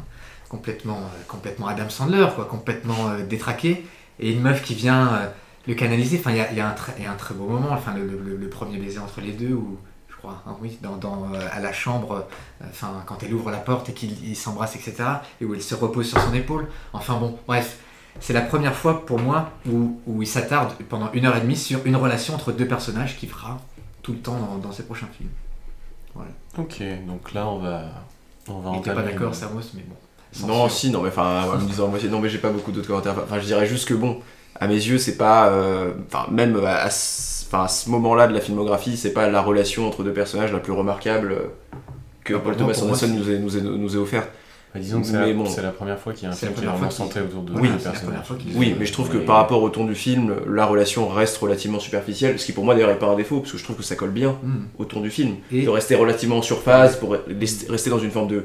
complètement, 0.50 0.97
euh, 0.97 1.24
complètement 1.28 1.68
Adam 1.68 1.89
Sandler, 1.89 2.28
quoi, 2.36 2.45
complètement 2.45 3.10
euh, 3.10 3.24
détraqué, 3.26 3.86
et 4.20 4.32
une 4.34 4.41
meuf 4.41 4.64
qui 4.64 4.74
vient 4.76 5.14
euh, 5.14 5.28
le 5.68 5.76
canaliser. 5.76 6.18
Enfin, 6.20 6.32
il 6.32 6.38
y 6.38 6.41
a, 6.41 6.52
y 6.52 6.60
a 6.60 6.68
un 6.68 6.74
très, 6.74 6.93
il 6.97 7.04
y 7.04 7.08
a 7.08 7.12
un 7.12 7.16
très 7.16 7.34
beau 7.36 7.45
moment, 7.47 7.70
enfin, 7.72 7.93
le, 7.95 8.06
le- 8.06 8.36
le 8.38 8.50
premier 8.50 8.78
baiser 8.78 9.00
entre 9.00 9.22
les 9.22 9.32
deux, 9.32 9.54
ou 9.54 9.78
je 10.10 10.16
crois, 10.18 10.43
hein, 10.47 10.56
oui, 10.62 10.78
dans, 10.82 10.97
dans, 10.97 11.28
à 11.54 11.60
la 11.60 11.72
chambre, 11.72 12.28
enfin, 12.70 13.04
quand 13.06 13.24
elle 13.24 13.34
ouvre 13.34 13.52
la 13.52 13.58
porte 13.60 13.88
et 13.89 13.93
qu'ils 13.93 14.28
ils 14.28 14.36
s'embrassent, 14.36 14.76
etc., 14.76 14.95
et 15.39 15.45
où 15.45 15.54
elle 15.54 15.62
se 15.62 15.76
repose 15.76 16.10
sur 16.10 16.20
son 16.22 16.34
épaule. 16.34 16.68
Enfin 16.93 17.18
bon, 17.18 17.38
bref. 17.47 17.78
C'est 18.22 18.34
la 18.34 18.41
première 18.41 18.76
fois 18.76 19.06
pour 19.06 19.18
moi 19.20 19.52
où, 19.72 20.02
où 20.06 20.22
il 20.22 20.28
s'attarde 20.28 20.74
pendant 20.89 21.10
une 21.14 21.26
heure 21.26 21.38
et 21.38 21.41
demie 21.41 21.56
sur 21.56 21.86
une 21.86 21.95
relation 21.95 22.34
entre 22.34 22.52
deux 22.52 22.68
personnages 22.68 23.16
qui 23.18 23.28
fera 23.28 23.62
tout 24.02 24.12
le 24.12 24.18
temps 24.20 24.38
dans, 24.38 24.58
dans 24.58 24.72
ses 24.74 24.84
prochains 24.84 25.08
films. 25.16 25.30
Ok, 26.58 26.82
donc 27.08 27.32
là, 27.34 27.47
on 27.47 27.60
va, 27.60 27.84
on 28.50 28.60
va 28.60 28.72
Il 28.76 28.82
pas 28.82 29.04
d'accord, 29.04 29.34
Samos, 29.34 29.62
mais 29.76 29.84
bon. 29.84 29.95
Non, 30.48 30.68
sûr. 30.68 30.72
si, 30.72 30.90
non, 30.92 31.02
mais 31.02 31.10
enfin, 31.10 31.44
en 31.54 31.58
me 31.58 31.68
disant 31.68 31.92
non, 32.12 32.20
mais 32.20 32.30
j'ai 32.30 32.38
pas 32.38 32.50
beaucoup 32.50 32.72
d'autres 32.72 32.88
commentaires. 32.88 33.16
Enfin, 33.24 33.40
je 33.40 33.46
dirais 33.46 33.66
juste 33.66 33.88
que 33.88 33.94
bon, 33.94 34.18
à 34.60 34.68
mes 34.68 34.76
yeux, 34.76 34.98
c'est 34.98 35.18
pas. 35.18 35.50
euh, 35.50 35.92
Enfin, 36.12 36.28
même 36.32 36.60
à, 36.66 36.84
à 36.86 36.90
ce 36.90 37.90
moment-là 37.90 38.28
de 38.28 38.34
la 38.34 38.42
filmographie, 38.42 38.96
c'est 38.98 39.14
pas 39.14 39.30
la 39.30 39.42
relation 39.42 39.88
entre 39.88 40.04
deux 40.04 40.14
personnages 40.14 40.52
la 40.54 40.60
plus 40.60 40.74
remarquable 40.74 41.32
euh, 41.32 41.38
que 42.24 42.36
Ah, 42.36 42.40
Paul 42.44 42.56
Thomas 42.56 42.80
Anderson 42.82 43.08
nous 43.08 43.30
ait, 43.30 43.40
nous 43.40 43.78
nous 43.78 43.96
ait 43.96 44.00
offert. 44.00 44.28
Bah, 44.72 44.80
disons 44.80 45.02
que 45.02 45.08
c'est 45.08 45.14
la, 45.18 45.34
bon. 45.34 45.48
c'est 45.48 45.64
la 45.64 45.72
première 45.72 45.98
fois 45.98 46.14
qu'il 46.14 46.26
y 46.26 46.26
a 46.28 46.30
un 46.30 46.36
C'est 46.36 46.46
la 46.46 46.52
film 46.52 46.60
qui 46.62 46.66
est 46.66 46.68
première 46.68 46.78
vraiment 46.80 46.92
fois 46.92 47.06
qu'il- 47.08 47.14
centré 47.16 47.22
autour 47.28 47.42
de 47.42 47.60
Oui, 47.60 47.70
deux 47.70 47.78
personnages. 47.78 48.26
Oui, 48.56 48.76
mais 48.80 48.86
je 48.86 48.94
trouve 48.94 49.10
que 49.10 49.18
par 49.18 49.38
rapport 49.38 49.64
au 49.64 49.70
ton 49.72 49.84
du 49.86 49.96
film, 49.96 50.36
la 50.48 50.68
relation 50.68 51.08
reste 51.08 51.38
relativement 51.38 51.80
superficielle, 51.80 52.38
ce 52.40 52.46
qui 52.46 52.52
pour 52.52 52.64
moi 52.66 52.76
d'ailleurs 52.76 52.92
est 52.92 53.00
pas 53.00 53.08
un 53.08 53.16
défaut, 53.16 53.40
parce 53.40 53.52
que 53.52 53.58
je 53.58 53.64
trouve 53.64 53.78
que 53.78 53.82
ça 53.84 53.96
colle 53.96 54.12
bien 54.12 54.38
Hmm. 54.44 54.66
au 54.78 54.86
ton 54.86 55.00
du 55.02 55.10
film. 55.10 55.38
Et- 55.52 55.64
De 55.64 55.70
rester 55.70 55.96
relativement 55.96 56.38
en 56.38 56.42
surface, 56.44 56.98
pour 56.98 57.16
rester 57.68 57.90
dans 57.90 57.98
une 57.98 58.12
forme 58.12 58.28
de 58.28 58.44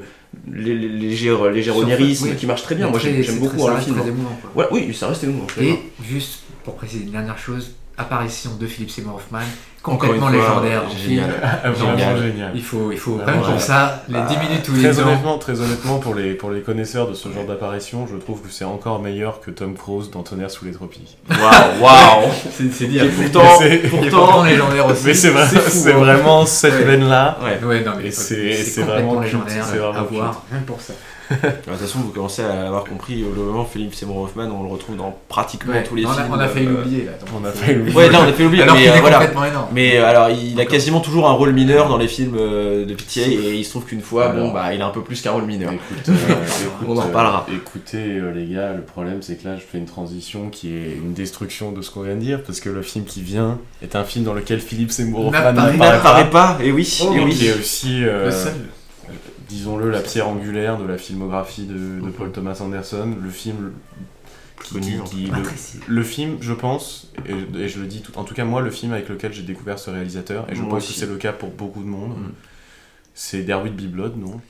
lé- 0.51 0.73
lé- 0.75 0.87
légère, 0.89 1.45
légère 1.49 1.73
Surface, 1.75 1.93
onirisme 1.97 2.27
oui. 2.29 2.35
qui 2.35 2.45
marche 2.45 2.63
très 2.63 2.75
bien. 2.75 2.85
Mais 2.85 2.91
Moi 2.91 2.99
j'aime 2.99 3.39
beaucoup 3.39 3.59
ça 3.59 3.71
hein, 3.71 3.75
le 3.75 3.81
film. 3.81 3.95
très 3.97 4.07
émouvant, 4.09 4.37
quoi. 4.41 4.51
Voilà, 4.53 4.73
oui, 4.73 4.93
ça 4.93 5.07
reste 5.07 5.23
émouvant. 5.23 5.47
Et 5.61 5.75
juste 6.03 6.39
pour 6.63 6.75
préciser 6.75 7.03
une 7.03 7.11
dernière 7.11 7.37
chose, 7.37 7.71
apparition 7.97 8.51
de 8.59 8.67
Philip 8.67 8.89
Seymour 8.91 9.15
Hoffman, 9.15 9.39
complètement 9.81 10.29
légendaire. 10.29 10.83
le 10.83 10.97
génial. 11.09 11.29
Vraiment 11.63 12.17
Génial. 12.21 12.51
Il 12.55 12.63
faut, 12.63 12.91
il 12.91 12.97
faut 12.97 13.15
que 13.17 13.31
pour 13.49 13.61
ça, 13.61 14.03
les 14.09 14.15
Bah, 14.15 14.27
10 14.29 14.37
minutes 14.37 14.67
où 14.69 14.75
il 14.75 14.81
Très 14.83 14.89
est 14.91 15.01
dans- 15.01 15.07
honnêtement, 15.09 15.37
très 15.37 15.61
honnêtement, 15.61 15.99
pour 15.99 16.13
les, 16.15 16.33
pour 16.33 16.51
les 16.51 16.61
connaisseurs 16.61 17.07
de 17.07 17.13
ce 17.13 17.29
genre 17.31 17.45
d'apparition, 17.45 18.07
je 18.07 18.17
trouve 18.17 18.41
que 18.41 18.49
c'est 18.49 18.65
encore 18.65 18.99
meilleur 19.01 19.39
que 19.39 19.51
Tom 19.51 19.75
Cruise 19.75 20.09
dans 20.11 20.23
Tonnerre 20.23 20.51
sous 20.51 20.65
les 20.65 20.71
tropiques. 20.71 21.17
Waouh, 21.29 21.81
waouh 21.81 22.31
C'est 22.51 22.71
c'est 22.71 22.85
dire. 22.87 23.03
Et 23.05 23.09
pourtant, 23.09 23.47
pourtant, 23.89 24.43
légendaire 24.43 24.87
aussi. 24.87 25.05
Mais 25.05 25.13
c'est 25.13 25.29
hein. 25.35 25.97
vraiment 25.97 26.45
cette 26.45 26.73
veine-là. 26.73 27.37
ouais. 27.43 27.65
Ouais, 27.65 27.83
non, 27.83 27.93
mais 28.01 28.11
c'est- 28.11 28.53
c'est 28.53 28.81
complètement 28.81 29.13
vraiment 29.15 29.21
légendaire 29.21 29.65
à 29.95 30.03
voir, 30.03 30.43
rien 30.51 30.59
que 30.61 30.65
pour 30.65 30.81
ça. 30.81 30.93
De 31.31 31.35
toute 31.71 31.75
façon, 31.79 31.99
vous 31.99 32.09
commencez 32.11 32.43
à 32.43 32.67
avoir 32.67 32.83
compris, 32.83 33.23
au 33.23 33.29
moment 33.33 33.65
Philippe 33.65 33.95
Seymour 33.95 34.17
Hoffman, 34.17 34.45
on 34.51 34.63
le 34.63 34.69
retrouve 34.69 34.95
dans 34.95 35.17
pratiquement 35.27 35.73
Ouais, 35.73 35.83
tous 35.83 35.95
les 35.95 36.05
on, 36.05 36.09
a, 36.11 36.13
films. 36.13 36.27
on 36.31 36.39
a 36.39 36.47
failli 36.47 36.67
euh, 36.67 36.69
l'oublier 36.71 37.05
là. 37.05 37.11
donc 37.19 37.29
On 37.41 37.45
a 37.45 37.51
faut- 37.51 37.57
failli 37.57 37.75
l'oublier. 37.77 37.95
Ouais, 37.97 38.09
là 38.09 38.19
on 38.21 38.29
a 38.29 38.33
fait 38.33 38.43
l'oublier, 38.43 38.63
Alors 38.63 38.75
mais 38.75 38.87
euh, 38.89 38.93
est 38.95 38.99
voilà. 39.01 39.17
complètement 39.17 39.45
énorme. 39.45 39.67
Mais 39.73 39.97
euh, 39.97 40.05
alors, 40.07 40.29
il 40.29 40.59
a 40.59 40.65
quasiment 40.65 40.99
toujours 40.99 41.27
un 41.27 41.31
rôle 41.33 41.53
mineur 41.53 41.89
dans 41.89 41.97
les 41.97 42.07
films 42.07 42.35
euh, 42.39 42.85
de 42.85 42.93
Pitié, 42.93 43.23
et 43.33 43.55
il 43.55 43.63
se 43.65 43.71
trouve 43.71 43.85
qu'une 43.85 44.01
fois, 44.01 44.29
bon, 44.29 44.51
bah, 44.51 44.73
il 44.73 44.81
a 44.81 44.85
un 44.85 44.91
peu 44.91 45.01
plus 45.01 45.21
qu'un 45.21 45.31
rôle 45.31 45.45
mineur. 45.45 45.71
Écoute, 45.73 45.97
euh, 46.09 46.13
écoute, 46.13 46.87
On 46.87 46.95
en 46.97 47.01
euh, 47.01 47.05
reparlera. 47.05 47.47
écoutez, 47.53 47.97
euh, 48.19 48.31
les 48.31 48.45
gars, 48.53 48.73
le 48.73 48.81
problème 48.83 49.21
c'est 49.21 49.35
que 49.41 49.47
là, 49.47 49.55
je 49.55 49.61
fais 49.63 49.77
une 49.79 49.85
transition 49.85 50.49
qui 50.49 50.75
est 50.75 50.95
une 50.95 51.13
destruction 51.13 51.71
de 51.71 51.81
ce 51.81 51.89
qu'on 51.91 52.01
vient 52.03 52.15
de 52.15 52.19
dire, 52.19 52.43
parce 52.45 52.59
que 52.59 52.69
le 52.69 52.81
film 52.83 53.05
qui 53.05 53.21
vient 53.21 53.57
est 53.81 53.95
un 53.95 54.03
film 54.03 54.25
dans 54.25 54.33
lequel 54.33 54.59
Philippe 54.59 54.91
Seymour 54.91 55.27
Hoffman 55.27 55.53
N'apparaît 55.53 56.29
pas. 56.29 56.57
et 56.63 56.71
oui, 56.71 56.99
Oh, 57.03 57.13
et 57.13 57.17
et 57.17 57.23
oui. 57.23 57.31
qui 57.35 57.47
est 57.47 57.53
aussi, 57.59 58.03
euh, 58.03 58.25
Le 58.25 58.31
seul. 58.31 58.53
Disons-le, 59.49 59.89
la 59.91 60.01
pierre 60.01 60.27
angulaire 60.27 60.77
de 60.77 60.85
la 60.85 60.97
filmographie 60.97 61.65
de, 61.65 61.73
Mhm. 61.73 62.05
de 62.05 62.09
Paul 62.11 62.31
Thomas 62.31 62.57
Anderson. 62.61 63.15
Le 63.21 63.29
film 63.29 63.73
qui, 64.63 64.77
hein. 64.77 65.03
qui- 65.05 65.31
le, 65.87 66.03
film, 66.03 66.37
je 66.41 66.53
pense, 66.53 67.11
et, 67.27 67.59
et 67.59 67.67
je 67.67 67.79
le 67.79 67.85
dis 67.87 68.01
tout, 68.01 68.17
en 68.17 68.23
tout 68.23 68.33
cas 68.33 68.45
moi, 68.45 68.61
le 68.61 68.71
film 68.71 68.93
avec 68.93 69.09
lequel 69.09 69.31
j'ai 69.33 69.43
découvert 69.43 69.77
ce 69.77 69.89
réalisateur, 69.91 70.47
et 70.49 70.55
je 70.55 70.61
Moi 70.61 70.69
pense 70.71 70.83
aussi. 70.83 70.93
que 70.93 70.99
c'est 70.99 71.05
le 71.11 71.17
cas 71.17 71.33
pour 71.33 71.49
beaucoup 71.49 71.81
de 71.81 71.87
monde, 71.87 72.17
Mhm. 72.17 72.31
c'est 73.13 73.43
Derwit 73.43 73.75
B. 73.75 73.81
Blood, 73.91 74.17
non? 74.17 74.41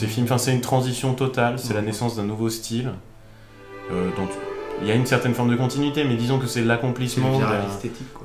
Ces 0.00 0.06
films. 0.06 0.26
Enfin, 0.26 0.38
c'est 0.38 0.52
une 0.52 0.60
transition 0.60 1.14
totale, 1.14 1.58
c'est 1.58 1.74
la 1.74 1.82
naissance 1.82 2.16
d'un 2.16 2.24
nouveau 2.24 2.48
style. 2.50 2.90
Euh, 3.90 4.10
dont 4.16 4.28
il 4.82 4.86
y 4.88 4.92
a 4.92 4.94
une 4.94 5.04
certaine 5.06 5.34
forme 5.34 5.50
de 5.50 5.56
continuité, 5.56 6.04
mais 6.04 6.14
disons 6.16 6.38
que 6.38 6.46
c'est 6.46 6.62
l'accomplissement 6.62 7.38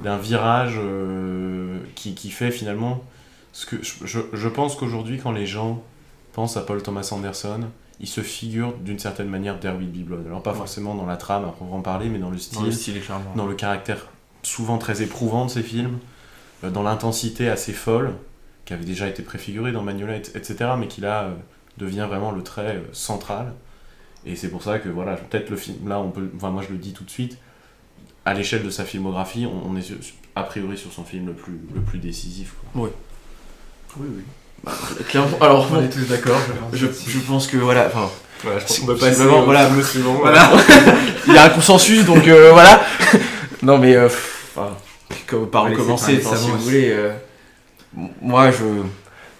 d'un- 0.03 0.17
virage 0.17 0.75
euh, 0.77 1.79
qui, 1.95 2.13
qui 2.15 2.29
fait 2.29 2.51
finalement 2.51 3.03
ce 3.51 3.65
que 3.65 3.77
je, 3.81 4.47
pense 4.47 4.75
qu'aujourd'hui 4.75 5.17
quand 5.17 5.31
les 5.31 5.45
gens 5.47 5.81
pensent 6.33 6.55
à 6.57 6.61
Paul 6.61 6.81
Thomas 6.83 7.09
Anderson 7.11 7.61
ils 7.99 8.07
se 8.07 8.21
figurent 8.21 8.73
d'une 8.83 8.99
certaine 8.99 9.27
manière 9.27 9.59
Derwit 9.59 9.89
B. 9.91 10.05
Blood 10.05 10.25
alors 10.27 10.43
pas 10.43 10.53
forcément 10.53 10.93
dans 10.95 11.05
la 11.05 11.17
trame 11.17 11.43
va 11.43 11.53
en 11.75 11.81
parler 11.81 12.09
mais 12.09 12.19
dans 12.19 12.29
le 12.29 12.37
style 12.37 12.59
Dans 12.59 12.65
le 12.65 12.71
style 12.71 12.95
est 12.97 13.01
charmant. 13.01 13.33
dans 13.35 13.47
le 13.47 13.55
caractère 13.55 14.05
souvent 14.43 14.77
très 14.77 15.01
éprouvant 15.01 15.45
de 15.45 15.49
ces 15.51 15.63
films, 15.63 15.97
euh, 16.63 16.69
dans 16.69 16.83
l'intensité 16.83 17.49
assez 17.49 17.73
folle, 17.73 18.13
qui 18.65 18.73
avait 18.73 18.85
déjà 18.85 19.07
été 19.07 19.23
préfigurée 19.23 19.71
dans 19.71 19.81
Magnolia, 19.81 20.17
et- 20.17 20.37
etc., 20.37 20.55
mais 20.77 20.87
qui 20.87 21.01
là 21.01 21.23
euh, 21.23 21.33
devient 21.77 22.05
vraiment 22.07 22.31
le 22.31 22.41
trait 22.43 22.75
euh, 22.77 22.81
central. 22.93 23.53
Et 24.25 24.35
c'est 24.35 24.49
pour 24.49 24.63
ça 24.63 24.79
que 24.79 24.89
voilà, 24.89 25.15
peut-être 25.15 25.49
le 25.49 25.55
film, 25.57 25.87
là 25.87 25.99
on 25.99 26.09
peut, 26.09 26.29
enfin 26.35 26.49
moi 26.49 26.63
je 26.67 26.71
le 26.73 26.79
dis 26.79 26.93
tout 26.93 27.03
de 27.03 27.09
suite, 27.11 27.37
à 28.25 28.33
l'échelle 28.33 28.63
de 28.63 28.69
sa 28.71 28.83
filmographie, 28.85 29.45
on, 29.45 29.69
on 29.71 29.75
est 29.77 29.81
sur- 29.81 29.97
a 30.35 30.43
priori 30.43 30.77
sur 30.77 30.91
son 30.91 31.03
film 31.03 31.27
le 31.27 31.33
plus, 31.33 31.59
le 31.73 31.81
plus 31.81 31.99
décisif. 31.99 32.53
quoi. 32.73 32.83
Oui, 32.83 32.89
oui. 33.99 34.23
Clairement, 35.09 35.37
alors, 35.41 35.67
On 35.71 35.81
est 35.83 35.89
tous 35.89 36.07
d'accord, 36.09 36.39
je 36.73 36.87
pense. 36.87 37.07
je, 37.07 37.19
pense 37.19 37.47
que 37.47 37.57
voilà, 37.57 37.85
enfin, 37.85 38.09
Voilà, 38.43 38.59
je 38.59 38.65
pense 38.65 38.79
qu'on 38.79 38.85
peut 38.87 38.97
passer 38.97 39.23
vraiment- 39.23 39.43
voilà. 39.43 39.69
suivant. 39.83 40.15
Voilà. 40.15 40.49
il 41.27 41.33
y 41.33 41.37
a 41.37 41.43
un 41.45 41.49
consensus, 41.49 42.03
donc 42.03 42.27
euh, 42.27 42.51
voilà. 42.51 42.81
non 43.61 43.77
mais, 43.77 43.95
euh, 43.95 44.07
enfin, 44.07 44.75
comme- 45.27 45.49
par 45.49 45.71
où 45.71 45.75
commencer, 45.75 46.19
si 46.19 46.49
vous 46.49 46.57
voulez. 46.57 46.89
euh, 46.91 47.11
moi, 48.21 48.49
je, 48.51 48.63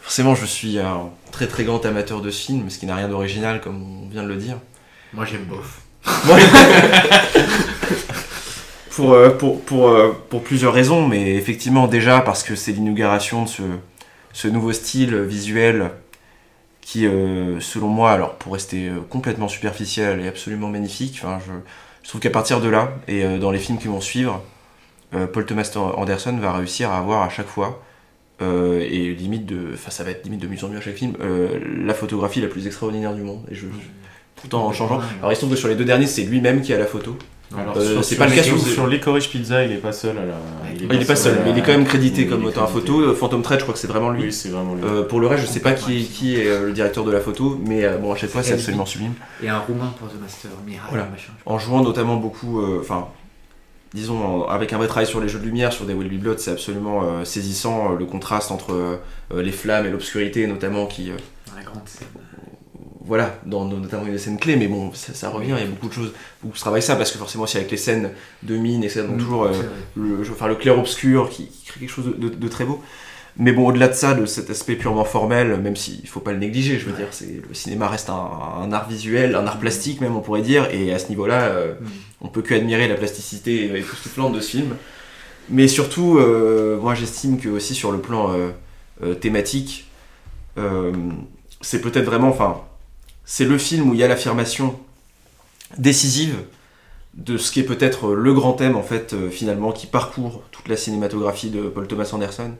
forcément, 0.05 0.35
je 0.35 0.45
suis 0.45 0.77
un 0.77 1.09
très 1.31 1.47
très 1.47 1.63
grand 1.63 1.83
amateur 1.83 2.21
de 2.21 2.29
ce 2.29 2.45
film, 2.45 2.69
ce 2.69 2.77
qui 2.77 2.85
n'a 2.85 2.95
rien 2.95 3.09
d'original, 3.09 3.59
comme 3.59 4.03
on 4.03 4.07
vient 4.07 4.21
de 4.21 4.27
le 4.27 4.35
dire. 4.35 4.57
Moi 5.13 5.25
j'aime 5.25 5.45
bof. 5.45 5.81
pour, 8.91 9.13
euh, 9.13 9.31
pour, 9.31 9.61
pour, 9.61 9.89
euh, 9.89 10.15
pour 10.29 10.43
plusieurs 10.43 10.73
raisons, 10.73 11.07
mais 11.07 11.33
effectivement 11.35 11.87
déjà 11.87 12.19
parce 12.19 12.43
que 12.43 12.55
c'est 12.55 12.71
l'inauguration 12.71 13.45
de 13.45 13.49
ce, 13.49 13.63
ce 14.31 14.47
nouveau 14.47 14.73
style 14.73 15.15
visuel 15.23 15.89
qui, 16.81 17.07
euh, 17.07 17.59
selon 17.59 17.87
moi, 17.87 18.11
alors 18.11 18.35
pour 18.35 18.53
rester 18.53 18.91
complètement 19.09 19.47
superficiel 19.47 20.21
et 20.21 20.27
absolument 20.27 20.69
magnifique, 20.69 21.19
enfin, 21.23 21.39
je, 21.47 21.51
je 22.03 22.09
trouve 22.09 22.21
qu'à 22.21 22.29
partir 22.29 22.61
de 22.61 22.69
là, 22.69 22.91
et 23.07 23.39
dans 23.39 23.49
les 23.49 23.57
films 23.57 23.79
qui 23.79 23.87
vont 23.87 24.01
suivre, 24.01 24.43
Paul 25.33 25.47
Thomas 25.47 25.71
Anderson 25.75 26.37
va 26.39 26.51
réussir 26.53 26.91
à 26.91 26.99
avoir 26.99 27.23
à 27.23 27.29
chaque 27.29 27.47
fois, 27.47 27.81
euh, 28.41 28.79
et 28.81 29.13
limite 29.13 29.45
de, 29.45 29.71
enfin 29.73 29.91
ça 29.91 30.03
va 30.03 30.11
être 30.11 30.23
limite 30.25 30.41
de 30.41 30.47
mieux 30.47 30.63
en 30.63 30.67
mieux 30.69 30.77
à 30.77 30.81
chaque 30.81 30.95
film, 30.95 31.13
euh, 31.21 31.59
la 31.85 31.93
photographie 31.93 32.41
la 32.41 32.47
plus 32.47 32.67
extraordinaire 32.67 33.13
du 33.13 33.21
monde. 33.21 33.41
Et 33.49 33.55
je, 33.55 33.61
je- 33.61 34.41
tout 34.41 34.53
en 34.55 34.71
changeant. 34.73 34.99
Alors 35.19 35.31
il 35.31 35.35
se 35.35 35.41
trouve 35.41 35.51
que 35.51 35.57
sur 35.57 35.69
les 35.69 35.75
deux 35.75 35.85
derniers, 35.85 36.07
c'est 36.07 36.23
lui-même 36.23 36.61
qui 36.61 36.73
a 36.73 36.77
la 36.77 36.85
photo. 36.85 37.15
Alors, 37.57 37.77
Euh, 37.77 37.93
sur- 37.93 38.03
c'est 38.03 38.15
pas 38.17 38.25
le 38.27 38.33
cas 38.35 38.41
sur- 38.43 38.59
sur 38.59 38.87
Licorice 38.87 39.27
Pizza, 39.27 39.63
il 39.63 39.71
est 39.71 39.77
pas 39.77 39.93
seul 39.93 40.17
à 40.17 40.25
la. 40.25 40.33
Ah, 40.33 40.67
il 40.75 40.83
est 41.01 41.05
pas 41.05 41.15
seul, 41.15 41.37
mais 41.45 41.51
il 41.51 41.57
est 41.57 41.61
quand 41.61 41.71
même 41.71 41.85
crédité 41.85 42.23
Oui, 42.23 42.27
comme 42.27 42.41
il 42.41 42.45
est 42.45 42.47
auteur 42.49 42.63
à 42.63 42.67
photo. 42.67 42.99
Euh, 43.01 43.13
Phantom 43.13 43.41
Thread, 43.43 43.59
je 43.59 43.63
crois 43.63 43.73
que 43.75 43.79
c'est 43.79 43.87
vraiment 43.87 44.09
lui. 44.09 44.23
Oui, 44.23 44.33
c'est 44.33 44.49
vraiment 44.49 44.73
lui. 44.75 44.83
Euh, 44.83 45.03
pour 45.03 45.19
le 45.21 45.27
reste, 45.27 45.43
je 45.45 45.47
sais 45.47 45.59
pas 45.61 45.71
qui, 45.73 46.03
qui 46.05 46.35
est 46.35 46.43
le 46.59 46.73
directeur 46.73 47.05
de 47.05 47.11
la 47.11 47.21
photo, 47.21 47.57
mais 47.63 47.87
bon, 48.01 48.11
à 48.11 48.15
chaque 48.17 48.31
fois, 48.31 48.43
c'est 48.43 48.53
absolument 48.53 48.85
sublime. 48.85 49.13
Et 49.43 49.47
un 49.47 49.59
roumain 49.59 49.93
pour 49.99 50.09
The 50.09 50.19
Master, 50.19 50.51
Mirai, 50.65 50.79
Voilà. 50.89 51.05
machin. 51.05 51.31
En 51.45 51.57
jouant 51.59 51.81
notamment 51.83 52.17
beaucoup, 52.17 52.59
euh, 52.61 52.79
enfin, 52.81 53.07
disons, 53.95 54.43
avec 54.47 54.73
un 54.73 54.77
vrai 54.77 54.87
travail 54.87 55.07
sur 55.07 55.19
les 55.21 55.27
jeux 55.29 55.39
de 55.39 55.45
lumière, 55.45 55.73
sur 55.73 55.85
des 55.85 55.93
Will 55.95 56.19
Blood, 56.19 56.37
c'est 56.39 56.51
absolument 56.51 57.01
euh, 57.03 57.25
saisissant 57.25 57.93
euh, 57.93 57.97
le 57.97 58.05
contraste 58.05 58.51
entre 58.51 58.73
euh, 58.73 59.41
les 59.41 59.51
flammes 59.51 59.85
et 59.87 59.89
l'obscurité, 59.89 60.45
notamment 60.45 60.85
qui, 60.85 61.05
Dans 61.47 61.55
la 61.57 61.63
grande 61.63 61.87
scène. 61.87 62.07
voilà, 63.05 63.39
dans, 63.45 63.65
dans 63.65 63.77
notamment 63.77 64.05
une 64.05 64.11
des 64.11 64.17
scènes 64.19 64.37
clés, 64.37 64.55
mais 64.57 64.67
bon, 64.67 64.91
ça, 64.93 65.13
ça 65.13 65.29
revient, 65.29 65.53
il 65.57 65.63
y 65.63 65.67
a 65.67 65.67
beaucoup 65.67 65.87
de 65.87 65.93
choses, 65.93 66.11
beaucoup 66.43 66.55
de 66.55 66.59
travail 66.59 66.81
ça, 66.81 66.95
parce 66.95 67.11
que 67.11 67.17
forcément, 67.17 67.45
aussi 67.45 67.57
avec 67.57 67.71
les 67.71 67.77
scènes 67.77 68.11
de 68.43 68.55
mine, 68.57 68.83
et 68.83 68.89
ça, 68.89 69.01
donc 69.03 69.17
toujours 69.17 69.47
le, 69.95 70.21
enfin, 70.29 70.47
le 70.47 70.55
clair-obscur 70.55 71.29
qui, 71.29 71.47
qui 71.47 71.65
crée 71.65 71.79
quelque 71.79 71.89
chose 71.89 72.05
de, 72.05 72.13
de- 72.29 72.35
de 72.35 72.47
très 72.47 72.65
beau. 72.65 72.81
Mais 73.37 73.51
bon, 73.51 73.67
au-delà 73.67 73.89
de 73.89 73.93
ça, 73.93 74.13
de 74.13 74.25
cet 74.25 74.49
aspect 74.49 74.75
purement 74.75 75.03
formel, 75.03 75.57
même 75.59 75.75
s'il 75.75 76.07
faut 76.07 76.21
pas 76.21 76.31
le 76.31 76.39
négliger, 76.39 76.79
je 76.79 76.85
veux 76.85 76.91
Ouais. 76.93 76.97
dire, 76.99 77.07
c'est, 77.11 77.41
le 77.47 77.53
cinéma 77.53 77.89
reste 77.89 78.09
un, 78.09 78.13
un 78.61 78.71
art 78.71 78.87
visuel, 78.87 79.35
un 79.35 79.45
art 79.45 79.59
plastique 79.59 79.99
même, 79.99 80.15
on 80.15 80.21
pourrait 80.21 80.41
dire, 80.41 80.69
et 80.71 80.93
à 80.93 80.99
ce 80.99 81.09
niveau-là, 81.09 81.41
euh, 81.49 81.73
Mm. 81.73 81.85
on 82.21 82.27
peut 82.29 82.41
que 82.41 82.53
admirer 82.53 82.87
la 82.87 82.95
plasticité 82.95 83.77
époustouflante 83.77 84.33
de 84.33 84.39
ce 84.39 84.49
film. 84.51 84.75
Mais 85.49 85.67
surtout, 85.67 86.17
euh, 86.17 86.79
moi 86.79 86.95
j'estime 86.95 87.37
que 87.37 87.49
aussi 87.49 87.75
sur 87.75 87.91
le 87.91 87.99
plan 87.99 88.31
euh, 88.33 88.49
euh, 89.03 89.13
thématique, 89.15 89.85
c'est 91.61 91.81
peut-être 91.81 92.05
vraiment, 92.05 92.29
enfin, 92.29 92.61
c'est 93.25 93.43
le 93.45 93.57
film 93.57 93.89
où 93.89 93.93
il 93.93 93.99
y 93.99 94.03
a 94.03 94.07
l'affirmation 94.07 94.79
décisive 95.77 96.35
de 97.15 97.37
ce 97.37 97.51
qui 97.51 97.59
est 97.59 97.63
peut-être 97.63 98.13
le 98.13 98.33
grand 98.33 98.53
thème 98.53 98.75
en 98.75 98.83
fait 98.83 99.15
finalement 99.29 99.71
qui 99.71 99.87
parcourt 99.87 100.43
toute 100.51 100.67
la 100.69 100.77
cinématographie 100.77 101.49
de 101.49 101.63
Paul 101.63 101.87
Thomas 101.87 102.09
Anderson, 102.13 102.51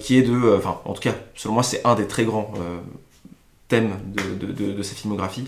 qui 0.00 0.18
est 0.18 0.22
de, 0.22 0.32
euh, 0.34 0.56
enfin 0.58 0.78
en 0.84 0.92
tout 0.92 1.00
cas 1.02 1.14
selon 1.34 1.54
moi 1.54 1.62
c'est 1.62 1.80
un 1.84 1.94
des 1.94 2.06
très 2.06 2.24
grands 2.24 2.52
euh, 2.56 2.78
thèmes 3.68 3.90
de, 4.14 4.46
de, 4.46 4.52
de- 4.52 4.72
de 4.72 4.82
sa 4.82 4.94
filmographie, 4.94 5.44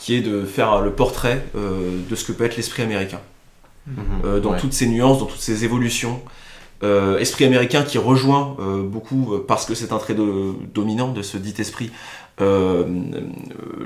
qui 0.00 0.14
est 0.14 0.20
de 0.20 0.44
faire 0.44 0.80
le 0.80 0.92
portrait 0.92 1.44
euh, 1.56 1.98
de 2.08 2.14
ce 2.14 2.24
que 2.24 2.32
peut 2.32 2.44
être 2.44 2.56
l'esprit 2.56 2.82
américain 2.82 3.20
Mhm. 3.86 3.94
euh, 4.24 4.40
dans 4.40 4.50
Ouais. 4.52 4.58
toutes 4.60 4.74
ses 4.74 4.86
nuances, 4.86 5.18
dans 5.18 5.26
toutes 5.26 5.40
ses 5.40 5.64
évolutions. 5.64 6.20
Euh, 6.84 7.18
esprit 7.18 7.44
américain 7.44 7.82
qui 7.82 7.98
rejoint 7.98 8.54
euh, 8.60 8.82
beaucoup, 8.84 9.32
euh, 9.34 9.44
parce 9.48 9.64
que 9.66 9.74
c'est 9.74 9.92
un 9.92 9.98
trait 9.98 10.14
de- 10.14 10.52
dominant 10.74 11.10
de 11.10 11.22
ce 11.22 11.36
dit 11.36 11.54
esprit, 11.58 11.90
euh, 12.40 12.84
euh, 12.84 13.20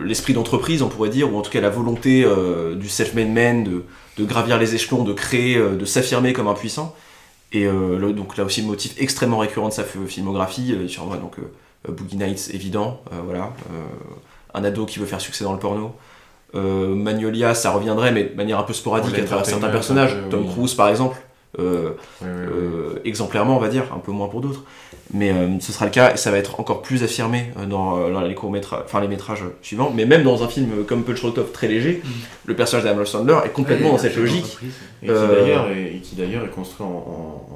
l'esprit 0.04 0.34
d'entreprise, 0.34 0.82
on 0.82 0.88
pourrait 0.88 1.08
dire, 1.08 1.32
ou 1.32 1.38
en 1.38 1.42
tout 1.42 1.50
cas 1.50 1.60
la 1.62 1.70
volonté 1.70 2.22
euh, 2.24 2.74
du 2.74 2.88
self-made 2.88 3.30
man 3.30 3.64
de, 3.64 3.84
de 4.18 4.24
gravir 4.26 4.58
les 4.58 4.74
échelons, 4.74 5.04
de 5.04 5.12
créer, 5.14 5.56
euh, 5.56 5.74
de 5.76 5.84
s'affirmer 5.86 6.32
comme 6.34 6.48
un 6.48 6.54
puissant. 6.54 6.94
Et 7.52 7.66
euh, 7.66 7.98
là, 7.98 8.12
donc 8.12 8.36
là 8.36 8.44
aussi, 8.44 8.62
le 8.62 8.66
motif 8.66 8.94
extrêmement 8.98 9.38
récurrent 9.38 9.68
de 9.68 9.74
sa 9.74 9.84
filmographie, 9.84 10.72
euh, 10.72 10.88
sur, 10.88 11.06
ouais, 11.08 11.18
donc, 11.18 11.38
euh, 11.38 11.92
Boogie 11.92 12.16
Nights, 12.16 12.50
évident, 12.52 13.00
euh, 13.12 13.20
voilà. 13.24 13.52
Euh, 13.72 13.84
un 14.54 14.64
ado 14.64 14.86
qui 14.86 14.98
veut 14.98 15.06
faire 15.06 15.20
succès 15.20 15.44
dans 15.44 15.52
le 15.52 15.58
porno. 15.58 15.94
Euh, 16.54 16.94
Magnolia, 16.94 17.54
ça 17.54 17.70
reviendrait, 17.70 18.12
mais 18.12 18.24
de 18.24 18.34
manière 18.34 18.58
un 18.58 18.62
peu 18.62 18.72
sporadique 18.74 19.18
à 19.18 19.24
travers 19.24 19.46
certains 19.46 19.70
personnages. 19.70 20.16
Tom. 20.30 20.46
Cruise, 20.48 20.74
par 20.74 20.88
exemple. 20.88 21.16
Euh, 21.58 21.90
euh, 22.24 22.98
exemplairement, 23.04 23.56
on 23.56 23.60
va 23.60 23.68
dire, 23.68 23.84
un 23.94 23.98
peu 23.98 24.10
moins 24.10 24.28
pour 24.28 24.40
d'autres. 24.40 24.64
Mais 25.12 25.30
euh, 25.30 25.60
ce 25.60 25.70
sera 25.72 25.84
le 25.84 25.90
cas 25.90 26.14
et 26.14 26.16
ça 26.16 26.30
va 26.30 26.38
être 26.38 26.58
encore 26.60 26.80
plus 26.80 27.02
affirmé 27.02 27.50
dans, 27.68 28.08
dans 28.10 28.22
les 28.22 28.34
courts 28.34 28.50
métrages, 28.50 28.82
enfin 28.86 29.00
les 29.02 29.08
métrages 29.08 29.44
suivants. 29.60 29.92
Mais 29.94 30.06
même 30.06 30.22
dans 30.22 30.42
un 30.42 30.48
film 30.48 30.84
comme 30.86 31.04
Punch 31.04 31.22
Out 31.24 31.52
très 31.52 31.68
léger, 31.68 32.00
Mm. 32.02 32.08
le 32.46 32.56
personnage 32.56 32.84
d'Adam 32.84 33.04
Sandler 33.04 33.36
est 33.44 33.50
complètement 33.50 33.90
dans 33.90 33.98
cette 33.98 34.16
logique. 34.16 34.56
Et 35.02 35.08
qui 36.02 36.16
d'ailleurs 36.16 36.44
est, 36.44 36.50
construit 36.50 36.86
en, 36.86 36.90
en, 36.90 37.46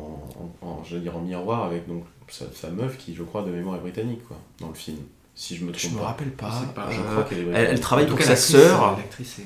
en, 0.63 0.67
en- 0.69 0.85
j'allais 0.85 1.01
dire 1.03 1.17
en 1.17 1.21
miroir 1.21 1.65
avec 1.65 1.89
donc 1.89 2.05
sa, 2.29 2.45
sa 2.55 2.69
meuf 2.69 2.99
qui 2.99 3.15
je 3.15 3.23
crois 3.23 3.43
de 3.43 3.51
mémoire 3.51 3.77
est 3.77 3.81
britannique 3.81 4.21
quoi 4.29 4.37
dans 4.61 4.69
le 4.69 4.75
film 4.75 4.99
si 5.35 5.57
je 5.57 5.65
me 5.65 5.73
Je 5.73 5.79
trompe 5.87 5.93
me 5.95 5.99
pas. 6.01 6.07
rappelle 6.07 6.31
pas. 6.31 6.51
Je 6.91 6.97
Je 6.97 7.01
crois 7.03 7.25
elle, 7.55 7.81
travaille 7.81 8.07
pour 8.07 8.21
sa 8.21 8.37
sœur, 8.37 8.95
L'actrice 8.99 9.39
est. 9.39 9.43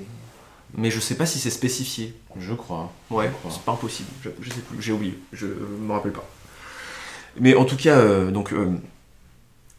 mais 0.77 0.91
je 0.91 1.01
sais 1.01 1.15
pas 1.17 1.27
si 1.27 1.39
c'est 1.39 1.51
spécifié. 1.51 2.15
Je 2.39 2.55
crois. 2.55 2.93
Ouais, 3.11 3.31
c'est 3.51 3.63
pas 3.63 3.73
impossible. 3.73 4.09
Je, 4.23 4.31
je 4.41 4.51
sais 4.51 4.61
plus, 4.61 4.81
j'ai 4.81 4.93
oublié. 4.93 5.19
Je 5.33 5.47
me 5.47 5.93
rappelle 5.93 6.13
pas. 6.13 6.29
Mais 7.39 7.55
en 7.55 7.65
tout 7.65 7.77
cas, 7.77 7.97
euh, 7.97 8.31
donc 8.31 8.53
euh, 8.53 8.71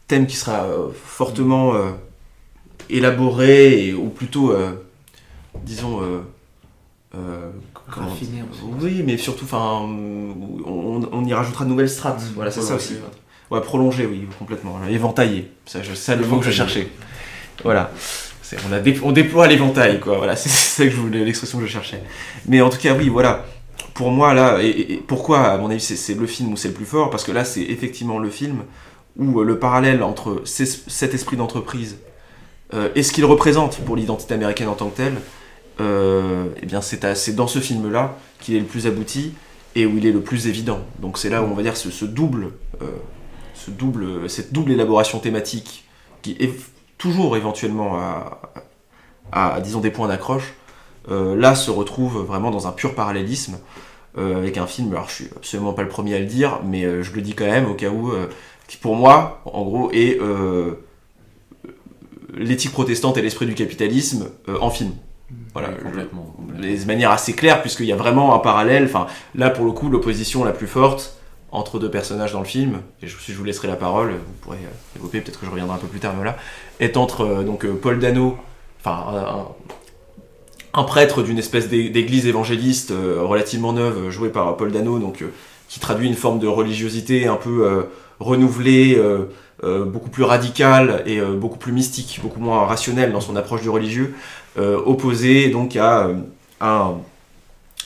thème 0.08 0.28
qui 0.28 0.36
sera 0.36 0.64
euh, 0.66 0.89
fortement 1.06 1.76
euh, 1.76 1.92
élaboré 2.89 3.88
et, 3.88 3.94
ou 3.94 4.10
plutôt, 4.10 4.52
euh, 4.52 4.74
disons, 5.64 6.02
euh, 6.02 6.22
euh, 7.16 7.52
comment- 7.94 8.08
Raffiné. 8.10 8.44
Oui, 8.82 9.04
mais 9.06 9.18
surtout, 9.18 9.46
enfin, 9.46 9.80
on, 9.82 11.02
on 11.12 11.26
y 11.26 11.34
rajoutera 11.34 11.66
de 11.66 11.70
nouvelles 11.70 11.89
strates. 11.89 12.22
Mmh, 12.22 12.34
voilà, 12.36 12.52
c'est 12.52 12.62
ça 12.62 12.76
aussi. 12.76 12.96
ouais. 13.50 13.62
Prolongé, 13.62 14.06
oui, 14.06 14.26
complètement. 14.39 14.80
Éventaillé. 14.88 15.52
Ça, 15.66 15.80
c'est 15.94 16.16
le 16.16 16.26
mot 16.26 16.39
que 16.39 16.46
je 16.46 16.52
cherchais. 16.52 16.88
Voilà. 17.64 17.92
On, 19.04 19.12
déploie 19.12 19.47
l'éventail, 19.47 19.99
quoi. 19.99 20.18
Voilà, 20.18 20.36
c'est 20.38 20.49
ça 20.49 20.86
que 20.86 21.08
l'expression 21.18 21.60
que 21.60 21.66
je 21.66 21.72
cherchais. 21.72 22.02
Mais 22.47 22.62
en 22.62 22.70
tout 22.70 22.78
cas, 22.78 22.95
oui, 22.95 23.10
voilà. 23.10 23.45
Pour 23.93 24.12
moi, 24.12 24.34
là, 24.34 24.60
et, 24.62 25.02
pourquoi, 25.08 25.47
à 25.47 25.58
mon 25.58 25.70
avis, 25.70 25.82
c'est 25.82 26.14
le 26.14 26.28
film 26.28 26.54
où 26.54 26.58
c'est 26.58 26.70
le 26.70 26.74
plus 26.74 26.86
fort? 26.86 27.10
Parce 27.10 27.24
que 27.24 27.32
là, 27.32 27.43
c'est 27.43 27.62
effectivement 27.62 28.20
le 28.20 28.30
film 28.30 28.64
où 29.18 29.41
euh, 29.41 29.43
le 29.43 29.60
parallèle 29.60 30.04
entre 30.04 30.41
cet 30.45 31.14
esprit 31.14 31.38
d'entreprise 31.38 31.97
euh, 32.74 32.89
et 32.95 33.04
ce 33.04 33.12
qu'il 33.12 33.26
représente 33.26 33.78
pour 33.80 33.95
l'identité 33.95 34.34
américaine 34.34 34.70
en 34.70 34.76
tant 34.76 34.89
que 34.89 34.97
telle, 34.97 35.16
euh, 35.80 36.45
eh 36.62 36.66
bien, 36.66 36.82
c'est 36.82 37.36
dans 37.36 37.47
ce 37.47 37.60
film-là 37.60 38.18
qu'il 38.39 38.56
est 38.56 38.60
le 38.60 38.66
plus 38.66 38.88
abouti 38.88 39.34
et 39.76 39.86
où 39.86 39.97
il 39.97 40.06
est 40.06 40.12
le 40.12 40.22
plus 40.22 40.47
évident. 40.47 40.80
Donc 40.99 41.18
c'est 41.18 41.30
là 41.30 41.41
où 41.43 41.45
on 41.45 41.54
va 41.54 41.64
dire 41.64 41.76
ce, 41.78 42.06
double, 42.06 42.52
ce 43.54 43.72
double, 43.72 44.30
cette 44.30 44.52
double 44.52 44.72
élaboration 44.72 45.20
thématique 45.20 45.86
qui 46.22 46.36
est 46.39 46.54
toujours 47.02 47.36
éventuellement 47.36 47.97
à, 47.97 48.39
à, 49.32 49.60
disons 49.60 49.80
des 49.80 49.89
points 49.89 50.08
d'accroche, 50.08 50.54
euh, 51.10 51.36
là 51.36 51.56
se 51.56 51.72
retrouve 51.72 52.20
vraiment 52.24 52.52
dans 52.52 52.68
un 52.68 52.72
pur 52.72 52.93
parallélisme 52.93 53.58
euh, 54.20 54.38
avec 54.38 54.58
un 54.58 54.68
film. 54.68 54.91
Alors 54.93 55.10
je 55.10 55.16
suis 55.16 55.30
absolument 55.36 55.74
pas 55.74 55.82
le 55.82 55.89
premier 55.89 56.16
à 56.16 56.20
le 56.20 56.26
dire, 56.26 56.60
mais 56.64 56.86
euh, 56.86 57.02
je 57.02 57.12
le 57.14 57.22
dis 57.22 57.34
quand 57.34 57.45
même 57.45 57.68
au 57.70 57.74
cas 57.74 57.89
où, 57.89 58.12
qui 58.68 58.78
pour 58.78 58.95
moi, 58.95 59.41
en 59.45 59.64
gros, 59.64 59.91
est 59.91 60.20
l'éthique 62.34 62.72
protestante 62.72 63.18
et 63.18 63.22
l'esprit 63.22 63.45
du 63.47 63.56
capitalisme 63.56 64.30
en 64.62 64.70
film. 64.70 64.91
Voilà, 65.54 65.70
je- 65.78 65.84
complètement. 65.84 66.36
assez 67.12 67.34
claire, 67.34 67.62
puisqu'il 67.62 67.86
y 67.88 67.91
a 67.91 67.95
vraiment 67.95 68.36
un 68.36 68.39
parallèle. 68.39 68.86
Enfin, 68.86 69.08
là, 69.36 69.49
pour 69.49 69.66
le 69.66 69.72
coup, 69.72 69.89
l'opposition 69.89 70.43
la 70.43 70.52
plus 70.54 70.68
forte 70.68 71.18
entre 71.52 71.80
deux 71.80 71.91
personnages 71.91 72.32
dans 72.32 72.39
le 72.39 72.45
film, 72.45 72.80
et 73.04 73.08
je, 73.08 73.18
si 73.20 73.34
je 73.34 73.38
vous 73.38 73.43
laisserai 73.43 73.68
la 73.68 73.76
parole, 73.76 74.12
vous 74.12 74.34
pourrez 74.41 74.58
euh, 74.58 74.76
développer, 74.95 75.20
peut-être 75.22 75.39
que 75.39 75.45
je 75.45 75.52
reviendrai 75.52 75.76
un 75.76 75.80
peu 75.80 75.88
plus 75.88 75.99
tard, 75.99 76.14
mais 76.14 76.20
voilà, 76.24 76.38
est 76.80 76.95
entre 76.97 77.22
euh, 77.26 77.43
donc, 77.43 77.66
euh, 77.66 77.74
Paul 77.74 77.99
Dano, 77.99 78.38
enfin, 78.80 79.45
un, 80.74 80.84
prêtre 80.84 81.24
d'une 81.24 81.38
espèce 81.38 81.68
d'é- 81.68 81.89
d'église 81.89 82.26
évangéliste 82.26 82.91
euh, 82.91 83.22
relativement 83.22 83.74
neuve, 83.74 83.97
euh, 84.08 84.12
joué 84.12 84.30
par 84.30 84.56
Paul 84.58 84.72
Dano, 84.72 84.97
donc, 84.99 85.22
euh, 85.22 85.32
qui 85.68 85.80
traduit 85.80 86.08
une 86.08 86.16
forme 86.16 86.39
de 86.39 86.47
religiosité 86.47 87.28
un 87.28 87.36
peu 87.36 87.66
euh, 87.66 87.84
renouvelée, 88.20 88.95
euh, 88.97 89.26
euh, 89.64 89.86
beaucoup 89.86 90.10
plus 90.10 90.24
radicale 90.24 91.04
et 91.06 91.20
euh, 91.20 91.34
beaucoup 91.36 91.58
plus 91.58 91.72
mystique, 91.72 92.20
beaucoup 92.24 92.39
moins 92.39 92.66
rationnelle 92.66 93.12
dans 93.12 93.22
son 93.22 93.36
approche 93.36 93.62
du 93.62 93.70
religieux, 93.70 94.16
euh, 94.58 94.78
opposé 94.86 95.49
donc 95.49 95.76
à, 95.76 96.08
euh, 96.08 96.16
un- 96.62 96.95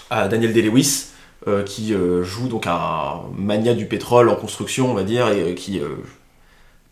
à 0.10 0.28
Daniel 0.28 0.54
Day-Lewis, 0.54 1.08
euh, 1.48 1.62
qui 1.62 1.94
euh, 1.94 2.24
joue 2.24 2.48
donc 2.48 2.66
un 2.66 3.22
mania 3.38 3.76
du 3.76 3.86
pétrole 3.86 4.30
en 4.30 4.36
construction, 4.36 4.90
on 4.90 4.96
va 4.96 5.04
dire, 5.04 5.28
et 5.28 5.52
euh, 5.52 5.54
qui, 5.54 5.80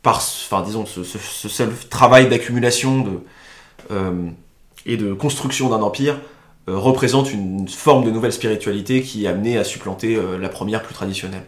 par, 0.04 0.22
disons, 0.64 0.86
ce, 0.86 1.04
seul 1.04 1.74
travail 1.90 2.30
d'accumulation 2.30 3.24
et 4.86 4.98
de 4.98 5.14
construction 5.14 5.70
d'un 5.70 5.82
empire 5.82 6.20
représente 6.68 7.34
une 7.34 7.68
forme 7.68 8.06
de 8.06 8.12
nouvelle 8.12 8.32
spiritualité 8.32 9.02
qui 9.02 9.26
est 9.26 9.28
amenée 9.28 9.58
à 9.58 9.64
supplanter 9.64 10.20
la 10.40 10.50
première 10.50 10.84
plus 10.84 10.94
traditionnelle. 10.94 11.46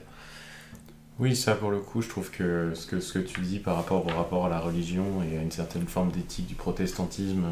Oui, 1.19 1.35
ça 1.35 1.53
pour 1.53 1.69
le 1.69 1.79
coup, 1.79 2.01
je 2.01 2.09
trouve 2.09 2.31
que 2.31 2.71
ce 2.73 2.87
que, 2.87 3.19
tu 3.19 3.41
dis 3.41 3.59
par 3.59 3.75
rapport 3.75 4.05
au 4.05 4.09
rapport 4.09 4.47
à 4.47 4.49
la 4.49 4.59
religion 4.59 5.05
et 5.31 5.37
à 5.37 5.41
une 5.41 5.51
certaine 5.51 5.85
forme 5.85 6.11
d'éthique 6.11 6.47
du 6.47 6.55
protestantisme 6.55 7.45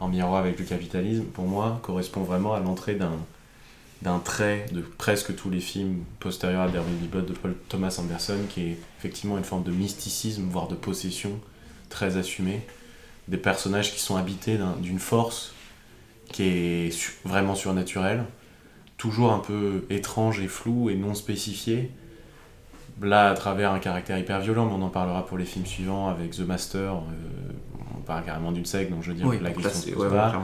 en 0.00 0.08
miroir 0.08 0.36
avec 0.36 0.58
le 0.58 0.64
capitalisme, 0.64 1.24
pour 1.24 1.46
moi, 1.46 1.80
correspond 1.82 2.22
vraiment 2.22 2.54
à 2.54 2.60
l'entrée 2.60 2.94
d'un 2.94 3.12
d'un 4.02 4.18
trait 4.20 4.66
de 4.72 4.80
presque 4.80 5.34
tous 5.34 5.50
les 5.50 5.60
films 5.60 6.04
postérieurs 6.20 6.62
à 6.62 6.68
Derby 6.68 7.06
Blood 7.10 7.26
de 7.26 7.32
Paul 7.32 7.54
Thomas 7.68 7.96
Anderson, 7.98 8.38
qui 8.48 8.62
est 8.62 8.78
effectivement 8.98 9.36
une 9.38 9.44
forme 9.44 9.64
de 9.64 9.72
mysticisme, 9.72 10.44
voire 10.48 10.68
de 10.68 10.76
possession 10.76 11.32
très 11.88 12.16
assumée, 12.16 12.62
des 13.26 13.38
personnages 13.38 13.92
qui 13.92 14.00
sont 14.00 14.16
habités 14.16 14.56
d'un- 14.56 14.76
d'une 14.76 14.98
force 15.00 15.52
qui 16.32 16.42
est 16.44 16.90
su- 16.92 17.14
vraiment 17.24 17.54
surnaturelle, 17.54 18.24
toujours 18.98 19.32
un 19.32 19.38
peu 19.40 19.84
étrange 19.90 20.40
et 20.40 20.48
floue 20.48 20.90
et 20.90 20.94
non 20.96 21.14
spécifiée, 21.14 21.90
là 23.02 23.30
à 23.30 23.34
travers 23.34 23.72
un 23.72 23.78
caractère 23.78 24.18
hyper 24.18 24.40
violent, 24.40 24.66
mais 24.66 24.74
on 24.74 24.82
en 24.82 24.88
parlera 24.90 25.24
pour 25.26 25.38
les 25.38 25.44
films 25.44 25.66
suivants 25.66 26.08
avec 26.08 26.32
The 26.32 26.40
Master, 26.40 26.94
euh, 26.94 27.52
on 27.96 28.00
parle 28.02 28.24
carrément 28.24 28.52
d'une 28.52 28.66
secte, 28.66 28.90
donc 28.90 29.02
je 29.02 29.10
veux 29.12 29.16
dire 29.16 29.26
que 29.30 29.36
la 29.42 29.50
là, 29.50 29.54
question 29.54 29.80
se 29.80 29.90
pose 29.90 30.04
ouais, 30.04 30.10
pas. 30.10 30.30
ouais. 30.32 30.42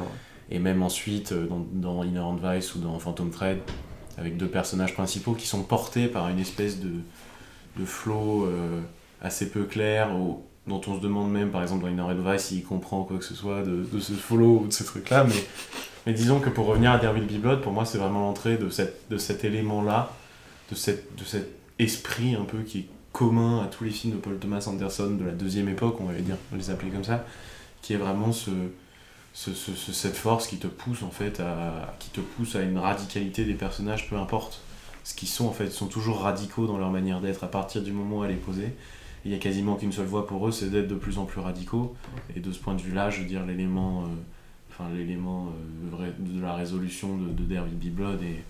Et 0.50 0.58
même 0.58 0.82
ensuite 0.82 1.32
euh, 1.32 1.46
dans, 1.46 1.66
dans 1.72 2.02
Inherent 2.02 2.36
Vice 2.36 2.74
ou 2.74 2.78
dans 2.78 2.98
Phantom 2.98 3.30
Thread, 3.30 3.58
avec 4.18 4.36
deux 4.36 4.48
personnages 4.48 4.94
principaux 4.94 5.32
qui 5.32 5.46
sont 5.46 5.62
portés 5.62 6.06
par 6.06 6.28
une 6.28 6.38
espèce 6.38 6.80
de, 6.80 6.92
de 7.78 7.84
flow 7.84 8.44
euh, 8.44 8.80
assez 9.22 9.50
peu 9.50 9.64
clair, 9.64 10.10
dont 10.66 10.80
on 10.86 10.96
se 10.96 11.00
demande 11.00 11.32
même, 11.32 11.50
par 11.50 11.62
exemple, 11.62 11.82
dans 11.82 11.88
Inherent 11.88 12.32
Vice, 12.32 12.42
s'il 12.42 12.62
comprend 12.62 13.02
quoi 13.04 13.18
que 13.18 13.24
ce 13.24 13.34
soit 13.34 13.62
de, 13.62 13.86
de 13.90 13.98
ce 14.00 14.12
flow 14.12 14.60
ou 14.64 14.66
de 14.68 14.72
ce 14.72 14.84
truc-là. 14.84 15.24
Mais, 15.24 15.34
mais 16.06 16.12
disons 16.12 16.40
que 16.40 16.50
pour 16.50 16.66
revenir 16.66 16.92
à 16.92 16.98
Derville 16.98 17.26
B. 17.26 17.40
Blood, 17.40 17.60
pour 17.62 17.72
moi, 17.72 17.84
c'est 17.84 17.98
vraiment 17.98 18.20
l'entrée 18.20 18.56
de, 18.56 18.68
de 19.10 19.18
cet 19.18 19.44
élément-là, 19.44 20.12
de, 20.70 20.74
de 20.74 21.24
cet 21.24 21.48
esprit 21.78 22.34
un 22.34 22.44
peu 22.44 22.58
qui 22.58 22.78
est 22.80 22.86
commun 23.12 23.62
à 23.64 23.68
tous 23.68 23.84
les 23.84 23.90
films 23.90 24.14
de 24.14 24.18
Paul 24.18 24.38
Thomas 24.38 24.64
Anderson 24.68 25.16
de 25.18 25.24
la 25.24 25.32
deuxième 25.32 25.68
époque, 25.68 25.96
on 26.00 26.04
va 26.04 26.12
dire, 26.14 26.36
les 26.54 26.70
appeler 26.70 26.90
comme 26.90 27.04
ça, 27.04 27.24
qui 27.80 27.94
est 27.94 27.96
vraiment 27.96 28.32
ce, 28.32 28.50
ce- 29.34 29.52
ce- 29.52 29.74
ce- 29.74 29.92
cette 29.92 30.16
force 30.16 30.46
qui 30.46 30.56
te 30.58 30.66
pousse 30.68 31.02
en 31.02 31.10
fait 31.10 31.40
à 31.40 31.94
qui 31.98 32.08
te 32.10 32.20
pousse 32.20 32.56
à 32.56 32.62
une 32.62 32.78
radicalité 32.78 33.44
des 33.44 33.54
personnages 33.54 34.08
peu 34.08 34.16
importe. 34.16 34.60
Ce 35.02 35.14
qu'ils 35.14 35.28
sont 35.28 35.46
en 35.46 35.52
fait 35.52 35.68
sont 35.70 35.86
toujours 35.88 36.20
radicaux 36.20 36.66
dans 36.66 36.78
leur 36.78 36.90
manière 36.90 37.20
d'être. 37.20 37.44
À 37.44 37.48
partir 37.50 37.82
du 37.82 37.92
moment 37.92 38.18
où 38.20 38.24
elle 38.24 38.30
est 38.30 38.34
posée 38.36 38.72
il 39.26 39.32
y 39.32 39.34
a 39.34 39.38
quasiment 39.38 39.76
qu'une 39.76 39.90
seule 39.92 40.06
voie 40.06 40.26
pour 40.26 40.46
eux 40.48 40.52
c'est 40.52 40.70
d'être 40.70 40.88
de 40.88 40.94
plus 40.94 41.18
en 41.18 41.24
plus 41.24 41.40
radicaux. 41.40 41.94
Et 42.36 42.40
de 42.40 42.52
ce 42.52 42.58
point 42.58 42.74
de 42.74 42.80
vue 42.82 42.92
là 42.94 43.10
je 43.10 43.20
veux 43.20 43.26
dire 43.26 43.44
l'élément 43.44 44.02
euh, 44.04 44.06
enfin 44.70 44.84
l'élément 44.94 45.48
euh, 46.00 46.10
de 46.18 46.40
la 46.40 46.54
résolution 46.54 47.16
de, 47.18 47.28
de 47.30 47.42
Derby 47.44 47.88
B. 47.90 47.94
Blood 47.94 48.22
et, 48.22 48.42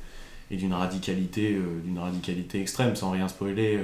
et 0.50 0.56
d'une 0.56 0.74
radicalité 0.74 1.54
euh, 1.54 1.80
d'une 1.84 1.98
radicalité 1.98 2.60
extrême 2.60 2.94
sans 2.96 3.10
rien 3.10 3.28
spoiler 3.28 3.80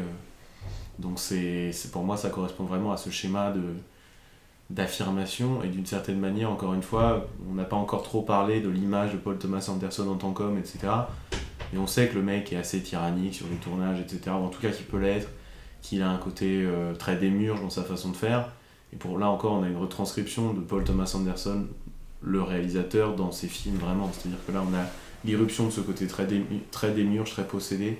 donc 0.98 1.18
c'est- 1.18 1.72
pour 1.92 2.04
moi 2.04 2.16
ça 2.16 2.28
correspond 2.28 2.64
vraiment 2.64 2.92
à 2.92 2.96
ce 2.98 3.08
schéma 3.10 3.50
de 3.52 3.62
d'affirmation 4.70 5.62
et 5.62 5.68
d'une 5.68 5.86
certaine 5.86 6.18
manière, 6.18 6.50
encore 6.50 6.74
une 6.74 6.82
fois, 6.82 7.26
on 7.50 7.54
n'a 7.54 7.64
pas 7.64 7.76
encore 7.76 8.02
trop 8.02 8.22
parlé 8.22 8.60
de 8.60 8.68
l'image 8.68 9.12
de 9.12 9.18
Paul 9.18 9.36
Thomas 9.36 9.68
Anderson 9.68 10.08
en 10.08 10.14
tant 10.14 10.32
qu'homme, 10.32 10.58
etc. 10.58 10.78
Et 11.74 11.78
on 11.78 11.86
sait 11.86 12.08
que 12.08 12.14
le 12.14 12.22
mec 12.22 12.52
est 12.52 12.56
assez 12.56 12.80
tyrannique 12.80 13.34
sur 13.34 13.46
les 13.48 13.56
tournages, 13.56 14.00
etc. 14.00 14.20
Ou 14.28 14.44
en 14.44 14.48
tout 14.48 14.60
cas 14.60 14.70
qu'il 14.70 14.86
peut 14.86 14.98
l'être, 14.98 15.28
qu'il 15.82 16.02
a 16.02 16.10
un 16.10 16.18
côté 16.18 16.64
euh, 16.64 16.94
très 16.94 17.16
démurge 17.16 17.60
dans 17.60 17.70
sa 17.70 17.82
façon 17.82 18.10
de 18.10 18.16
faire. 18.16 18.48
Et 18.92 18.96
pour 18.96 19.18
là 19.18 19.28
encore, 19.28 19.52
on 19.52 19.62
a 19.62 19.68
une 19.68 19.76
retranscription 19.76 20.52
de 20.52 20.60
Paul 20.60 20.84
Thomas 20.84 21.12
Anderson, 21.14 21.66
le 22.22 22.42
réalisateur, 22.42 23.16
dans 23.16 23.32
ses 23.32 23.48
films 23.48 23.76
vraiment. 23.76 24.10
C'est-à-dire 24.12 24.38
que 24.46 24.52
là, 24.52 24.62
on 24.68 24.74
a 24.74 24.84
l'irruption 25.24 25.66
de 25.66 25.70
ce 25.70 25.80
côté 25.80 26.06
très, 26.06 26.26
très 26.70 26.92
démurge, 26.92 27.30
très 27.30 27.46
possédé, 27.46 27.98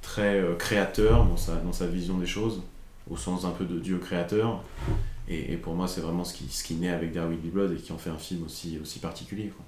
très 0.00 0.40
euh, 0.40 0.54
créateur 0.54 1.24
dans 1.24 1.36
sa, 1.36 1.56
dans 1.56 1.72
sa 1.72 1.86
vision 1.86 2.16
des 2.16 2.26
choses, 2.26 2.62
au 3.10 3.16
sens 3.16 3.44
un 3.44 3.50
peu 3.50 3.64
de 3.64 3.78
Dieu 3.78 3.98
créateur. 3.98 4.62
Et, 5.28 5.52
et 5.52 5.56
pour 5.56 5.74
moi, 5.74 5.86
c'est 5.88 6.00
vraiment 6.00 6.24
ce 6.24 6.32
qui, 6.34 6.48
ce 6.50 6.64
qui 6.64 6.74
naît 6.74 6.90
avec 6.90 7.12
Darwin 7.12 7.36
B. 7.38 7.46
Blood 7.52 7.72
et 7.72 7.76
qui 7.76 7.92
en 7.92 7.98
fait 7.98 8.10
un 8.10 8.18
film 8.18 8.44
aussi, 8.44 8.78
aussi 8.82 8.98
particulier. 8.98 9.52
Quoi. 9.54 9.64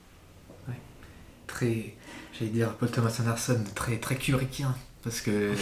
Très, 1.46 1.94
j'allais 2.38 2.50
dire, 2.52 2.68
Paul 2.74 2.90
Thomas 2.90 3.12
Anderson, 3.20 3.58
très, 3.74 3.96
très 3.96 4.14
kubrickien. 4.14 4.74
Parce 5.02 5.20
que. 5.22 5.52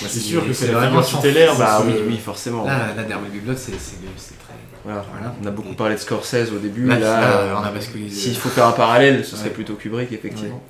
c'est 0.00 0.20
sûr 0.20 0.44
que 0.46 0.52
c'est 0.52 0.72
la 0.72 0.78
vraiment 0.78 1.02
tutélaire. 1.02 1.56
Bah 1.56 1.82
oui, 1.86 1.92
oui, 2.08 2.18
forcément. 2.18 2.64
Là, 2.64 2.92
Big 3.32 3.42
Blood, 3.42 3.56
c'est 3.56 3.72
très. 3.72 4.54
Voilà. 4.84 5.04
Voilà. 5.12 5.34
On 5.42 5.46
a 5.46 5.50
beaucoup 5.50 5.74
parlé 5.74 5.94
de 5.94 6.00
Scorsese 6.00 6.50
au 6.52 6.58
début. 6.58 6.86
Là, 6.86 6.98
Là, 6.98 7.20
là, 7.46 7.60
on 7.60 7.62
a 7.64 7.70
basculé. 7.70 8.08
S'il 8.10 8.36
faut 8.36 8.48
faire 8.48 8.66
un 8.66 8.72
parallèle, 8.72 9.24
ce 9.24 9.36
serait 9.36 9.48
Ouais. 9.48 9.54
plutôt 9.54 9.74
Kubrick, 9.74 10.12
effectivement. 10.12 10.62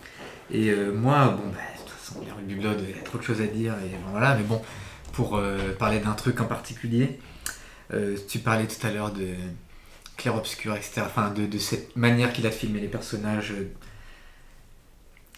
Et 0.51 0.71
euh, 0.71 0.93
moi, 0.93 1.29
bon, 1.41 1.51
bah, 1.51 1.59
de 1.77 1.83
toute 1.83 1.91
façon, 1.99 2.21
Big 2.47 2.61
Blood, 2.61 2.83
il 2.89 2.97
y 2.97 2.99
a 2.99 3.03
trop 3.03 3.19
de 3.19 3.23
choses 3.23 3.41
à 3.41 3.47
dire. 3.47 3.75
Et 3.85 3.91
bon, 3.91 4.11
voilà, 4.11 4.35
mais 4.35 4.43
bon, 4.45 4.61
pour 5.13 5.37
euh, 5.37 5.57
parler 5.79 6.01
d'un 6.01 6.13
truc 6.13 6.41
en 6.41 6.47
particulier, 6.47 7.19
euh, 7.95 8.17
tu 8.29 8.39
parlais 8.41 8.67
tout 8.67 8.85
à 8.87 8.91
l'heure 8.91 9.13
de 9.13 9.35
clair-obscur, 10.17 10.75
etc. 10.77 11.03
Enfin, 11.07 11.31
de, 11.31 11.47
de 11.47 11.59
cette 11.59 11.97
manière 11.97 12.33
qu'il 12.33 12.47
a 12.47 12.51
de 12.51 12.55
filmer 12.55 12.81
les 12.81 12.89
personnages. 12.89 13.55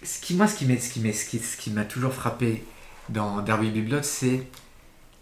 Ce 0.02 0.20
qui, 0.20 0.34
moi, 0.34 0.46
ce 0.46 0.56
qui 0.56 0.64
m'a 0.66 0.76
ce 0.80 0.90
qui 0.90 1.12
ce 1.12 1.26
qui, 1.26 1.38
ce 1.40 1.80
toujours 1.88 2.12
frappé 2.12 2.64
dans 3.08 3.40
Derby 3.42 3.70
Big 3.70 3.88
Blood, 3.88 4.04
c'est 4.04 4.42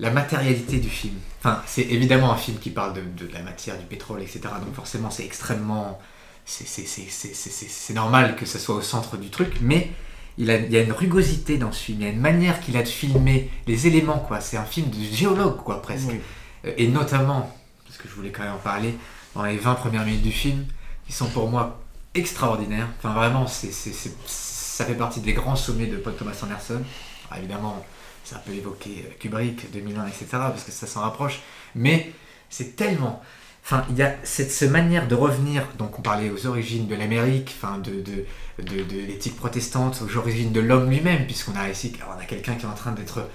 la 0.00 0.10
matérialité 0.10 0.78
du 0.78 0.90
film. 0.90 1.14
Enfin, 1.40 1.62
c'est 1.66 1.82
évidemment 1.82 2.32
un 2.32 2.36
film 2.36 2.58
qui 2.58 2.70
parle 2.70 2.94
de, 2.94 3.26
de 3.26 3.32
la 3.32 3.42
matière, 3.42 3.78
du 3.78 3.86
pétrole, 3.86 4.22
etc. 4.22 4.40
Donc 4.64 4.74
forcément, 4.74 5.10
c'est 5.10 5.24
extrêmement... 5.24 6.00
c'est- 6.46 7.94
normal 7.94 8.36
que 8.36 8.46
ça 8.46 8.58
soit 8.58 8.76
au 8.76 8.82
centre 8.82 9.16
du 9.18 9.30
truc, 9.30 9.54
mais 9.62 9.90
il, 10.38 10.50
a, 10.50 10.58
il 10.58 10.72
y 10.72 10.76
a 10.78 10.82
une 10.82 10.92
rugosité 10.92 11.58
dans 11.58 11.72
ce 11.72 11.80
film, 11.84 12.00
il 12.02 12.04
y 12.04 12.10
a 12.10 12.12
une 12.12 12.20
manière 12.20 12.60
qu'il 12.60 12.76
a 12.76 12.82
de 12.82 12.88
filmer 12.88 13.50
les 13.66 13.86
éléments, 13.86 14.18
quoi. 14.20 14.40
C'est 14.40 14.58
un 14.58 14.64
film 14.66 14.90
de 14.90 15.02
géologue, 15.16 15.58
quoi, 15.58 15.82
presque. 15.82 16.08
Oui. 16.10 16.20
Euh, 16.66 16.72
Et 16.76 16.88
notamment, 16.88 17.54
parce 17.86 17.98
que 17.98 18.08
je 18.08 18.14
voulais 18.14 18.30
quand 18.30 18.42
même 18.42 18.54
en 18.54 18.58
parler, 18.58 18.94
dans 19.34 19.44
les 19.44 19.56
20 19.56 19.74
premières 19.74 20.04
minutes 20.04 20.22
du 20.22 20.32
film, 20.32 20.64
qui 21.06 21.12
sont 21.12 21.28
pour 21.28 21.48
moi 21.50 21.80
extraordinaires. 22.14 22.88
Enfin, 22.98 23.12
vraiment, 23.14 23.46
c'est, 23.46 23.72
c'est- 23.72 23.92
ça 24.26 24.84
fait 24.84 24.94
partie 24.94 25.20
des 25.20 25.32
grands 25.32 25.56
sommets 25.56 25.86
de 25.86 25.96
Paul 25.96 26.14
Thomas 26.16 26.38
Anderson. 26.42 26.82
Alors, 27.30 27.38
évidemment, 27.44 27.84
ça 28.24 28.36
peut 28.38 28.52
évoquer 28.52 29.04
euh, 29.06 29.12
Kubrick, 29.20 29.70
2001, 29.72 30.06
etc., 30.06 30.26
parce 30.32 30.64
que 30.64 30.72
ça 30.72 30.86
s'en 30.86 31.00
rapproche. 31.02 31.40
Mais 31.74 32.12
c'est 32.50 32.76
tellement. 32.76 33.22
Enfin, 33.64 33.84
il 33.90 33.96
y 33.96 34.02
a 34.02 34.14
cette, 34.22 34.50
cette 34.52 34.70
manière 34.70 35.08
de 35.08 35.14
revenir, 35.16 35.66
donc 35.76 35.98
on 35.98 36.02
parlait 36.02 36.30
aux 36.30 36.46
origines 36.46 36.86
de 36.86 36.94
l'Amérique, 36.94 37.52
enfin 37.60 37.78
de, 37.78 37.90
de, 38.00 38.24
de, 38.62 38.82
de 38.84 38.96
l'éthique 39.06 39.36
protestante, 39.36 40.00
aux 40.02 40.16
origines 40.16 40.52
de 40.52 40.60
l'homme 40.60 40.88
lui-même, 40.88 41.26
puisqu'on 41.26 41.56
a 41.56 41.68
ici 41.68 41.92
on 42.08 42.20
a 42.20 42.24
quelqu'un 42.24 42.54
qui 42.54 42.64
est 42.64 42.68
en 42.68 42.74
train 42.74 42.92
d'être. 42.92 43.28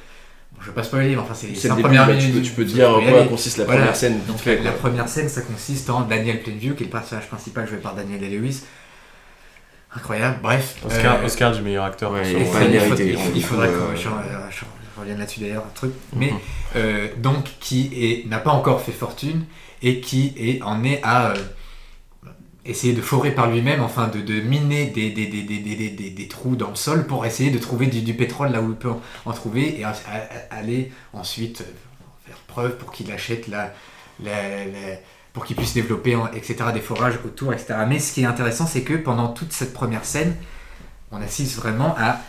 Je 0.61 0.65
ne 0.67 0.71
vais 0.71 0.75
pas 0.75 0.83
spoiler, 0.83 1.09
mais 1.15 1.21
enfin, 1.21 1.33
c'est 1.33 1.47
début, 1.75 1.81
premières 1.81 2.05
bah, 2.07 2.13
tu 2.13 2.27
minutes 2.27 2.35
peux, 2.35 2.41
tu 2.41 2.51
peux 2.53 2.65
dire 2.65 2.89
en 2.95 3.01
quoi 3.01 3.23
consiste 3.25 3.57
la 3.57 3.65
Voilà. 3.65 3.79
première 3.81 3.95
scène, 3.95 4.19
Donc 4.27 4.37
fait. 4.37 4.59
la 4.61 4.71
première 4.71 5.09
scène, 5.09 5.27
ça 5.27 5.41
consiste 5.41 5.89
en 5.89 6.01
Daniel 6.01 6.41
Plainview, 6.43 6.75
qui 6.75 6.83
est 6.83 6.85
le 6.85 6.91
personnage 6.91 7.27
principal 7.27 7.67
joué 7.67 7.77
par 7.77 7.95
Daniel 7.95 8.19
Day-Lewis. 8.19 8.61
Incroyable, 9.95 10.37
bref. 10.41 10.75
Oscar, 10.85 11.17
euh, 11.21 11.25
Oscar 11.25 11.51
du 11.51 11.61
meilleur 11.61 11.83
acteur. 11.83 12.11
Ouais, 12.11 12.21
il 12.25 12.33
pas 12.45 12.63
il, 12.63 12.79
faut- 12.79 13.39
faudrait 13.41 13.67
que 13.67 13.73
je, 13.95 14.01
je- 14.03 14.05
je 14.05 14.99
revienne 14.99 15.17
là-dessus 15.19 15.41
d'ailleurs, 15.41 15.63
un 15.65 15.73
truc. 15.73 15.91
Mais 16.15 16.27
Mhm. 16.27 16.37
euh, 16.77 17.07
donc 17.17 17.43
qui 17.59 18.23
n'a 18.29 18.37
pas 18.39 18.51
encore 18.51 18.81
fait 18.81 18.93
fortune 18.93 19.43
et 19.81 19.99
qui 19.99 20.33
est, 20.37 20.61
en 20.61 20.83
est 20.85 21.01
à 21.03 21.31
euh, 21.31 21.35
essayer 22.65 22.93
de 22.93 23.01
forer 23.01 23.31
par 23.31 23.49
lui-même, 23.49 23.81
enfin 23.81 24.07
de, 24.07 24.21
de 24.21 24.39
miner 24.41 24.85
des, 24.87 25.09
des, 25.09 25.25
des, 25.27 26.11
des, 26.11 26.27
trous 26.27 26.55
dans 26.55 26.69
le 26.69 26.75
sol 26.75 27.07
pour 27.07 27.25
essayer 27.25 27.49
de 27.49 27.57
trouver 27.57 27.87
du, 27.87 28.01
du 28.01 28.13
pétrole 28.13 28.51
là 28.51 28.61
où 28.61 28.69
il 28.69 28.75
peut 28.75 28.91
en, 29.25 29.31
trouver 29.33 29.79
et 29.79 29.85
aller 30.51 30.91
ensuite 31.13 31.61
euh, 31.61 31.71
faire 32.27 32.37
preuve 32.47 32.77
pour 32.77 32.91
qu'il 32.91 33.11
achète 33.11 33.47
la, 33.47 33.73
la- 34.23 34.65
la- 34.65 34.97
pour 35.33 35.45
qu'il 35.45 35.55
puisse 35.55 35.73
développer 35.73 36.17
etc., 36.35 36.65
des 36.73 36.81
forages 36.81 37.17
autour, 37.25 37.53
etc. 37.53 37.73
Mais 37.87 37.99
ce 37.99 38.13
qui 38.13 38.21
est 38.23 38.25
intéressant, 38.25 38.67
c'est 38.67 38.83
que 38.83 38.93
pendant 38.95 39.29
toute 39.29 39.53
cette 39.53 39.73
première 39.73 40.03
scène, 40.05 40.35
on 41.11 41.21
assiste 41.21 41.55
vraiment 41.55 41.95
à, 41.97 42.19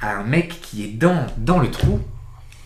à 0.00 0.14
un 0.16 0.22
mec 0.24 0.60
qui 0.62 0.84
est 0.84 0.88
dans, 0.92 1.26
dans 1.38 1.58
le 1.58 1.70
trou 1.70 2.00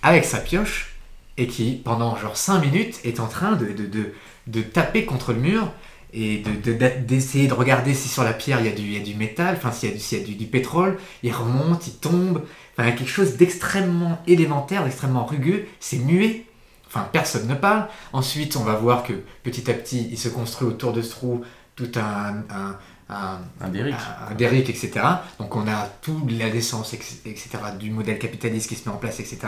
avec 0.03 0.25
sa 0.25 0.39
pioche 0.39 0.97
et 1.39 1.47
qui, 1.47 1.81
pendant 1.85 2.17
genre 2.17 2.37
5 2.37 2.61
minutes, 2.61 3.01
est 3.05 3.21
en 3.21 3.27
train 3.27 3.53
de, 3.57 3.67
de, 3.73 3.87
de, 3.87 4.13
de 4.47 4.61
taper 4.63 5.05
contre 5.07 5.33
le 5.33 5.41
mur 5.41 5.73
et 6.13 6.39
de- 6.39 6.73
de- 6.73 6.91
d'essayer 7.07 7.49
de, 7.49 7.55
regarder 7.55 7.95
si 7.95 8.09
sur 8.09 8.25
la 8.25 8.33
pierre 8.33 8.61
il 8.61 8.67
y 8.67 8.69
a 8.69 8.73
du, 8.73 8.83
il 8.83 8.93
y 8.93 8.97
a 8.97 9.05
du 9.05 9.15
métal, 9.15 9.55
enfin 9.57 9.73
s'il 9.73 9.89
y 9.91 9.93
a, 9.93 9.95
du, 9.95 10.01
s'il 10.01 10.19
y 10.19 10.23
a 10.23 10.25
du, 10.25 10.35
du 10.35 10.47
pétrole, 10.47 10.99
il 11.23 11.33
remonte, 11.33 11.87
il 11.87 11.95
tombe, 11.95 12.43
enfin 12.73 12.85
il 12.85 12.91
y 12.91 12.93
a 12.93 12.97
quelque 12.97 13.09
chose 13.11 13.37
d'extrêmement 13.37 14.19
élémentaire, 14.27 14.85
d'extrêmement 14.85 15.25
rugueux, 15.27 15.67
c'est 15.81 15.99
muet, 15.99 16.45
enfin 16.87 17.09
personne 17.13 17.47
ne 17.49 17.55
parle. 17.55 17.87
Ensuite 18.13 18.57
on 18.57 18.65
va 18.65 18.75
voir 18.75 19.03
que 19.03 19.13
petit 19.43 19.71
à 19.71 19.75
petit 19.75 20.09
il 20.11 20.19
se 20.19 20.29
construit 20.29 20.67
autour 20.69 20.93
de 20.93 21.03
ce 21.03 21.11
trou 21.11 21.43
tout 21.75 21.91
un, 21.97 22.43
un, 22.51 22.79
un, 23.11 23.39
Un 23.61 23.69
Derrick. 23.69 23.95
un 24.31 24.35
derrick, 24.35 24.71
etc. 24.71 24.93
Donc 25.39 25.55
on 25.55 25.69
a 25.69 25.87
toute 26.03 26.31
la 26.33 26.49
naissance, 26.51 26.95
etc., 26.95 27.49
du 27.79 27.91
modèle 27.91 28.19
capitaliste 28.19 28.69
qui 28.69 28.75
se 28.77 28.89
met 28.89 28.95
en 28.95 28.99
place, 28.99 29.21
etc. 29.21 29.39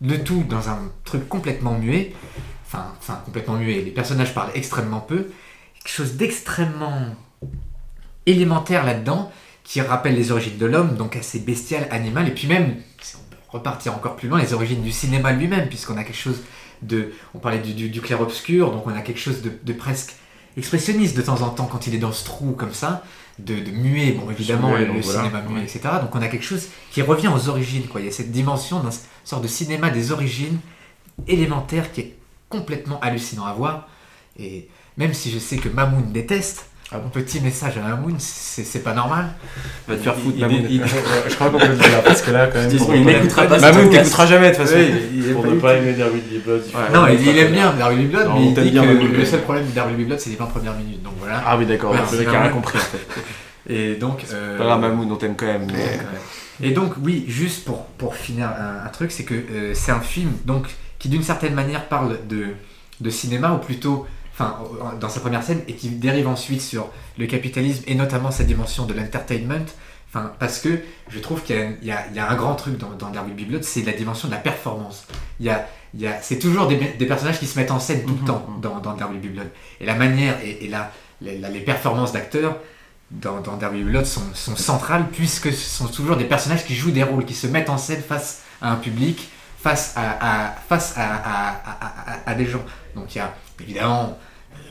Le 0.00 0.22
tout 0.22 0.44
dans 0.48 0.68
un 0.68 0.78
truc 1.04 1.28
complètement 1.28 1.72
muet, 1.76 2.12
enfin, 2.64 2.86
enfin 3.00 3.20
complètement 3.24 3.54
muet, 3.56 3.82
les 3.82 3.90
personnages 3.90 4.32
parlent 4.32 4.52
extrêmement 4.54 5.00
peu, 5.00 5.26
quelque 5.88 5.96
chose 6.06 6.16
d'extrêmement 6.16 7.16
élémentaire 8.26 8.84
là-dedans, 8.84 9.32
qui 9.64 9.80
rappelle 9.80 10.14
les 10.16 10.32
origines 10.32 10.58
de 10.58 10.66
l'homme, 10.66 10.96
donc 10.96 11.16
assez 11.16 11.38
bestial, 11.40 11.88
animal, 11.90 12.28
et 12.28 12.30
puis 12.32 12.46
même, 12.46 12.76
si 13.00 13.16
on 13.16 13.20
peut 13.30 13.36
repartir 13.48 13.94
encore 13.94 14.16
plus 14.16 14.28
loin, 14.28 14.38
les 14.40 14.52
origines 14.52 14.82
du 14.82 14.92
cinéma 14.92 15.32
lui-même, 15.32 15.68
puisqu'on 15.68 15.96
a 15.96 16.04
quelque 16.04 16.16
chose 16.16 16.42
de... 16.82 17.12
On 17.34 17.38
parlait 17.38 17.58
du, 17.58 17.72
du- 17.74 17.88
du 17.88 18.00
clair-obscur, 18.02 18.70
donc 18.70 18.86
on 18.86 18.94
a 18.94 19.00
quelque 19.00 19.20
chose 19.20 19.40
de, 19.42 19.50
de 19.62 19.72
presque 19.72 20.14
expressionniste 20.56 21.16
de 21.16 21.22
temps 21.22 21.40
en 21.42 21.50
temps 21.50 21.66
quand 21.66 21.86
il 21.86 21.94
est 21.94 21.98
dans 21.98 22.12
ce 22.12 22.24
trou 22.24 22.52
comme 22.52 22.74
ça, 22.74 23.02
de, 23.38 23.54
de 23.54 23.70
muet, 23.70 24.12
bon 24.12 24.30
évidemment 24.30 24.70
Muet, 24.70 24.80
le, 24.80 24.86
donc 24.86 24.96
le 24.96 25.02
voilà. 25.02 25.20
cinéma 25.22 25.42
muet, 25.42 25.62
etc. 25.62 25.80
Donc 26.02 26.14
on 26.14 26.20
a 26.20 26.28
quelque 26.28 26.44
chose 26.44 26.66
qui 26.90 27.00
revient 27.02 27.28
aux 27.28 27.48
origines, 27.48 27.86
quoi. 27.86 28.00
Il 28.00 28.06
y 28.06 28.08
a 28.08 28.12
cette 28.12 28.32
dimension 28.32 28.80
d'un 28.80 28.90
sorte 29.24 29.42
de 29.42 29.48
cinéma 29.48 29.90
des 29.90 30.12
origines 30.12 30.58
élémentaire 31.26 31.92
qui 31.92 32.00
est 32.00 32.16
complètement 32.48 32.98
hallucinant 33.00 33.46
à 33.46 33.52
voir. 33.52 33.88
Et 34.38 34.68
même 34.98 35.14
si 35.14 35.30
je 35.30 35.38
sais 35.38 35.56
que 35.56 35.68
Mamoun 35.68 36.12
déteste, 36.12 36.64
Ah 36.90 36.96
bon 36.98 37.10
petit 37.10 37.38
message 37.42 37.76
à 37.76 37.80
Mamoun, 37.86 38.14
c'est 38.18 38.64
c'est 38.64 38.78
pas 38.78 38.94
normal. 38.94 39.26
Va 39.86 39.94
te 39.96 40.00
faire 40.02 40.16
foutre, 40.16 40.38
Mamoun. 40.38 40.62
il- 40.70 40.76
il- 40.76 40.82
je 41.28 41.34
crois 41.34 41.50
qu'on 41.50 41.58
peut 41.58 41.68
le 41.68 41.76
dire 41.76 42.02
parce 42.02 42.22
que 42.22 42.30
là, 42.30 42.46
quand 42.46 42.58
même. 42.60 42.74
Pour 42.78 42.94
il 42.94 43.04
n'écoutera 43.04 43.42
pas 43.46 43.58
Mamoun 43.58 43.82
podcast. 43.84 44.04
n'écoutera 44.04 44.26
jamais 44.26 44.50
de 44.50 44.54
toute 44.56 44.64
façon. 44.64 44.74
Ouais, 44.76 44.88
il- 45.12 45.26
il 45.26 45.32
pour 45.34 45.44
ne 45.46 45.54
pas 45.60 45.74
aimer 45.76 45.92
Derby 45.92 46.20
Blood. 46.42 46.62
Ouais. 46.74 46.94
Non, 46.94 47.06
il, 47.08 47.20
il 47.28 47.36
aime 47.38 47.52
bien 47.52 47.74
Darby 47.74 48.06
Blood, 48.06 48.26
Non, 48.28 48.34
mais 48.40 48.46
il 48.46 48.54
dit 48.54 48.72
que 48.72 49.16
le 49.18 49.24
seul 49.26 49.42
problème 49.42 49.66
de 49.66 49.72
Darby 49.72 50.02
Blood, 50.04 50.18
c'est 50.18 50.30
les 50.30 50.36
20 50.36 50.46
premières 50.46 50.74
minutes. 50.76 51.02
Donc 51.02 51.12
voilà. 51.18 51.42
Ah 51.46 51.58
oui, 51.58 51.66
d'accord. 51.66 51.94
C'est 52.08 52.16
mec 52.16 52.26
a 52.26 52.30
vraiment- 52.30 52.44
rien 52.44 52.52
compris 52.52 52.78
en 52.78 52.80
fait. 52.80 53.72
Et 53.74 53.96
donc. 53.96 54.24
euh, 54.32 54.56
Pas 54.56 54.64
grave, 54.64 54.80
Mamoun, 54.80 55.12
on 55.12 55.16
t'aime 55.16 55.36
quand 55.36 55.44
même. 55.46 55.66
mais- 55.70 56.66
Et 56.66 56.70
donc, 56.72 56.94
oui, 57.04 57.24
juste 57.28 57.66
pour, 57.66 57.84
pour 57.98 58.14
finir 58.16 58.48
un, 58.48 58.86
un 58.86 58.88
truc, 58.88 59.12
c'est 59.12 59.24
que 59.24 59.34
euh, 59.34 59.72
c'est 59.74 59.92
un 59.92 60.00
film 60.00 60.30
donc, 60.46 60.66
qui, 60.98 61.08
d'une 61.10 61.22
certaine 61.22 61.52
manière, 61.54 61.84
parle 61.84 62.16
de, 62.28 62.46
de 63.02 63.10
cinéma, 63.10 63.52
ou 63.52 63.58
plutôt, 63.58 64.06
enfin, 64.38 64.56
dans 65.00 65.08
sa 65.08 65.20
première 65.20 65.42
scène, 65.42 65.62
et 65.68 65.74
qui 65.74 65.88
dérive 65.90 66.28
ensuite 66.28 66.60
sur 66.62 66.88
le 67.18 67.26
capitalisme, 67.26 67.82
et 67.86 67.94
notamment 67.94 68.30
sa 68.30 68.44
dimension 68.44 68.86
de 68.86 68.94
l'entertainment. 68.94 69.64
Enfin, 70.10 70.32
parce 70.38 70.58
que 70.60 70.78
je 71.10 71.18
trouve 71.18 71.42
qu'il 71.42 71.76
y 71.82 71.90
a, 71.90 72.06
y 72.12 72.14
y 72.16 72.18
un 72.20 72.34
grand 72.34 72.54
truc 72.54 72.78
dans, 72.78 72.90
dans 72.92 73.10
Derby 73.10 73.44
Blood, 73.44 73.62
c'est 73.62 73.82
la 73.82 73.92
dimension 73.92 74.28
de 74.28 74.32
la 74.32 74.38
performance. 74.38 75.06
Il 75.38 75.46
y 75.46 75.50
a, 75.50 75.68
il 75.92 76.00
y 76.00 76.06
a, 76.06 76.20
c'est 76.22 76.38
toujours 76.38 76.66
des, 76.66 76.76
des 76.76 77.06
personnages 77.06 77.38
qui 77.38 77.46
se 77.46 77.58
mettent 77.58 77.70
en 77.70 77.78
scène 77.80 78.04
tout 78.04 78.14
Mhm, 78.14 78.20
le 78.20 78.26
temps 78.26 78.46
dans, 78.62 78.78
dans 78.80 78.94
Derby 78.94 79.28
Blood. 79.28 79.48
Et 79.80 79.86
la 79.86 79.94
manière 79.94 80.36
et, 80.42 80.64
et 80.64 80.68
la, 80.68 80.90
les, 81.20 81.36
la- 81.38 81.50
les 81.50 81.60
performances 81.60 82.12
d'acteurs 82.12 82.56
dans, 83.10 83.40
dans 83.40 83.56
Derby 83.58 83.82
Blood 83.82 84.06
sont, 84.06 84.22
sont 84.34 84.56
centrales 84.56 85.06
puisque 85.12 85.52
ce 85.52 85.68
sont 85.78 85.88
toujours 85.88 86.16
des 86.16 86.24
personnages 86.24 86.64
qui 86.64 86.74
jouent 86.74 86.90
des 86.90 87.02
rôles, 87.02 87.24
qui 87.26 87.34
se 87.34 87.46
mettent 87.46 87.70
en 87.70 87.78
scène 87.78 88.00
face 88.02 88.42
à 88.62 88.70
un 88.72 88.76
public, 88.76 89.28
face 89.60 89.92
à, 89.96 90.46
à- 90.46 90.52
face 90.68 90.94
à, 90.96 91.02
à- 91.04 91.50
à- 91.50 92.12
à- 92.14 92.30
à 92.30 92.34
des 92.34 92.46
gens. 92.46 92.62
Donc 92.94 93.14
il 93.14 93.18
y 93.18 93.20
a 93.20 93.34
évidemment 93.60 94.18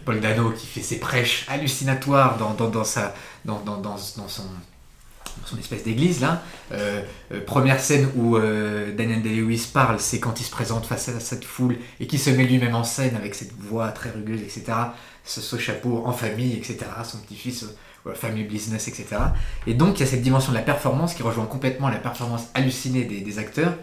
Paul 0.08 0.22
Dano 0.22 0.52
qui 0.52 0.66
fait 0.66 0.82
ses 0.82 1.00
prêches 1.00 1.46
hallucinatoires 1.50 2.38
dans, 2.38 2.54
dans, 2.54 2.70
dans 2.70 2.86
dans, 3.44 3.60
dans, 3.60 3.98
son, 3.98 4.26
son 4.30 5.58
espèce 5.60 5.84
d'église 5.84 6.22
là. 6.22 6.42
Euh, 6.72 7.04
euh, 7.34 7.42
première 7.46 7.82
scène 7.82 8.10
où 8.16 8.38
euh, 8.38 8.96
Daniel 8.96 9.22
Day-Lewis 9.22 9.70
parle, 9.74 10.00
c'est 10.00 10.22
quand 10.22 10.40
il 10.40 10.46
se 10.46 10.50
présente 10.52 10.86
face 10.86 11.10
à 11.10 11.20
cette 11.20 11.44
foule 11.44 11.76
et 12.00 12.08
qui 12.08 12.18
se 12.20 12.30
met 12.30 12.46
lui-même 12.46 12.74
en 12.74 12.86
scène 12.86 13.18
avec 13.18 13.36
cette 13.36 13.52
voix 13.60 13.90
très 13.90 14.10
rugueuse, 14.12 14.40
etc. 14.40 14.64
Ce, 15.26 15.42
ce 15.42 15.58
chapeau 15.58 16.02
en 16.06 16.14
famille, 16.14 16.54
etc. 16.54 16.78
Son 17.04 17.18
petit-fils, 17.18 17.66
family 18.16 18.46
business, 18.46 18.88
etc. 18.88 19.08
Et 19.66 19.74
donc 19.74 19.98
il 19.98 20.00
y 20.00 20.04
a 20.04 20.10
cette 20.10 20.22
dimension 20.22 20.54
de 20.54 20.58
la 20.58 20.64
performance 20.64 21.16
qui 21.16 21.22
rejoint 21.22 21.48
complètement 21.48 21.90
la 21.90 21.98
performance 21.98 22.44
hallucinée 22.54 23.04
des 23.04 23.40
acteurs, 23.40 23.74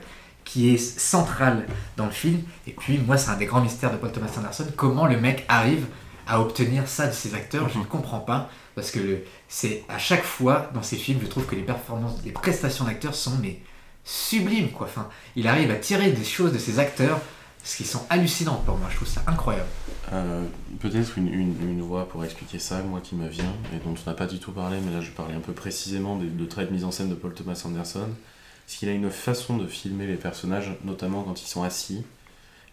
qui 0.47 0.73
est 0.73 0.79
centrale 0.79 1.67
dans 1.99 2.07
le 2.07 2.13
film. 2.13 2.41
Et 2.67 2.73
puis 2.73 2.99
moi, 2.99 3.19
c'est 3.19 3.31
un 3.31 3.37
des 3.37 3.45
grands 3.45 3.61
mystères 3.61 3.93
de 3.93 3.99
Paul 3.99 4.11
Thomas 4.11 4.33
Anderson, 4.39 4.67
comment 4.75 5.07
le 5.07 5.21
mec 5.21 5.45
arrive 5.49 5.85
à 6.27 6.41
obtenir 6.41 6.89
ça 6.89 7.07
de 7.07 7.13
ses 7.13 7.35
acteurs, 7.35 7.69
je 7.69 7.79
ne 7.79 7.85
comprends 7.85 8.21
pas, 8.21 8.49
parce 8.75 8.91
que 8.91 9.23
c'est 9.49 9.85
à 9.89 9.99
chaque 9.99 10.25
fois 10.25 10.71
dans 10.75 10.83
ces 10.83 10.97
films, 10.97 11.21
je 11.23 11.27
trouve 11.27 11.47
que 11.47 11.55
les 11.55 11.63
performances, 11.63 12.21
les 12.25 12.33
prestations 12.33 12.85
d'acteurs 12.85 13.15
sont 13.15 13.39
mais 13.43 13.61
sublimes 14.05 14.71
quoi. 14.71 14.87
Enfin, 14.87 15.09
il 15.37 15.49
arrive 15.49 15.71
à 15.71 15.77
tirer 15.77 16.13
des 16.13 16.25
choses 16.25 16.53
de 16.53 16.59
ses 16.59 16.79
acteurs, 16.79 17.21
ce 17.63 17.77
qui 17.77 17.85
sont 17.85 18.03
hallucinantes 18.11 18.65
pour 18.65 18.77
moi. 18.77 18.89
Je 18.91 18.97
trouve 18.97 19.09
ça 19.09 19.23
incroyable. 19.27 19.69
Euh, 20.13 20.45
Peut-être 20.81 21.17
une, 21.17 21.33
une, 21.33 21.81
voix 21.81 22.07
pour 22.09 22.25
expliquer 22.25 22.59
ça, 22.59 22.83
moi 22.83 23.01
qui 23.03 23.15
me 23.15 23.29
vient, 23.29 23.53
et 23.75 23.79
dont 23.85 23.95
on 23.95 24.11
n'a 24.11 24.17
pas 24.17 24.27
du 24.27 24.39
tout 24.39 24.53
parlé, 24.53 24.79
mais 24.85 24.93
là 24.93 25.01
je 25.01 25.11
parlais 25.11 25.35
un 25.35 25.41
peu 25.41 25.53
précisément 25.53 26.17
de 26.17 26.45
traits 26.45 26.69
de 26.69 26.75
mise 26.75 26.85
en 26.85 26.91
scène 26.91 27.09
de 27.09 27.15
Paul 27.15 27.33
Thomas 27.33 27.61
Anderson. 27.65 28.09
c'est 28.67 28.79
qu'il 28.79 28.89
a 28.89 28.93
une 28.93 29.11
façon 29.11 29.57
de 29.57 29.67
filmer 29.67 30.07
les 30.07 30.17
personnages, 30.17 30.77
notamment 30.85 31.23
quand 31.23 31.41
ils 31.41 31.47
sont 31.47 31.63
assis, 31.63 32.05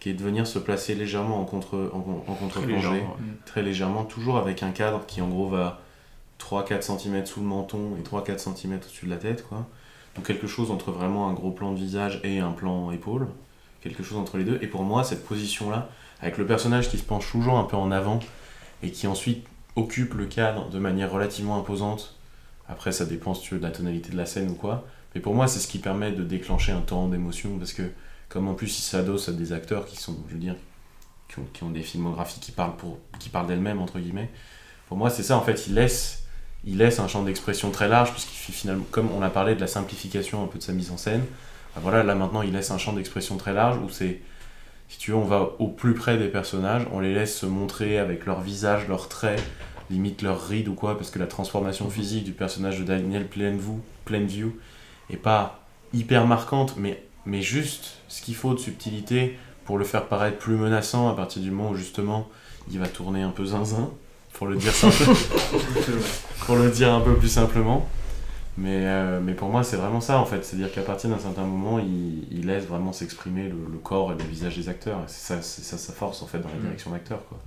qui 0.01 0.09
est 0.09 0.13
de 0.13 0.23
venir 0.23 0.45
se 0.47 0.59
placer 0.59 0.95
légèrement 0.95 1.39
en 1.39 1.45
contre 1.45 1.91
en, 1.93 1.99
en 2.27 2.33
contre-plongée, 2.35 2.75
légèrement, 2.75 3.17
très 3.45 3.61
légèrement, 3.61 4.03
toujours 4.03 4.37
avec 4.37 4.63
un 4.63 4.71
cadre 4.71 5.05
qui 5.05 5.21
en 5.21 5.29
gros 5.29 5.47
va 5.47 5.79
3-4 6.39 6.81
cm 6.81 7.25
sous 7.25 7.39
le 7.39 7.45
menton 7.45 7.95
et 7.97 8.01
3-4 8.01 8.39
cm 8.39 8.73
au-dessus 8.73 9.05
de 9.05 9.11
la 9.11 9.17
tête, 9.17 9.47
quoi. 9.47 9.67
Donc 10.15 10.25
quelque 10.25 10.47
chose 10.47 10.71
entre 10.71 10.91
vraiment 10.91 11.29
un 11.29 11.33
gros 11.33 11.51
plan 11.51 11.71
de 11.71 11.77
visage 11.77 12.19
et 12.23 12.39
un 12.39 12.51
plan 12.51 12.91
épaule, 12.91 13.27
quelque 13.81 14.03
chose 14.03 14.17
entre 14.17 14.37
les 14.37 14.43
deux. 14.43 14.57
Et 14.61 14.67
pour 14.67 14.83
moi, 14.83 15.03
cette 15.03 15.23
position-là, 15.23 15.89
avec 16.19 16.37
le 16.37 16.45
personnage 16.45 16.89
qui 16.89 16.97
se 16.97 17.03
penche 17.03 17.31
toujours 17.31 17.57
un 17.57 17.63
peu 17.63 17.77
en 17.77 17.91
avant 17.91 18.19
et 18.83 18.91
qui 18.91 19.05
ensuite 19.07 19.45
occupe 19.75 20.15
le 20.15 20.25
cadre 20.25 20.69
de 20.69 20.79
manière 20.79 21.11
relativement 21.11 21.57
imposante, 21.59 22.17
après 22.67 22.91
ça 22.91 23.05
dépend 23.05 23.35
si 23.35 23.43
tu 23.43 23.53
veux 23.53 23.59
de 23.59 23.65
la 23.65 23.71
tonalité 23.71 24.11
de 24.11 24.17
la 24.17 24.25
scène 24.25 24.49
ou 24.49 24.55
quoi, 24.55 24.83
mais 25.13 25.21
pour 25.21 25.35
moi 25.35 25.47
c'est 25.47 25.59
ce 25.59 25.67
qui 25.67 25.77
permet 25.77 26.11
de 26.11 26.23
déclencher 26.23 26.71
un 26.71 26.81
temps 26.81 27.07
d'émotion 27.07 27.57
parce 27.57 27.73
que 27.73 27.83
comme 28.31 28.47
en 28.47 28.53
plus 28.53 28.79
il 28.79 28.81
s'adosse 28.81 29.29
à 29.29 29.33
des 29.33 29.53
acteurs 29.53 29.85
qui 29.85 29.97
sont, 29.97 30.15
je 30.27 30.33
veux 30.33 30.39
dire, 30.39 30.55
qui 31.27 31.39
ont, 31.39 31.45
qui 31.53 31.63
ont 31.63 31.69
des 31.69 31.83
filmographies 31.83 32.39
qui 32.39 32.51
parlent, 32.51 32.75
pour, 32.75 32.97
qui 33.19 33.29
parlent 33.29 33.47
d'elles-mêmes 33.47 33.81
entre 33.81 33.99
guillemets, 33.99 34.29
pour 34.87 34.97
moi 34.97 35.09
c'est 35.09 35.23
ça 35.23 35.37
en 35.37 35.41
fait, 35.41 35.67
il 35.67 35.75
laisse, 35.75 36.23
il 36.63 36.77
laisse 36.77 36.99
un 36.99 37.07
champ 37.07 37.23
d'expression 37.23 37.71
très 37.71 37.87
large 37.87 38.11
puisqu'il 38.11 38.37
fait 38.37 38.53
finalement, 38.53 38.85
comme 38.91 39.09
on 39.11 39.21
a 39.21 39.29
parlé 39.29 39.55
de 39.55 39.59
la 39.61 39.67
simplification 39.67 40.43
un 40.43 40.47
peu 40.47 40.57
de 40.57 40.63
sa 40.63 40.73
mise 40.73 40.91
en 40.91 40.97
scène, 40.97 41.23
bah 41.75 41.81
voilà 41.83 42.03
là 42.03 42.15
maintenant 42.15 42.41
il 42.41 42.53
laisse 42.53 42.71
un 42.71 42.77
champ 42.77 42.93
d'expression 42.93 43.37
très 43.37 43.53
large 43.53 43.77
où 43.77 43.89
c'est 43.89 44.21
si 44.91 44.97
tu 44.97 45.11
veux, 45.11 45.17
on 45.17 45.23
va 45.23 45.51
au 45.59 45.69
plus 45.69 45.93
près 45.93 46.17
des 46.17 46.27
personnages, 46.27 46.85
on 46.91 46.99
les 46.99 47.13
laisse 47.13 47.37
se 47.37 47.45
montrer 47.45 47.97
avec 47.97 48.25
leur 48.25 48.41
visage, 48.41 48.89
leurs 48.89 49.07
traits, 49.07 49.41
limite 49.89 50.21
leurs 50.21 50.45
rides 50.45 50.67
ou 50.67 50.73
quoi, 50.73 50.97
parce 50.97 51.09
que 51.11 51.17
la 51.17 51.27
transformation 51.27 51.89
physique 51.89 52.25
du 52.25 52.33
personnage 52.33 52.79
de 52.79 52.83
Daniel 52.83 53.25
Plainview, 53.25 53.79
Plainview 54.03 54.53
est 55.09 55.15
pas 55.15 55.63
hyper 55.93 56.27
marquante, 56.27 56.75
mais, 56.75 57.05
mais 57.25 57.41
juste 57.41 57.97
ce 58.07 58.21
qu'il 58.21 58.35
faut 58.35 58.53
de 58.53 58.59
subtilité 58.59 59.37
pour 59.65 59.77
le 59.77 59.85
faire 59.85 60.07
paraître 60.07 60.37
plus 60.37 60.55
menaçant 60.55 61.09
à 61.09 61.15
partir 61.15 61.41
du 61.41 61.51
moment 61.51 61.69
où 61.71 61.75
justement 61.75 62.27
il 62.71 62.79
va 62.79 62.87
tourner 62.87 63.21
un 63.21 63.29
peu 63.31 63.45
zinzin, 63.45 63.89
pour 64.33 64.47
le 64.47 64.55
dire, 64.55 64.73
simple- 64.73 65.03
pour 66.45 66.55
le 66.55 66.69
dire 66.69 66.93
un 66.93 67.01
peu 67.01 67.15
plus 67.15 67.29
simplement. 67.29 67.87
Mais, 68.57 68.81
euh, 68.85 69.19
mais 69.23 69.33
pour 69.33 69.49
moi, 69.49 69.63
c'est 69.63 69.77
vraiment 69.77 70.01
ça 70.01 70.19
en 70.19 70.25
fait. 70.25 70.43
C'est-à-dire 70.43 70.71
qu'à 70.73 70.81
partir 70.81 71.09
d'un 71.09 71.17
certain 71.19 71.43
moment, 71.43 71.79
il, 71.79 72.27
il 72.31 72.45
laisse 72.45 72.65
vraiment 72.65 72.91
s'exprimer 72.93 73.43
le, 73.49 73.55
le 73.71 73.77
corps 73.77 74.11
et 74.11 74.15
le 74.15 74.23
visage 74.25 74.57
des 74.57 74.67
acteurs. 74.67 74.99
Et 74.99 75.03
C'est 75.07 75.35
ça, 75.35 75.41
ça 75.41 75.77
sa 75.77 75.93
force 75.93 76.21
en 76.21 76.27
fait 76.27 76.39
dans 76.39 76.49
la 76.49 76.55
Mm. 76.55 76.61
direction 76.61 76.91
d'acteur. 76.91 77.19
Quoi. 77.27 77.39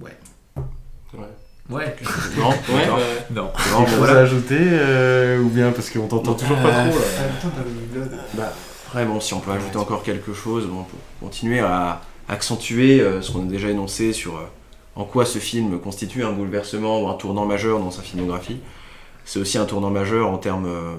Ouais. 0.00 0.06
Ouais. 0.08 1.20
Ouais. 1.20 1.26
Non, 1.70 1.76
Ouais, 1.76 1.96
d'accord. 2.04 2.52
ouais. 2.68 3.26
Non. 3.30 3.42
Non, 3.44 3.50
Quelque 3.52 3.72
bon, 3.72 3.86
chose 3.86 3.98
voilà. 3.98 4.18
à 4.18 4.22
ajouter 4.22 4.58
euh, 4.60 5.40
ou 5.40 5.48
bien 5.48 5.72
parce 5.72 5.90
qu'on 5.90 6.06
t'entend 6.06 6.34
toujours 6.34 6.58
pas 6.58 6.68
Euh, 6.68 6.90
trop 6.90 6.98
là. 6.98 8.06
Bah, 8.34 8.52
après, 8.86 9.04
bon, 9.06 9.18
si 9.20 9.32
on 9.34 9.40
peut 9.40 9.50
ajouter 9.52 9.76
encore 9.78 10.02
quelque 10.02 10.34
chose, 10.34 10.66
bon, 10.66 10.82
pour 10.84 10.98
continuer 11.28 11.60
à 11.60 12.02
accentuer 12.28 13.00
euh, 13.00 13.22
ce 13.22 13.32
qu'on 13.32 13.42
a 13.42 13.46
déjà 13.46 13.68
énoncé 13.70 14.12
sur 14.12 14.36
euh, 14.36 14.42
en 14.96 15.04
quoi 15.04 15.24
ce 15.24 15.38
film 15.38 15.78
constitue 15.80 16.22
un 16.22 16.32
bouleversement 16.32 17.00
ou 17.02 17.08
un 17.08 17.14
tournant 17.14 17.46
majeur 17.46 17.78
dans 17.80 17.90
sa 17.90 18.02
filmographie. 18.02 18.60
C'est 19.24 19.38
aussi 19.38 19.56
un 19.58 19.64
tournant 19.64 19.90
majeur 19.90 20.28
en 20.28 20.36
termes 20.38 20.66
euh, 20.66 20.94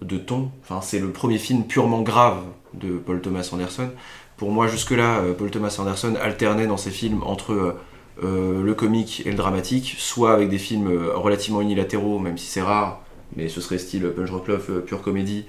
de 0.00 0.16
ton. 0.16 0.50
Enfin, 0.62 0.80
c'est 0.80 1.00
le 1.00 1.10
premier 1.10 1.38
film 1.38 1.64
purement 1.64 2.00
grave 2.00 2.38
de 2.74 2.96
Paul 2.96 3.20
Thomas 3.20 3.48
Anderson. 3.52 3.90
Pour 4.38 4.50
moi, 4.52 4.68
jusque-là, 4.68 5.18
euh, 5.18 5.34
Paul 5.34 5.50
Thomas 5.50 5.76
Anderson 5.78 6.14
alternait 6.22 6.66
dans 6.66 6.76
ses 6.78 6.90
films 6.90 7.22
entre 7.24 7.76
euh, 8.24 8.62
le 8.62 8.74
comique 8.74 9.22
et 9.26 9.30
le 9.30 9.36
dramatique, 9.36 9.94
soit 9.98 10.32
avec 10.32 10.48
des 10.48 10.58
films 10.58 10.88
euh, 10.88 11.16
relativement 11.16 11.60
unilatéraux, 11.60 12.18
même 12.18 12.38
si 12.38 12.46
c'est 12.46 12.62
rare, 12.62 13.02
mais 13.36 13.48
ce 13.48 13.60
serait 13.60 13.78
style 13.78 14.08
Punch 14.08 14.30
Rock 14.30 14.48
Love, 14.48 14.66
euh, 14.70 14.80
pure 14.80 15.02
comédie, 15.02 15.44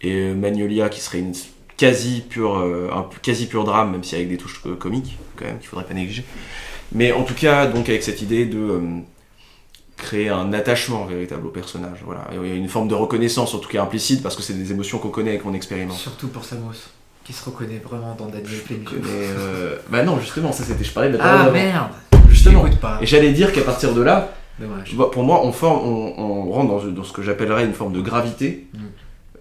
et 0.00 0.32
Magnolia 0.34 0.88
qui 0.88 1.00
serait 1.00 1.18
une 1.18 1.34
quasi 1.76 2.22
pure, 2.22 2.56
un 2.56 3.06
quasi 3.22 3.46
pur 3.46 3.64
drame, 3.64 3.92
même 3.92 4.04
si 4.04 4.14
avec 4.14 4.28
des 4.28 4.38
touches 4.38 4.62
comiques, 4.78 5.18
quand 5.36 5.44
même, 5.44 5.58
qu'il 5.58 5.68
faudrait 5.68 5.84
pas 5.84 5.94
négliger. 5.94 6.24
Mais 6.92 7.12
en 7.12 7.22
tout 7.22 7.34
cas, 7.34 7.66
donc 7.66 7.88
avec 7.88 8.02
cette 8.02 8.22
idée 8.22 8.46
de 8.46 8.80
créer 9.96 10.28
un 10.28 10.52
attachement 10.52 11.04
véritable 11.06 11.46
au 11.46 11.50
personnage. 11.50 11.98
Voilà. 12.04 12.28
Il 12.32 12.48
y 12.48 12.52
a 12.52 12.54
une 12.54 12.68
forme 12.68 12.88
de 12.88 12.94
reconnaissance, 12.94 13.54
en 13.54 13.58
tout 13.58 13.68
cas 13.68 13.82
implicite, 13.82 14.22
parce 14.22 14.36
que 14.36 14.42
c'est 14.42 14.54
des 14.54 14.70
émotions 14.70 14.98
qu'on 14.98 15.10
connaît 15.10 15.36
et 15.36 15.38
qu'on 15.38 15.54
expérimente. 15.54 15.96
Surtout 15.96 16.28
pour 16.28 16.44
Samos, 16.44 16.72
qui 17.24 17.32
se 17.32 17.44
reconnaît 17.44 17.82
vraiment 17.84 18.14
dans 18.14 18.26
Daniel 18.26 18.60
Plainview. 18.60 19.02
Euh, 19.04 19.78
bah 19.90 20.02
non, 20.02 20.20
justement, 20.20 20.52
ça 20.52 20.64
c'était, 20.64 20.84
je 20.84 20.92
parlais 20.92 21.10
de 21.10 21.16
la 21.16 21.24
Ah 21.24 21.50
merde 21.50 21.90
Justement. 22.46 22.64
J'écoute 22.66 22.80
pas. 22.80 22.98
Et 23.00 23.06
j'allais 23.06 23.32
dire 23.32 23.52
qu'à 23.52 23.62
partir 23.62 23.94
de 23.94 24.00
là, 24.02 24.30
Dommage. 24.58 24.94
Bah, 24.96 25.08
Pour 25.12 25.22
moi, 25.22 25.42
on, 25.44 25.52
forme, 25.52 25.86
on, 25.86 26.14
on 26.18 26.50
rentre 26.50 26.68
dans, 26.86 26.90
dans 26.90 27.04
ce 27.04 27.12
que 27.12 27.22
j'appellerais 27.22 27.64
une 27.66 27.74
forme 27.74 27.92
de 27.92 28.00
gravité, 28.00 28.66
Mm. 28.72 28.78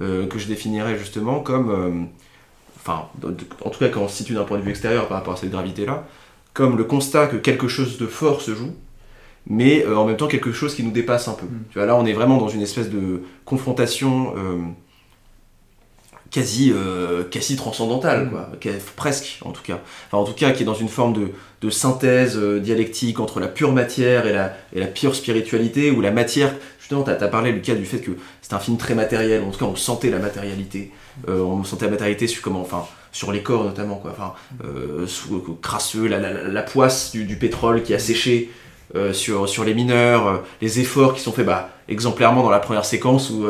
euh, 0.01 0.27
que 0.27 0.37
je 0.39 0.47
définirais 0.47 0.97
justement 0.97 1.39
comme, 1.39 1.69
euh, 1.71 2.03
enfin, 2.77 3.05
en 3.63 3.69
tout 3.69 3.79
cas 3.79 3.87
quand 3.87 4.01
on 4.01 4.07
se 4.09 4.17
situe 4.17 4.33
d'un 4.33 4.43
point 4.43 4.57
de 4.57 4.63
vue 4.63 4.71
extérieur 4.71 5.07
par 5.07 5.17
rapport 5.17 5.33
à 5.33 5.37
cette 5.37 5.51
gravité-là, 5.51 6.05
comme 6.53 6.77
le 6.77 6.83
constat 6.83 7.27
que 7.27 7.37
quelque 7.37 7.69
chose 7.69 7.97
de 7.97 8.07
fort 8.07 8.41
se 8.41 8.53
joue, 8.53 8.73
mais 9.47 9.85
euh, 9.85 9.95
en 9.97 10.03
même 10.05 10.17
temps 10.17 10.27
quelque 10.27 10.51
chose 10.51 10.75
qui 10.75 10.83
nous 10.83 10.91
dépasse 10.91 11.29
un 11.29 11.33
peu. 11.33 11.45
Mm. 11.45 11.63
Tu 11.71 11.77
vois, 11.79 11.85
là, 11.87 11.95
on 11.95 12.05
est 12.05 12.13
vraiment 12.13 12.37
dans 12.37 12.49
une 12.49 12.61
espèce 12.61 12.89
de 12.89 13.21
confrontation 13.45 14.33
quasi, 16.31 16.73
quasi 17.31 17.55
transcendantale, 17.55 18.25
Mm. 18.25 18.29
quoi, 18.31 18.49
presque 18.97 19.39
en 19.45 19.51
tout 19.51 19.63
cas. 19.63 19.79
Enfin, 20.07 20.17
en 20.17 20.25
tout 20.25 20.33
cas, 20.33 20.51
qui 20.51 20.63
est 20.63 20.65
dans 20.65 20.73
une 20.73 20.89
forme 20.89 21.13
de, 21.13 21.31
de 21.65 21.69
synthèse 21.71 22.37
euh, 22.37 22.59
dialectique 22.59 23.19
entre 23.19 23.39
la 23.39 23.47
pure 23.47 23.71
matière 23.73 24.27
et 24.27 24.33
la, 24.33 24.53
et 24.73 24.79
la 24.79 24.87
pure 24.87 25.15
spiritualité, 25.15 25.89
où 25.91 25.99
la 26.01 26.11
matière, 26.11 26.53
justement, 26.79 27.03
tu 27.03 27.09
as, 27.09 27.15
parlé, 27.27 27.51
Lucas, 27.51 27.75
du 27.75 27.85
fait 27.85 27.99
que 27.99 28.11
c'est 28.41 28.53
un 28.53 28.59
film 28.59 28.77
très 28.77 28.93
matériel, 28.95 29.41
en 29.43 29.49
tout 29.51 29.59
cas, 29.59 29.65
on 29.65 29.75
sentait 29.75 30.09
la 30.11 30.19
matérialité, 30.19 30.91
Euh, 31.29 31.39
on 31.39 31.63
sentait 31.63 31.85
la 31.85 31.91
matérialité 31.91 32.27
sur, 32.27 32.41
comment, 32.41 32.61
enfin, 32.61 32.83
sur 33.13 33.31
les 33.31 33.41
corps 33.41 33.63
notamment, 33.63 33.95
quoi, 33.95 34.11
enfin, 34.11 34.33
euh, 34.65 35.07
sous- 35.07 35.57
crasseux, 35.61 36.07
la, 36.07 36.19
la, 36.19 36.31
la- 36.43 36.61
poisse 36.61 37.11
du, 37.13 37.23
du 37.23 37.37
pétrole 37.37 37.81
qui 37.83 37.93
a 37.93 37.99
séché. 37.99 38.49
euh, 38.95 39.13
sur, 39.13 39.49
sur 39.49 39.63
les 39.63 39.73
mineurs, 39.73 40.43
les 40.61 40.79
efforts 40.79 41.15
qui 41.15 41.21
sont 41.21 41.31
faits 41.31 41.45
bah, 41.45 41.69
exemplairement 41.89 42.43
dans 42.43 42.51
la 42.51 42.59
première 42.59 42.85
séquence 42.85 43.29
où 43.31 43.43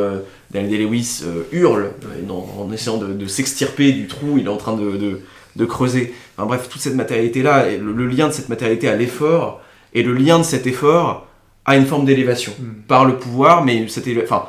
Daniel 0.52 0.72
Day-Lewis 0.72 1.24
hurle 1.52 1.92
en 2.32 2.72
essayant 2.72 2.98
de, 2.98 3.08
de 3.14 3.28
s'extirper 3.28 3.92
du 3.92 4.08
trou, 4.08 4.38
il 4.38 4.46
est 4.46 4.50
en 4.50 4.58
train 4.58 4.76
de, 4.78 4.92
de- 4.98 5.20
de 5.58 5.66
creuser. 5.66 6.14
Enfin, 6.38 6.48
bref, 6.48 6.70
toute 6.70 6.82
cette 6.82 6.96
matérialité-là, 6.96 7.78
le, 7.78 7.94
le 7.94 8.08
lien 8.08 8.28
de 8.28 8.34
cette 8.34 8.50
matérialité 8.50 8.88
à 8.90 8.96
l'effort, 8.96 9.62
et 9.94 10.04
le 10.04 10.14
lien 10.14 10.40
de 10.40 10.44
cet 10.44 10.68
effort 10.68 11.26
à 11.66 11.78
une 11.78 11.86
forme 11.86 12.06
d'élévation 12.06 12.54
Mm. 12.60 12.64
par 12.88 13.06
le 13.06 13.18
pouvoir, 13.18 13.64
mais 13.64 13.88
cette 13.88 14.08
enfin, 14.24 14.46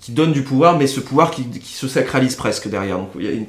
qui 0.00 0.12
donne 0.12 0.32
du 0.32 0.42
pouvoir, 0.42 0.78
mais 0.78 0.86
ce 0.86 1.00
pouvoir 1.00 1.30
qui, 1.30 1.48
qui 1.48 1.74
se 1.74 1.88
sacralise 1.88 2.34
presque 2.34 2.68
derrière. 2.68 2.98
Donc 2.98 3.10
il 3.16 3.24
y 3.24 3.28
a 3.28 3.32
une, 3.32 3.46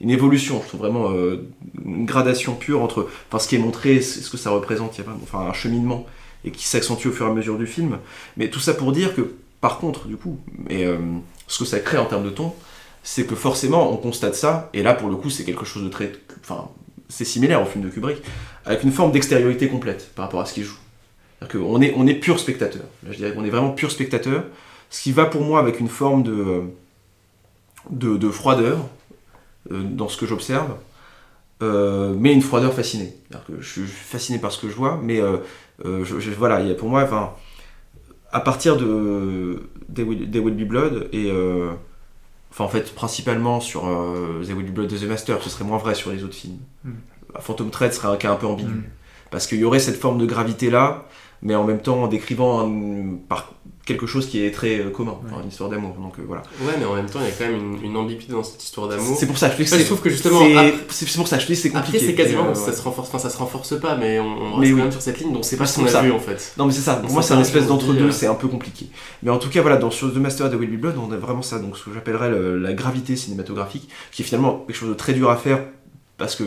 une 0.00 0.10
évolution, 0.10 0.60
je 0.62 0.68
trouve 0.68 0.80
vraiment 0.80 1.10
euh, 1.10 1.48
une 1.84 2.04
gradation 2.04 2.54
pure 2.54 2.82
entre 2.82 3.08
enfin, 3.28 3.38
ce 3.38 3.48
qui 3.48 3.56
est 3.56 3.58
montré, 3.58 4.00
ce 4.00 4.28
que 4.30 4.36
ça 4.36 4.50
représente, 4.50 4.98
il 4.98 5.04
y 5.04 5.06
a 5.06 5.10
enfin, 5.22 5.40
un 5.40 5.52
cheminement 5.52 6.06
et 6.44 6.50
qui 6.50 6.66
s'accentue 6.66 7.06
au 7.06 7.12
fur 7.12 7.26
et 7.26 7.30
à 7.30 7.32
mesure 7.32 7.56
du 7.56 7.66
film. 7.66 7.98
Mais 8.36 8.50
tout 8.50 8.60
ça 8.60 8.74
pour 8.74 8.92
dire 8.92 9.14
que, 9.14 9.34
par 9.62 9.78
contre, 9.78 10.06
du 10.06 10.16
coup, 10.16 10.38
euh, 10.70 10.98
ce 11.46 11.60
que 11.60 11.64
ça 11.64 11.80
crée 11.80 11.96
en 11.96 12.04
termes 12.04 12.24
de 12.24 12.30
ton, 12.30 12.52
c'est 13.02 13.24
que 13.24 13.34
forcément 13.34 13.92
on 13.92 13.96
constate 13.96 14.34
ça, 14.34 14.70
et 14.74 14.82
là 14.82 14.94
pour 14.94 15.08
le 15.08 15.16
coup 15.16 15.30
c'est 15.30 15.44
quelque 15.44 15.64
chose 15.64 15.84
de 15.84 15.88
très. 15.88 16.12
Enfin, 16.42 16.68
c'est 17.08 17.24
similaire 17.24 17.62
au 17.62 17.66
film 17.66 17.84
de 17.84 17.90
Kubrick, 17.90 18.22
avec 18.64 18.82
une 18.82 18.92
forme 18.92 19.12
d'extériorité 19.12 19.68
complète 19.68 20.10
par 20.14 20.24
rapport 20.24 20.40
à 20.40 20.46
ce 20.46 20.54
qu'il 20.54 20.64
joue. 20.64 20.78
Qu'on 21.50 21.82
est, 21.82 21.92
on 21.96 22.06
est 22.06 22.14
pur 22.14 22.38
spectateur. 22.38 22.82
Là, 23.04 23.12
je 23.12 23.18
dirais 23.18 23.34
qu'on 23.34 23.44
est 23.44 23.50
vraiment 23.50 23.70
pur 23.70 23.90
spectateur, 23.90 24.44
ce 24.88 25.02
qui 25.02 25.12
va 25.12 25.26
pour 25.26 25.42
moi 25.42 25.60
avec 25.60 25.78
une 25.78 25.88
forme 25.88 26.22
de, 26.22 26.62
de, 27.90 28.16
de 28.16 28.30
froideur 28.30 28.78
euh, 29.70 29.82
dans 29.82 30.08
ce 30.08 30.16
que 30.16 30.26
j'observe, 30.26 30.74
euh, 31.62 32.14
mais 32.18 32.32
une 32.32 32.42
froideur 32.42 32.72
fascinée. 32.72 33.14
Je 33.60 33.68
suis 33.68 33.82
fasciné 33.82 34.38
par 34.38 34.52
ce 34.52 34.60
que 34.60 34.68
je 34.68 34.74
vois, 34.74 34.98
mais 35.02 35.20
euh, 35.20 35.38
voilà, 36.38 36.60
il 36.60 36.68
y 36.68 36.70
a 36.70 36.74
pour 36.74 36.88
moi, 36.88 37.02
enfin, 37.02 37.32
à 38.32 38.40
partir 38.40 38.76
de 38.76 39.68
There 39.94 40.08
Will, 40.08 40.38
Will 40.38 40.54
Be 40.54 40.66
Blood 40.66 41.08
et 41.12 41.30
enfin 42.54 42.64
en 42.64 42.68
fait 42.68 42.94
principalement 42.94 43.58
sur 43.60 43.86
euh, 43.88 44.42
There 44.44 44.56
Will 44.56 44.70
Blood 44.72 44.88
de 44.88 44.96
The 44.96 45.08
Master, 45.08 45.42
ce 45.42 45.50
serait 45.50 45.64
moins 45.64 45.78
vrai 45.78 45.94
sur 45.96 46.10
les 46.12 46.22
autres 46.24 46.34
films. 46.36 46.58
Mm. 46.84 46.92
Phantom 47.40 47.68
Thread 47.70 47.92
serait 47.92 48.08
un 48.08 48.16
cas 48.16 48.30
un 48.32 48.36
peu 48.36 48.46
ambigu 48.46 48.70
Mm. 48.70 48.84
parce 49.32 49.46
qu'il 49.48 49.58
y 49.58 49.64
aurait 49.64 49.80
cette 49.80 49.96
forme 50.00 50.18
de 50.18 50.26
gravité 50.26 50.70
là, 50.70 51.06
mais 51.42 51.56
en 51.56 51.64
même 51.64 51.80
temps 51.80 52.02
en 52.04 52.06
décrivant 52.06 52.60
un- 52.66 53.16
par 53.28 53.52
quelque 53.86 54.06
chose 54.06 54.26
qui 54.28 54.42
est 54.44 54.50
très 54.50 54.78
euh, 54.80 54.90
commun, 54.90 55.16
une 55.42 55.48
histoire 55.48 55.68
d'amour. 55.68 55.94
Donc 56.00 56.18
euh, 56.18 56.22
voilà. 56.26 56.42
Ouais, 56.62 56.72
mais 56.78 56.84
en 56.84 56.94
même 56.94 57.06
temps, 57.06 57.18
il 57.20 57.26
y 57.26 57.28
a 57.28 57.32
quand 57.32 57.44
même 57.44 57.74
une, 57.82 57.84
une 57.90 57.96
ambiguïté 57.96 58.32
dans 58.32 58.42
cette 58.42 58.62
histoire 58.64 58.88
d'amour. 58.88 59.16
C'est 59.18 59.26
pour 59.26 59.36
ça 59.38 59.50
que 59.50 59.56
je 59.58 59.62
Enfin, 59.62 59.76
je 59.76 59.80
c'est 59.82 59.86
trouve 59.86 60.00
que 60.00 60.10
justement, 60.10 60.40
c'est- 60.88 61.16
pour 61.16 61.28
ça 61.28 61.36
que 61.36 61.42
je 61.42 61.46
dis 61.48 61.52
que 61.54 61.58
c'est 61.58 61.70
compliqué. 61.70 61.98
Après, 61.98 62.06
c'est 62.06 62.14
quasiment, 62.14 62.46
euh, 62.48 62.54
ça, 62.54 62.70
ouais. 62.70 62.72
se 62.76 62.82
renforce, 62.82 63.08
enfin, 63.08 63.18
ça 63.18 63.30
se 63.30 63.36
renforce 63.36 63.78
pas, 63.80 63.96
mais 63.96 64.18
on, 64.20 64.24
on 64.26 64.56
reste 64.56 64.70
quand 64.72 64.76
oui. 64.76 64.82
même 64.82 64.92
sur 64.92 65.02
cette 65.02 65.18
ligne, 65.20 65.32
donc 65.32 65.44
c'est 65.44 65.56
pas 65.56 65.66
ce 65.66 65.78
qu'on 65.78 65.86
a 65.86 65.88
ça. 65.90 66.02
vu 66.02 66.12
en 66.12 66.18
fait. 66.18 66.54
Non 66.56 66.66
mais 66.66 66.72
c'est 66.72 66.80
ça, 66.80 66.94
pour 66.96 67.10
moi 67.10 67.22
c'est 67.22 67.34
un 67.34 67.40
espèce 67.40 67.64
on 67.64 67.68
d'entre 67.68 67.92
dit, 67.92 67.98
deux, 67.98 68.06
euh, 68.08 68.10
c'est 68.12 68.26
un 68.26 68.34
peu 68.34 68.48
compliqué. 68.48 68.86
Mais 69.22 69.30
en 69.30 69.38
tout 69.38 69.50
cas 69.50 69.60
voilà, 69.60 69.76
dans 69.76 69.90
sur 69.90 70.12
The 70.12 70.16
Master 70.16 70.50
de 70.50 70.56
Will 70.56 70.70
Be 70.76 70.80
Blood, 70.80 70.96
on 70.98 71.12
a 71.12 71.16
vraiment 71.16 71.42
ça, 71.42 71.58
donc 71.58 71.76
ce 71.76 71.84
que 71.84 71.90
j'appellerais 71.92 72.30
le- 72.30 72.58
la 72.58 72.72
gravité 72.72 73.16
cinématographique, 73.16 73.88
qui 74.12 74.22
est 74.22 74.24
finalement 74.24 74.64
quelque 74.66 74.76
chose 74.76 74.88
de 74.88 74.94
très 74.94 75.12
dur 75.12 75.30
à 75.30 75.36
faire, 75.36 75.60
parce 76.16 76.34
que, 76.36 76.44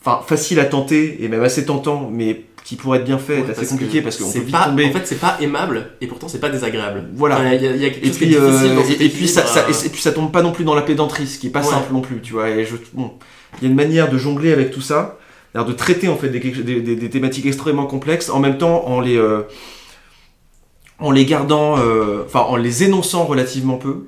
enfin 0.00 0.20
facile 0.26 0.60
à 0.60 0.64
tenter, 0.66 1.22
et 1.24 1.28
même 1.28 1.42
assez 1.42 1.64
tentant, 1.64 2.08
mais 2.12 2.44
qui 2.66 2.74
pourrait 2.74 2.98
être 2.98 3.04
bien 3.04 3.18
fait 3.18 3.42
Ouais, 3.42 3.46
est 3.46 3.50
assez 3.52 3.66
compliqué 3.68 4.02
parce 4.02 4.16
qu'on 4.16 4.28
peut 4.32 4.40
vite 4.40 4.50
pas, 4.50 4.64
tomber. 4.64 4.86
En 4.86 4.92
fait, 4.92 5.06
c'est 5.06 5.20
pas 5.20 5.36
aimable 5.40 5.90
et 6.00 6.08
pourtant 6.08 6.26
c'est 6.26 6.40
pas 6.40 6.48
désagréable. 6.48 7.04
Voilà. 7.14 7.36
Enfin, 7.36 7.52
Il 7.52 7.62
y, 7.62 7.66
a- 7.68 7.70
il 7.76 7.80
y 7.80 7.86
a 7.86 7.90
quelque 7.90 8.06
et 8.06 8.10
puis, 8.10 8.34
euh, 8.36 8.82
et, 8.98 9.04
et 9.04 9.08
puis 9.08 9.28
ça, 9.28 9.46
ça- 9.46 9.66
euh, 9.68 9.72
et 9.84 9.88
puis 9.88 10.02
ça 10.02 10.10
tombe 10.10 10.32
pas 10.32 10.42
non 10.42 10.50
plus 10.50 10.64
dans 10.64 10.74
la 10.74 10.82
pédanterie, 10.82 11.28
ce 11.28 11.38
qui 11.38 11.46
est 11.46 11.50
pas 11.50 11.60
Ouais. 11.60 11.70
simple 11.70 11.92
non 11.92 12.00
plus, 12.00 12.20
tu 12.20 12.32
vois. 12.32 12.48
Et 12.50 12.64
je, 12.64 12.74
bon, 12.92 13.12
il 13.58 13.62
y 13.64 13.66
a 13.68 13.70
une 13.70 13.76
manière 13.76 14.10
de 14.10 14.18
jongler 14.18 14.52
avec 14.52 14.72
tout 14.72 14.80
ça, 14.80 15.16
de 15.54 15.72
traiter 15.72 16.08
en 16.08 16.16
fait 16.16 16.28
des, 16.28 16.40
des- 16.40 16.80
des- 16.82 16.96
des 16.96 17.08
thématiques 17.10 17.46
extrêmement 17.46 17.86
complexes, 17.86 18.30
en 18.30 18.40
même 18.40 18.58
temps 18.58 18.84
en 18.88 19.00
les, 19.00 19.16
euh, 19.16 19.42
en 20.98 21.10
les 21.12 21.24
gardant, 21.24 21.74
enfin 22.26 22.40
en 22.40 22.56
les 22.56 22.82
énonçant 22.84 23.24
relativement 23.24 23.76
peu, 23.76 24.06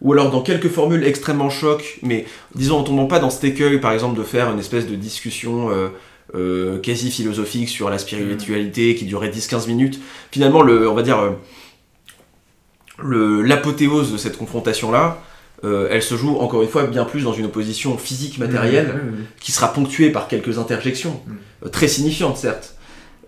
ou 0.00 0.12
alors 0.12 0.30
dans 0.30 0.42
quelques 0.42 0.68
formules 0.68 1.04
extrêmement 1.04 1.50
choc, 1.50 1.98
mais 2.02 2.26
disons 2.54 2.78
en 2.78 2.82
tombant 2.84 3.06
pas 3.06 3.18
dans 3.18 3.30
cet 3.30 3.44
écueil, 3.44 3.78
par 3.80 3.92
exemple, 3.92 4.16
de 4.16 4.22
faire 4.22 4.50
une 4.52 4.60
espèce 4.60 4.86
de 4.86 4.94
discussion. 4.94 5.70
euh, 5.70 5.88
euh, 6.34 6.78
quasi 6.78 7.10
philosophique 7.10 7.68
sur 7.68 7.88
la 7.90 7.98
spiritualité 7.98 8.94
qui 8.94 9.04
durait 9.06 9.30
10-15 9.30 9.66
minutes. 9.66 9.98
Finalement, 10.30 10.62
le, 10.62 10.88
on 10.88 10.94
va 10.94 11.02
dire, 11.02 11.18
euh, 11.18 11.30
le- 12.98 13.42
l'apothéose 13.42 14.12
de 14.12 14.16
cette 14.16 14.36
confrontation-là, 14.36 15.18
euh, 15.64 15.88
elle 15.90 16.02
se 16.02 16.16
joue 16.16 16.36
encore 16.38 16.62
une 16.62 16.68
fois 16.68 16.86
bien 16.86 17.04
plus 17.04 17.22
dans 17.22 17.32
une 17.32 17.46
opposition 17.46 17.96
physique 17.98 18.38
matérielle 18.38 18.86
ouais, 18.88 18.92
ouais. 18.92 19.24
qui 19.40 19.52
sera 19.52 19.72
ponctuée 19.72 20.10
par 20.10 20.28
quelques 20.28 20.58
interjections, 20.58 21.20
euh, 21.64 21.68
très 21.68 21.88
signifiantes 21.88 22.36
certes, 22.36 22.76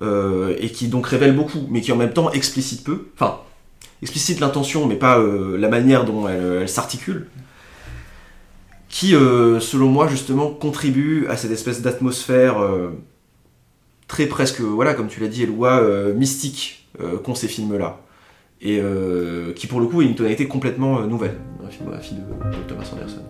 euh, 0.03 0.55
et 0.59 0.71
qui 0.71 0.89
donc 0.89 1.07
révèlent 1.07 1.35
beaucoup, 1.37 1.67
mais 1.71 1.81
qui 1.81 1.93
en 1.93 1.97
même 1.97 2.13
temps 2.13 2.31
explicitent 2.33 2.85
peu, 2.85 3.09
enfin, 3.15 3.39
explicite 4.03 4.41
l'intention, 4.41 4.87
mais 4.87 4.95
pas 4.97 5.19
la 5.59 5.69
manière 5.69 6.05
dont 6.05 6.27
elle, 6.29 6.61
elle 6.63 6.69
s'articule, 6.69 7.27
qui, 8.91 9.15
euh, 9.15 9.61
selon 9.61 9.89
moi, 9.89 10.09
justement, 10.09 10.51
contribue 10.51 11.27
à 11.29 11.37
cette 11.37 11.53
espèce 11.53 11.81
d'atmosphère 11.81 12.61
euh, 12.61 12.91
très 14.09 14.27
presque, 14.27 14.61
voilà, 14.61 14.95
comme 14.95 15.07
tu 15.07 15.21
l'as 15.21 15.29
dit, 15.29 15.45
Eloi, 15.45 15.81
euh, 15.81 16.13
mystique 16.13 16.77
qu'ont 17.25 17.35
ces 17.35 17.49
films-là. 17.49 18.01
Et 18.61 18.83
qui, 19.57 19.67
pour 19.69 19.81
le 19.81 19.87
coup, 19.87 20.03
est 20.03 20.05
une 20.05 20.17
tonalité 20.17 20.47
complètement 20.47 21.01
nouvelle 21.07 21.39
filmographie 21.71 22.15
de, 22.15 22.21
de 22.21 22.63
Thomas 22.69 22.91
Anderson. 22.93 23.23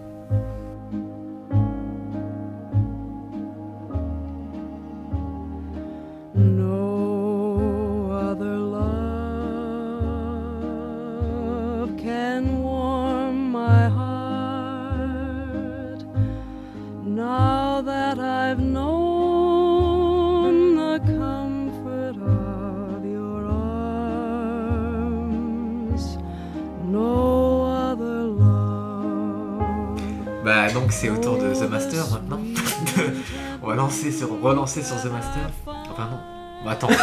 Now 17.80 17.86
that 17.92 18.18
I've 18.18 18.58
known 18.58 19.76
the 20.76 20.98
comfort 21.06 22.16
of 22.16 23.04
your 23.04 23.46
arms. 23.46 24.98
No 26.84 27.62
other 27.64 28.24
love. 28.26 30.00
Bah 30.44 30.70
donc 30.72 30.92
c'est 30.92 31.08
au 31.10 31.16
tour 31.16 31.38
de 31.38 31.54
The 31.54 31.70
Master 31.70 32.04
maintenant. 32.12 32.40
on 33.62 33.66
va 33.68 33.74
lancer 33.76 34.10
sur, 34.12 34.28
relancer 34.42 34.82
sur 34.82 34.96
The 34.96 35.06
Master. 35.06 35.50
Enfin 35.66 36.08
non. 36.10 36.18
Bah 36.64 36.72
attends. 36.72 36.88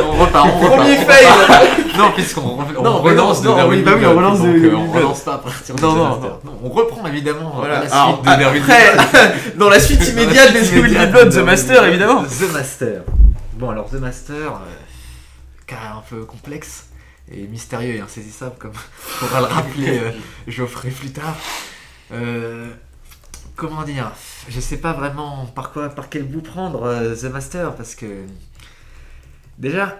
on 0.00 0.12
repart, 0.12 0.46
on 0.46 0.60
repart. 0.60 0.76
Premier 0.76 0.96
fail. 0.96 1.26
Non, 1.98 2.12
puisqu'on 2.14 2.42
on 2.42 2.54
relance 3.00 3.38
non, 3.38 3.42
de 3.42 3.48
non, 3.48 3.54
Verwin 3.56 3.76
oui, 3.76 3.82
bah 3.82 3.92
oui, 3.98 4.06
on 4.06 4.16
relance 4.16 4.40
de 4.40 4.48
euh, 4.48 4.76
on 4.76 4.92
relance 4.92 5.20
pas 5.20 5.34
à 5.34 5.38
partir 5.38 5.74
de 5.74 5.80
Non, 5.80 5.92
The 5.92 5.96
non, 5.96 6.08
Master. 6.08 6.30
Non, 6.44 6.51
on 6.62 6.68
reprend 6.68 7.06
évidemment 7.06 7.52
Voilà. 7.56 7.78
à 7.78 7.80
la 7.80 7.88
suite 7.88 8.26
Alors, 8.26 8.52
de 8.52 8.58
après, 8.58 9.52
dans 9.56 9.68
la 9.68 9.80
suite 9.80 10.06
immédiate 10.08 10.52
des 10.52 10.78
Evil 10.78 11.10
Blood, 11.10 11.32
The 11.32 11.38
Master, 11.38 11.84
évidemment. 11.86 12.24
The 12.24 12.52
Master. 12.52 13.02
Bon, 13.54 13.70
alors 13.70 13.90
The 13.90 13.94
Master, 13.94 14.34
euh, 14.36 14.58
cas 15.66 15.76
un 15.96 16.02
peu 16.08 16.24
complexe 16.24 16.86
et 17.30 17.46
mystérieux 17.46 17.96
et 17.96 18.00
insaisissable, 18.00 18.54
comme 18.58 18.72
pourra 19.18 19.40
le 19.40 19.46
rappeler 19.46 19.98
euh, 19.98 20.10
Geoffrey 20.48 20.90
plus 20.90 21.10
tard. 21.10 21.36
Euh, 22.12 22.68
comment 23.56 23.82
dire? 23.82 24.12
Je 24.48 24.60
sais 24.60 24.76
pas 24.78 24.92
vraiment 24.92 25.46
par 25.54 25.72
quoi, 25.72 25.88
par 25.88 26.08
quel 26.08 26.24
bout 26.24 26.42
prendre 26.42 26.84
euh, 26.84 27.14
The 27.14 27.24
Master, 27.24 27.74
parce 27.74 27.94
que 27.94 28.06
déjà, 29.58 29.98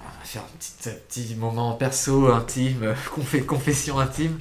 on 0.00 0.04
va 0.04 0.24
faire 0.24 0.42
un 0.42 0.90
petit, 1.08 1.34
moment 1.34 1.72
perso, 1.72 2.32
intime, 2.32 2.82
euh, 2.82 3.40
confession 3.46 3.98
intime. 3.98 4.38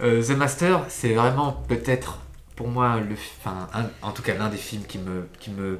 Euh, 0.00 0.22
The 0.22 0.30
Master, 0.30 0.84
c'est 0.88 1.14
vraiment 1.14 1.52
peut-être 1.52 2.18
pour 2.56 2.68
moi, 2.68 3.00
le, 3.00 3.14
enfin, 3.38 3.68
en 4.02 4.12
tout 4.12 4.22
cas 4.22 4.34
l'un 4.34 4.48
des 4.48 4.56
films 4.56 4.84
qui 4.84 4.98
me, 4.98 5.28
qui 5.40 5.50
me 5.50 5.78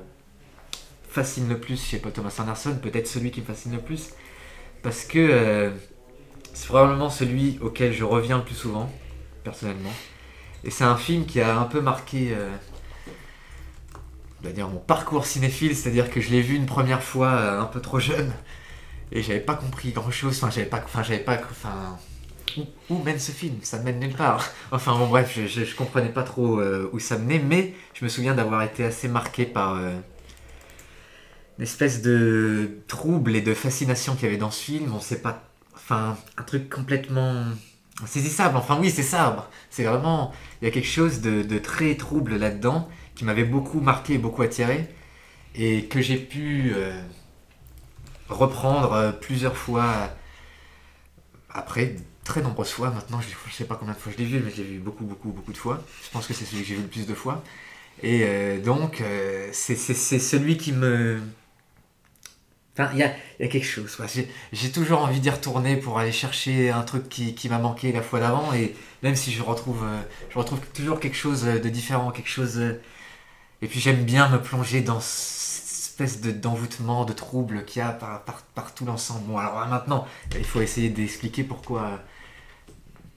fascine 1.08 1.48
le 1.48 1.58
plus 1.58 1.82
chez 1.82 2.00
Thomas 2.00 2.34
Anderson, 2.38 2.78
peut-être 2.82 3.06
celui 3.06 3.30
qui 3.30 3.40
me 3.40 3.46
fascine 3.46 3.72
le 3.72 3.80
plus, 3.80 4.10
parce 4.82 5.04
que 5.04 5.18
euh, 5.18 5.70
c'est 6.52 6.66
probablement 6.66 7.10
celui 7.10 7.58
auquel 7.60 7.92
je 7.92 8.04
reviens 8.04 8.38
le 8.38 8.44
plus 8.44 8.54
souvent, 8.54 8.90
personnellement. 9.44 9.92
Et 10.64 10.70
c'est 10.70 10.84
un 10.84 10.96
film 10.96 11.26
qui 11.26 11.40
a 11.40 11.58
un 11.58 11.64
peu 11.64 11.80
marqué, 11.80 12.34
euh, 12.36 12.50
mon 14.42 14.78
parcours 14.78 15.26
cinéphile, 15.26 15.76
c'est-à-dire 15.76 16.10
que 16.10 16.20
je 16.20 16.30
l'ai 16.30 16.42
vu 16.42 16.54
une 16.56 16.66
première 16.66 17.02
fois 17.02 17.30
un 17.60 17.66
peu 17.66 17.80
trop 17.80 17.98
jeune, 18.00 18.32
et 19.12 19.22
j'avais 19.22 19.40
pas 19.40 19.54
compris 19.54 19.92
grand-chose, 19.92 20.36
enfin 20.36 20.50
j'avais 20.50 20.68
pas, 20.68 20.82
enfin 20.84 21.02
j'avais 21.02 21.20
pas, 21.20 21.40
enfin 21.50 21.98
où, 22.90 23.02
mène 23.02 23.18
ce 23.18 23.32
film? 23.32 23.56
Ça 23.62 23.78
mène 23.78 24.00
nulle 24.00 24.14
part. 24.14 24.48
Enfin 24.72 24.96
bon 24.96 25.08
bref, 25.08 25.38
je, 25.46 25.74
comprenais 25.74 26.08
pas 26.08 26.22
trop 26.22 26.60
euh, 26.60 26.88
où 26.92 26.98
ça 26.98 27.18
menait, 27.18 27.38
mais 27.38 27.74
je 27.94 28.04
me 28.04 28.08
souviens 28.08 28.34
d'avoir 28.34 28.62
été 28.62 28.84
assez 28.84 29.08
marqué 29.08 29.44
par 29.46 29.74
euh, 29.74 29.90
une 31.58 31.64
espèce 31.64 32.02
de 32.02 32.78
trouble 32.88 33.36
et 33.36 33.40
de 33.40 33.54
fascination 33.54 34.14
qu'il 34.14 34.24
y 34.24 34.28
avait 34.28 34.36
dans 34.36 34.50
ce 34.50 34.62
film. 34.62 34.92
On 34.94 35.00
sait 35.00 35.20
pas, 35.20 35.42
enfin 35.74 36.16
un 36.36 36.42
truc 36.42 36.68
complètement 36.68 37.44
saisissable. 38.06 38.56
Enfin 38.56 38.78
oui, 38.80 38.90
c'est 38.90 39.02
ça. 39.02 39.48
C'est 39.70 39.84
vraiment, 39.84 40.32
il 40.60 40.66
y 40.66 40.68
a 40.68 40.70
quelque 40.72 40.88
chose 40.88 41.20
de, 41.20 41.42
de 41.42 41.58
très 41.58 41.96
trouble 41.96 42.36
là-dedans 42.36 42.88
qui 43.14 43.24
m'avait 43.24 43.44
beaucoup 43.44 43.80
marqué, 43.80 44.14
et 44.14 44.18
beaucoup 44.18 44.42
attiré, 44.42 44.88
et 45.54 45.86
que 45.86 46.00
j'ai 46.00 46.16
pu 46.16 46.72
euh, 46.74 47.00
reprendre 48.28 48.92
euh, 48.92 49.12
plusieurs 49.12 49.56
fois 49.56 50.10
après 51.50 51.96
très 52.24 52.42
nombreuses 52.42 52.70
fois 52.70 52.90
maintenant, 52.90 53.20
je, 53.20 53.28
je 53.50 53.54
sais 53.54 53.64
pas 53.64 53.76
combien 53.76 53.94
de 53.94 53.98
fois 53.98 54.12
je 54.12 54.18
l'ai 54.18 54.24
vu, 54.24 54.40
mais 54.44 54.50
je 54.50 54.58
l'ai 54.58 54.64
vu 54.64 54.78
beaucoup, 54.78 55.04
beaucoup, 55.04 55.30
beaucoup 55.30 55.52
de 55.52 55.58
fois. 55.58 55.82
Je 56.04 56.10
pense 56.10 56.26
que 56.26 56.34
c'est 56.34 56.44
celui 56.44 56.62
que 56.62 56.68
j'ai 56.68 56.74
vu 56.76 56.82
le 56.82 56.88
plus 56.88 57.06
de 57.06 57.14
fois. 57.14 57.42
Et 58.02 58.22
euh, 58.24 58.60
donc, 58.60 59.00
euh, 59.00 59.48
c'est 59.52 59.76
celui 59.76 60.56
qui 60.58 60.72
me... 60.72 61.20
Enfin, 62.76 62.90
il 62.92 62.98
y 62.98 63.02
a, 63.04 63.14
y 63.38 63.44
a 63.44 63.48
quelque 63.48 63.64
chose. 63.64 63.96
J'ai- 64.52 64.72
toujours 64.72 65.00
envie 65.02 65.20
d'y 65.20 65.30
retourner 65.30 65.76
pour 65.76 65.98
aller 66.00 66.10
chercher 66.10 66.70
un 66.70 66.82
truc 66.82 67.08
qui, 67.08 67.34
qui 67.36 67.48
m'a 67.48 67.58
manqué 67.58 67.92
la 67.92 68.02
fois 68.02 68.18
d'avant. 68.20 68.52
Et 68.52 68.74
même 69.02 69.14
si 69.14 69.32
je 69.32 69.42
retrouve, 69.42 69.84
euh, 69.84 70.00
je 70.30 70.38
retrouve 70.38 70.58
toujours 70.74 70.98
quelque 71.00 71.16
chose 71.16 71.44
de 71.44 71.68
différent, 71.68 72.10
quelque 72.10 72.28
chose... 72.28 72.58
euh, 72.58 72.80
Et 73.62 73.68
puis 73.68 73.80
j'aime 73.80 74.04
bien 74.04 74.28
me 74.28 74.40
plonger 74.42 74.80
dans 74.82 75.00
espèce 75.00 76.20
de- 76.20 76.32
d'envoûtement, 76.32 77.04
de 77.04 77.12
trouble 77.12 77.64
qu'il 77.64 77.80
y 77.80 77.82
a 77.82 77.92
par, 77.92 78.22
par, 78.24 78.42
par 78.54 78.74
tout 78.74 78.84
l'ensemble. 78.84 79.26
Bon, 79.26 79.38
alors 79.38 79.66
maintenant, 79.68 80.06
il 80.36 80.44
faut 80.44 80.60
essayer 80.60 80.90
d'expliquer 80.90 81.44
pourquoi 81.44 82.00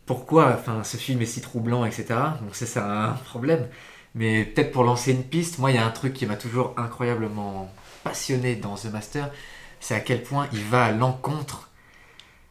pourquoi 0.08 0.56
enfin, 0.58 0.84
ce 0.84 0.98
film 0.98 1.22
est 1.22 1.28
si 1.28 1.42
troublant, 1.42 1.86
etc. 1.86 2.06
Donc 2.42 2.56
ça, 2.56 2.66
c'est 2.66 2.80
un 2.80 3.12
problème. 3.26 3.68
Mais 4.16 4.46
peut-être 4.46 4.72
pour 4.72 4.84
lancer 4.84 5.12
une 5.12 5.24
piste, 5.24 5.60
moi, 5.60 5.70
il 5.70 5.76
y 5.76 5.78
a 5.78 5.86
un 5.86 5.92
truc 5.92 6.14
qui 6.14 6.26
m'a 6.26 6.38
toujours 6.38 6.74
incroyablement 6.78 7.72
passionné 8.04 8.56
dans 8.56 8.76
The 8.76 8.86
Master, 8.86 9.30
c'est 9.80 9.94
à 9.94 10.00
quel 10.00 10.24
point 10.24 10.48
il 10.54 10.64
va 10.64 10.86
à 10.86 10.92
l'encontre 10.92 11.70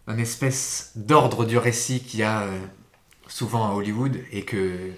d'un 0.07 0.19
espèce 0.19 0.93
d'ordre 0.95 1.45
du 1.45 1.59
récit 1.59 2.01
qu'il 2.01 2.21
y 2.21 2.23
a 2.23 2.43
euh, 2.43 2.59
souvent 3.27 3.67
à 3.67 3.75
Hollywood 3.75 4.19
et 4.31 4.45
que, 4.45 4.93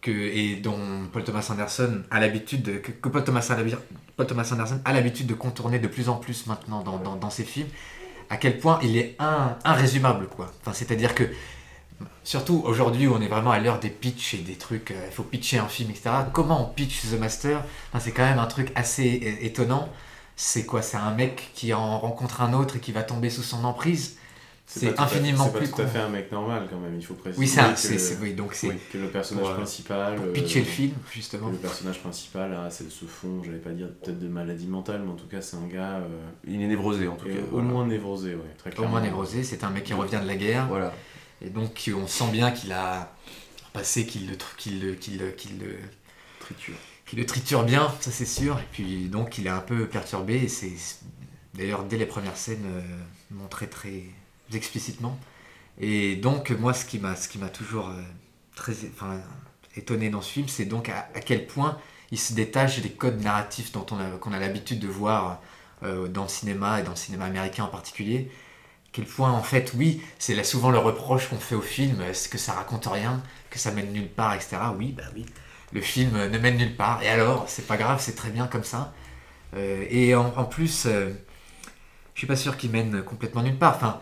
que 0.00 0.10
et 0.10 0.56
dont 0.56 0.78
Paul 1.12 1.22
Thomas 1.22 1.46
Anderson 1.50 2.02
a 2.10 2.18
l'habitude 2.18 2.62
de, 2.62 2.78
que, 2.78 3.08
Paul, 3.08 3.22
Thomas, 3.22 3.48
Paul 4.16 4.26
Thomas 4.26 4.48
Anderson 4.50 4.80
a 4.84 4.92
l'habitude 4.92 5.26
de 5.26 5.34
contourner 5.34 5.78
de 5.78 5.86
plus 5.86 6.08
en 6.08 6.16
plus 6.16 6.46
maintenant 6.46 6.82
dans, 6.82 6.98
dans, 6.98 7.14
dans 7.14 7.30
ses 7.30 7.44
films 7.44 7.68
à 8.30 8.36
quel 8.36 8.58
point 8.58 8.78
il 8.82 8.96
est 8.96 9.16
un, 9.18 9.56
irrésumable 9.64 10.26
quoi. 10.28 10.50
Enfin, 10.60 10.72
c'est-à-dire 10.72 11.14
que 11.14 11.24
surtout 12.24 12.62
aujourd'hui 12.64 13.06
où 13.06 13.14
on 13.14 13.20
est 13.20 13.28
vraiment 13.28 13.50
à 13.50 13.58
l'heure 13.60 13.80
des 13.80 13.90
pitchs 13.90 14.34
et 14.34 14.38
des 14.38 14.54
trucs, 14.56 14.90
euh, 14.90 15.06
il 15.08 15.12
faut 15.12 15.22
pitcher 15.22 15.58
un 15.58 15.68
film, 15.68 15.90
etc. 15.90 16.10
Comment 16.32 16.62
on 16.70 16.72
pitch 16.74 17.02
The 17.10 17.18
Master? 17.18 17.58
Enfin, 17.88 18.00
C'est 18.00 18.12
quand 18.12 18.24
même 18.24 18.38
un 18.38 18.46
truc 18.46 18.70
assez 18.74 19.04
é- 19.04 19.46
étonnant. 19.46 19.88
C'est 20.36 20.64
quoi? 20.64 20.80
C'est 20.82 20.96
un 20.96 21.14
mec 21.14 21.50
qui 21.54 21.72
en 21.74 21.98
rencontre 21.98 22.40
un 22.40 22.52
autre 22.54 22.76
et 22.76 22.80
qui 22.80 22.92
va 22.92 23.02
tomber 23.02 23.28
sous 23.30 23.42
son 23.42 23.64
emprise? 23.64 24.16
C'est 24.72 24.86
pas 24.86 24.92
tout 24.92 25.00
à- 25.02 25.04
infiniment 25.06 25.44
c'est 25.52 25.58
plus 25.58 25.68
pas 25.68 25.76
tout 25.78 25.82
à 25.82 25.86
fait 25.88 25.98
un 25.98 26.08
mec 26.08 26.30
normal 26.30 26.68
quand 26.70 26.78
même, 26.78 26.94
il 26.96 27.04
faut 27.04 27.14
préciser. 27.14 27.40
Oui, 27.40 27.48
c'est 27.48 27.58
un- 27.60 27.72
que- 27.72 27.78
c'est 27.80 27.98
c'est- 27.98 28.18
oui, 28.22 28.34
donc 28.34 28.54
c'est 28.54 28.68
oui, 28.68 28.76
que 28.92 28.98
le 28.98 29.08
personnage 29.08 29.42
pour, 29.42 29.50
euh, 29.52 29.56
principal. 29.56 30.14
pour 30.14 30.26
euh, 30.26 30.32
pitcher 30.32 30.60
le 30.60 30.64
film 30.64 30.92
que 30.92 31.12
justement. 31.12 31.48
le 31.48 31.56
personnage 31.56 31.98
principal 31.98 32.54
a 32.54 32.70
c'est 32.70 32.88
ce 32.88 33.04
fond, 33.04 33.42
j'allais 33.44 33.58
pas 33.58 33.70
dire 33.70 33.88
peut-être 34.00 34.20
de 34.20 34.28
maladie 34.28 34.68
mentale, 34.68 35.02
mais 35.04 35.10
en 35.10 35.16
tout 35.16 35.26
cas 35.26 35.40
c'est 35.40 35.56
un 35.56 35.66
gars 35.66 35.96
euh, 35.96 36.06
Il 36.46 36.62
est 36.62 36.68
névrosé 36.68 37.08
en 37.08 37.16
tout 37.16 37.26
cas. 37.26 37.32
au 37.32 37.54
voilà. 37.56 37.66
moins 37.66 37.84
névrosé, 37.84 38.34
ouais, 38.36 38.42
très 38.58 38.70
Au 38.70 38.74
clairement. 38.74 38.90
moins 38.92 39.00
névrosé, 39.00 39.42
c'est 39.42 39.64
un 39.64 39.70
mec 39.70 39.82
qui 39.82 39.92
revient 39.92 40.20
de 40.22 40.28
la 40.28 40.36
guerre. 40.36 40.68
Voilà. 40.68 40.94
Et 41.42 41.50
donc 41.50 41.90
on 41.94 42.06
sent 42.06 42.30
bien 42.30 42.50
qu'il 42.50 42.72
a 42.72 43.02
un 43.02 43.08
passé 43.72 44.06
qu'il 44.06 44.26
le, 44.26 44.32
le, 44.32 44.94
qu'il 44.94 45.18
le, 45.18 45.30
qu'il 45.30 45.58
le, 45.58 45.78
Triture. 46.40 46.74
qui 47.06 47.16
le 47.16 47.26
triture 47.26 47.64
bien, 47.64 47.94
ça 48.00 48.10
c'est 48.10 48.26
sûr. 48.26 48.58
Et 48.58 48.66
puis 48.72 49.08
donc 49.08 49.38
il 49.38 49.46
est 49.46 49.50
un 49.50 49.60
peu 49.60 49.86
perturbé. 49.86 50.36
Et 50.36 50.48
c'est 50.48 50.72
d'ailleurs 51.54 51.84
dès 51.84 51.96
les 51.98 52.06
premières 52.06 52.36
scènes 52.36 52.64
euh, 52.66 52.82
montré 53.30 53.68
très 53.68 54.02
explicitement. 54.52 55.18
Et 55.78 56.16
donc 56.16 56.50
moi, 56.50 56.74
ce 56.74 56.84
qui 56.84 56.98
m'a, 56.98 57.16
ce 57.16 57.28
qui 57.28 57.38
m'a 57.38 57.48
toujours 57.48 57.88
euh, 57.88 58.02
très, 58.54 58.72
enfin, 58.92 59.20
étonné 59.76 60.10
dans 60.10 60.20
ce 60.20 60.30
film, 60.30 60.48
c'est 60.48 60.66
donc 60.66 60.88
à, 60.88 61.08
à 61.14 61.20
quel 61.20 61.46
point 61.46 61.78
il 62.10 62.18
se 62.18 62.32
détache 62.34 62.80
des 62.80 62.90
codes 62.90 63.22
narratifs 63.22 63.72
dont 63.72 63.86
on 63.90 63.98
a, 63.98 64.10
qu'on 64.18 64.32
a 64.32 64.38
l'habitude 64.38 64.80
de 64.80 64.88
voir 64.88 65.40
euh, 65.82 66.08
dans 66.08 66.24
le 66.24 66.28
cinéma 66.28 66.80
et 66.80 66.82
dans 66.82 66.90
le 66.90 66.96
cinéma 66.96 67.24
américain 67.26 67.64
en 67.64 67.68
particulier. 67.68 68.30
Quel 68.92 69.04
point, 69.04 69.30
en 69.30 69.42
fait, 69.42 69.72
oui, 69.76 70.02
c'est 70.18 70.34
là 70.34 70.42
souvent 70.42 70.70
le 70.70 70.78
reproche 70.78 71.28
qu'on 71.28 71.38
fait 71.38 71.54
au 71.54 71.60
film, 71.60 72.00
est-ce 72.02 72.28
que 72.28 72.38
ça 72.38 72.54
raconte 72.54 72.86
rien, 72.86 73.22
que 73.48 73.58
ça 73.58 73.70
mène 73.70 73.92
nulle 73.92 74.08
part, 74.08 74.34
etc. 74.34 74.56
Oui, 74.76 74.92
bah 74.92 75.04
oui, 75.14 75.26
le 75.72 75.80
film 75.80 76.16
ne 76.26 76.38
mène 76.38 76.56
nulle 76.56 76.76
part. 76.76 77.02
Et 77.02 77.08
alors, 77.08 77.44
c'est 77.48 77.66
pas 77.66 77.76
grave, 77.76 77.98
c'est 78.00 78.16
très 78.16 78.30
bien 78.30 78.46
comme 78.48 78.64
ça. 78.64 78.92
Euh, 79.56 79.84
et 79.90 80.14
en, 80.14 80.44
plus, 80.44 80.86
euh, 80.86 81.10
je 82.14 82.20
suis 82.20 82.26
pas 82.26 82.36
sûr 82.36 82.56
qu'il 82.56 82.70
mène 82.70 83.02
complètement 83.02 83.42
nulle 83.42 83.58
part. 83.58 83.76
Enfin, 83.76 84.00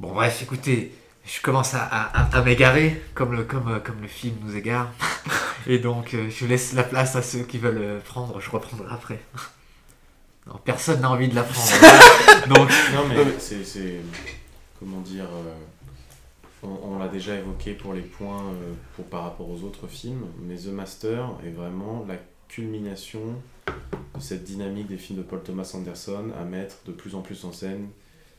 bon, 0.00 0.12
bref, 0.12 0.42
écoutez, 0.42 0.92
je 1.24 1.40
commence 1.40 1.74
à, 1.74 2.42
m'égarer, 2.44 3.02
comme 3.14 3.34
le, 3.34 3.44
comme, 3.44 3.68
euh, 3.68 3.80
comme 3.80 4.00
le 4.00 4.08
film 4.08 4.36
nous 4.42 4.56
égare. 4.56 4.90
Et 5.68 5.78
donc, 5.78 6.14
je 6.30 6.46
laisse 6.46 6.74
la 6.74 6.84
place 6.84 7.16
à 7.16 7.22
ceux 7.22 7.42
qui 7.42 7.58
veulent 7.58 8.00
prendre, 8.04 8.40
je 8.40 8.50
reprendrai 8.50 8.86
après. 8.90 9.20
Non, 10.46 10.54
personne 10.64 11.00
n'a 11.00 11.10
envie 11.10 11.28
de 11.28 11.34
la 11.34 11.42
prendre. 11.42 11.70
donc, 12.48 12.68
Non, 12.94 13.06
mais 13.08 13.16
c'est. 13.38 13.64
c'est- 13.64 14.00
Comment 14.78 15.00
dire. 15.00 15.24
euh, 15.24 15.54
on 16.62 16.68
on 16.94 16.98
l'a 16.98 17.08
déjà 17.08 17.34
évoqué 17.36 17.72
pour 17.74 17.94
les 17.94 18.02
points 18.02 18.42
euh, 18.44 18.72
pour, 18.94 19.04
par 19.06 19.22
rapport 19.24 19.48
aux 19.48 19.62
autres 19.62 19.86
films, 19.86 20.26
mais 20.42 20.56
The 20.56 20.66
Master 20.68 21.30
est 21.44 21.50
vraiment 21.50 22.04
la 22.08 22.16
culmination 22.48 23.20
de 23.66 24.20
cette 24.20 24.44
dynamique 24.44 24.86
des 24.86 24.98
films 24.98 25.18
de 25.18 25.22
Paul 25.24 25.42
Thomas 25.42 25.70
Anderson 25.74 26.30
à 26.40 26.44
mettre 26.44 26.76
de 26.86 26.92
plus 26.92 27.14
en 27.14 27.20
plus 27.22 27.44
en 27.44 27.52
scène 27.52 27.88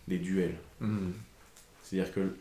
des 0.08 0.18
duels. 0.18 0.56
hmm, 0.82 1.12
C'est-à-dire 1.84 2.14
que 2.14 2.36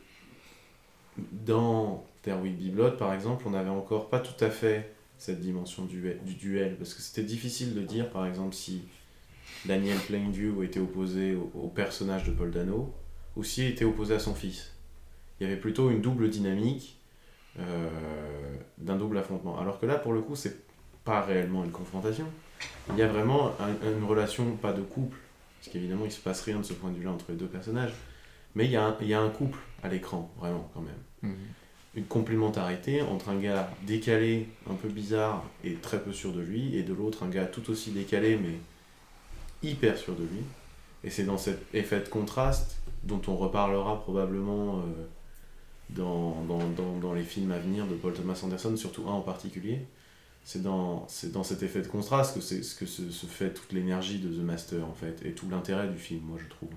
dans 1.33 2.05
There 2.23 2.37
Will 2.41 2.57
Be 2.57 2.75
Blood, 2.75 2.97
par 2.99 3.13
exemple, 3.15 3.45
on 3.47 3.51
n'avait 3.51 3.71
encore 3.71 4.09
pas 4.09 4.21
tout 4.21 4.45
à 4.45 4.51
fait 4.51 4.93
cette 5.19 5.41
dimension 5.41 5.85
du, 5.85 6.15
du 6.25 6.35
duel, 6.35 6.77
parce 6.77 6.93
que 6.95 7.01
c'était 7.03 7.23
difficile 7.23 7.75
de 7.75 7.81
dire, 7.81 8.11
par 8.11 8.27
exemple, 8.27 8.55
si 8.55 8.83
Daniel 9.67 9.99
Plainview 9.99 10.63
était 10.63 10.81
opposé 10.81 11.35
au, 11.35 11.51
au 11.55 11.69
personnage 11.69 12.25
de 12.25 12.31
Paul 12.33 12.51
Dano, 12.51 12.93
s'il 13.43 13.67
était 13.67 13.85
opposé 13.85 14.15
à 14.15 14.19
son 14.19 14.35
fils. 14.35 14.73
Il 15.41 15.45
y 15.47 15.51
avait 15.51 15.61
plutôt 15.61 15.91
une 15.91 16.01
double 16.01 16.31
dynamique 16.31 16.99
euh, 17.59 17.89
d'un 18.79 18.97
double 18.97 19.19
affrontement. 19.19 19.59
Alors 19.59 19.79
que 19.81 19.87
là, 19.87 19.97
pour 19.97 20.13
le 20.13 20.21
coup, 20.23 20.37
c'est 20.37 20.57
pas 21.05 21.21
réellement 21.21 21.65
une 21.65 21.71
confrontation. 21.71 22.27
Il 22.91 22.97
y 22.99 23.03
a 23.03 23.09
vraiment 23.09 23.53
un- 23.61 23.91
une 23.99 24.05
relation, 24.05 24.53
pas 24.57 24.73
de 24.73 24.81
couple, 24.83 25.19
parce 25.59 25.71
qu'évidemment, 25.73 26.05
il 26.05 26.13
se 26.13 26.21
passe 26.21 26.41
rien 26.43 26.59
de 26.59 26.63
ce 26.65 26.73
point 26.73 26.91
de 26.91 26.97
vue-là 26.97 27.11
entre 27.13 27.27
les 27.31 27.37
deux 27.37 27.47
personnages, 27.47 27.93
mais 28.55 28.65
il 28.65 28.71
y, 28.71 28.77
a 28.77 28.85
un, 28.87 28.97
il 29.01 29.09
y 29.09 29.15
a 29.15 29.21
un 29.21 29.29
couple 29.29 29.59
à 29.83 29.89
l'écran, 29.89 30.31
vraiment, 30.39 30.71
quand 30.75 30.81
même. 30.83 31.31
hmm. 31.33 31.37
Une 31.97 32.05
complémentarité 32.05 33.01
entre 33.03 33.31
un 33.31 33.37
gars 33.39 33.71
décalé, 33.87 34.49
un 34.71 34.75
peu 34.75 34.89
bizarre 34.89 35.45
et 35.65 35.75
très 35.75 35.99
peu 36.03 36.13
sûr 36.13 36.33
de 36.33 36.41
lui, 36.41 36.77
et 36.77 36.83
de 36.83 36.93
l'autre 36.93 37.23
un 37.23 37.29
gars 37.29 37.47
tout 37.47 37.71
aussi 37.71 37.91
décalé, 37.91 38.37
mais 38.37 38.55
hyper 39.71 39.97
sûr 39.97 40.15
de 40.15 40.23
lui. 40.23 40.43
Et 41.05 41.11
c'est 41.11 41.25
dans 41.25 41.39
cet 41.39 41.61
effet 41.75 42.01
de 42.01 42.09
contraste, 42.09 42.79
dont 43.05 43.21
on 43.29 43.37
reparlera 43.37 44.01
probablement 44.01 44.79
euh, 44.79 44.83
dans, 45.91 46.43
dans, 46.45 46.67
dans, 46.71 46.99
dans 46.99 47.13
les 47.13 47.23
films 47.23 47.53
à 47.53 47.59
venir 47.59 47.87
de 47.87 47.95
Paul 47.95 48.13
Thomas 48.13 48.41
Anderson, 48.43 48.77
surtout 48.77 49.05
un 49.09 49.13
en 49.13 49.21
particulier. 49.21 49.87
C'est 50.45 50.63
dans, 50.63 51.07
c'est 51.09 51.33
dans 51.33 51.43
cet 51.43 51.63
effet 51.63 51.83
de 51.83 51.89
contraste 51.89 52.35
que, 52.37 52.41
c'est, 52.41 52.61
que 52.79 52.87
se, 52.87 53.11
se 53.11 53.27
fait 53.27 53.53
toute 53.53 53.73
l'énergie 53.73 54.19
de 54.19 54.29
The 54.29 54.45
Master, 54.45 54.85
en 54.87 54.95
fait, 54.95 55.25
et 55.25 55.33
tout 55.33 55.49
l'intérêt 55.49 55.89
du 55.89 55.99
film, 55.99 56.23
moi 56.25 56.39
je 56.41 56.49
trouve. 56.49 56.71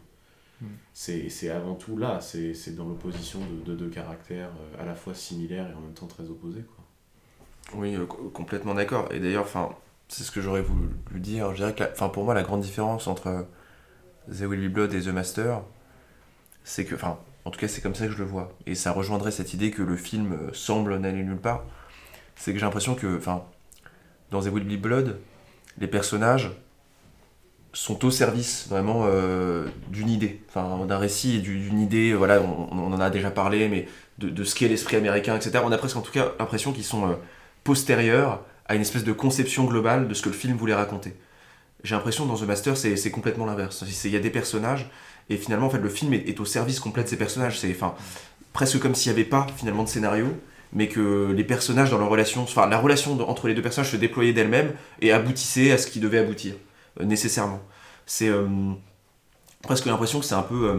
Mm. 0.61 0.65
C'est, 0.93 1.29
c'est 1.29 1.49
avant 1.49 1.75
tout 1.75 1.95
là, 1.97 2.19
c'est, 2.19 2.53
c'est 2.53 2.75
dans 2.75 2.85
l'opposition 2.85 3.39
de, 3.39 3.71
de 3.71 3.75
deux 3.77 3.89
caractères 3.89 4.49
euh, 4.59 4.81
à 4.81 4.85
la 4.85 4.95
fois 4.95 5.13
similaires 5.13 5.69
et 5.69 5.73
en 5.73 5.81
même 5.81 5.93
temps 5.93 6.07
très 6.07 6.23
opposés. 6.23 6.63
Quoi. 6.75 7.79
Oui, 7.79 7.95
euh, 7.95 8.05
co- 8.05 8.29
complètement 8.29 8.73
d'accord. 8.73 9.11
Et 9.11 9.19
d'ailleurs, 9.19 9.43
enfin, 9.43 9.69
c'est 10.09 10.23
ce 10.25 10.31
que 10.31 10.41
j'aurais 10.41 10.63
voulu 10.63 10.89
dire. 11.15 11.51
Je 11.51 11.57
dirais 11.57 11.75
que, 11.75 11.81
la- 11.83 12.09
pour 12.09 12.25
moi, 12.25 12.35
la 12.35 12.43
grande 12.43 12.61
différence 12.61 13.07
entre 13.07 13.47
The 14.31 14.41
Will 14.43 14.69
Be 14.69 14.73
Blood 14.73 14.93
et 14.93 15.01
The 15.01 15.07
Master, 15.09 15.61
c'est 16.63 16.85
que, 16.85 16.95
enfin, 16.95 17.19
en 17.45 17.51
tout 17.51 17.59
cas, 17.59 17.67
c'est 17.67 17.81
comme 17.81 17.95
ça 17.95 18.05
que 18.07 18.13
je 18.13 18.17
le 18.17 18.25
vois. 18.25 18.51
Et 18.65 18.75
ça 18.75 18.91
rejoindrait 18.91 19.31
cette 19.31 19.53
idée 19.53 19.71
que 19.71 19.81
le 19.83 19.95
film 19.95 20.33
euh, 20.33 20.53
semble 20.53 20.97
n'aller 20.97 21.23
nulle 21.23 21.37
part. 21.37 21.63
C'est 22.35 22.53
que 22.53 22.59
j'ai 22.59 22.65
l'impression 22.65 22.95
que, 22.95 23.17
enfin, 23.17 23.43
dans 24.31 24.41
The 24.41 24.47
Will 24.47 24.65
Be 24.65 24.81
Blood, 24.81 25.19
les 25.79 25.87
personnages 25.87 26.51
sont 27.73 28.03
au 28.03 28.11
service 28.11 28.67
vraiment 28.67 29.03
euh, 29.05 29.67
d'une 29.89 30.09
idée, 30.09 30.41
enfin 30.49 30.85
d'un 30.87 30.97
récit 30.97 31.35
et 31.37 31.39
du- 31.39 31.59
d'une 31.59 31.79
idée, 31.79 32.13
voilà, 32.13 32.41
on, 32.41 32.67
on 32.71 32.93
en 32.93 32.99
a 32.99 33.09
déjà 33.11 33.29
parlé, 33.29 33.67
mais 33.69 33.87
de, 34.17 34.29
de 34.29 34.43
ce 34.43 34.55
qu'est 34.55 34.67
l'esprit 34.67 34.95
américain, 34.97 35.35
etc. 35.35 35.63
On 35.65 35.71
a 35.71 35.77
presque 35.77 35.95
en 35.97 36.01
tout 36.01 36.11
cas 36.11 36.31
l'impression 36.39 36.73
qu'ils 36.73 36.83
sont 36.83 37.07
euh, 37.09 37.13
postérieurs 37.63 38.43
à 38.69 38.75
une 38.75 38.81
espèce 38.81 39.03
de 39.03 39.11
conception 39.11 39.65
globale 39.65 40.07
de 40.07 40.13
ce 40.13 40.21
que 40.21 40.29
le 40.29 40.35
film 40.35 40.55
voulait 40.55 40.75
raconter. 40.75 41.13
J'ai 41.83 41.95
l'impression 41.95 42.25
dans 42.25 42.35
The 42.35 42.43
Master, 42.43 42.77
c'est 42.77 43.11
complètement 43.11 43.45
l'inverse. 43.45 43.83
Il 44.05 44.11
y 44.11 44.15
a 44.15 44.19
des 44.19 44.29
personnages, 44.29 44.89
et 45.29 45.37
finalement, 45.37 45.67
en 45.67 45.69
fait, 45.69 45.79
le 45.79 45.89
film 45.89 46.13
est, 46.13 46.39
au 46.39 46.45
service 46.45 46.79
complet 46.79 47.03
de 47.03 47.09
ces 47.09 47.17
personnages. 47.17 47.59
C'est 47.59 47.75
presque 48.53 48.79
comme 48.79 48.93
s'il 48.95 49.11
n'y 49.11 49.19
avait 49.19 49.27
pas 49.27 49.47
finalement 49.57 49.83
de 49.83 49.89
scénario, 49.89 50.27
mais 50.71 50.87
que 50.87 51.33
les 51.35 51.43
personnages 51.43 51.89
dans 51.89 51.97
leur 51.97 52.09
relation, 52.09 52.43
enfin, 52.43 52.67
la 52.67 52.77
relation 52.77 53.19
entre 53.27 53.47
les 53.47 53.55
deux 53.55 53.61
personnages 53.63 53.91
se 53.91 53.97
déployait 53.97 54.33
d'elle-même 54.33 54.73
et 55.01 55.11
aboutissait 55.11 55.71
à 55.71 55.79
ce 55.79 55.87
qui 55.87 55.99
devait 55.99 56.19
aboutir, 56.19 56.53
euh, 56.99 57.05
nécessairement. 57.05 57.61
C'est 58.05 58.29
euh, 58.29 58.45
presque 59.63 59.87
l'impression 59.87 60.19
que 60.19 60.25
c'est 60.25 60.35
un 60.35 60.43
peu 60.43 60.69
euh, 60.69 60.77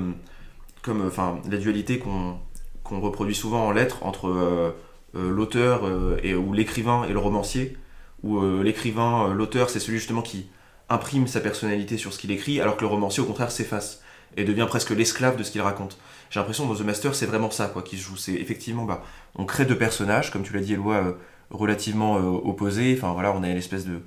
comme 0.82 1.10
la 1.50 1.56
dualité 1.56 1.98
qu'on 1.98 3.00
reproduit 3.00 3.34
souvent 3.34 3.66
en 3.66 3.72
lettres 3.72 4.04
entre 4.04 4.74
l'auteur 5.14 5.86
euh, 5.86 6.18
et 6.22 6.34
ou 6.34 6.52
l'écrivain 6.52 7.04
et 7.04 7.12
le 7.12 7.18
romancier, 7.18 7.76
où 8.22 8.38
euh, 8.38 8.62
l'écrivain, 8.62 9.28
euh, 9.28 9.34
l'auteur, 9.34 9.70
c'est 9.70 9.80
celui 9.80 9.98
justement 9.98 10.22
qui 10.22 10.46
imprime 10.88 11.26
sa 11.26 11.40
personnalité 11.40 11.96
sur 11.96 12.12
ce 12.12 12.18
qu'il 12.18 12.30
écrit, 12.30 12.60
alors 12.60 12.76
que 12.76 12.82
le 12.82 12.88
romancier, 12.88 13.22
au 13.22 13.26
contraire, 13.26 13.50
s'efface 13.50 14.02
et 14.36 14.44
devient 14.44 14.66
presque 14.68 14.90
l'esclave 14.90 15.36
de 15.36 15.42
ce 15.42 15.50
qu'il 15.50 15.60
raconte. 15.60 15.98
J'ai 16.30 16.38
l'impression 16.38 16.66
que 16.66 16.72
dans 16.72 16.78
The 16.78 16.84
Master, 16.84 17.14
c'est 17.14 17.26
vraiment 17.26 17.50
ça 17.50 17.66
quoi, 17.66 17.82
qui 17.82 17.96
se 17.96 18.02
joue. 18.02 18.16
C'est 18.16 18.34
effectivement, 18.34 18.84
bah, 18.84 19.02
on 19.36 19.44
crée 19.44 19.64
deux 19.64 19.76
personnages, 19.76 20.30
comme 20.30 20.42
tu 20.42 20.52
l'as 20.52 20.60
dit, 20.60 20.74
Eloi, 20.74 20.94
euh, 20.94 21.12
relativement 21.50 22.16
euh, 22.18 22.22
opposés. 22.22 22.94
Enfin 22.96 23.12
voilà, 23.12 23.32
on 23.32 23.42
a 23.42 23.48
une 23.48 23.56
espèce 23.56 23.86
de. 23.86 24.00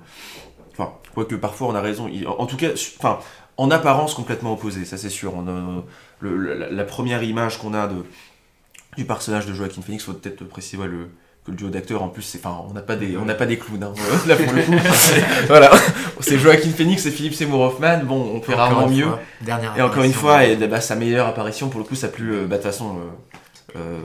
Enfin, 0.72 0.94
quoique 1.14 1.34
parfois 1.34 1.68
on 1.68 1.74
a 1.74 1.80
raison. 1.80 2.10
En, 2.26 2.46
tout 2.46 2.56
cas, 2.56 2.70
enfin, 2.98 3.18
en 3.56 3.70
apparence 3.70 4.14
complètement 4.14 4.54
opposés, 4.54 4.84
ça 4.84 4.96
c'est 4.96 5.10
sûr. 5.10 5.34
On 5.36 5.46
a, 5.48 5.84
la 6.22 6.84
première 6.84 7.22
image 7.22 7.58
qu'on 7.58 7.74
a 7.74 7.86
de, 7.86 8.04
du 8.96 9.04
personnage 9.04 9.46
de 9.46 9.52
Joaquin 9.54 9.82
Phoenix, 9.82 10.04
faut 10.04 10.12
peut-être 10.12 10.44
préciser 10.44 10.76
ouais, 10.78 10.86
le, 10.88 11.08
que 11.44 11.50
le 11.50 11.56
duo 11.56 11.68
d'acteurs 11.68 12.02
en 12.02 12.08
plus, 12.08 12.22
c'est, 12.22 12.38
enfin, 12.38 12.62
on 12.68 12.72
n'a 12.72 12.80
pas 12.82 12.96
des, 12.96 13.16
on 13.16 13.24
n'a 13.24 13.34
pas 13.34 13.46
des 13.46 13.58
clowns. 13.58 13.82
hein. 13.84 13.92
Là 14.26 14.36
pour 14.36 14.52
le 14.52 14.62
coup, 14.62 14.72
c'est- 14.94 15.46
voilà, 15.46 15.70
c'est 16.20 16.38
Joaquin 16.38 16.70
Phoenix 16.70 17.04
et 17.06 17.10
Philippe 17.10 17.34
Seymour 17.34 17.60
Hoffman. 17.60 18.00
Bon, 18.04 18.16
on 18.34 18.40
fait 18.40 18.54
rarement 18.54 18.88
mieux. 18.88 19.04
fois, 19.04 19.20
dernière 19.42 19.76
Et 19.76 19.82
encore 19.82 20.04
une 20.04 20.12
fois, 20.12 20.44
et, 20.44 20.56
bah, 20.56 20.80
sa 20.80 20.94
meilleure 20.96 21.26
apparition, 21.26 21.68
pour 21.68 21.80
le 21.80 21.84
coup, 21.86 21.94
ça 21.96 22.08
plus. 22.08 22.32
euh, 22.34 22.40
bah, 22.46 22.56
de 22.56 22.62
toute 22.62 22.70
façon, 22.70 22.96
euh, 23.76 23.78
euh, 23.78 24.00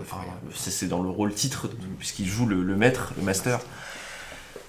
c'est 0.55 0.87
dans 0.89 1.01
le 1.01 1.09
rôle 1.09 1.33
titre, 1.33 1.67
puisqu'il 1.97 2.27
joue 2.27 2.45
le, 2.45 2.61
le 2.63 2.75
maître, 2.75 3.13
le 3.17 3.23
master. 3.23 3.59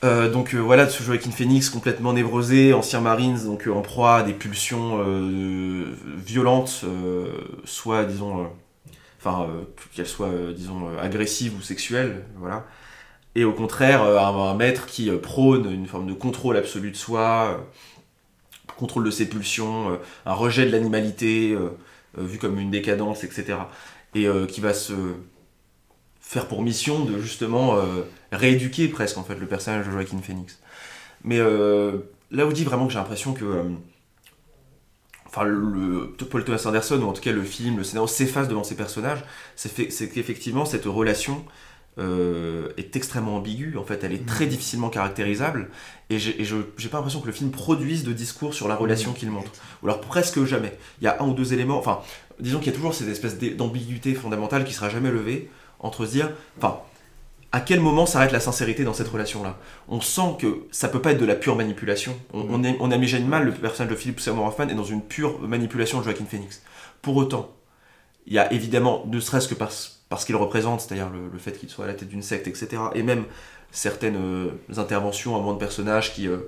Euh, 0.03 0.31
donc 0.31 0.55
voilà, 0.55 0.89
ce 0.89 1.03
Joaquin 1.03 1.31
Phoenix 1.31 1.69
complètement 1.69 2.13
névrosé, 2.15 2.73
ancien 2.73 3.01
Marines, 3.01 3.45
donc 3.45 3.69
en 3.75 3.81
proie 3.83 4.17
à 4.19 4.23
des 4.23 4.33
pulsions 4.33 4.99
violentes, 6.27 6.85
soit 7.65 8.05
disons, 8.05 8.49
enfin 9.21 9.43
euh, 9.43 9.63
qu'elles 9.95 10.07
soient 10.07 10.29
euh, 10.29 10.53
disons 10.53 10.89
euh, 10.89 11.01
agressives 11.01 11.57
ou 11.57 11.61
sexuelles, 11.61 12.25
voilà. 12.37 12.67
Et 13.37 13.45
au 13.45 13.53
contraire, 13.53 14.03
un, 14.03 14.55
maître 14.55 14.87
qui 14.87 15.09
prône 15.09 15.71
une 15.73 15.87
forme 15.87 16.09
de 16.09 16.15
contrôle 16.15 16.57
absolu 16.57 16.91
de 16.91 16.97
soi, 16.97 17.65
contrôle 18.77 19.05
de 19.05 19.11
ses 19.13 19.29
pulsions, 19.29 20.01
un 20.27 20.33
rejet 20.33 20.67
de 20.67 20.73
l'animalité 20.73 21.57
vu 22.19 22.39
comme 22.39 22.59
une 22.59 22.73
décadence, 22.73 23.23
etc. 23.23 23.57
Et 24.17 24.27
qui 24.49 24.61
va 24.61 24.75
se 24.75 24.95
faire 26.21 26.49
pour 26.49 26.63
mission 26.63 27.05
de 27.05 27.21
justement 27.21 27.77
rééduquer 28.33 28.89
presque 28.89 29.17
en 29.17 29.23
fait 29.23 29.37
le 29.37 29.47
personnage 29.47 29.87
de 29.87 29.93
Joaquin 29.93 30.19
Phoenix. 30.21 30.59
Mais 31.23 31.39
là 31.39 32.47
où 32.47 32.53
dit 32.53 32.65
vraiment 32.65 32.89
que 32.89 32.93
j'ai 32.93 32.99
l'impression 32.99 33.33
que 33.33 33.45
enfin 35.31 35.44
le 35.44 36.12
Paul 36.28 36.44
Thomas 36.44 36.62
Anderson 36.66 37.01
ou 37.02 37.09
en 37.09 37.12
tout 37.12 37.23
cas 37.23 37.32
le 37.32 37.43
film, 37.43 37.78
le 37.78 37.85
scénario 37.85 38.09
s'efface 38.09 38.48
devant 38.48 38.65
ces 38.65 38.74
personnages, 38.74 39.24
c'est 39.57 39.70
qu'effectivement 40.11 40.65
cette 40.65 40.85
relation 40.85 41.44
euh, 41.98 42.69
est 42.77 42.97
extrêmement 42.97 43.36
ambiguë. 43.36 43.77
En 43.77 43.85
fait, 43.85 44.05
elle 44.05 44.12
est 44.12 44.27
très 44.27 44.47
difficilement 44.47 44.90
caractérisable 44.90 45.69
et 46.09 46.19
je 46.19 46.31
j'ai 46.77 46.89
pas 46.89 46.98
l'impression 46.98 47.20
que 47.20 47.27
le 47.27 47.32
film 47.32 47.51
produise 47.51 48.05
de 48.05 48.12
discours 48.12 48.55
sur 48.55 48.69
la 48.69 48.74
relation 48.77 49.12
qu'il 49.12 49.31
montre. 49.31 49.51
Ou 49.82 49.89
alors 49.89 50.01
presque 50.01 50.44
jamais. 50.44 50.77
Il 51.01 51.05
y 51.05 51.09
a 51.09 51.20
un 51.20 51.27
ou 51.27 51.35
deux 51.35 51.52
éléments, 51.52 51.78
enfin, 51.78 52.01
disons 52.39 52.59
qu'il 52.59 52.69
y 52.69 52.70
a 52.70 52.77
toujours 52.77 52.94
cette 52.94 53.09
espèce 53.09 53.39
d'ambiguïté 53.39 54.15
fondamentale 54.15 54.65
qui 54.65 54.73
sera 54.73 54.89
jamais 54.89 55.11
levée 55.11 55.51
entre 55.78 56.07
se 56.07 56.12
dire, 56.12 56.31
enfin, 56.59 56.81
à 57.53 57.61
quel 57.61 57.81
moment 57.81 58.07
s'arrête 58.07 58.33
la 58.33 58.41
sincérité 58.41 58.85
dans 58.85 58.95
cette 58.95 59.09
relation-là? 59.09 59.59
On 59.89 60.01
sent 60.01 60.37
que 60.39 60.65
ça 60.71 60.89
peut 60.89 61.03
pas 61.03 61.13
être 61.13 61.21
de 61.21 61.27
la 61.27 61.35
pure 61.35 61.57
manipulation. 61.57 62.17
On, 62.33 62.47
on, 62.51 62.65
est- 62.65 62.77
on 62.81 62.91
imagine 62.91 63.27
mal 63.27 63.45
le 63.45 63.53
personnage 63.53 63.91
de 63.91 63.97
Philippe 63.97 64.21
Seymour 64.21 64.47
Hoffman 64.47 64.69
est 64.69 64.75
dans 64.75 64.85
une 64.85 65.03
pure 65.03 65.41
manipulation 65.41 65.99
de 65.99 66.05
Joaquin 66.05 66.27
Phoenix. 66.27 66.63
Pour 67.03 67.17
autant, 67.17 67.51
il 68.27 68.35
y 68.35 68.39
a 68.39 68.53
évidemment, 68.53 69.05
ne 69.07 69.21
serait-ce 69.21 69.49
que 69.49 69.55
parce, 69.55 70.03
parce 70.09 70.25
qu'il 70.25 70.37
représente, 70.37 70.81
c'est-à-dire 70.81 71.11
le, 71.11 71.39
fait 71.39 71.59
qu'il 71.59 71.69
soit 71.69 71.85
à 71.85 71.89
la 71.89 71.95
tête 71.95 72.09
d'une 72.09 72.23
secte, 72.23 72.47
etc., 72.47 72.83
et 72.95 73.03
même 73.03 73.25
certaines 73.73 74.17
euh, 74.17 74.51
interventions 74.77 75.35
à 75.37 75.39
moment 75.39 75.55
de 75.55 75.59
personnages 75.59 76.13
qui 76.15 76.29
euh, 76.29 76.39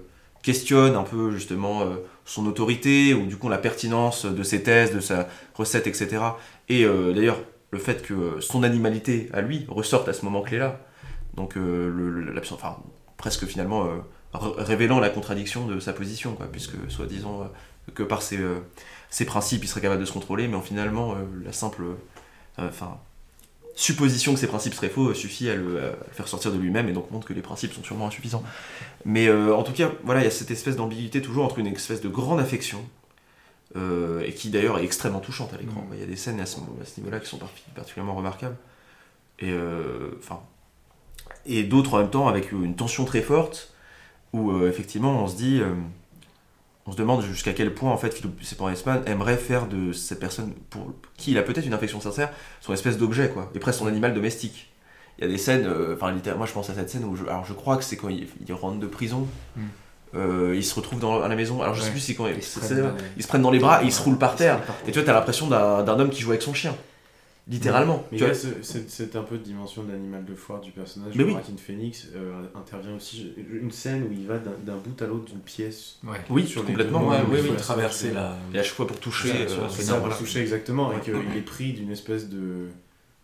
questionnent 0.42 0.96
un 0.96 1.02
peu 1.04 1.30
justement 1.32 1.82
euh, 1.82 1.96
son 2.24 2.46
autorité, 2.46 3.14
ou 3.14 3.26
du 3.26 3.36
coup 3.36 3.48
la 3.48 3.58
pertinence 3.58 4.26
de 4.26 4.42
ses 4.42 4.62
thèses, 4.62 4.92
de 4.94 5.00
sa 5.00 5.28
recette, 5.54 5.86
etc. 5.86 6.22
Et 6.68 6.84
d'ailleurs, 6.84 7.38
le 7.70 7.78
fait 7.78 8.02
que 8.02 8.40
son 8.40 8.62
animalité 8.62 9.28
à 9.32 9.40
lui 9.40 9.66
ressorte 9.68 10.08
à 10.08 10.12
ce 10.12 10.24
moment 10.24 10.42
clé-là, 10.42 10.80
donc 11.34 11.56
euh, 11.56 11.88
le- 11.90 12.10
le- 12.10 12.32
l'absence, 12.32 12.58
enfin, 12.62 12.76
presque 13.16 13.46
finalement 13.46 13.86
euh, 13.86 13.98
révélant 14.32 15.00
la 15.00 15.10
contradiction 15.10 15.66
de 15.66 15.80
sa 15.80 15.92
position, 15.92 16.34
quoi, 16.34 16.46
puisque 16.46 16.74
soi-disant 16.90 17.42
euh, 17.42 17.92
que 17.94 18.02
par 18.02 18.22
ses, 18.22 18.38
ses 19.10 19.24
principes 19.24 19.64
il 19.64 19.68
serait 19.68 19.80
capable 19.80 20.00
de 20.00 20.06
se 20.06 20.12
contrôler, 20.12 20.46
mais 20.48 20.56
en 20.56 20.62
finalement 20.62 21.16
la 21.44 21.52
simple 21.52 21.82
enfin, 22.56 22.96
supposition 23.74 24.34
que 24.34 24.38
ces 24.38 24.46
principes 24.46 24.74
seraient 24.74 24.88
faux 24.88 25.14
suffit 25.14 25.48
à 25.50 25.56
le, 25.56 25.82
à 25.82 25.86
le 25.88 26.12
faire 26.12 26.28
sortir 26.28 26.52
de 26.52 26.58
lui-même 26.58 26.88
et 26.88 26.92
donc 26.92 27.10
montre 27.10 27.26
que 27.26 27.32
les 27.32 27.42
principes 27.42 27.72
sont 27.72 27.82
sûrement 27.82 28.06
insuffisants. 28.06 28.44
Mais 29.04 29.26
euh, 29.28 29.54
en 29.54 29.62
tout 29.64 29.72
cas, 29.72 29.90
voilà, 30.04 30.20
il 30.20 30.24
y 30.24 30.26
a 30.26 30.30
cette 30.30 30.50
espèce 30.50 30.76
d'ambiguïté 30.76 31.22
toujours 31.22 31.44
entre 31.44 31.58
une 31.58 31.66
espèce 31.66 32.00
de 32.00 32.08
grande 32.08 32.38
affection 32.38 32.84
euh, 33.76 34.20
et 34.20 34.32
qui 34.34 34.50
d'ailleurs 34.50 34.78
est 34.78 34.84
extrêmement 34.84 35.20
touchante 35.20 35.52
à 35.54 35.56
l'écran. 35.56 35.84
Il 35.92 35.98
y 36.00 36.02
a 36.02 36.06
des 36.06 36.16
scènes 36.16 36.38
à 36.40 36.46
ce, 36.46 36.58
niveau-là 36.98 37.18
qui 37.18 37.28
sont 37.28 37.38
parti- 37.38 37.62
particulièrement 37.74 38.14
remarquables. 38.14 38.56
Et 39.40 39.50
euh, 39.50 40.10
enfin, 40.18 40.40
et 41.46 41.62
d'autres 41.62 41.94
en 41.94 41.98
même 41.98 42.10
temps 42.10 42.28
avec 42.28 42.52
une 42.52 42.74
tension 42.74 43.04
très 43.04 43.22
forte 43.22 43.72
où 44.32 44.50
euh, 44.50 44.68
effectivement 44.68 45.22
on 45.22 45.26
se 45.26 45.36
dit, 45.36 45.60
euh, 45.60 45.74
on 46.86 46.92
se 46.92 46.96
demande 46.96 47.22
jusqu'à 47.22 47.52
quel 47.52 47.74
point 47.74 47.90
en 47.90 47.96
fait 47.96 48.14
Philippe 48.14 48.40
Hoffman 48.60 49.02
aimerait 49.06 49.36
faire 49.36 49.66
de 49.66 49.92
cette 49.92 50.20
personne 50.20 50.52
pour 50.70 50.92
qui 51.16 51.32
il 51.32 51.38
a 51.38 51.42
peut-être 51.42 51.66
une 51.66 51.74
affection 51.74 52.00
sincère 52.00 52.30
son 52.60 52.72
espèce 52.72 52.98
d'objet 52.98 53.28
quoi, 53.28 53.50
et 53.54 53.58
presque 53.58 53.80
son 53.80 53.86
animal 53.86 54.14
domestique. 54.14 54.72
Il 55.18 55.24
y 55.24 55.28
a 55.28 55.30
des 55.30 55.38
scènes, 55.38 55.66
euh, 55.66 55.94
enfin 55.94 56.10
littéralement, 56.10 56.40
moi 56.40 56.46
je 56.46 56.52
pense 56.52 56.70
à 56.70 56.74
cette 56.74 56.90
scène 56.90 57.04
où 57.04 57.16
je, 57.16 57.24
alors 57.24 57.44
je 57.44 57.52
crois 57.52 57.76
que 57.76 57.84
c'est 57.84 57.96
quand 57.96 58.08
il, 58.08 58.26
il 58.46 58.52
rentre 58.54 58.78
de 58.78 58.86
prison. 58.86 59.28
Mm. 59.56 59.60
euh, 60.14 60.54
il 60.56 60.64
se 60.64 60.74
retrouve 60.74 61.00
dans, 61.00 61.22
à 61.22 61.28
la 61.28 61.36
maison. 61.36 61.60
Alors 61.62 61.74
je 61.74 61.82
sais 61.82 61.90
plus 61.90 62.00
si 62.00 62.06
c'est 62.06 62.14
quand 62.14 62.26
Ils 62.26 62.42
se 62.42 62.58
prennent, 62.58 62.94
ils 63.38 63.42
dans 63.42 63.50
les 63.50 63.58
bras 63.58 63.82
et 63.82 63.86
ils 63.86 63.92
se 63.92 64.02
roulent 64.02 64.18
par 64.18 64.34
Ils 64.34 64.38
terre. 64.38 64.62
par. 64.62 64.74
Et 64.86 64.90
tu 64.90 64.98
vois, 64.98 65.04
t'as 65.04 65.12
l'impression 65.12 65.48
d'un 65.48 65.98
homme 66.00 66.10
qui 66.10 66.22
joue 66.22 66.30
avec 66.30 66.42
son 66.42 66.54
chien. 66.54 66.74
Littéralement. 67.48 68.04
Mais 68.12 68.18
Tu 68.18 68.24
il 68.24 68.26
y 68.26 68.30
vois, 68.30 68.30
a 68.30 68.34
ce- 68.38 68.62
cette, 68.62 68.88
cette 68.88 69.16
un 69.16 69.24
peu 69.24 69.36
de 69.36 69.42
dimension 69.42 69.82
d'animal 69.82 70.24
de 70.24 70.34
foire 70.34 70.60
du 70.60 70.70
personnage. 70.70 71.12
Mais 71.16 71.24
oui. 71.24 71.34
Phoenix 71.58 72.08
euh, 72.14 72.40
intervient 72.54 72.94
aussi. 72.94 73.32
Une 73.36 73.72
scène 73.72 74.04
où 74.04 74.12
il 74.12 74.26
va 74.26 74.38
d'un 74.38 74.52
d'un 74.64 74.76
bout 74.76 75.00
à 75.02 75.06
l'autre 75.06 75.24
d'une 75.24 75.40
pièce. 75.40 75.98
Ouais. 76.04 76.18
oui, 76.30 76.46
sur 76.46 76.64
complètement. 76.64 77.08
Ouais, 77.08 77.16
oui, 77.28 77.38
il 77.38 77.42
oui, 77.42 77.48
faut 77.48 77.54
traverser 77.56 78.12
la 78.12 78.20
la. 78.22 78.36
Et 78.54 78.58
à 78.60 78.62
chaque 78.62 78.74
fois 78.74 78.86
pour 78.86 79.00
toucher. 79.00 79.28
C'est 79.48 79.54
euh, 79.58 79.68
c'est 79.68 79.76
c'est 79.76 79.82
ça, 79.82 79.98
voilà. 79.98 80.14
pour 80.14 80.24
toucher 80.24 80.40
exactement, 80.40 80.90
Ouais. 80.90 80.98
et 80.98 81.00
qu'il 81.00 81.14
est 81.36 81.42
pris 81.44 81.72
d'une 81.72 81.90
espèce 81.90 82.28
de. 82.28 82.68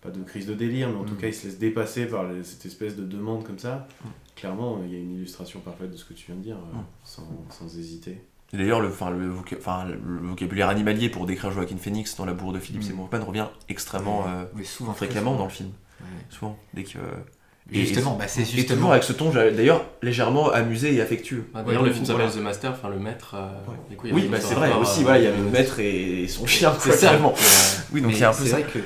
Pas 0.01 0.11
de 0.11 0.23
crise 0.23 0.47
de 0.47 0.55
délire, 0.55 0.89
mais 0.91 0.97
en 0.97 1.05
tout 1.05 1.15
Mm. 1.15 1.19
cas, 1.19 1.27
il 1.27 1.35
se 1.35 1.47
laisse 1.47 1.59
dépasser 1.59 2.07
par 2.07 2.31
les- 2.33 2.45
cette 2.45 2.65
espèce 2.67 2.95
de 2.97 3.03
demande 3.05 3.43
comme 3.45 3.59
ça. 3.59 3.89
Mm. 4.05 4.09
Clairement, 4.37 4.81
il 4.85 4.93
y 4.93 4.97
a 4.97 4.99
une 5.01 5.13
illustration 5.15 5.59
parfaite 5.59 5.91
de 5.91 5.97
ce 5.97 6.05
que 6.05 6.13
tu 6.15 6.27
viens 6.27 6.37
de 6.37 6.41
dire, 6.43 6.57
euh, 6.57 6.77
Mm. 6.77 6.85
sans, 7.05 7.29
sans 7.51 7.79
hésiter. 7.79 8.21
Et 8.53 8.57
D'ailleurs, 8.57 8.81
le, 8.81 8.89
enfin, 8.89 9.11
le, 9.11 9.29
voca- 9.31 9.87
le 9.87 10.29
vocabulaire 10.29 10.69
animalier 10.71 11.11
pour 11.11 11.27
décrire 11.27 11.51
Joaquin 11.53 11.77
Phoenix 11.77 12.17
dans 12.17 12.25
la 12.25 12.33
bourre 12.33 12.53
de 12.55 12.59
Philippe 12.61 12.83
Mm. 12.83 12.87
Seymour 12.87 13.09
Hoffman 13.13 13.25
revient 13.27 13.47
extrêmement 13.69 14.25
euh, 14.27 14.45
Oui, 14.57 14.65
souvent. 14.65 14.95
fréquemment 14.95 15.35
dans 15.37 15.45
le 15.45 15.51
film. 15.51 15.71
Ouais. 16.01 16.07
Souvent. 16.31 16.57
Dès 16.73 16.85
que, 16.85 16.99
Et 17.71 17.81
Et- 17.81 17.85
justement, 17.87 18.17
bah, 18.17 18.27
c'est 18.29 18.41
Et 18.41 18.45
justement. 18.47 18.77
toujours 18.77 18.93
avec 18.93 19.03
ce 19.05 19.13
ton, 19.13 19.29
d'ailleurs, 19.31 19.85
légèrement 20.01 20.51
amusé 20.51 20.95
et 20.95 21.03
affectueux. 21.03 21.45
Ah, 21.55 21.63
D'ailleurs, 21.63 21.83
le 21.83 21.93
film 21.93 22.07
s'appelle 22.07 22.25
voilà. 22.25 22.41
The 22.41 22.43
Master, 22.43 22.71
enfin 22.73 22.89
le 22.89 22.99
maître. 22.99 23.35
euh, 23.35 23.49
du 23.91 23.97
coup, 23.97 24.07
il 24.07 24.11
y 24.11 24.13
a 24.13 24.17
Oui, 24.17 24.29
bah, 24.31 24.39
c'est 24.41 24.55
vrai 24.55 24.73
aussi, 24.73 25.01
euh, 25.01 25.03
voilà, 25.03 25.19
il 25.19 25.25
y 25.25 25.27
avait 25.27 25.39
euh, 25.39 25.45
le 25.45 25.51
maître 25.51 25.79
et 25.81 26.27
son 26.29 26.47
chien, 26.47 26.73
C'est 26.81 26.93
ça. 26.93 27.13
Euh, 27.13 27.19
Oui, 27.93 28.01
donc 28.01 28.13
Mais 28.13 28.17
il 28.17 28.21
y 28.21 28.25
a 28.25 28.31
un 28.31 28.33
peu 28.33 28.45
c'est 28.45 28.49
ça. 28.49 28.57
vrai 28.61 28.63
que. 28.73 28.79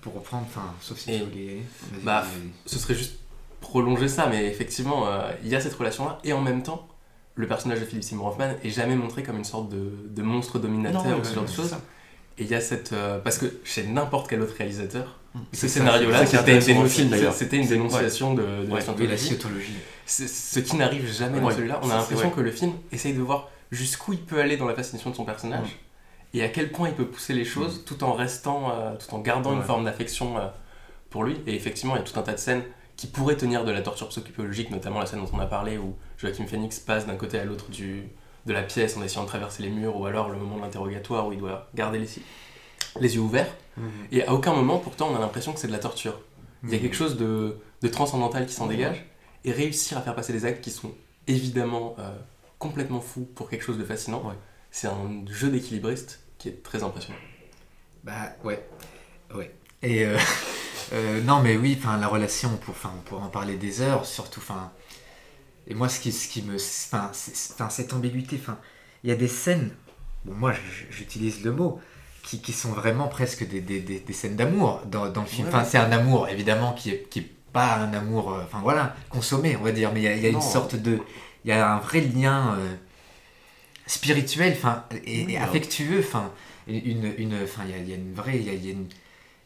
Pour 0.00 0.14
reprendre, 0.14 0.46
enfin, 0.48 0.72
sauf 0.80 0.96
si 0.96 1.12
Et- 1.12 1.18
tu 1.18 1.24
voulais. 1.26 1.58
Bah, 2.02 2.24
ce 2.64 2.78
serait 2.78 2.94
juste 2.94 3.18
prolonger 3.60 4.08
ça, 4.08 4.28
mais 4.30 4.46
effectivement, 4.46 5.06
euh, 5.06 5.30
il 5.42 5.50
y 5.50 5.54
a 5.54 5.60
cette 5.60 5.74
relation-là, 5.74 6.18
et 6.24 6.32
en 6.32 6.40
même 6.40 6.62
temps, 6.62 6.88
le 7.36 7.46
personnage 7.46 7.80
de 7.80 7.84
Philip 7.84 8.02
Seymour 8.04 8.26
Hoffman 8.28 8.50
est 8.64 8.70
jamais 8.70 8.96
montré 8.96 9.22
comme 9.22 9.38
une 9.38 9.44
sorte 9.44 9.68
de, 9.68 9.90
de 10.08 10.22
monstre 10.22 10.58
dominateur 10.58 11.04
Non, 11.06 11.18
ou 11.18 11.24
ce 11.24 11.34
genre 11.34 11.44
de 11.44 11.50
choses. 11.50 11.76
Et 12.38 12.44
il 12.44 12.50
y 12.50 12.54
a 12.54 12.60
cette. 12.60 12.92
euh, 12.92 13.18
parce 13.18 13.38
que 13.38 13.46
chez 13.64 13.86
n'importe 13.86 14.28
quel 14.28 14.40
autre 14.42 14.54
réalisateur, 14.56 15.18
C'est 15.52 15.68
ce 15.68 15.74
scénario-là, 15.74 16.26
c'était 16.26 16.58
une, 17.56 17.66
dénonciation 17.66 18.34
de, 18.34 18.42
de 18.42 18.68
la 18.68 18.74
Ouais, 18.74 18.80
Oui, 18.98 19.06
la 19.06 19.16
scientologie. 19.16 19.74
ce 20.06 20.58
qui 20.60 20.76
n'arrive 20.76 21.10
jamais 21.12 21.40
dans 21.40 21.50
celui-là. 21.50 21.80
On 21.82 21.90
a 21.90 21.96
l'impression 21.96 22.30
que 22.30 22.40
le 22.40 22.50
film 22.50 22.72
essaye 22.92 23.14
de 23.14 23.20
voir 23.20 23.48
jusqu'où 23.70 24.12
il 24.14 24.20
peut 24.20 24.40
aller 24.40 24.56
dans 24.56 24.66
la 24.66 24.74
fascination 24.74 25.10
de 25.10 25.14
son 25.16 25.24
personnage 25.24 25.78
et 26.34 26.42
à 26.42 26.48
quel 26.48 26.70
point 26.72 26.88
il 26.88 26.94
peut 26.94 27.06
pousser 27.06 27.34
les 27.34 27.44
choses 27.44 27.84
tout 27.84 28.02
en 28.04 28.12
restant, 28.14 28.70
euh, 28.72 28.94
tout 28.96 29.14
en 29.14 29.18
gardant 29.20 29.52
une 29.54 29.62
forme 29.62 29.84
d'affection 29.84 30.38
euh, 30.38 30.46
pour 31.10 31.24
lui. 31.24 31.36
Et 31.46 31.54
effectivement, 31.54 31.94
il 31.96 31.98
y 31.98 32.02
a 32.02 32.04
tout 32.04 32.18
un 32.18 32.22
tas 32.22 32.32
de 32.34 32.38
scènes 32.38 32.62
qui 33.00 33.06
pourraient 33.06 33.36
tenir 33.36 33.64
de 33.64 33.70
la 33.70 33.80
torture 33.80 34.08
psychologique, 34.08 34.70
notamment 34.70 34.98
la 35.00 35.06
scène 35.06 35.20
dont 35.20 35.30
on 35.32 35.38
a 35.40 35.46
parlé 35.46 35.78
où 35.78 35.96
Joachim 36.18 36.46
Phoenix 36.46 36.78
passe 36.78 37.06
d'un 37.06 37.16
côté 37.16 37.38
à 37.38 37.44
l'autre 37.46 37.70
du, 37.70 38.04
de 38.44 38.52
la 38.52 38.62
pièce 38.62 38.94
en 38.98 39.02
essayant 39.02 39.22
de 39.22 39.28
traverser 39.28 39.62
les 39.62 39.70
murs, 39.70 39.98
ou 39.98 40.04
alors 40.04 40.28
le 40.28 40.36
moment 40.36 40.56
de 40.56 40.60
l'interrogatoire 40.62 41.26
où 41.26 41.32
il 41.32 41.38
doit 41.38 41.68
garder 41.74 41.98
les, 41.98 42.08
les 43.00 43.14
yeux 43.14 43.22
ouverts. 43.22 43.48
Et 44.12 44.22
à 44.26 44.34
aucun 44.34 44.52
moment, 44.52 44.78
pourtant, 44.78 45.08
on 45.10 45.16
a 45.16 45.18
l'impression 45.18 45.54
que 45.54 45.58
c'est 45.60 45.66
de 45.68 45.72
la 45.72 45.78
torture. 45.78 46.20
Il 46.64 46.70
y 46.70 46.74
a 46.74 46.78
quelque 46.78 46.94
chose 46.96 47.16
de, 47.16 47.56
de 47.80 47.88
transcendantal 47.88 48.44
qui 48.44 48.52
s'en 48.52 48.66
dégage, 48.66 49.06
et 49.46 49.52
réussir 49.52 49.96
à 49.96 50.02
faire 50.02 50.14
passer 50.14 50.34
des 50.34 50.44
actes 50.44 50.62
qui 50.62 50.70
sont 50.70 50.92
évidemment 51.26 51.96
euh, 51.98 52.10
complètement 52.58 53.00
fous 53.00 53.26
pour 53.34 53.48
quelque 53.48 53.64
chose 53.64 53.78
de 53.78 53.84
fascinant, 53.84 54.22
Ouais. 54.26 54.34
c'est 54.70 54.88
un 54.88 55.24
jeu 55.30 55.48
d'équilibriste 55.48 56.20
qui 56.36 56.50
est 56.50 56.62
très 56.62 56.82
impressionnant. 56.82 57.18
Bah 58.04 58.34
ouais, 58.44 58.62
ouais. 59.34 59.54
Et 59.82 60.04
euh, 60.04 60.18
euh, 60.92 61.20
non, 61.22 61.40
mais 61.40 61.56
oui, 61.56 61.76
enfin 61.78 61.96
la 61.98 62.08
relation, 62.08 62.56
pour, 62.56 62.74
enfin 62.74 62.92
on 62.96 63.00
pourrait 63.02 63.24
en 63.24 63.28
parler 63.28 63.56
des 63.56 63.80
heures, 63.80 64.04
surtout, 64.06 64.40
enfin. 64.40 64.72
Et 65.66 65.74
moi, 65.74 65.88
ce 65.88 66.00
qui, 66.00 66.10
ce 66.10 66.26
qui 66.26 66.42
me, 66.42 66.56
enfin, 66.56 67.10
cette 67.12 67.92
ambiguïté, 67.92 68.38
enfin, 68.40 68.58
il 69.04 69.10
y 69.10 69.12
a 69.12 69.16
des 69.16 69.28
scènes, 69.28 69.70
bon 70.24 70.34
moi, 70.34 70.52
j'utilise 70.90 71.44
le 71.44 71.52
mot, 71.52 71.80
qui, 72.24 72.40
qui 72.40 72.52
sont 72.52 72.72
vraiment 72.72 73.08
presque 73.08 73.46
des, 73.46 73.60
des, 73.60 73.80
des, 73.80 74.00
des 74.00 74.12
scènes 74.12 74.36
d'amour 74.36 74.82
dans, 74.86 75.08
dans 75.10 75.20
le 75.20 75.26
film. 75.26 75.46
Ouais. 75.46 75.54
Enfin, 75.54 75.64
c'est 75.64 75.78
un 75.78 75.92
amour 75.92 76.28
évidemment 76.28 76.72
qui 76.72 76.90
est, 76.90 77.08
qui 77.08 77.20
est 77.20 77.30
pas 77.52 77.76
un 77.76 77.92
amour, 77.94 78.32
euh, 78.32 78.42
enfin 78.44 78.60
voilà, 78.62 78.96
consommé, 79.10 79.56
on 79.56 79.62
va 79.62 79.72
dire, 79.72 79.92
mais 79.92 80.00
il 80.00 80.04
y 80.04 80.26
a, 80.26 80.30
y 80.30 80.32
une 80.32 80.40
sorte 80.40 80.74
de, 80.76 80.98
il 81.44 81.48
y 81.48 81.52
a 81.52 81.74
un 81.74 81.78
vrai 81.78 82.00
lien 82.00 82.56
euh, 82.58 82.74
spirituel, 83.86 84.54
enfin, 84.56 84.84
et, 85.04 85.24
Oui, 85.24 85.32
et 85.32 85.36
alors. 85.36 85.48
affectueux, 85.48 86.00
enfin, 86.00 86.32
une, 86.66 87.12
une, 87.18 87.42
enfin, 87.42 87.62
il 87.66 87.70
y 87.70 87.74
a, 87.74 87.78
il 87.78 87.88
y 87.88 87.92
a 87.92 87.96
une 87.96 88.14
vraie, 88.14 88.38
y 88.38 88.50
a, 88.50 88.54
y 88.54 88.68
a 88.68 88.72
une, 88.72 88.88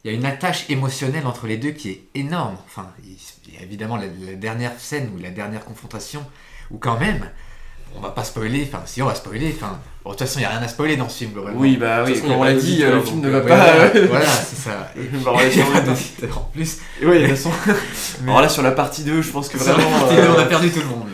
il 0.05 0.11
y 0.11 0.15
a 0.15 0.17
une 0.17 0.27
attache 0.27 0.69
émotionnelle 0.69 1.27
entre 1.27 1.47
les 1.47 1.57
deux 1.57 1.71
qui 1.71 1.91
est 1.91 2.03
énorme. 2.15 2.57
Enfin, 2.67 2.91
il 3.03 3.55
y 3.55 3.59
a 3.59 3.63
évidemment 3.63 3.97
la, 3.97 4.05
la 4.27 4.35
dernière 4.35 4.73
scène 4.79 5.11
ou 5.17 5.19
la 5.23 5.31
dernière 5.31 5.65
confrontation 5.65 6.23
où 6.71 6.77
quand 6.79 6.99
même, 6.99 7.29
on 7.97 8.01
va 8.01 8.11
pas 8.11 8.25
spoiler. 8.25 8.69
Enfin, 8.71 8.83
si 8.87 9.01
on 9.01 9.07
va 9.07 9.15
spoiler. 9.15 9.55
Enfin, 9.57 9.79
bon, 10.05 10.11
de 10.11 10.17
toute 10.17 10.27
façon, 10.27 10.41
il 10.41 10.43
y 10.43 10.45
a 10.45 10.51
rien 10.51 10.63
à 10.63 10.69
spoiler 10.69 10.97
dans 10.97 11.09
ce 11.09 11.19
film 11.19 11.33
globalement. 11.33 11.59
Oui, 11.61 11.77
bah 11.79 12.03
oui, 12.05 12.21
comme 12.21 12.33
on 12.33 12.45
l'a 12.45 12.53
dit, 12.55 12.83
euh, 12.83 12.97
le 12.97 13.01
film 13.03 13.21
ne 13.21 13.29
euh, 13.29 13.41
va 13.41 13.41
Ouais, 13.41 13.49
pas. 13.49 14.07
voilà, 14.09 14.25
euh, 14.27 14.29
c'est 14.47 14.57
ça. 14.57 14.91
Et- 14.97 16.31
en 16.31 16.41
plus. 16.53 16.79
Oui, 17.03 17.21
de 17.23 17.27
toute 17.29 17.37
façon. 17.37 17.51
Alors 18.27 18.43
là, 18.43 18.49
sur 18.51 18.63
la 18.63 18.73
partie 18.73 19.05
2, 19.05 19.23
je 19.23 19.31
pense 19.31 19.49
que 19.49 19.57
Sur 19.59 19.69
la 19.69 19.75
vraiment. 19.75 20.01
partie 20.01 20.17
euh, 20.17 20.23
deux, 20.27 20.33
on 20.37 20.39
a 20.41 20.45
perdu 20.47 20.71
tout 20.71 20.81
le 20.81 20.87
monde. 20.87 21.07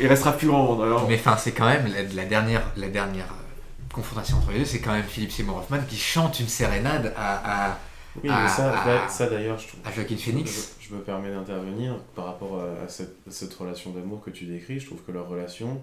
Il 0.00 0.06
restera 0.06 0.32
plus 0.32 0.48
grand 0.48 0.64
monde 0.64 0.82
alors. 0.82 1.06
Mais 1.08 1.14
enfin, 1.14 1.36
c'est 1.38 1.52
quand 1.52 1.66
même 1.66 1.86
la, 2.14 2.24
dernière, 2.24 2.62
la 2.76 2.88
dernière 2.88 3.26
euh, 3.26 3.94
confrontation 3.94 4.36
entre 4.38 4.50
les 4.52 4.58
deux, 4.58 4.64
c'est 4.64 4.80
quand 4.80 4.92
même 4.92 5.04
Philippe 5.08 5.32
Seymour 5.32 5.58
Hoffman 5.58 5.78
qui 5.88 5.96
chante 5.96 6.40
une 6.40 6.48
sérénade 6.48 7.14
à, 7.16 7.78
Oui, 8.22 8.30
Ah, 8.32 8.42
mais 8.44 8.48
ça, 8.48 8.74
ah. 8.84 8.88
là, 8.88 9.08
ça 9.08 9.26
d'ailleurs, 9.28 9.58
je 9.58 9.68
trouve. 9.68 9.80
à 9.84 9.90
Joaquin 9.92 10.16
Phoenix. 10.16 10.76
Je, 10.80 10.88
je 10.88 10.94
me 10.94 11.00
permets 11.00 11.30
d'intervenir 11.32 11.96
par 12.14 12.26
rapport 12.26 12.60
à, 12.60 12.84
à 12.84 12.88
cette, 12.88 13.16
à 13.28 13.30
cette 13.30 13.52
relation 13.54 13.90
d'amour 13.90 14.20
que 14.22 14.30
tu 14.30 14.44
décris. 14.44 14.78
Je 14.78 14.86
trouve 14.86 15.00
que 15.02 15.10
leur 15.12 15.28
relation, 15.28 15.80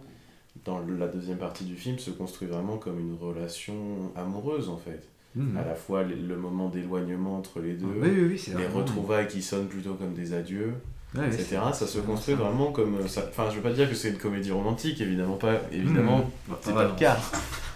dans 0.65 0.79
la 0.97 1.07
deuxième 1.07 1.37
partie 1.37 1.65
du 1.65 1.75
film, 1.75 1.99
se 1.99 2.11
construit 2.11 2.47
vraiment 2.47 2.77
comme 2.77 2.99
une 2.99 3.17
relation 3.19 3.75
amoureuse 4.15 4.69
en 4.69 4.77
fait. 4.77 5.07
Mhm. 5.35 5.57
À 5.57 5.65
la 5.65 5.75
fois 5.75 6.03
le 6.03 6.35
moment 6.37 6.67
d'éloignement 6.69 7.37
entre 7.37 7.59
les 7.61 7.73
deux, 7.73 7.85
Oui, 7.85 8.09
oui, 8.11 8.27
oui, 8.31 8.37
c'est 8.39 8.51
les 8.51 8.63
vraiment- 8.65 8.79
retrouvailles 8.79 9.27
qui 9.27 9.41
sonnent 9.41 9.67
plutôt 9.67 9.93
comme 9.93 10.13
des 10.13 10.33
adieux, 10.33 10.73
Ouais, 11.15 11.27
etc. 11.27 11.57
Ça 11.73 11.87
se 11.87 11.99
construit 11.99 12.35
ça. 12.35 12.41
vraiment 12.41 12.71
comme. 12.71 12.95
euh, 12.95 13.03
Enfin, 13.29 13.49
je 13.49 13.55
veux 13.57 13.61
pas 13.61 13.71
dire 13.71 13.89
que 13.89 13.95
c'est 13.95 14.09
une 14.09 14.17
comédie 14.17 14.51
romantique, 14.51 14.99
évidemment 15.01 15.35
pas. 15.37 15.55
Évidemment, 15.71 16.17
Mhm. 16.19 16.55
c'est 16.61 16.71
Ah, 16.71 16.73
pas 16.73 16.83
le 16.85 16.95
cas. 16.95 17.17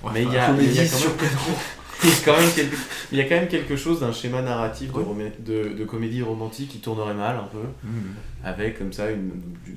Ouais, 0.03 0.11
Mais 0.13 0.23
il 0.23 0.31
y 0.31 0.37
a, 0.37 0.51
il 0.51 0.73
y 0.73 0.79
a 0.79 0.85
comédie 0.85 0.89
quand 0.89 1.21
même. 1.23 1.55
Il 2.05 2.09
y 2.09 2.13
a 2.13 2.17
quand 2.25 2.39
même 2.39 2.51
quelque, 2.51 2.75
il 3.11 3.17
y 3.17 3.21
a 3.21 3.23
quand 3.25 3.35
même 3.35 3.47
quelque 3.47 3.75
chose 3.75 3.99
d'un 3.99 4.11
schéma 4.11 4.41
narratif 4.41 4.91
de, 4.91 4.97
Ouais. 4.97 5.03
romé- 5.03 5.43
de, 5.43 5.69
de 5.77 5.85
comédie 5.85 6.21
romantique 6.21 6.69
qui 6.69 6.77
tournerait 6.79 7.13
mal 7.13 7.35
un 7.37 7.47
peu, 7.47 7.59
Hmm. 7.83 8.13
avec 8.43 8.77
comme 8.77 8.93
ça 8.93 9.09
une, 9.11 9.31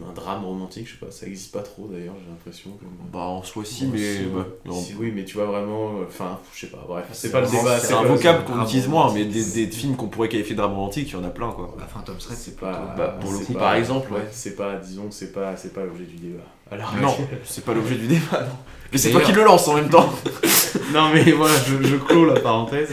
un 0.08 0.12
drame 0.12 0.44
romantique, 0.44 0.86
je 0.86 0.92
sais 0.92 0.98
pas, 1.04 1.10
ça 1.10 1.26
existe 1.26 1.52
pas 1.52 1.62
trop 1.62 1.88
d'ailleurs, 1.88 2.14
j'ai 2.22 2.30
l'impression. 2.30 2.70
que- 2.72 2.84
Bah, 3.12 3.20
en 3.20 3.42
soi, 3.42 3.64
si, 3.64 3.84
Ouais, 3.86 3.90
mais. 3.94 4.14
si, 4.16 4.22
bah, 4.24 4.46
non. 4.66 4.74
Si, 4.80 4.94
oui, 4.98 5.12
mais 5.14 5.24
tu 5.24 5.36
vois 5.36 5.46
vraiment, 5.46 5.92
enfin, 6.06 6.38
je 6.54 6.60
sais 6.60 6.66
pas, 6.68 6.84
bref, 6.86 7.06
c'est 7.12 7.30
pas 7.32 7.40
le 7.40 7.46
débat. 7.48 7.78
C'est 7.78 7.94
un 7.94 8.02
le- 8.02 8.08
vocable 8.08 8.44
qu'on 8.44 8.62
utilise 8.62 8.88
moins, 8.88 9.12
mais 9.12 9.24
des, 9.24 9.44
des 9.44 9.66
films 9.66 9.96
qu'on 9.96 10.08
pourrait 10.08 10.28
qualifier 10.28 10.54
de 10.54 10.60
drame 10.60 10.74
romantique, 10.74 11.08
il 11.10 11.12
y 11.14 11.16
en 11.16 11.24
a 11.24 11.30
plein, 11.30 11.50
quoi. 11.50 11.74
La 11.78 11.86
Phantom 11.86 12.16
Thread, 12.16 12.36
C'est 12.36 12.50
c'est 12.50 12.56
pas, 12.60 12.94
Bah, 12.96 13.16
pour 13.20 13.32
le 13.32 13.38
c'est 13.38 13.44
coup, 13.46 13.52
pas- 13.54 13.58
par 13.60 13.74
exemple, 13.74 14.12
ouais, 14.12 14.26
c'est 14.30 14.54
pas, 14.56 14.76
disons 14.76 15.08
que 15.08 15.14
c'est 15.14 15.32
pas, 15.32 15.56
c'est 15.56 15.72
pas 15.72 15.84
l'objet 15.84 16.04
du 16.04 16.16
débat. 16.16 16.44
Alors, 16.70 16.94
Non, 17.00 17.16
c'est 17.44 17.64
pas 17.64 17.72
l'objet 17.72 17.94
du 17.96 18.06
débat, 18.06 18.42
non. 18.42 18.56
Mais 18.92 18.98
c'est 18.98 19.10
toi 19.10 19.20
qui 19.20 19.32
le 19.32 19.44
lance 19.44 19.68
en 19.68 19.74
même 19.74 19.90
temps. 19.90 20.10
non 20.92 21.10
mais 21.12 21.30
voilà, 21.32 21.54
je, 21.66 21.82
je 21.86 21.96
clôt 21.96 22.24
la 22.24 22.40
parenthèse. 22.40 22.90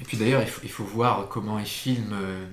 Et 0.00 0.04
puis 0.04 0.16
d'ailleurs, 0.16 0.42
il 0.42 0.48
faut, 0.48 0.60
il 0.64 0.70
faut 0.70 0.84
voir 0.84 1.28
comment 1.28 1.58
il 1.58 1.66
filme. 1.66 2.12
euh, 2.14 2.46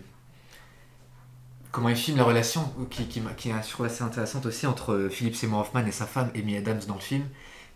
comment 1.72 1.90
il 1.90 1.96
filme 1.96 2.18
la 2.18 2.24
relation 2.24 2.72
qui, 2.90 3.06
qui, 3.08 3.20
m'a- 3.22 3.32
qui 3.34 3.50
est, 3.50 3.54
je 3.66 3.70
trouve, 3.72 3.86
assez 3.86 4.04
intéressante 4.04 4.46
aussi 4.46 4.68
entre 4.68 4.94
euh, 4.94 5.10
Philip 5.10 5.36
Seymour 5.36 5.62
Hoffman 5.62 5.86
et 5.88 5.92
sa 5.92 6.06
femme 6.06 6.30
Amy 6.36 6.56
Adams 6.58 6.82
dans 6.88 6.96
le 6.96 7.00
film, 7.02 7.24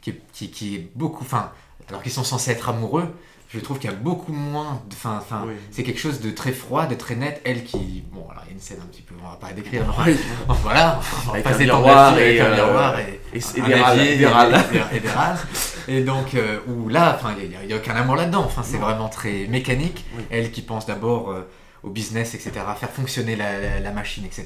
qui 0.02 0.12
est, 0.12 0.22
qui, 0.34 0.52
qui 0.52 0.76
est 0.76 0.92
beaucoup. 0.96 1.24
Enfin, 1.24 1.52
alors 1.90 2.02
qu'ils 2.04 2.12
sont 2.12 2.24
censés 2.24 2.52
être 2.52 2.70
amoureux, 2.70 3.08
je 3.50 3.60
trouve 3.60 3.80
qu'il 3.80 3.90
y 3.90 3.94
a 3.94 3.96
beaucoup 3.96 4.34
moins. 4.34 4.82
Enfin, 4.92 5.20
enfin, 5.22 5.44
Oui. 5.48 5.54
c'est 5.72 5.84
quelque 5.84 6.00
chose 6.00 6.20
de 6.20 6.32
très 6.32 6.52
froid, 6.52 6.86
de 6.86 6.96
très 6.96 7.16
net. 7.16 7.42
Elle 7.46 7.64
qui. 7.64 8.04
Bon, 8.12 8.28
alors 8.30 8.44
il 8.46 8.50
y 8.50 8.52
a 8.52 8.54
une 8.56 8.60
scène 8.62 8.80
un 8.82 8.86
petit 8.88 9.02
peu. 9.02 9.16
On 9.24 9.30
va 9.30 9.36
pas 9.38 9.48
la 9.48 9.54
décrire. 9.54 9.84
mais 10.06 10.16
voilà, 10.64 11.00
on 11.28 11.32
va 11.32 11.42
passer 11.42 11.64
un 11.66 11.68
par 11.70 11.80
miroir 11.80 12.20
et, 12.20 12.40
un 12.42 12.46
euh, 12.46 12.56
miroir 12.66 13.00
et, 13.00 13.22
Et, 13.34 13.38
et 13.38 13.62
des 13.62 13.74
râles, 13.76 14.00
et- 14.00 14.04
et- 14.94 14.98
et 14.98 15.00
des 15.00 15.10
râles. 15.10 15.38
Et 15.88 16.04
donc, 16.04 16.34
euh, 16.36 16.60
où 16.68 16.90
là, 16.90 17.18
il 17.42 17.68
n'y 17.68 17.74
a, 17.74 17.78
aucun 17.78 17.96
amour 17.96 18.16
là-dedans. 18.18 18.44
Enfin, 18.46 18.64
c'est 18.64 18.78
vraiment 18.78 19.08
très 19.10 19.48
mécanique. 19.48 20.06
Oui. 20.18 20.24
Elle 20.30 20.52
qui 20.52 20.62
pense 20.62 20.86
d'abord 20.86 21.32
euh, 21.32 21.48
au 21.84 21.90
business, 21.90 22.34
etc., 22.36 22.52
faire 22.78 22.90
fonctionner 22.90 23.36
la, 23.38 23.60
la- 23.60 23.80
la 23.80 23.92
machine, 23.92 24.26
etc. 24.26 24.46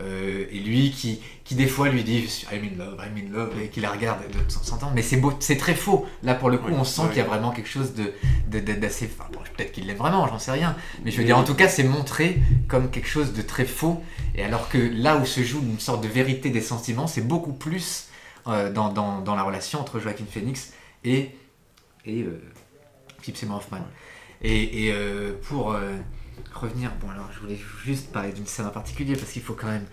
Euh, 0.00 0.46
et 0.50 0.58
lui 0.60 0.90
qui, 0.92 1.20
qui 1.44 1.54
des 1.54 1.66
fois 1.66 1.88
lui 1.90 2.02
dit 2.04 2.24
I'm 2.50 2.64
in 2.64 2.78
love, 2.78 2.98
I'm 3.04 3.16
in 3.16 3.30
love, 3.36 3.52
et 3.62 3.68
qui 3.68 3.80
la 3.80 3.90
regarde 3.90 4.20
de 4.28 4.38
temps 4.52 4.74
en 4.74 4.78
temps. 4.78 4.92
Mais 4.94 5.02
c'est 5.02 5.18
beau, 5.18 5.32
c'est 5.40 5.56
très 5.58 5.74
faux. 5.74 6.06
Là, 6.22 6.34
pour 6.34 6.48
le 6.48 6.56
coup, 6.58 6.68
Oui, 6.68 6.74
on 6.78 6.84
sent 6.84 7.02
oui. 7.02 7.08
qu'il 7.08 7.18
y 7.18 7.20
a 7.20 7.24
vraiment 7.24 7.50
quelque 7.50 7.68
chose 7.68 7.92
de, 7.94 8.12
de- 8.48 8.60
de- 8.60 8.72
d'assez. 8.80 9.10
Enfin, 9.12 9.28
bon, 9.32 9.40
peut-être 9.56 9.72
qu'il 9.72 9.86
l'aime 9.86 9.98
vraiment, 9.98 10.26
j'en 10.26 10.38
sais 10.38 10.52
rien. 10.52 10.74
Mais 11.04 11.10
je 11.10 11.18
veux 11.18 11.24
dire, 11.24 11.36
en 11.36 11.44
tout 11.44 11.54
cas, 11.54 11.68
c'est 11.68 11.84
montré 11.84 12.38
comme 12.68 12.90
quelque 12.90 13.08
chose 13.08 13.32
de 13.34 13.42
très 13.42 13.66
faux. 13.66 14.02
Et 14.34 14.42
alors 14.42 14.68
que 14.70 14.78
là 14.78 15.16
où 15.18 15.26
se 15.26 15.42
joue 15.42 15.60
une 15.62 15.78
sorte 15.80 16.02
de 16.02 16.08
vérité 16.08 16.48
des 16.50 16.62
sentiments, 16.62 17.06
c'est 17.06 17.26
beaucoup 17.26 17.52
plus 17.52 18.06
euh, 18.46 18.72
dans, 18.72 18.90
dans, 18.90 19.20
dans 19.20 19.34
la 19.34 19.42
relation 19.42 19.80
entre 19.80 20.00
Joaquin 20.00 20.24
Phoenix 20.30 20.72
et, 21.04 21.30
et 22.06 22.22
euh, 22.22 22.40
Seymour 23.34 23.58
Hoffman. 23.58 23.86
Et, 24.42 24.86
et, 24.86 24.92
euh, 24.94 25.32
pour 25.42 25.72
euh, 25.72 25.96
revenir, 26.54 26.90
bon 27.00 27.10
alors 27.10 27.28
je 27.34 27.40
voulais 27.40 27.58
juste 27.84 28.12
parler 28.12 28.32
d'une 28.32 28.46
scène 28.46 28.66
en 28.66 28.70
particulier 28.70 29.14
parce 29.16 29.32
qu'il 29.32 29.42
faut 29.42 29.54
quand 29.54 29.66
même 29.68 29.86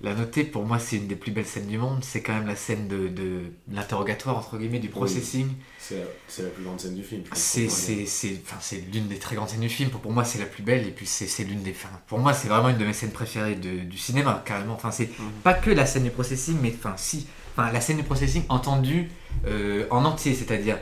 la 0.00 0.14
noter. 0.14 0.44
Pour 0.44 0.64
moi, 0.64 0.78
c'est 0.78 0.96
une 0.96 1.08
des 1.08 1.16
plus 1.16 1.32
belles 1.32 1.44
scènes 1.46 1.66
du 1.66 1.76
monde. 1.76 2.04
C'est 2.04 2.22
quand 2.22 2.32
même 2.32 2.46
la 2.46 2.54
scène 2.54 2.86
de, 2.86 3.08
de 3.08 3.40
l'interrogatoire 3.72 4.36
entre 4.38 4.56
guillemets 4.56 4.78
du 4.78 4.88
processing. 4.88 5.48
C'est 5.80 6.42
la, 6.44 6.48
plus 6.50 6.62
grande 6.62 6.78
scène 6.80 6.94
du 6.94 7.02
film. 7.02 7.22
C'est 7.34 7.68
c'est- 7.68 8.06
c'est- 8.06 8.40
enfin, 8.46 8.58
c'est 8.60 8.84
l'une 8.92 9.08
des 9.08 9.18
très 9.18 9.34
grandes 9.34 9.48
scènes 9.48 9.58
du 9.60 9.68
film. 9.68 9.90
Pour, 9.90 10.00
pour 10.00 10.12
moi, 10.12 10.22
c'est 10.24 10.38
la 10.38 10.46
plus 10.46 10.62
belle. 10.62 10.86
Et 10.86 10.92
puis, 10.92 11.04
c'est 11.06 11.42
l'une 11.42 11.62
des. 11.64 11.72
Enfin, 11.72 11.88
pour 12.06 12.20
moi, 12.20 12.32
c'est 12.32 12.46
vraiment 12.46 12.68
une 12.68 12.78
de 12.78 12.84
mes 12.84 12.92
scènes 12.92 13.10
préférées 13.10 13.56
de- 13.56 13.80
du 13.80 13.98
cinéma, 13.98 14.40
carrément. 14.46 14.74
Enfin, 14.74 14.92
c'est 14.92 15.10
pas 15.42 15.54
que 15.54 15.70
la 15.70 15.84
scène 15.84 16.04
du 16.04 16.10
processing, 16.10 16.56
mais 16.62 16.72
enfin, 16.78 16.94
si. 16.96 17.26
Enfin, 17.56 17.72
la 17.72 17.80
scène 17.80 17.96
du 17.96 18.04
processing 18.04 18.44
entendue 18.50 19.10
euh, 19.46 19.86
en 19.90 20.04
entier, 20.04 20.32
c'est-à-dire 20.34 20.78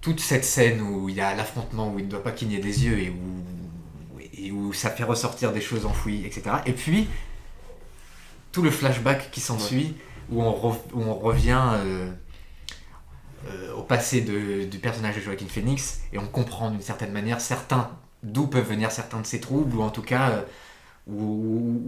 toute 0.00 0.20
cette 0.20 0.44
scène 0.46 0.80
où 0.80 1.10
il 1.10 1.16
y 1.16 1.20
a 1.20 1.34
l'affrontement, 1.34 1.92
où 1.92 1.98
il 1.98 2.06
ne 2.06 2.10
doit 2.10 2.22
pas 2.22 2.30
cligner 2.30 2.60
des 2.60 2.86
yeux 2.86 2.98
et 2.98 3.10
où, 3.10 3.14
et 4.40 4.52
où 4.52 4.72
ça 4.72 4.90
fait 4.90 5.04
ressortir 5.04 5.52
des 5.52 5.60
choses 5.60 5.86
enfouies, 5.86 6.24
etc. 6.24 6.42
Et 6.66 6.72
puis, 6.72 7.08
tout 8.52 8.62
le 8.62 8.70
flashback 8.70 9.30
qui 9.30 9.40
s'ensuit, 9.40 9.94
où, 10.30 10.42
on 10.42 10.52
re- 10.52 10.78
où 10.92 11.02
on 11.02 11.14
revient 11.14 11.60
euh, 11.74 12.10
euh, 13.48 13.72
au 13.74 13.82
passé 13.82 14.20
de- 14.20 14.64
du 14.64 14.78
personnage 14.78 15.16
de 15.16 15.20
Joaquin 15.20 15.46
Phoenix, 15.48 16.00
et 16.12 16.18
on 16.18 16.26
comprend 16.26 16.70
d'une 16.70 16.80
certaine 16.82 17.12
manière 17.12 17.40
certains 17.40 17.90
d'où 18.22 18.46
peuvent 18.46 18.68
venir 18.68 18.90
certains 18.90 19.20
de 19.20 19.26
ses 19.26 19.40
troubles, 19.40 19.76
ou 19.76 19.82
en 19.82 19.90
tout 19.90 20.02
cas, 20.02 20.30
euh, 20.30 20.42
où- 21.06 21.80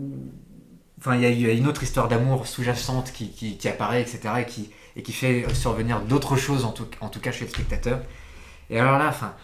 enfin, 0.99 1.17
il 1.17 1.23
y, 1.23 1.27
a- 1.27 1.31
il 1.31 1.41
y 1.41 1.47
a 1.51 1.53
une 1.53 1.67
autre 1.67 1.83
histoire 1.83 2.09
d'amour 2.09 2.47
sous-jacente 2.47 3.13
qui, 3.13 3.31
qui- 3.31 3.57
qui 3.57 3.69
apparaît, 3.69 4.03
etc., 4.03 4.21
et 4.41 4.47
qui, 4.47 4.71
et 4.97 5.03
qui 5.03 5.13
fait 5.13 5.53
survenir 5.55 6.01
d'autres 6.01 6.37
choses, 6.37 6.65
en 6.65 6.73
tout, 6.73 6.87
en 7.01 7.09
tout 7.09 7.21
cas 7.21 7.33
chez 7.33 7.45
le 7.47 7.51
spectateur. 7.51 8.01
Et 8.71 8.79
alors 8.79 8.99
là, 8.99 9.09
enfin, 9.09 9.35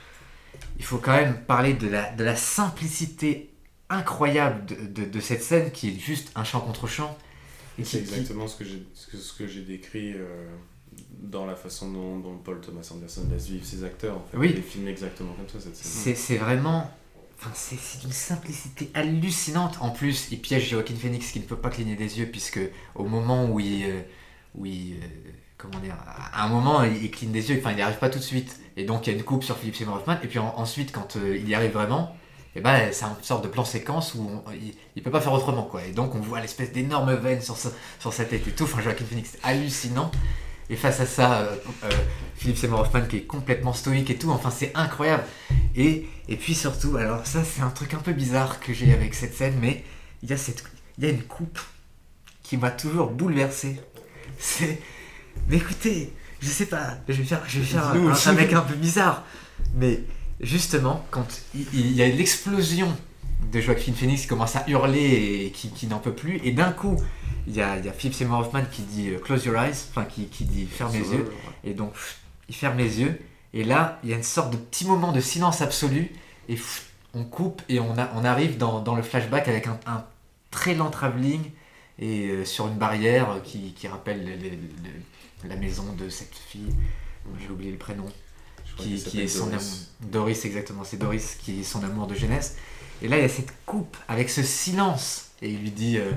il 0.78 0.84
faut 0.84 0.98
quand 0.98 1.16
même 1.16 1.36
parler 1.46 1.74
de 1.74 1.88
la, 1.88 2.10
de 2.12 2.24
la 2.24 2.36
simplicité 2.36 3.50
incroyable 3.88 4.66
de, 4.66 4.74
de- 5.04 5.08
de 5.10 5.20
cette 5.20 5.42
scène 5.42 5.70
qui 5.70 5.88
est 5.90 5.98
juste 5.98 6.30
un 6.34 6.44
chant 6.44 6.60
contre 6.60 6.86
chant. 6.86 7.16
C'est 7.82 7.98
exactement 7.98 8.48
ce 8.48 8.56
que 8.56 8.64
j'ai 8.64 8.82
ce 8.94 9.06
que, 9.06 9.16
ce 9.18 9.32
que 9.34 9.46
j'ai 9.46 9.62
décrit 9.62 10.14
euh, 10.14 10.46
dans 11.20 11.44
la 11.46 11.54
façon 11.54 11.92
dont, 11.92 12.18
dont 12.18 12.38
Paul 12.38 12.60
Thomas 12.60 12.88
Anderson 12.90 13.26
laisse 13.30 13.46
vivre 13.48 13.64
ses 13.66 13.84
acteurs. 13.84 14.16
En 14.16 14.24
fait. 14.30 14.36
Oui. 14.38 14.48
Il 14.50 14.56
les 14.56 14.62
filme 14.62 14.88
exactement 14.88 15.32
comme 15.34 15.48
ça 15.48 15.60
cette 15.60 15.76
scène. 15.76 16.14
C'est 16.16 16.36
vraiment. 16.38 16.90
Enfin, 17.38 17.50
c'est 17.54 17.76
c'est 17.78 18.00
d'une 18.00 18.12
simplicité 18.12 18.90
hallucinante. 18.94 19.76
En 19.82 19.90
plus, 19.90 20.28
il 20.30 20.40
piège 20.40 20.70
Joaquin 20.70 20.94
Phoenix 20.96 21.32
qui 21.32 21.40
ne 21.40 21.44
peut 21.44 21.56
pas 21.58 21.68
cligner 21.68 21.96
des 21.96 22.18
yeux, 22.18 22.26
puisque 22.30 22.60
au 22.94 23.04
moment 23.04 23.44
où 23.50 23.60
il. 23.60 23.84
euh, 23.84 24.00
où 24.54 24.64
il 24.64 24.94
euh, 24.94 25.06
comment 25.58 25.78
dire 25.78 25.94
À 26.32 26.44
un 26.44 26.48
moment, 26.48 26.82
il, 26.84 27.10
cligne 27.10 27.32
des 27.32 27.50
yeux, 27.50 27.58
enfin, 27.60 27.70
il 27.70 27.76
n'y 27.76 27.82
arrive 27.82 27.98
pas 27.98 28.10
tout 28.10 28.18
de 28.18 28.24
suite. 28.24 28.60
Et 28.76 28.84
donc, 28.84 29.06
il 29.06 29.12
y 29.12 29.16
a 29.16 29.18
une 29.18 29.24
coupe 29.24 29.44
sur 29.44 29.56
Philippe 29.56 29.76
Seymour 29.76 29.96
Hoffman. 29.96 30.16
Et 30.22 30.26
puis 30.28 30.38
en- 30.38 30.54
ensuite, 30.56 30.92
quand 30.92 31.16
euh, 31.16 31.36
il 31.36 31.48
y 31.48 31.54
arrive 31.54 31.72
vraiment, 31.72 32.14
et 32.54 32.60
ben, 32.60 32.90
c'est 32.92 33.04
une 33.04 33.22
sorte 33.22 33.44
de 33.44 33.48
plan 33.48 33.64
séquence 33.64 34.14
où 34.14 34.30
on- 34.46 34.50
il, 34.52 34.74
il 34.96 35.02
peut 35.02 35.10
pas 35.10 35.20
faire 35.20 35.32
autrement. 35.32 35.62
quoi. 35.64 35.84
Et 35.84 35.92
donc, 35.92 36.14
on 36.14 36.20
voit 36.20 36.40
l'espèce 36.40 36.72
d'énorme 36.72 37.14
veine 37.14 37.40
sur 37.40 37.56
sa, 37.56 37.70
sur 38.00 38.12
sa 38.12 38.24
tête 38.24 38.46
et 38.46 38.50
tout. 38.52 38.64
Enfin, 38.64 38.80
Joaquin 38.82 39.04
Phoenix, 39.04 39.30
c'est 39.32 39.44
hallucinant. 39.48 40.10
Et 40.68 40.74
face 40.76 40.98
à 41.00 41.06
ça, 41.06 41.40
euh, 41.42 41.56
euh, 41.84 41.90
Philippe 42.34 42.58
Seymour 42.58 42.80
Hoffman 42.80 43.02
qui 43.06 43.18
est 43.18 43.22
complètement 43.26 43.72
stoïque 43.72 44.10
et 44.10 44.16
tout. 44.16 44.30
Enfin, 44.30 44.50
c'est 44.50 44.72
incroyable. 44.74 45.22
Et, 45.76 46.08
et 46.28 46.36
puis 46.36 46.54
surtout, 46.54 46.96
alors 46.96 47.24
ça 47.26 47.44
c'est 47.44 47.60
un 47.60 47.68
truc 47.70 47.94
un 47.94 47.98
peu 47.98 48.12
bizarre 48.12 48.58
que 48.60 48.72
j'ai 48.72 48.92
avec 48.92 49.14
cette 49.14 49.34
scène, 49.34 49.54
mais 49.60 49.84
il 50.22 50.30
y 50.30 50.32
a, 50.32 50.36
cette, 50.36 50.64
il 50.98 51.04
y 51.04 51.06
a 51.06 51.10
une 51.10 51.22
coupe 51.22 51.60
qui 52.42 52.56
m'a 52.56 52.70
toujours 52.72 53.10
bouleversé. 53.10 53.80
C'est... 54.38 54.80
Mais 55.48 55.56
écoutez, 55.56 56.12
je 56.40 56.48
sais 56.48 56.66
pas, 56.66 56.98
je 57.08 57.14
vais 57.14 57.24
faire, 57.24 57.42
je 57.46 57.60
vais 57.60 57.64
faire 57.66 57.92
Dis-nous 57.92 58.08
un, 58.08 58.12
un 58.12 58.32
mec 58.32 58.52
un 58.52 58.60
peu 58.62 58.74
bizarre. 58.74 59.24
Mais 59.74 60.00
justement, 60.40 61.04
quand 61.10 61.26
il, 61.54 61.66
il 61.72 61.92
y 61.92 62.02
a 62.02 62.08
l'explosion 62.08 62.94
de 63.52 63.60
Joaquin 63.60 63.92
Phoenix 63.92 64.22
qui 64.22 64.28
commence 64.28 64.56
à 64.56 64.64
hurler 64.68 65.44
et 65.46 65.50
qui, 65.50 65.70
qui 65.70 65.86
n'en 65.86 65.98
peut 65.98 66.14
plus, 66.14 66.40
et 66.44 66.52
d'un 66.52 66.72
coup, 66.72 66.96
il 67.46 67.54
y 67.54 67.62
a, 67.62 67.76
il 67.78 67.84
y 67.84 67.88
a 67.88 67.92
Philip 67.92 68.14
Seymour 68.14 68.40
Hoffman 68.40 68.64
qui 68.70 68.82
dit 68.82 69.10
euh, 69.10 69.18
Close 69.18 69.44
your 69.44 69.56
eyes, 69.56 69.74
enfin 69.90 70.04
qui, 70.04 70.26
qui 70.26 70.44
dit 70.44 70.66
ferme 70.66 70.92
les 70.92 70.98
yeux. 71.12 71.32
Et 71.64 71.74
donc, 71.74 71.92
pff, 71.92 72.18
il 72.48 72.54
ferme 72.54 72.76
les 72.78 73.00
yeux. 73.00 73.18
Et 73.54 73.62
là, 73.64 74.00
il 74.02 74.10
y 74.10 74.12
a 74.12 74.16
une 74.16 74.22
sorte 74.24 74.50
de 74.50 74.56
petit 74.56 74.84
moment 74.84 75.12
de 75.12 75.20
silence 75.20 75.62
absolu. 75.62 76.10
Et 76.48 76.54
pff, 76.54 76.86
on 77.14 77.24
coupe 77.24 77.62
et 77.68 77.78
on, 77.80 77.96
a- 77.98 78.10
on 78.14 78.24
arrive 78.24 78.58
dans, 78.58 78.80
dans 78.80 78.94
le 78.94 79.02
flashback 79.02 79.48
avec 79.48 79.66
un, 79.68 79.78
un 79.86 80.04
très 80.50 80.74
lent 80.74 80.90
travelling 80.90 81.40
et 81.98 82.26
euh, 82.28 82.44
sur 82.44 82.66
une 82.66 82.74
barrière 82.76 83.28
qui, 83.44 83.72
qui 83.74 83.86
rappelle 83.88 84.24
le- 84.24 84.34
le- 84.34 84.50
le- 84.50 85.00
la 85.46 85.56
maison 85.56 85.92
de 85.98 86.08
cette 86.08 86.34
fille. 86.34 86.74
J'ai 87.40 87.48
oublié 87.50 87.72
le 87.72 87.78
prénom. 87.78 88.06
Qui, 88.78 88.94
est 88.94 89.26
son 89.28 89.46
Doris. 89.46 89.88
amour. 90.02 90.12
Doris, 90.12 90.44
exactement. 90.44 90.84
C'est 90.84 90.98
Doris 90.98 91.36
qui 91.42 91.60
est 91.60 91.64
son 91.64 91.82
amour 91.82 92.06
de 92.06 92.14
jeunesse. 92.14 92.56
Et 93.00 93.08
là, 93.08 93.16
il 93.16 93.22
y 93.22 93.24
a 93.24 93.28
cette 93.28 93.52
coupe 93.64 93.96
avec 94.08 94.28
ce 94.28 94.42
silence. 94.42 95.30
Et 95.42 95.50
il 95.50 95.60
lui 95.60 95.70
dit. 95.70 95.96
euh, 95.98 96.10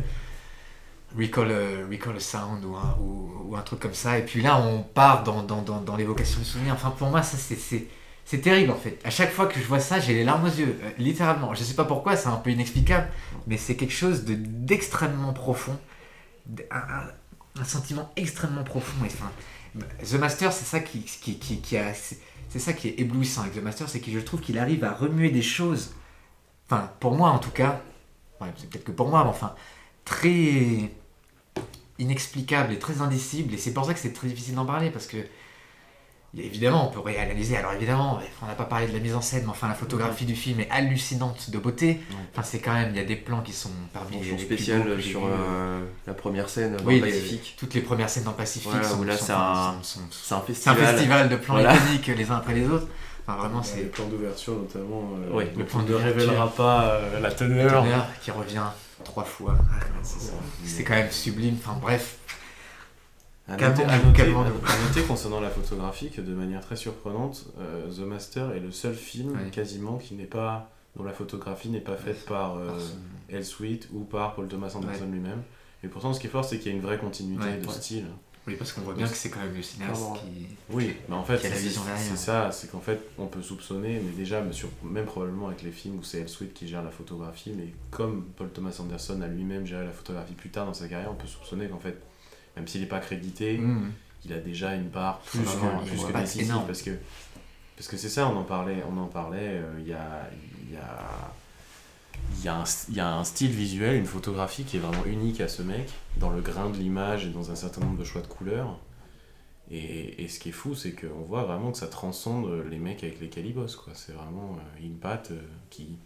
recall, 1.17 1.51
a, 1.51 1.87
recall 1.89 2.15
a 2.15 2.19
sound 2.19 2.63
ou 2.65 2.75
un, 2.75 2.97
ou, 3.01 3.31
ou 3.49 3.55
un 3.55 3.61
truc 3.61 3.79
comme 3.79 3.93
ça. 3.93 4.17
Et 4.17 4.25
puis 4.25 4.41
là, 4.41 4.57
on 4.59 4.83
part 4.83 5.23
dans, 5.23 5.43
dans, 5.43 5.61
dans, 5.61 5.81
dans 5.81 5.95
l'évocation 5.95 6.39
de 6.39 6.45
souvenirs. 6.45 6.73
Enfin, 6.73 6.91
pour 6.91 7.09
moi, 7.09 7.23
ça, 7.23 7.37
c'est, 7.37 7.55
c'est, 8.25 8.41
terrible 8.41 8.71
en 8.71 8.75
fait. 8.75 8.99
À 9.03 9.09
chaque 9.09 9.31
fois 9.31 9.47
que 9.47 9.59
je 9.59 9.65
vois 9.65 9.79
ça, 9.79 9.99
j'ai 9.99 10.13
les 10.13 10.23
larmes 10.23 10.43
aux 10.45 10.47
yeux, 10.53 10.77
euh, 10.83 10.91
littéralement. 10.97 11.53
Je 11.55 11.63
sais 11.63 11.73
pas 11.73 11.85
pourquoi, 11.85 12.15
c'est 12.15 12.27
un 12.27 12.35
peu 12.35 12.51
inexplicable, 12.51 13.07
mais 13.47 13.57
c'est 13.57 13.75
quelque 13.75 13.93
chose 13.93 14.23
de, 14.25 14.35
d'extrêmement 14.35 15.33
profond. 15.33 15.77
D- 16.45 16.65
Un, 16.71 16.77
un- 16.77 17.11
un 17.59 17.63
sentiment 17.63 18.11
extrêmement 18.15 18.63
profond. 18.63 19.05
Enfin, 19.05 19.31
The 20.03 20.13
Master, 20.15 20.51
c'est 20.53 20.65
ça 20.65 20.79
qui, 20.79 21.01
qui, 21.01 21.37
qui, 21.37 21.61
qui 21.61 21.77
a. 21.77 21.93
C'est, 21.93 22.59
ça 22.59 22.73
qui 22.73 22.87
est 22.87 22.99
éblouissant 22.99 23.41
avec 23.41 23.53
The 23.53 23.63
Master, 23.63 23.87
c'est 23.87 23.99
que 23.99 24.11
je 24.11 24.19
trouve 24.19 24.41
qu'il 24.41 24.57
arrive 24.57 24.83
à 24.83 24.93
remuer 24.93 25.29
des 25.29 25.43
choses. 25.43 25.93
Enfin, 26.65 26.91
pour 26.99 27.13
moi 27.15 27.29
en 27.29 27.39
tout 27.39 27.51
cas, 27.51 27.81
c'est 28.57 28.69
peut-être 28.69 28.85
que 28.85 28.91
pour 28.91 29.09
moi, 29.09 29.23
mais 29.23 29.29
enfin, 29.29 29.53
très 30.05 30.91
inexplicable 31.99 32.73
et 32.73 32.79
très 32.79 33.01
indicible 33.01 33.53
et 33.53 33.57
c'est 33.57 33.73
pour 33.73 33.85
ça 33.85 33.93
que 33.93 33.99
c'est 33.99 34.13
très 34.13 34.27
difficile 34.27 34.55
d'en 34.55 34.65
parler 34.65 34.89
parce 34.89 35.05
que 35.05 35.17
évidemment 36.37 36.87
on 36.87 36.91
peut 36.91 36.99
réanalyser 36.99 37.57
alors 37.57 37.73
évidemment 37.73 38.19
on 38.41 38.45
n'a 38.45 38.53
pas 38.53 38.65
parlé 38.65 38.87
de 38.87 38.93
la 38.93 38.99
mise 38.99 39.15
en 39.15 39.21
scène 39.21 39.43
mais 39.45 39.49
enfin 39.49 39.67
la 39.67 39.73
photographie 39.73 40.25
du 40.25 40.35
film 40.35 40.59
est 40.59 40.69
hallucinante 40.69 41.49
de 41.49 41.57
beauté 41.57 41.99
enfin 42.31 42.43
c'est 42.43 42.59
quand 42.59 42.73
même 42.73 42.91
il 42.91 42.97
y 42.97 42.99
a 42.99 43.03
des 43.03 43.15
plans 43.15 43.41
qui 43.41 43.51
sont 43.53 43.71
parmi 43.93 44.17
les 44.21 44.33
plus 44.35 44.55
beaux 44.83 44.99
sur 45.01 45.21
euh, 45.25 45.79
la 46.05 46.13
première 46.13 46.47
scène 46.49 46.77
dans 46.77 46.83
Oui, 46.85 46.99
le 46.99 47.05
les- 47.07 47.11
Pacifique. 47.11 47.55
toutes 47.57 47.73
les 47.73 47.81
premières 47.81 48.09
scènes 48.09 48.23
dans 48.25 48.31
le 48.31 48.37
Pacifique 48.37 48.69
Voilà, 48.71 48.87
sont, 48.87 49.03
là, 49.03 49.17
c'est 49.17 49.31
un- 49.33 50.41
festival. 50.41 51.29
de 51.29 51.35
plans 51.35 51.55
Voilà. 51.55 51.75
iconiques 51.75 52.07
les 52.07 52.29
uns 52.31 52.35
après 52.37 52.53
les 52.53 52.67
autres 52.67 52.87
Enfin, 53.27 53.37
vraiment, 53.41 53.59
Le 53.59 53.63
c'est 53.63 53.91
plan 53.91 54.05
d'ouverture 54.05 54.53
notamment. 54.55 55.11
euh, 55.23 55.29
Oui, 55.33 55.43
le 55.55 55.63
plan 55.63 55.81
on 55.81 55.83
ne 55.83 55.93
révélera 55.93 56.47
pas 56.51 56.85
euh, 56.93 57.19
la 57.19 57.29
teneur. 57.31 57.69
Turner 57.83 57.99
qui 58.23 58.31
revient 58.31 58.63
trois 59.03 59.23
fois. 59.23 59.55
Ah. 59.71 59.83
C'est 60.65 60.83
quand 60.83 60.95
même 60.95 61.11
sublime. 61.11 61.55
Enfin, 61.63 61.77
bref. 61.79 62.15
À 63.49 63.57
noter, 63.57 63.83
à 63.83 63.97
noter- 63.97 64.23
calmons- 64.23 64.41
à 64.43 64.87
noter 64.87 65.01
concernant 65.07 65.39
la 65.41 65.49
photographie 65.49 66.09
que 66.11 66.21
de 66.21 66.33
manière 66.33 66.61
très 66.61 66.75
surprenante, 66.75 67.45
euh, 67.59 67.89
The 67.91 67.99
Master 67.99 68.51
est 68.53 68.59
le 68.59 68.71
seul 68.71 68.93
film 68.95 69.31
Ouais. 69.33 69.49
quasiment 69.51 69.97
qui 69.97 70.13
n'est 70.13 70.25
pas 70.25 70.69
dont 70.95 71.03
la 71.03 71.13
photographie 71.13 71.69
n'est 71.69 71.79
pas 71.81 71.95
faite 71.97 72.25
par 72.25 72.57
euh, 72.57 72.71
Elswit 73.29 73.81
ou 73.93 73.99
par 74.03 74.35
Paul 74.35 74.47
Thomas 74.47 74.71
Anderson 74.75 75.03
Ouais. 75.05 75.11
lui-même. 75.11 75.41
Et 75.83 75.87
pourtant, 75.87 76.13
ce 76.13 76.19
qui 76.19 76.27
est 76.27 76.29
fort, 76.29 76.43
c'est 76.43 76.57
qu'il 76.59 76.71
y 76.71 76.73
a 76.73 76.77
une 76.77 76.83
vraie 76.83 76.97
continuité 76.97 77.45
de 77.57 77.69
style. 77.71 78.05
Oui, 78.47 78.55
parce 78.57 78.71
qu'on 78.71 78.81
voit 78.81 78.95
bien 78.95 79.07
que 79.07 79.13
c'est 79.15 79.29
quand 79.29 79.41
même 79.41 79.53
le 79.55 79.61
cinéaste 79.61 80.01
qui. 80.15 80.47
Oui, 80.71 80.95
mais 81.07 81.15
en 81.15 81.23
fait, 81.23 81.37
c'est 81.37 82.17
ça, 82.17 82.51
c'est 82.51 82.71
qu'en 82.71 82.79
fait, 82.79 82.99
on 83.19 83.27
peut 83.27 83.41
soupçonner, 83.43 84.01
mais 84.03 84.11
déjà, 84.11 84.41
mais 84.41 84.51
sur- 84.53 84.69
même 84.83 85.05
probablement 85.05 85.47
avec 85.47 85.61
les 85.61 85.71
films 85.71 85.99
où 85.99 86.03
c'est 86.03 86.21
Elswit 86.21 86.53
qui 86.53 86.67
gère 86.67 86.83
la 86.83 86.89
photographie, 86.89 87.51
mais 87.55 87.67
comme 87.91 88.25
Paul 88.37 88.49
Thomas 88.49 88.75
Anderson 88.79 89.21
a 89.21 89.27
lui-même 89.27 89.65
géré 89.67 89.85
la 89.85 89.91
photographie 89.91 90.33
plus 90.33 90.49
tard 90.49 90.65
dans 90.65 90.73
sa 90.73 90.87
carrière, 90.87 91.11
on 91.11 91.15
peut 91.15 91.27
soupçonner 91.27 91.67
qu'en 91.67 91.79
fait, 91.79 92.01
même 92.55 92.67
s'il 92.67 92.81
n'est 92.81 92.87
pas 92.87 92.99
crédité, 92.99 93.57
Mmh. 93.57 93.91
il 94.25 94.33
a 94.33 94.39
déjà 94.39 94.75
une 94.75 94.89
part 94.89 95.19
plus 95.19 95.39
que, 95.39 95.85
plus 95.87 96.03
que 96.05 96.17
décisive 96.17 96.53
parce 96.67 96.81
que 96.81 96.91
parce 97.75 97.87
que 97.87 97.97
c'est 97.97 98.09
ça 98.09 98.27
on 98.27 98.35
en 98.37 98.43
parlait 98.43 98.83
on 98.91 98.97
en 98.97 99.07
parlait 99.07 99.61
euh, 99.61 99.79
il 99.79 99.87
y 99.87 99.93
a 99.93 100.29
y 100.71 100.75
a 100.75 101.31
y, 102.43 102.47
a 102.47 102.55
un, 102.55 102.63
y 102.91 102.99
a 102.99 103.13
un 103.15 103.23
style 103.23 103.51
visuel, 103.51 103.95
une 103.95 104.05
photographie 104.05 104.63
qui 104.63 104.77
est 104.77 104.79
vraiment 104.79 105.05
unique 105.05 105.41
à 105.41 105.47
ce 105.47 105.61
mec, 105.61 105.89
dans 106.17 106.29
le 106.29 106.41
grain 106.41 106.69
de 106.69 106.77
l'image 106.77 107.25
et 107.25 107.29
dans 107.29 107.51
un 107.51 107.55
certain 107.55 107.81
nombre 107.81 107.97
de 107.97 108.03
choix 108.03 108.21
de 108.21 108.27
couleurs. 108.27 108.77
Et, 109.71 110.23
et 110.23 110.27
ce 110.27 110.39
qui 110.39 110.49
est 110.49 110.53
fou, 110.53 110.75
c'est 110.75 110.93
qu'on 110.93 111.21
voit 111.21 111.43
vraiment 111.43 111.71
que 111.71 111.77
ça 111.77 111.87
transcende 111.87 112.65
les 112.69 112.79
mecs 112.79 113.03
avec 113.03 113.19
lesquels 113.19 113.45
il 113.45 113.53
bosse. 113.53 113.79
C'est 113.93 114.13
vraiment 114.13 114.57
euh, 114.57 114.85
une 114.85 114.97
patte 114.97 115.31
euh, 115.31 115.41
qui 115.69 115.97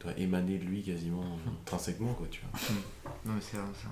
doit 0.00 0.12
émaner 0.16 0.58
de 0.58 0.64
lui 0.64 0.82
quasiment 0.82 1.24
intrinsèquement. 1.62 2.14
Quoi, 2.14 2.26
tu 2.30 2.40
vois. 2.42 2.60
Non, 3.26 3.34
mais 3.34 3.40
c'est 3.42 3.58
vraiment 3.58 3.72
ça. 3.74 3.88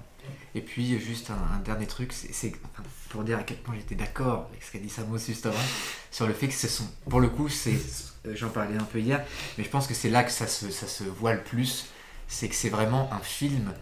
Et 0.55 0.63
puis, 0.63 0.99
juste 0.99 1.31
un, 1.31 1.57
un 1.57 1.59
dernier 1.59 1.87
truc, 1.87 2.15
c'est 2.15 2.53
enfin, 2.73 2.83
pour 3.11 3.25
dire 3.25 3.39
à 3.39 3.43
quel 3.43 3.59
point 3.59 3.75
j'étais 3.77 3.95
d'accord 3.95 4.47
avec 4.49 4.63
ce 4.63 4.73
qu'a 4.73 4.79
dit 4.79 4.89
Samo 4.89 5.19
juste 5.19 5.45
avant, 5.45 5.59
sur 6.11 6.27
le 6.27 6.33
fait 6.33 6.49
que 6.49 6.55
ce 6.55 6.67
sont. 6.69 6.87
Pour 7.11 7.21
le 7.21 7.29
coup, 7.29 7.49
c'est. 7.51 7.75
euh, 8.27 8.35
J'en 8.35 8.49
parlais 8.49 8.77
un 8.79 8.85
peu 8.85 9.01
hier, 9.01 9.23
mais 9.59 9.65
je 9.65 9.69
pense 9.69 9.87
que 9.87 9.93
c'est 9.93 10.09
là 10.09 10.25
que 10.25 10.31
ça 10.31 10.47
se, 10.47 10.71
ça 10.71 10.87
se 10.87 11.05
voit 11.05 11.35
le 11.35 11.43
plus. 11.43 11.87
C'est 12.27 12.49
que 12.49 12.55
c'est 12.55 12.71
vraiment 12.71 13.13
un 13.13 13.19
film 13.21 13.73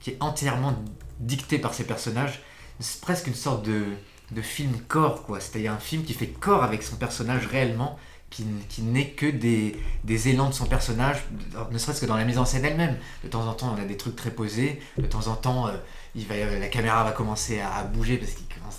qui 0.00 0.10
est 0.10 0.16
entièrement 0.20 0.76
dicté 1.20 1.58
par 1.58 1.72
ses 1.74 1.84
personnages. 1.84 2.40
C'est 2.80 3.00
presque 3.00 3.28
une 3.28 3.34
sorte 3.34 3.64
de, 3.64 3.84
de 4.32 4.42
film 4.42 4.72
corps, 4.88 5.22
quoi. 5.22 5.38
C'est-à-dire 5.38 5.72
un 5.72 5.78
film 5.78 6.02
qui 6.04 6.14
fait 6.14 6.28
corps 6.28 6.64
avec 6.64 6.82
son 6.82 6.96
personnage 6.96 7.46
réellement, 7.46 7.96
qui, 8.30 8.82
n'est 8.82 9.10
que 9.10 9.26
des, 9.26 9.76
des 10.04 10.28
élans 10.28 10.48
de 10.48 10.54
son 10.54 10.66
personnage, 10.66 11.24
ne 11.70 11.78
serait-ce 11.78 12.00
que 12.00 12.06
dans 12.06 12.16
la 12.16 12.24
mise 12.24 12.38
en 12.38 12.44
scène 12.44 12.64
elle-même. 12.64 12.96
De 13.24 13.28
temps 13.28 13.46
en 13.46 13.54
temps, 13.54 13.74
on 13.76 13.80
a 13.80 13.84
des 13.84 13.96
trucs 13.96 14.16
très 14.16 14.30
posés. 14.30 14.80
De 14.96 15.06
temps 15.06 15.26
en 15.26 15.34
temps, 15.34 15.66
euh, 15.66 15.72
il 16.14 16.26
va, 16.26 16.36
la 16.36 16.68
caméra 16.68 17.02
va 17.02 17.10
commencer 17.10 17.60
à, 17.60 17.82
bouger 17.82 18.16
parce 18.16 18.32
qu'il 18.32 18.46
commence 18.46 18.78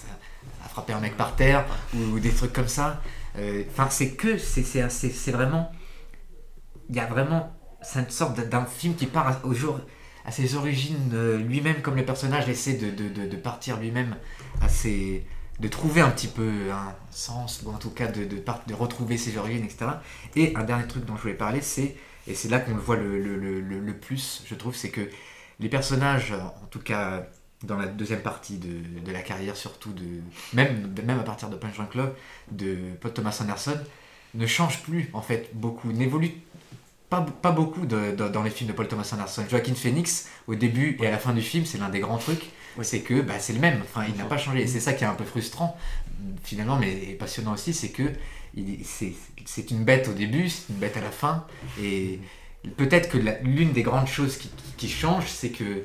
à, 0.63 0.69
frapper 0.69 0.93
un 0.93 1.01
mec 1.01 1.17
par 1.17 1.35
terre 1.35 1.65
ou, 1.93 2.19
des 2.19 2.31
trucs 2.31 2.53
comme 2.53 2.69
ça. 2.69 3.01
Euh, 3.37 3.63
Enfin, 3.69 3.89
c'est 3.89 4.11
que, 4.11 4.37
c'est 4.37 5.31
vraiment. 5.31 5.71
Il 6.89 6.95
y 6.95 6.99
a 6.99 7.05
vraiment. 7.05 7.51
C'est 7.81 7.99
une 7.99 8.09
sorte 8.09 8.39
d'un 8.39 8.65
film 8.65 8.95
qui 8.95 9.07
part 9.07 9.41
au 9.43 9.53
jour, 9.53 9.79
à 10.23 10.31
ses 10.31 10.55
origines 10.55 11.11
euh, 11.13 11.37
lui-même, 11.37 11.81
comme 11.81 11.95
le 11.95 12.05
personnage 12.05 12.47
essaie 12.47 12.73
de, 12.73 12.91
de, 12.91 13.09
de, 13.09 13.27
de 13.27 13.35
partir 13.35 13.77
lui-même 13.77 14.15
à 14.61 14.69
ses. 14.69 15.25
De 15.59 15.67
trouver 15.67 16.01
un 16.01 16.09
petit 16.09 16.27
peu 16.27 16.71
un 16.71 16.95
sens, 17.11 17.61
ou 17.65 17.69
en 17.69 17.77
tout 17.77 17.91
cas 17.91 18.07
de, 18.07 18.23
de, 18.25 18.43
de 18.67 18.73
retrouver 18.73 19.17
ses 19.17 19.37
origines, 19.37 19.63
etc. 19.63 19.91
Et 20.35 20.55
un 20.55 20.63
dernier 20.63 20.87
truc 20.87 21.05
dont 21.05 21.15
je 21.15 21.21
voulais 21.21 21.33
parler, 21.33 21.61
c'est. 21.61 21.95
Et 22.27 22.35
c'est 22.35 22.49
là 22.49 22.59
qu'on 22.59 22.75
le 22.75 22.79
voit 22.79 22.97
le, 22.97 23.19
le, 23.19 23.59
le, 23.59 23.93
plus, 23.97 24.43
je 24.45 24.53
trouve, 24.53 24.75
c'est 24.75 24.91
que 24.91 25.01
les 25.59 25.69
personnages, 25.69 26.33
en 26.33 26.67
tout 26.69 26.79
cas 26.79 27.25
dans 27.63 27.77
la 27.77 27.87
deuxième 27.87 28.21
partie 28.21 28.57
de, 28.57 28.99
de 29.03 29.11
la 29.11 29.21
carrière, 29.21 29.55
surtout 29.55 29.93
de 29.93 30.21
même, 30.53 30.93
même 31.05 31.19
à 31.19 31.23
partir 31.23 31.49
de 31.49 31.55
Punch 31.55 31.77
Love, 31.95 32.13
de 32.51 32.77
Paul 32.99 33.13
Thomas 33.13 33.37
Anderson, 33.41 33.77
ne 34.33 34.47
changent 34.47 34.81
plus 34.81 35.09
en 35.13 35.21
fait 35.21 35.49
beaucoup, 35.53 35.91
n'évoluent 35.91 36.41
pas, 37.09 37.21
pas 37.21 37.51
beaucoup 37.51 37.85
dans 37.85 38.43
les 38.43 38.49
films 38.49 38.69
de 38.69 38.73
Paul 38.73 38.87
Thomas 38.87 39.09
Anderson. 39.13 39.43
Joaquin 39.49 39.75
Phoenix, 39.75 40.29
au 40.47 40.55
début 40.55 40.97
et 41.01 41.07
à 41.07 41.11
la 41.11 41.17
fin 41.17 41.33
du 41.33 41.41
film, 41.41 41.65
c'est 41.65 41.77
l'un 41.77 41.89
des 41.89 41.99
grands 41.99 42.17
trucs, 42.17 42.49
Oui. 42.77 42.85
c'est 42.85 42.99
que 43.01 43.21
bah, 43.21 43.39
c'est 43.39 43.53
le 43.53 43.59
même, 43.59 43.79
enfin, 43.83 44.05
il 44.07 44.15
n'a 44.15 44.25
pas 44.25 44.37
changé. 44.37 44.61
Et 44.61 44.67
c'est 44.67 44.79
ça 44.79 44.93
qui 44.93 45.03
est 45.03 45.07
un 45.07 45.13
peu 45.13 45.25
frustrant, 45.25 45.77
finalement, 46.43 46.77
mais 46.77 47.15
passionnant 47.19 47.53
aussi, 47.53 47.73
c'est 47.73 47.89
que 47.89 48.03
c'est 49.45 49.71
une 49.71 49.83
bête 49.83 50.07
au 50.07 50.13
début, 50.13 50.49
c'est 50.49 50.69
une 50.69 50.75
bête 50.79 50.97
à 50.97 51.01
la 51.01 51.11
fin, 51.11 51.45
et 51.81 52.19
peut-être 52.77 53.09
que 53.09 53.17
l'une 53.43 53.71
des 53.71 53.81
grandes 53.83 54.07
choses 54.07 54.37
qui, 54.37 54.49
qui- 54.49 54.73
qui 54.77 54.89
change, 54.89 55.25
c'est 55.27 55.49
que 55.49 55.83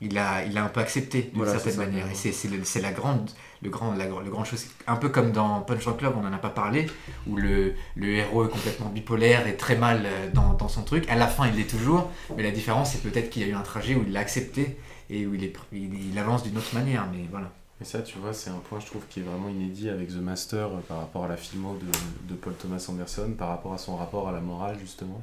il 0.00 0.18
a, 0.18 0.44
il 0.44 0.58
a 0.58 0.64
un 0.64 0.68
peu 0.68 0.80
accepté 0.80 1.22
d'une 1.22 1.36
Voilà, 1.36 1.52
certaine 1.52 1.76
manière. 1.76 2.06
Et 2.10 2.14
c'est- 2.14 2.48
le- 2.48 2.82
la 2.82 2.92
grande, 2.92 3.30
le 3.62 3.70
grand, 3.70 3.94
la, 3.94 4.04
le 4.06 4.30
grande 4.30 4.44
chose. 4.44 4.66
Un 4.86 4.96
peu 4.96 5.08
comme 5.08 5.32
dans 5.32 5.60
Punch 5.60 5.82
Drunk 5.84 5.98
Club, 5.98 6.14
on 6.16 6.20
n'en 6.22 6.32
a 6.32 6.38
pas 6.38 6.50
parlé, 6.50 6.86
où 7.26 7.36
le, 7.36 7.74
le 7.94 8.08
héros 8.16 8.44
est 8.44 8.50
complètement 8.50 8.88
bipolaire 8.90 9.46
et 9.46 9.56
très 9.56 9.76
mal 9.76 10.02
euh, 10.04 10.30
dans, 10.32 10.52
dans 10.54 10.68
son 10.68 10.82
truc. 10.82 11.08
À 11.08 11.14
la 11.14 11.26
fin, 11.26 11.46
il 11.48 11.54
l'est 11.54 11.70
toujours, 11.70 12.10
mais 12.36 12.42
la 12.42 12.50
différence, 12.50 12.92
c'est 12.92 13.02
peut-être 13.02 13.30
qu'il 13.30 13.42
y 13.42 13.44
a 13.46 13.48
eu 13.48 13.54
un 13.54 13.62
trajet 13.62 13.94
où 13.94 14.04
il 14.06 14.12
l'a 14.12 14.20
accepté 14.20 14.76
et 15.10 15.26
où 15.26 15.34
il, 15.34 15.44
est, 15.44 15.54
il, 15.72 16.18
avance 16.18 16.42
d'une 16.42 16.56
autre 16.56 16.74
manière. 16.74 17.06
Mais 17.10 17.26
voilà. 17.30 17.52
Et 17.80 17.84
ça, 17.84 18.02
tu 18.02 18.18
vois, 18.18 18.32
c'est 18.32 18.50
un 18.50 18.58
point, 18.58 18.80
je 18.80 18.86
trouve, 18.86 19.02
qui 19.08 19.20
est 19.20 19.22
vraiment 19.22 19.48
inédit 19.48 19.90
avec 19.90 20.08
The 20.08 20.16
Master 20.20 20.66
euh, 20.66 20.80
par 20.88 20.98
rapport 20.98 21.24
à 21.24 21.28
la 21.28 21.36
filmo 21.36 21.76
de, 21.76 22.32
de 22.32 22.38
Paul 22.38 22.54
Thomas 22.54 22.84
Anderson, 22.88 23.34
par 23.36 23.48
rapport 23.48 23.74
à 23.74 23.78
son 23.78 23.96
rapport 23.96 24.28
à 24.28 24.32
la 24.32 24.40
morale, 24.40 24.78
justement. 24.78 25.22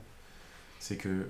C'est 0.79 0.97
que 0.97 1.27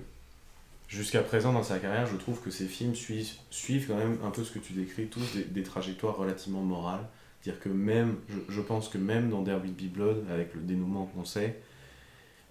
jusqu'à 0.88 1.22
présent 1.22 1.52
dans 1.52 1.62
sa 1.62 1.78
carrière, 1.78 2.06
je 2.06 2.16
trouve 2.16 2.40
que 2.40 2.50
ses 2.50 2.66
films 2.66 2.94
suivent, 2.94 3.32
suivent 3.50 3.86
quand 3.86 3.96
même 3.96 4.18
un 4.24 4.30
peu 4.30 4.44
ce 4.44 4.52
que 4.52 4.58
tu 4.58 4.72
décris, 4.72 5.06
tous 5.06 5.34
des, 5.34 5.44
des 5.44 5.62
trajectoires 5.62 6.16
relativement 6.16 6.62
morales. 6.62 7.04
Dire 7.44 7.58
que 7.58 7.68
même, 7.68 8.16
je, 8.48 8.60
pense 8.60 8.88
que 8.88 8.98
même 8.98 9.30
dans 9.30 9.42
Be 9.42 9.92
Blood, 9.92 10.24
avec 10.30 10.54
le 10.54 10.60
dénouement 10.60 11.06
qu'on 11.06 11.24
sait, 11.24 11.60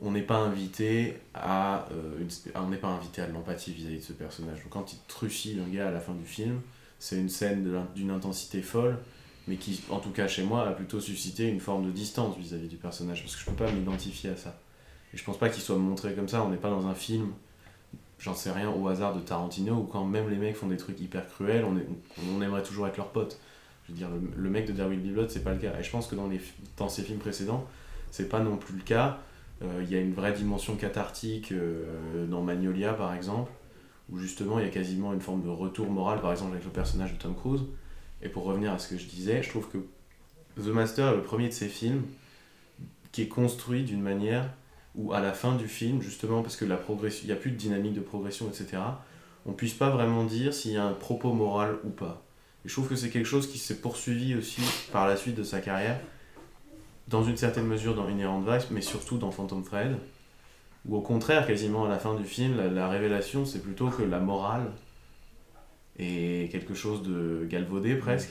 on 0.02 0.11
n'est 0.11 0.22
pas 0.23 0.38
invité 0.38 1.18
à, 1.34 1.88
euh, 1.91 2.19
une- 2.19 2.30
on 2.56 2.69
n'est 2.69 2.78
pas 2.78 2.88
invité 2.88 3.22
à 3.22 3.28
l'empathie 3.28 3.73
vis-à-vis 3.73 3.98
de 3.98 4.03
ce 4.03 4.14
personnage. 4.14 4.64
Donc 4.64 4.69
quand 4.69 4.94
il 4.94 4.99
trucide 5.07 5.60
un 5.60 5.69
gars 5.69 5.88
à 5.88 5.91
la 5.91 5.99
fin 5.99 6.14
du 6.14 6.26
film, 6.26 6.60
c'est 6.99 7.18
une 7.18 7.30
scène 7.30 7.72
d'une 7.95 8.11
intensité 8.11 8.61
folle, 8.61 8.98
mais 9.48 9.56
qui, 9.57 9.82
en 9.90 9.99
tout 9.99 10.11
cas 10.11 10.28
chez 10.28 10.44
moi, 10.44 10.68
a 10.68 10.72
plutôt 10.72 10.99
suscité 10.99 11.48
une 11.48 11.60
forme 11.60 11.86
de 11.86 11.91
distance 11.91 12.38
vis-à-vis 12.38 12.68
du 12.68 12.78
personnage, 12.78 13.22
parce 13.23 13.36
que 13.36 13.41
je 13.41 13.45
peux 13.45 13.56
pas 13.64 13.72
m'identifier 13.72 14.32
à 14.32 14.36
ça. 14.36 14.60
Et 15.14 15.18
je 15.18 15.23
pense 15.23 15.38
pas 15.38 15.49
qu'il 15.49 15.61
soit 15.61 15.78
montré 15.78 16.14
comme 16.14 16.28
ça, 16.28 16.44
on 16.44 16.49
n'est 16.49 16.57
pas 16.57 16.69
dans 16.69 16.88
un 16.88 16.94
film, 16.95 17.32
j'en 18.19 18.34
sais 18.36 18.52
rien, 18.52 18.69
au 18.69 18.88
hasard 18.88 19.15
de 19.15 19.19
Tarantino, 19.19 19.76
où 19.76 19.84
quand 19.84 20.06
même 20.06 20.30
les 20.30 20.38
mecs 20.38 20.56
font 20.56 20.68
des 20.68 20.78
trucs 20.78 20.99
hyper 21.02 21.28
cruels, 21.28 21.65
on, 21.65 21.78
est- 21.78 21.88
on 22.36 22.41
aimerait 22.41 22.64
toujours 22.64 22.88
être 22.88 22.98
leur 22.98 23.10
pote. 23.10 23.40
Je 23.88 23.91
veux 23.91 23.98
dire, 23.98 24.10
le, 24.10 24.22
le 24.36 24.49
mec 24.49 24.68
de 24.68 24.73
Be 24.73 25.14
Blood, 25.14 25.30
c'est 25.30 25.44
pas 25.44 25.53
le 25.53 25.60
cas. 25.60 25.78
Et 25.80 25.84
je 25.84 25.90
pense 25.91 26.07
que 26.07 26.15
dans, 26.15 26.28
les, 26.28 26.40
dans 26.78 26.88
ses 26.88 27.02
films 27.03 27.19
précédents, 27.19 27.65
c'est 28.11 28.30
pas 28.30 28.40
non 28.40 28.57
plus 28.57 28.76
le 28.76 28.84
cas. 28.84 29.19
Euh, 29.64 29.82
Il 29.84 29.92
y 29.92 29.96
a 29.96 30.00
une 30.00 30.14
vraie 30.14 30.34
dimension 30.34 30.76
cathartique 30.76 31.52
euh, 31.52 32.26
dans 32.28 32.42
Magnolia, 32.42 32.94
par 32.94 33.14
exemple, 33.14 33.52
où 34.10 34.18
justement 34.18 34.60
il 34.60 34.66
y 34.66 34.68
a 34.68 34.72
quasiment 34.72 35.14
une 35.14 35.22
forme 35.22 35.44
de 35.44 35.50
retour 35.50 35.90
moral, 35.90 36.22
par 36.22 36.32
exemple 36.32 36.54
avec 36.54 36.66
le 36.66 36.72
personnage 36.72 37.14
de 37.14 37.18
Tom 37.18 37.36
Cruise. 37.36 37.62
Et 38.22 38.30
pour 38.30 38.44
revenir 38.44 38.72
à 38.72 38.80
ce 38.80 38.88
que 38.88 38.98
je 38.98 39.08
disais, 39.08 39.42
je 39.42 39.50
trouve 39.50 39.68
que 39.70 39.78
The 40.62 40.68
Master 40.68 41.10
est 41.10 41.16
le 41.16 41.24
premier 41.24 41.48
de 41.48 41.54
ces 41.54 41.68
films 41.68 42.04
qui 43.12 43.24
est 43.24 43.28
construit 43.28 43.84
d'une 43.84 44.02
manière 44.02 44.50
où 44.96 45.14
à 45.14 45.22
la 45.22 45.34
fin 45.34 45.56
du 45.56 45.68
film, 45.68 46.02
justement 46.02 46.42
parce 46.42 46.56
que 46.56 46.66
n'y 46.66 46.72
a 47.32 47.36
plus 47.36 47.52
de 47.52 47.56
dynamique 47.56 47.94
de 47.94 48.02
progression, 48.02 48.48
etc., 48.50 48.82
on 49.46 49.54
puisse 49.54 49.74
pas 49.74 49.90
vraiment 49.90 50.24
dire 50.24 50.54
s'il 50.54 50.74
y 50.74 50.78
a 50.78 50.84
un 50.84 50.94
propos 50.94 51.34
moral 51.34 51.78
ou 51.84 51.90
pas. 51.90 52.24
Et 52.64 52.70
je 52.70 52.74
trouve 52.74 52.88
que 52.88 52.96
c'est 52.96 53.10
quelque 53.10 53.26
chose 53.26 53.48
qui 53.48 53.58
s'est 53.58 53.78
poursuivi 53.78 54.36
aussi 54.36 54.62
par 54.92 55.08
la 55.08 55.16
suite 55.18 55.36
de 55.36 55.44
sa 55.44 55.62
carrière, 55.62 56.00
dans 57.07 57.23
une 57.23 57.38
certaine 57.38 57.65
mesure 57.68 57.95
dans 57.95 58.07
Inherent 58.07 58.41
Vice, 58.41 58.68
mais 58.72 58.82
surtout 58.82 59.18
dans 59.18 59.32
Phantom 59.32 59.64
Thread, 59.64 59.98
où 60.88 60.95
au 60.95 61.02
contraire, 61.02 61.45
quasiment 61.45 61.86
à 61.86 61.90
la 61.90 61.99
fin 61.99 62.15
du 62.15 62.23
film, 62.26 62.57
la, 62.57 62.68
la 62.68 62.88
révélation, 62.88 63.45
c'est 63.45 63.60
plutôt 63.60 63.88
que 63.90 64.02
la 64.03 64.19
morale 64.19 64.72
est 65.99 66.52
quelque 66.52 66.73
chose 66.73 67.03
de 67.03 67.45
galvaudé 67.49 67.95
presque. 67.95 68.30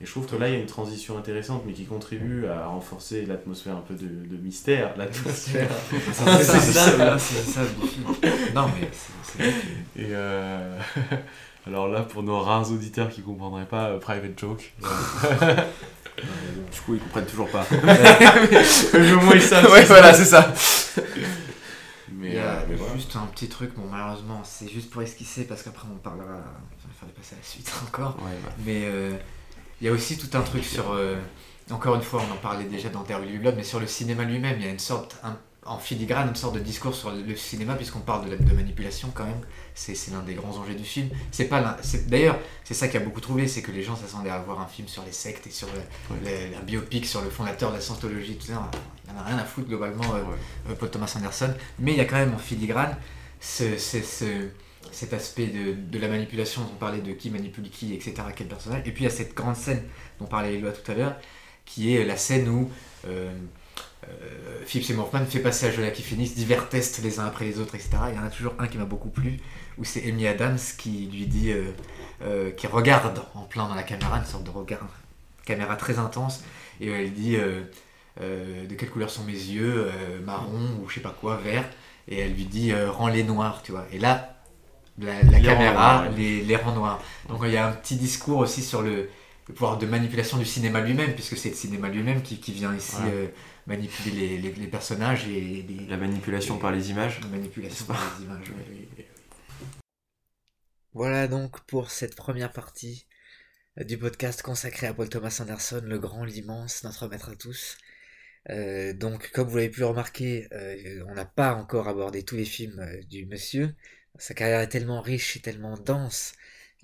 Et 0.00 0.04
je 0.04 0.10
trouve 0.10 0.26
que 0.26 0.36
là, 0.36 0.48
il 0.48 0.52
y 0.54 0.56
a 0.56 0.60
une 0.60 0.66
transition 0.66 1.16
intéressante, 1.16 1.62
mais 1.66 1.72
qui 1.72 1.86
contribue 1.86 2.46
à 2.46 2.66
renforcer 2.66 3.24
l'atmosphère 3.24 3.76
un 3.76 3.80
peu 3.80 3.94
de, 3.94 4.04
de 4.06 4.36
mystère, 4.42 4.94
l'atmosphère. 4.98 5.70
C'est 5.90 6.12
ça, 6.12 6.38
c'est 6.38 6.72
ça, 6.72 7.18
ça 7.18 7.62
du 7.64 7.86
film. 7.88 8.06
Non, 8.54 8.66
mais 8.78 8.88
c'est- 8.92 9.38
c'est. 9.38 10.02
Et 10.02 10.08
euh, 10.10 10.78
alors 11.66 11.88
là, 11.88 12.02
pour 12.02 12.22
nos 12.22 12.38
rares 12.40 12.70
auditeurs 12.72 13.08
qui 13.08 13.22
comprendraient 13.22 13.64
pas, 13.64 13.88
euh, 13.90 13.98
private 13.98 14.38
joke. 14.38 14.74
Du 16.72 16.80
coup, 16.80 16.94
ils 16.94 17.00
comprennent 17.00 17.26
toujours 17.26 17.48
pas. 17.50 17.66
Le 17.72 19.14
moins 19.16 19.34
ils 19.34 19.42
savent. 19.42 19.70
ouais, 19.70 19.84
voilà, 19.84 20.12
c'est 20.14 20.24
ça. 20.24 20.52
Mais, 22.12 22.28
Il 22.28 22.34
y 22.34 22.38
a 22.38 22.42
euh, 22.42 22.60
mais 22.68 22.76
voilà. 22.76 22.94
juste 22.94 23.14
un 23.16 23.26
petit 23.26 23.48
truc, 23.48 23.74
bon 23.74 23.82
malheureusement 23.90 24.40
c'est 24.44 24.68
juste 24.68 24.90
pour 24.90 25.02
esquisser 25.02 25.44
parce 25.44 25.62
qu'après 25.62 25.86
on 25.92 25.96
parlera, 25.98 26.24
on 26.26 26.88
va 26.88 26.94
faire 26.98 27.08
passer 27.14 27.34
à 27.34 27.38
la 27.38 27.44
suite 27.44 27.70
encore. 27.86 28.16
Ouais, 28.24 28.32
bah. 28.44 28.50
Mais 28.64 28.82
euh, 28.84 29.10
il 29.80 29.86
y 29.86 29.90
a 29.90 29.92
aussi 29.92 30.16
tout 30.16 30.34
un 30.36 30.40
truc 30.42 30.64
sur, 30.64 30.92
euh, 30.92 31.16
encore 31.70 31.94
une 31.96 32.02
fois, 32.02 32.22
on 32.28 32.32
en 32.32 32.36
parlait 32.36 32.64
déjà 32.64 32.88
dans 32.88 33.02
Terre 33.02 33.20
du 33.20 33.38
Blood, 33.38 33.54
mais 33.56 33.64
sur 33.64 33.80
le 33.80 33.86
cinéma 33.86 34.24
lui-même, 34.24 34.56
il 34.58 34.64
y 34.64 34.68
a 34.68 34.70
une 34.72 34.78
sorte, 34.78 35.16
un- 35.24 35.36
en 35.66 35.78
filigrane, 35.78 36.28
une 36.28 36.34
sorte 36.36 36.54
de 36.54 36.60
discours 36.60 36.94
sur 36.94 37.10
le 37.12 37.36
cinéma, 37.36 37.74
puisqu'on 37.74 38.00
parle 38.00 38.26
de, 38.26 38.30
la- 38.30 38.36
de 38.36 38.52
manipulation 38.54 39.10
quand 39.14 39.24
même. 39.24 39.40
C'est 39.74 39.94
l'un 40.12 40.20
des 40.22 40.34
grands 40.34 40.56
enjeux 40.56 40.74
du 40.74 40.84
film. 40.84 41.08
C'est 41.30 41.46
pas 41.46 41.76
D'ailleurs, 42.06 42.38
c'est 42.64 42.74
ça 42.74 42.88
qui 42.88 42.96
a 42.96 43.00
beaucoup 43.00 43.20
troublé, 43.20 43.46
c'est 43.48 43.62
que 43.62 43.72
les 43.72 43.82
gens 43.82 43.96
s'attendaient 43.96 44.30
à 44.30 44.38
voir 44.38 44.60
un 44.60 44.66
film 44.66 44.88
sur 44.88 45.02
les 45.04 45.12
sectes 45.12 45.46
et 45.46 45.50
sur 45.50 45.68
le- 45.68 46.56
un 46.58 46.62
biopic 46.62 47.04
sur 47.06 47.20
le 47.22 47.30
fondateur 47.30 47.70
de 47.70 47.76
la 47.76 47.80
scientologie, 47.82 48.36
tout 48.36 48.46
ça. 48.46 48.70
Il 49.06 49.12
en 49.16 49.20
a 49.20 49.24
rien 49.24 49.38
à 49.38 49.44
foutre 49.44 49.68
globalement, 49.68 50.14
euh, 50.14 50.22
euh, 50.70 50.74
Paul 50.74 50.90
Thomas 50.90 51.12
Anderson. 51.16 51.52
Mais 51.78 51.92
il 51.92 51.98
y 51.98 52.00
a 52.00 52.04
quand 52.06 52.16
même 52.16 52.34
en 52.34 52.38
filigrane 52.38 52.96
ce, 53.40 53.76
ce- 53.78 54.02
ce- 54.02 54.48
cet 54.92 55.12
aspect 55.12 55.48
de, 55.48 55.72
de 55.74 55.98
la 55.98 56.08
manipulation 56.08 56.62
dont 56.62 56.70
on 56.72 56.76
parlait 56.78 57.00
de 57.00 57.12
qui 57.12 57.28
manipule 57.30 57.68
qui, 57.70 57.92
etc., 57.92 58.14
quel 58.34 58.46
personnage. 58.46 58.82
Et 58.86 58.92
puis 58.92 59.02
il 59.04 59.08
y 59.08 59.10
a 59.10 59.14
cette 59.14 59.34
grande 59.34 59.56
scène 59.56 59.82
dont 60.20 60.26
parlait 60.26 60.54
Eloi 60.54 60.70
tout 60.72 60.90
à 60.90 60.94
l'heure, 60.94 61.16
qui 61.64 61.94
est 61.94 62.04
la 62.04 62.16
scène 62.16 62.48
où 62.48 62.70
euh, 63.08 63.30
euh, 64.08 64.62
Philip 64.66 64.86
Seymour 64.86 65.06
Hoffman 65.06 65.24
fait 65.26 65.38
passer 65.38 65.66
à 65.66 65.70
Jola 65.70 65.90
qui 65.90 66.02
finissent 66.02 66.34
divers 66.34 66.68
tests 66.68 67.02
les 67.02 67.20
uns 67.20 67.26
après 67.26 67.44
les 67.44 67.58
autres, 67.58 67.74
etc. 67.74 67.90
Il 68.10 68.16
y 68.16 68.18
en 68.18 68.24
a 68.24 68.30
toujours 68.30 68.54
un 68.58 68.66
qui 68.66 68.78
m'a 68.78 68.84
beaucoup 68.84 69.10
plu, 69.10 69.38
où 69.78 69.84
c'est 69.84 70.08
Amy 70.08 70.26
Adams 70.26 70.58
qui 70.76 71.08
lui 71.12 71.26
dit, 71.26 71.52
euh, 71.52 71.70
euh, 72.22 72.50
qui 72.50 72.66
regarde 72.66 73.22
en 73.34 73.42
plein 73.42 73.68
dans 73.68 73.74
la 73.74 73.82
caméra, 73.84 74.18
une 74.18 74.24
sorte 74.24 74.44
de 74.44 74.50
regard, 74.50 74.86
caméra 75.44 75.76
très 75.76 75.98
intense, 75.98 76.42
et 76.80 76.88
elle 76.88 77.12
dit 77.12 77.36
euh, 77.36 77.62
de 78.18 78.74
quelle 78.74 78.90
couleur 78.90 79.10
sont 79.10 79.24
mes 79.24 79.32
yeux, 79.32 79.88
marron 80.24 80.80
ou 80.82 80.88
je 80.88 80.96
sais 80.96 81.00
pas 81.00 81.14
quoi, 81.20 81.36
vert, 81.36 81.64
et 82.08 82.18
elle 82.18 82.32
lui 82.32 82.44
dit 82.44 82.72
rends-les 82.74 83.22
noirs, 83.22 83.62
tu 83.62 83.72
vois. 83.72 83.86
Et 83.92 83.98
là, 83.98 84.36
la, 84.98 85.22
la 85.22 85.38
Les 85.38 85.42
caméra 85.42 85.72
noirs, 85.72 86.12
les, 86.16 86.40
les 86.42 86.56
rend 86.56 86.72
noirs. 86.72 87.00
Donc 87.28 87.40
il 87.44 87.52
y 87.52 87.56
a 87.56 87.68
un 87.68 87.72
petit 87.72 87.96
discours 87.96 88.38
aussi 88.38 88.62
sur 88.62 88.82
le, 88.82 89.10
le 89.48 89.54
pouvoir 89.54 89.76
de 89.78 89.86
manipulation 89.86 90.38
du 90.38 90.46
cinéma 90.46 90.80
lui-même, 90.80 91.12
puisque 91.12 91.36
c'est 91.36 91.50
le 91.50 91.54
cinéma 91.54 91.88
lui-même 91.88 92.22
qui, 92.22 92.40
qui 92.40 92.52
vient 92.52 92.74
ici 92.74 92.96
Voilà. 92.96 93.12
Manipuler 93.66 94.28
les, 94.28 94.38
les- 94.38 94.52
les 94.54 94.66
personnages 94.68 95.26
et 95.28 95.62
les, 95.62 95.86
La 95.86 95.96
manipulation 95.96 96.58
par 96.58 96.72
les 96.72 96.90
images. 96.90 97.20
la 97.20 97.28
manipulation 97.28 97.74
N'est-ce 97.74 97.84
pas 97.84 97.94
par 97.94 98.18
les 98.18 98.24
images. 98.24 98.48
oui, 98.50 98.88
oui. 98.96 99.04
Voilà 100.92 101.28
donc 101.28 101.60
pour 101.66 101.90
cette 101.90 102.16
première 102.16 102.52
partie 102.52 103.06
du 103.78 103.98
podcast 103.98 104.42
consacré 104.42 104.86
à 104.86 104.94
Paul 104.94 105.08
Thomas 105.08 105.38
Anderson, 105.40 105.82
le 105.84 105.98
grand, 105.98 106.24
l'immense, 106.24 106.84
notre 106.84 107.08
maître 107.08 107.30
à 107.30 107.36
tous. 107.36 107.76
Euh, 108.50 108.92
donc, 108.94 109.30
comme 109.32 109.48
vous 109.48 109.56
l'avez 109.56 109.70
pu 109.70 109.80
le 109.80 109.86
remarquer, 109.86 110.48
euh, 110.52 111.04
on 111.08 111.14
n'a 111.14 111.26
pas 111.26 111.54
encore 111.54 111.88
abordé 111.88 112.24
tous 112.24 112.36
les 112.36 112.44
films 112.46 112.80
euh, 112.80 113.02
du 113.04 113.26
monsieur. 113.26 113.74
Sa 114.18 114.34
carrière 114.34 114.60
est 114.60 114.68
tellement 114.68 115.00
riche 115.02 115.36
et 115.36 115.40
tellement 115.40 115.76
dense 115.78 116.34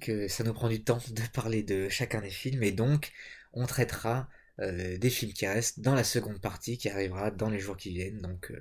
que 0.01 0.29
ça 0.29 0.45
nous 0.45 0.55
prend 0.55 0.69
du 0.69 0.83
temps 0.85 1.01
de 1.11 1.23
parler 1.35 1.63
de 1.63 1.89
chacun 1.89 2.21
des 2.21 2.31
films. 2.31 2.63
Et 2.65 2.73
donc, 2.73 3.13
on 3.55 3.67
traitera 3.67 4.29
euh, 4.63 4.97
des 4.99 5.11
films 5.11 5.33
qui 5.33 5.47
restent 5.47 5.81
dans 5.81 5.95
la 5.95 6.05
seconde 6.05 6.41
partie 6.41 6.79
qui 6.79 6.89
arrivera 6.89 7.31
dans 7.31 7.49
les 7.49 7.59
jours 7.59 7.77
qui 7.77 7.91
viennent. 7.91 8.21
Donc, 8.21 8.51
euh, 8.51 8.61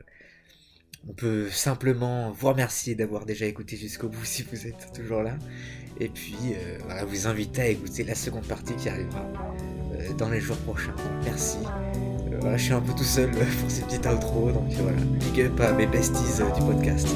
on 1.07 1.14
peut 1.14 1.49
simplement 1.49 2.32
vous 2.32 2.48
remercier 2.48 2.95
d'avoir 2.95 3.26
déjà 3.26 3.45
écouté 3.45 3.78
jusqu'au 3.78 4.10
bout 4.10 4.26
si 4.26 4.44
vous 4.44 4.68
êtes 4.68 4.94
toujours 4.94 5.23
là. 5.23 5.38
Et 5.99 6.10
puis, 6.10 6.36
euh, 6.53 6.78
voilà, 6.86 7.06
vous 7.06 7.28
inviter 7.28 7.61
à 7.61 7.68
écouter 7.68 8.03
la 8.03 8.15
seconde 8.15 8.48
partie 8.48 8.76
qui 8.76 8.90
arrivera 8.90 9.32
dans 10.18 10.30
les 10.30 10.40
jours 10.40 10.57
prochains. 10.57 10.95
Merci. 11.23 11.60
Voilà, 12.40 12.57
je 12.57 12.64
suis 12.64 12.73
un 12.73 12.82
peu 12.82 12.94
tout 12.94 13.03
seul 13.03 13.30
pour 13.30 13.69
ces 13.69 13.84
petites 13.84 14.06
outros. 14.07 14.52
Donc 14.52 14.72
voilà, 14.73 14.98
big 14.98 15.41
up 15.41 15.60
à 15.60 15.73
mes 15.73 15.88
besties 15.88 16.41
du 16.56 16.61
podcast. 16.65 17.07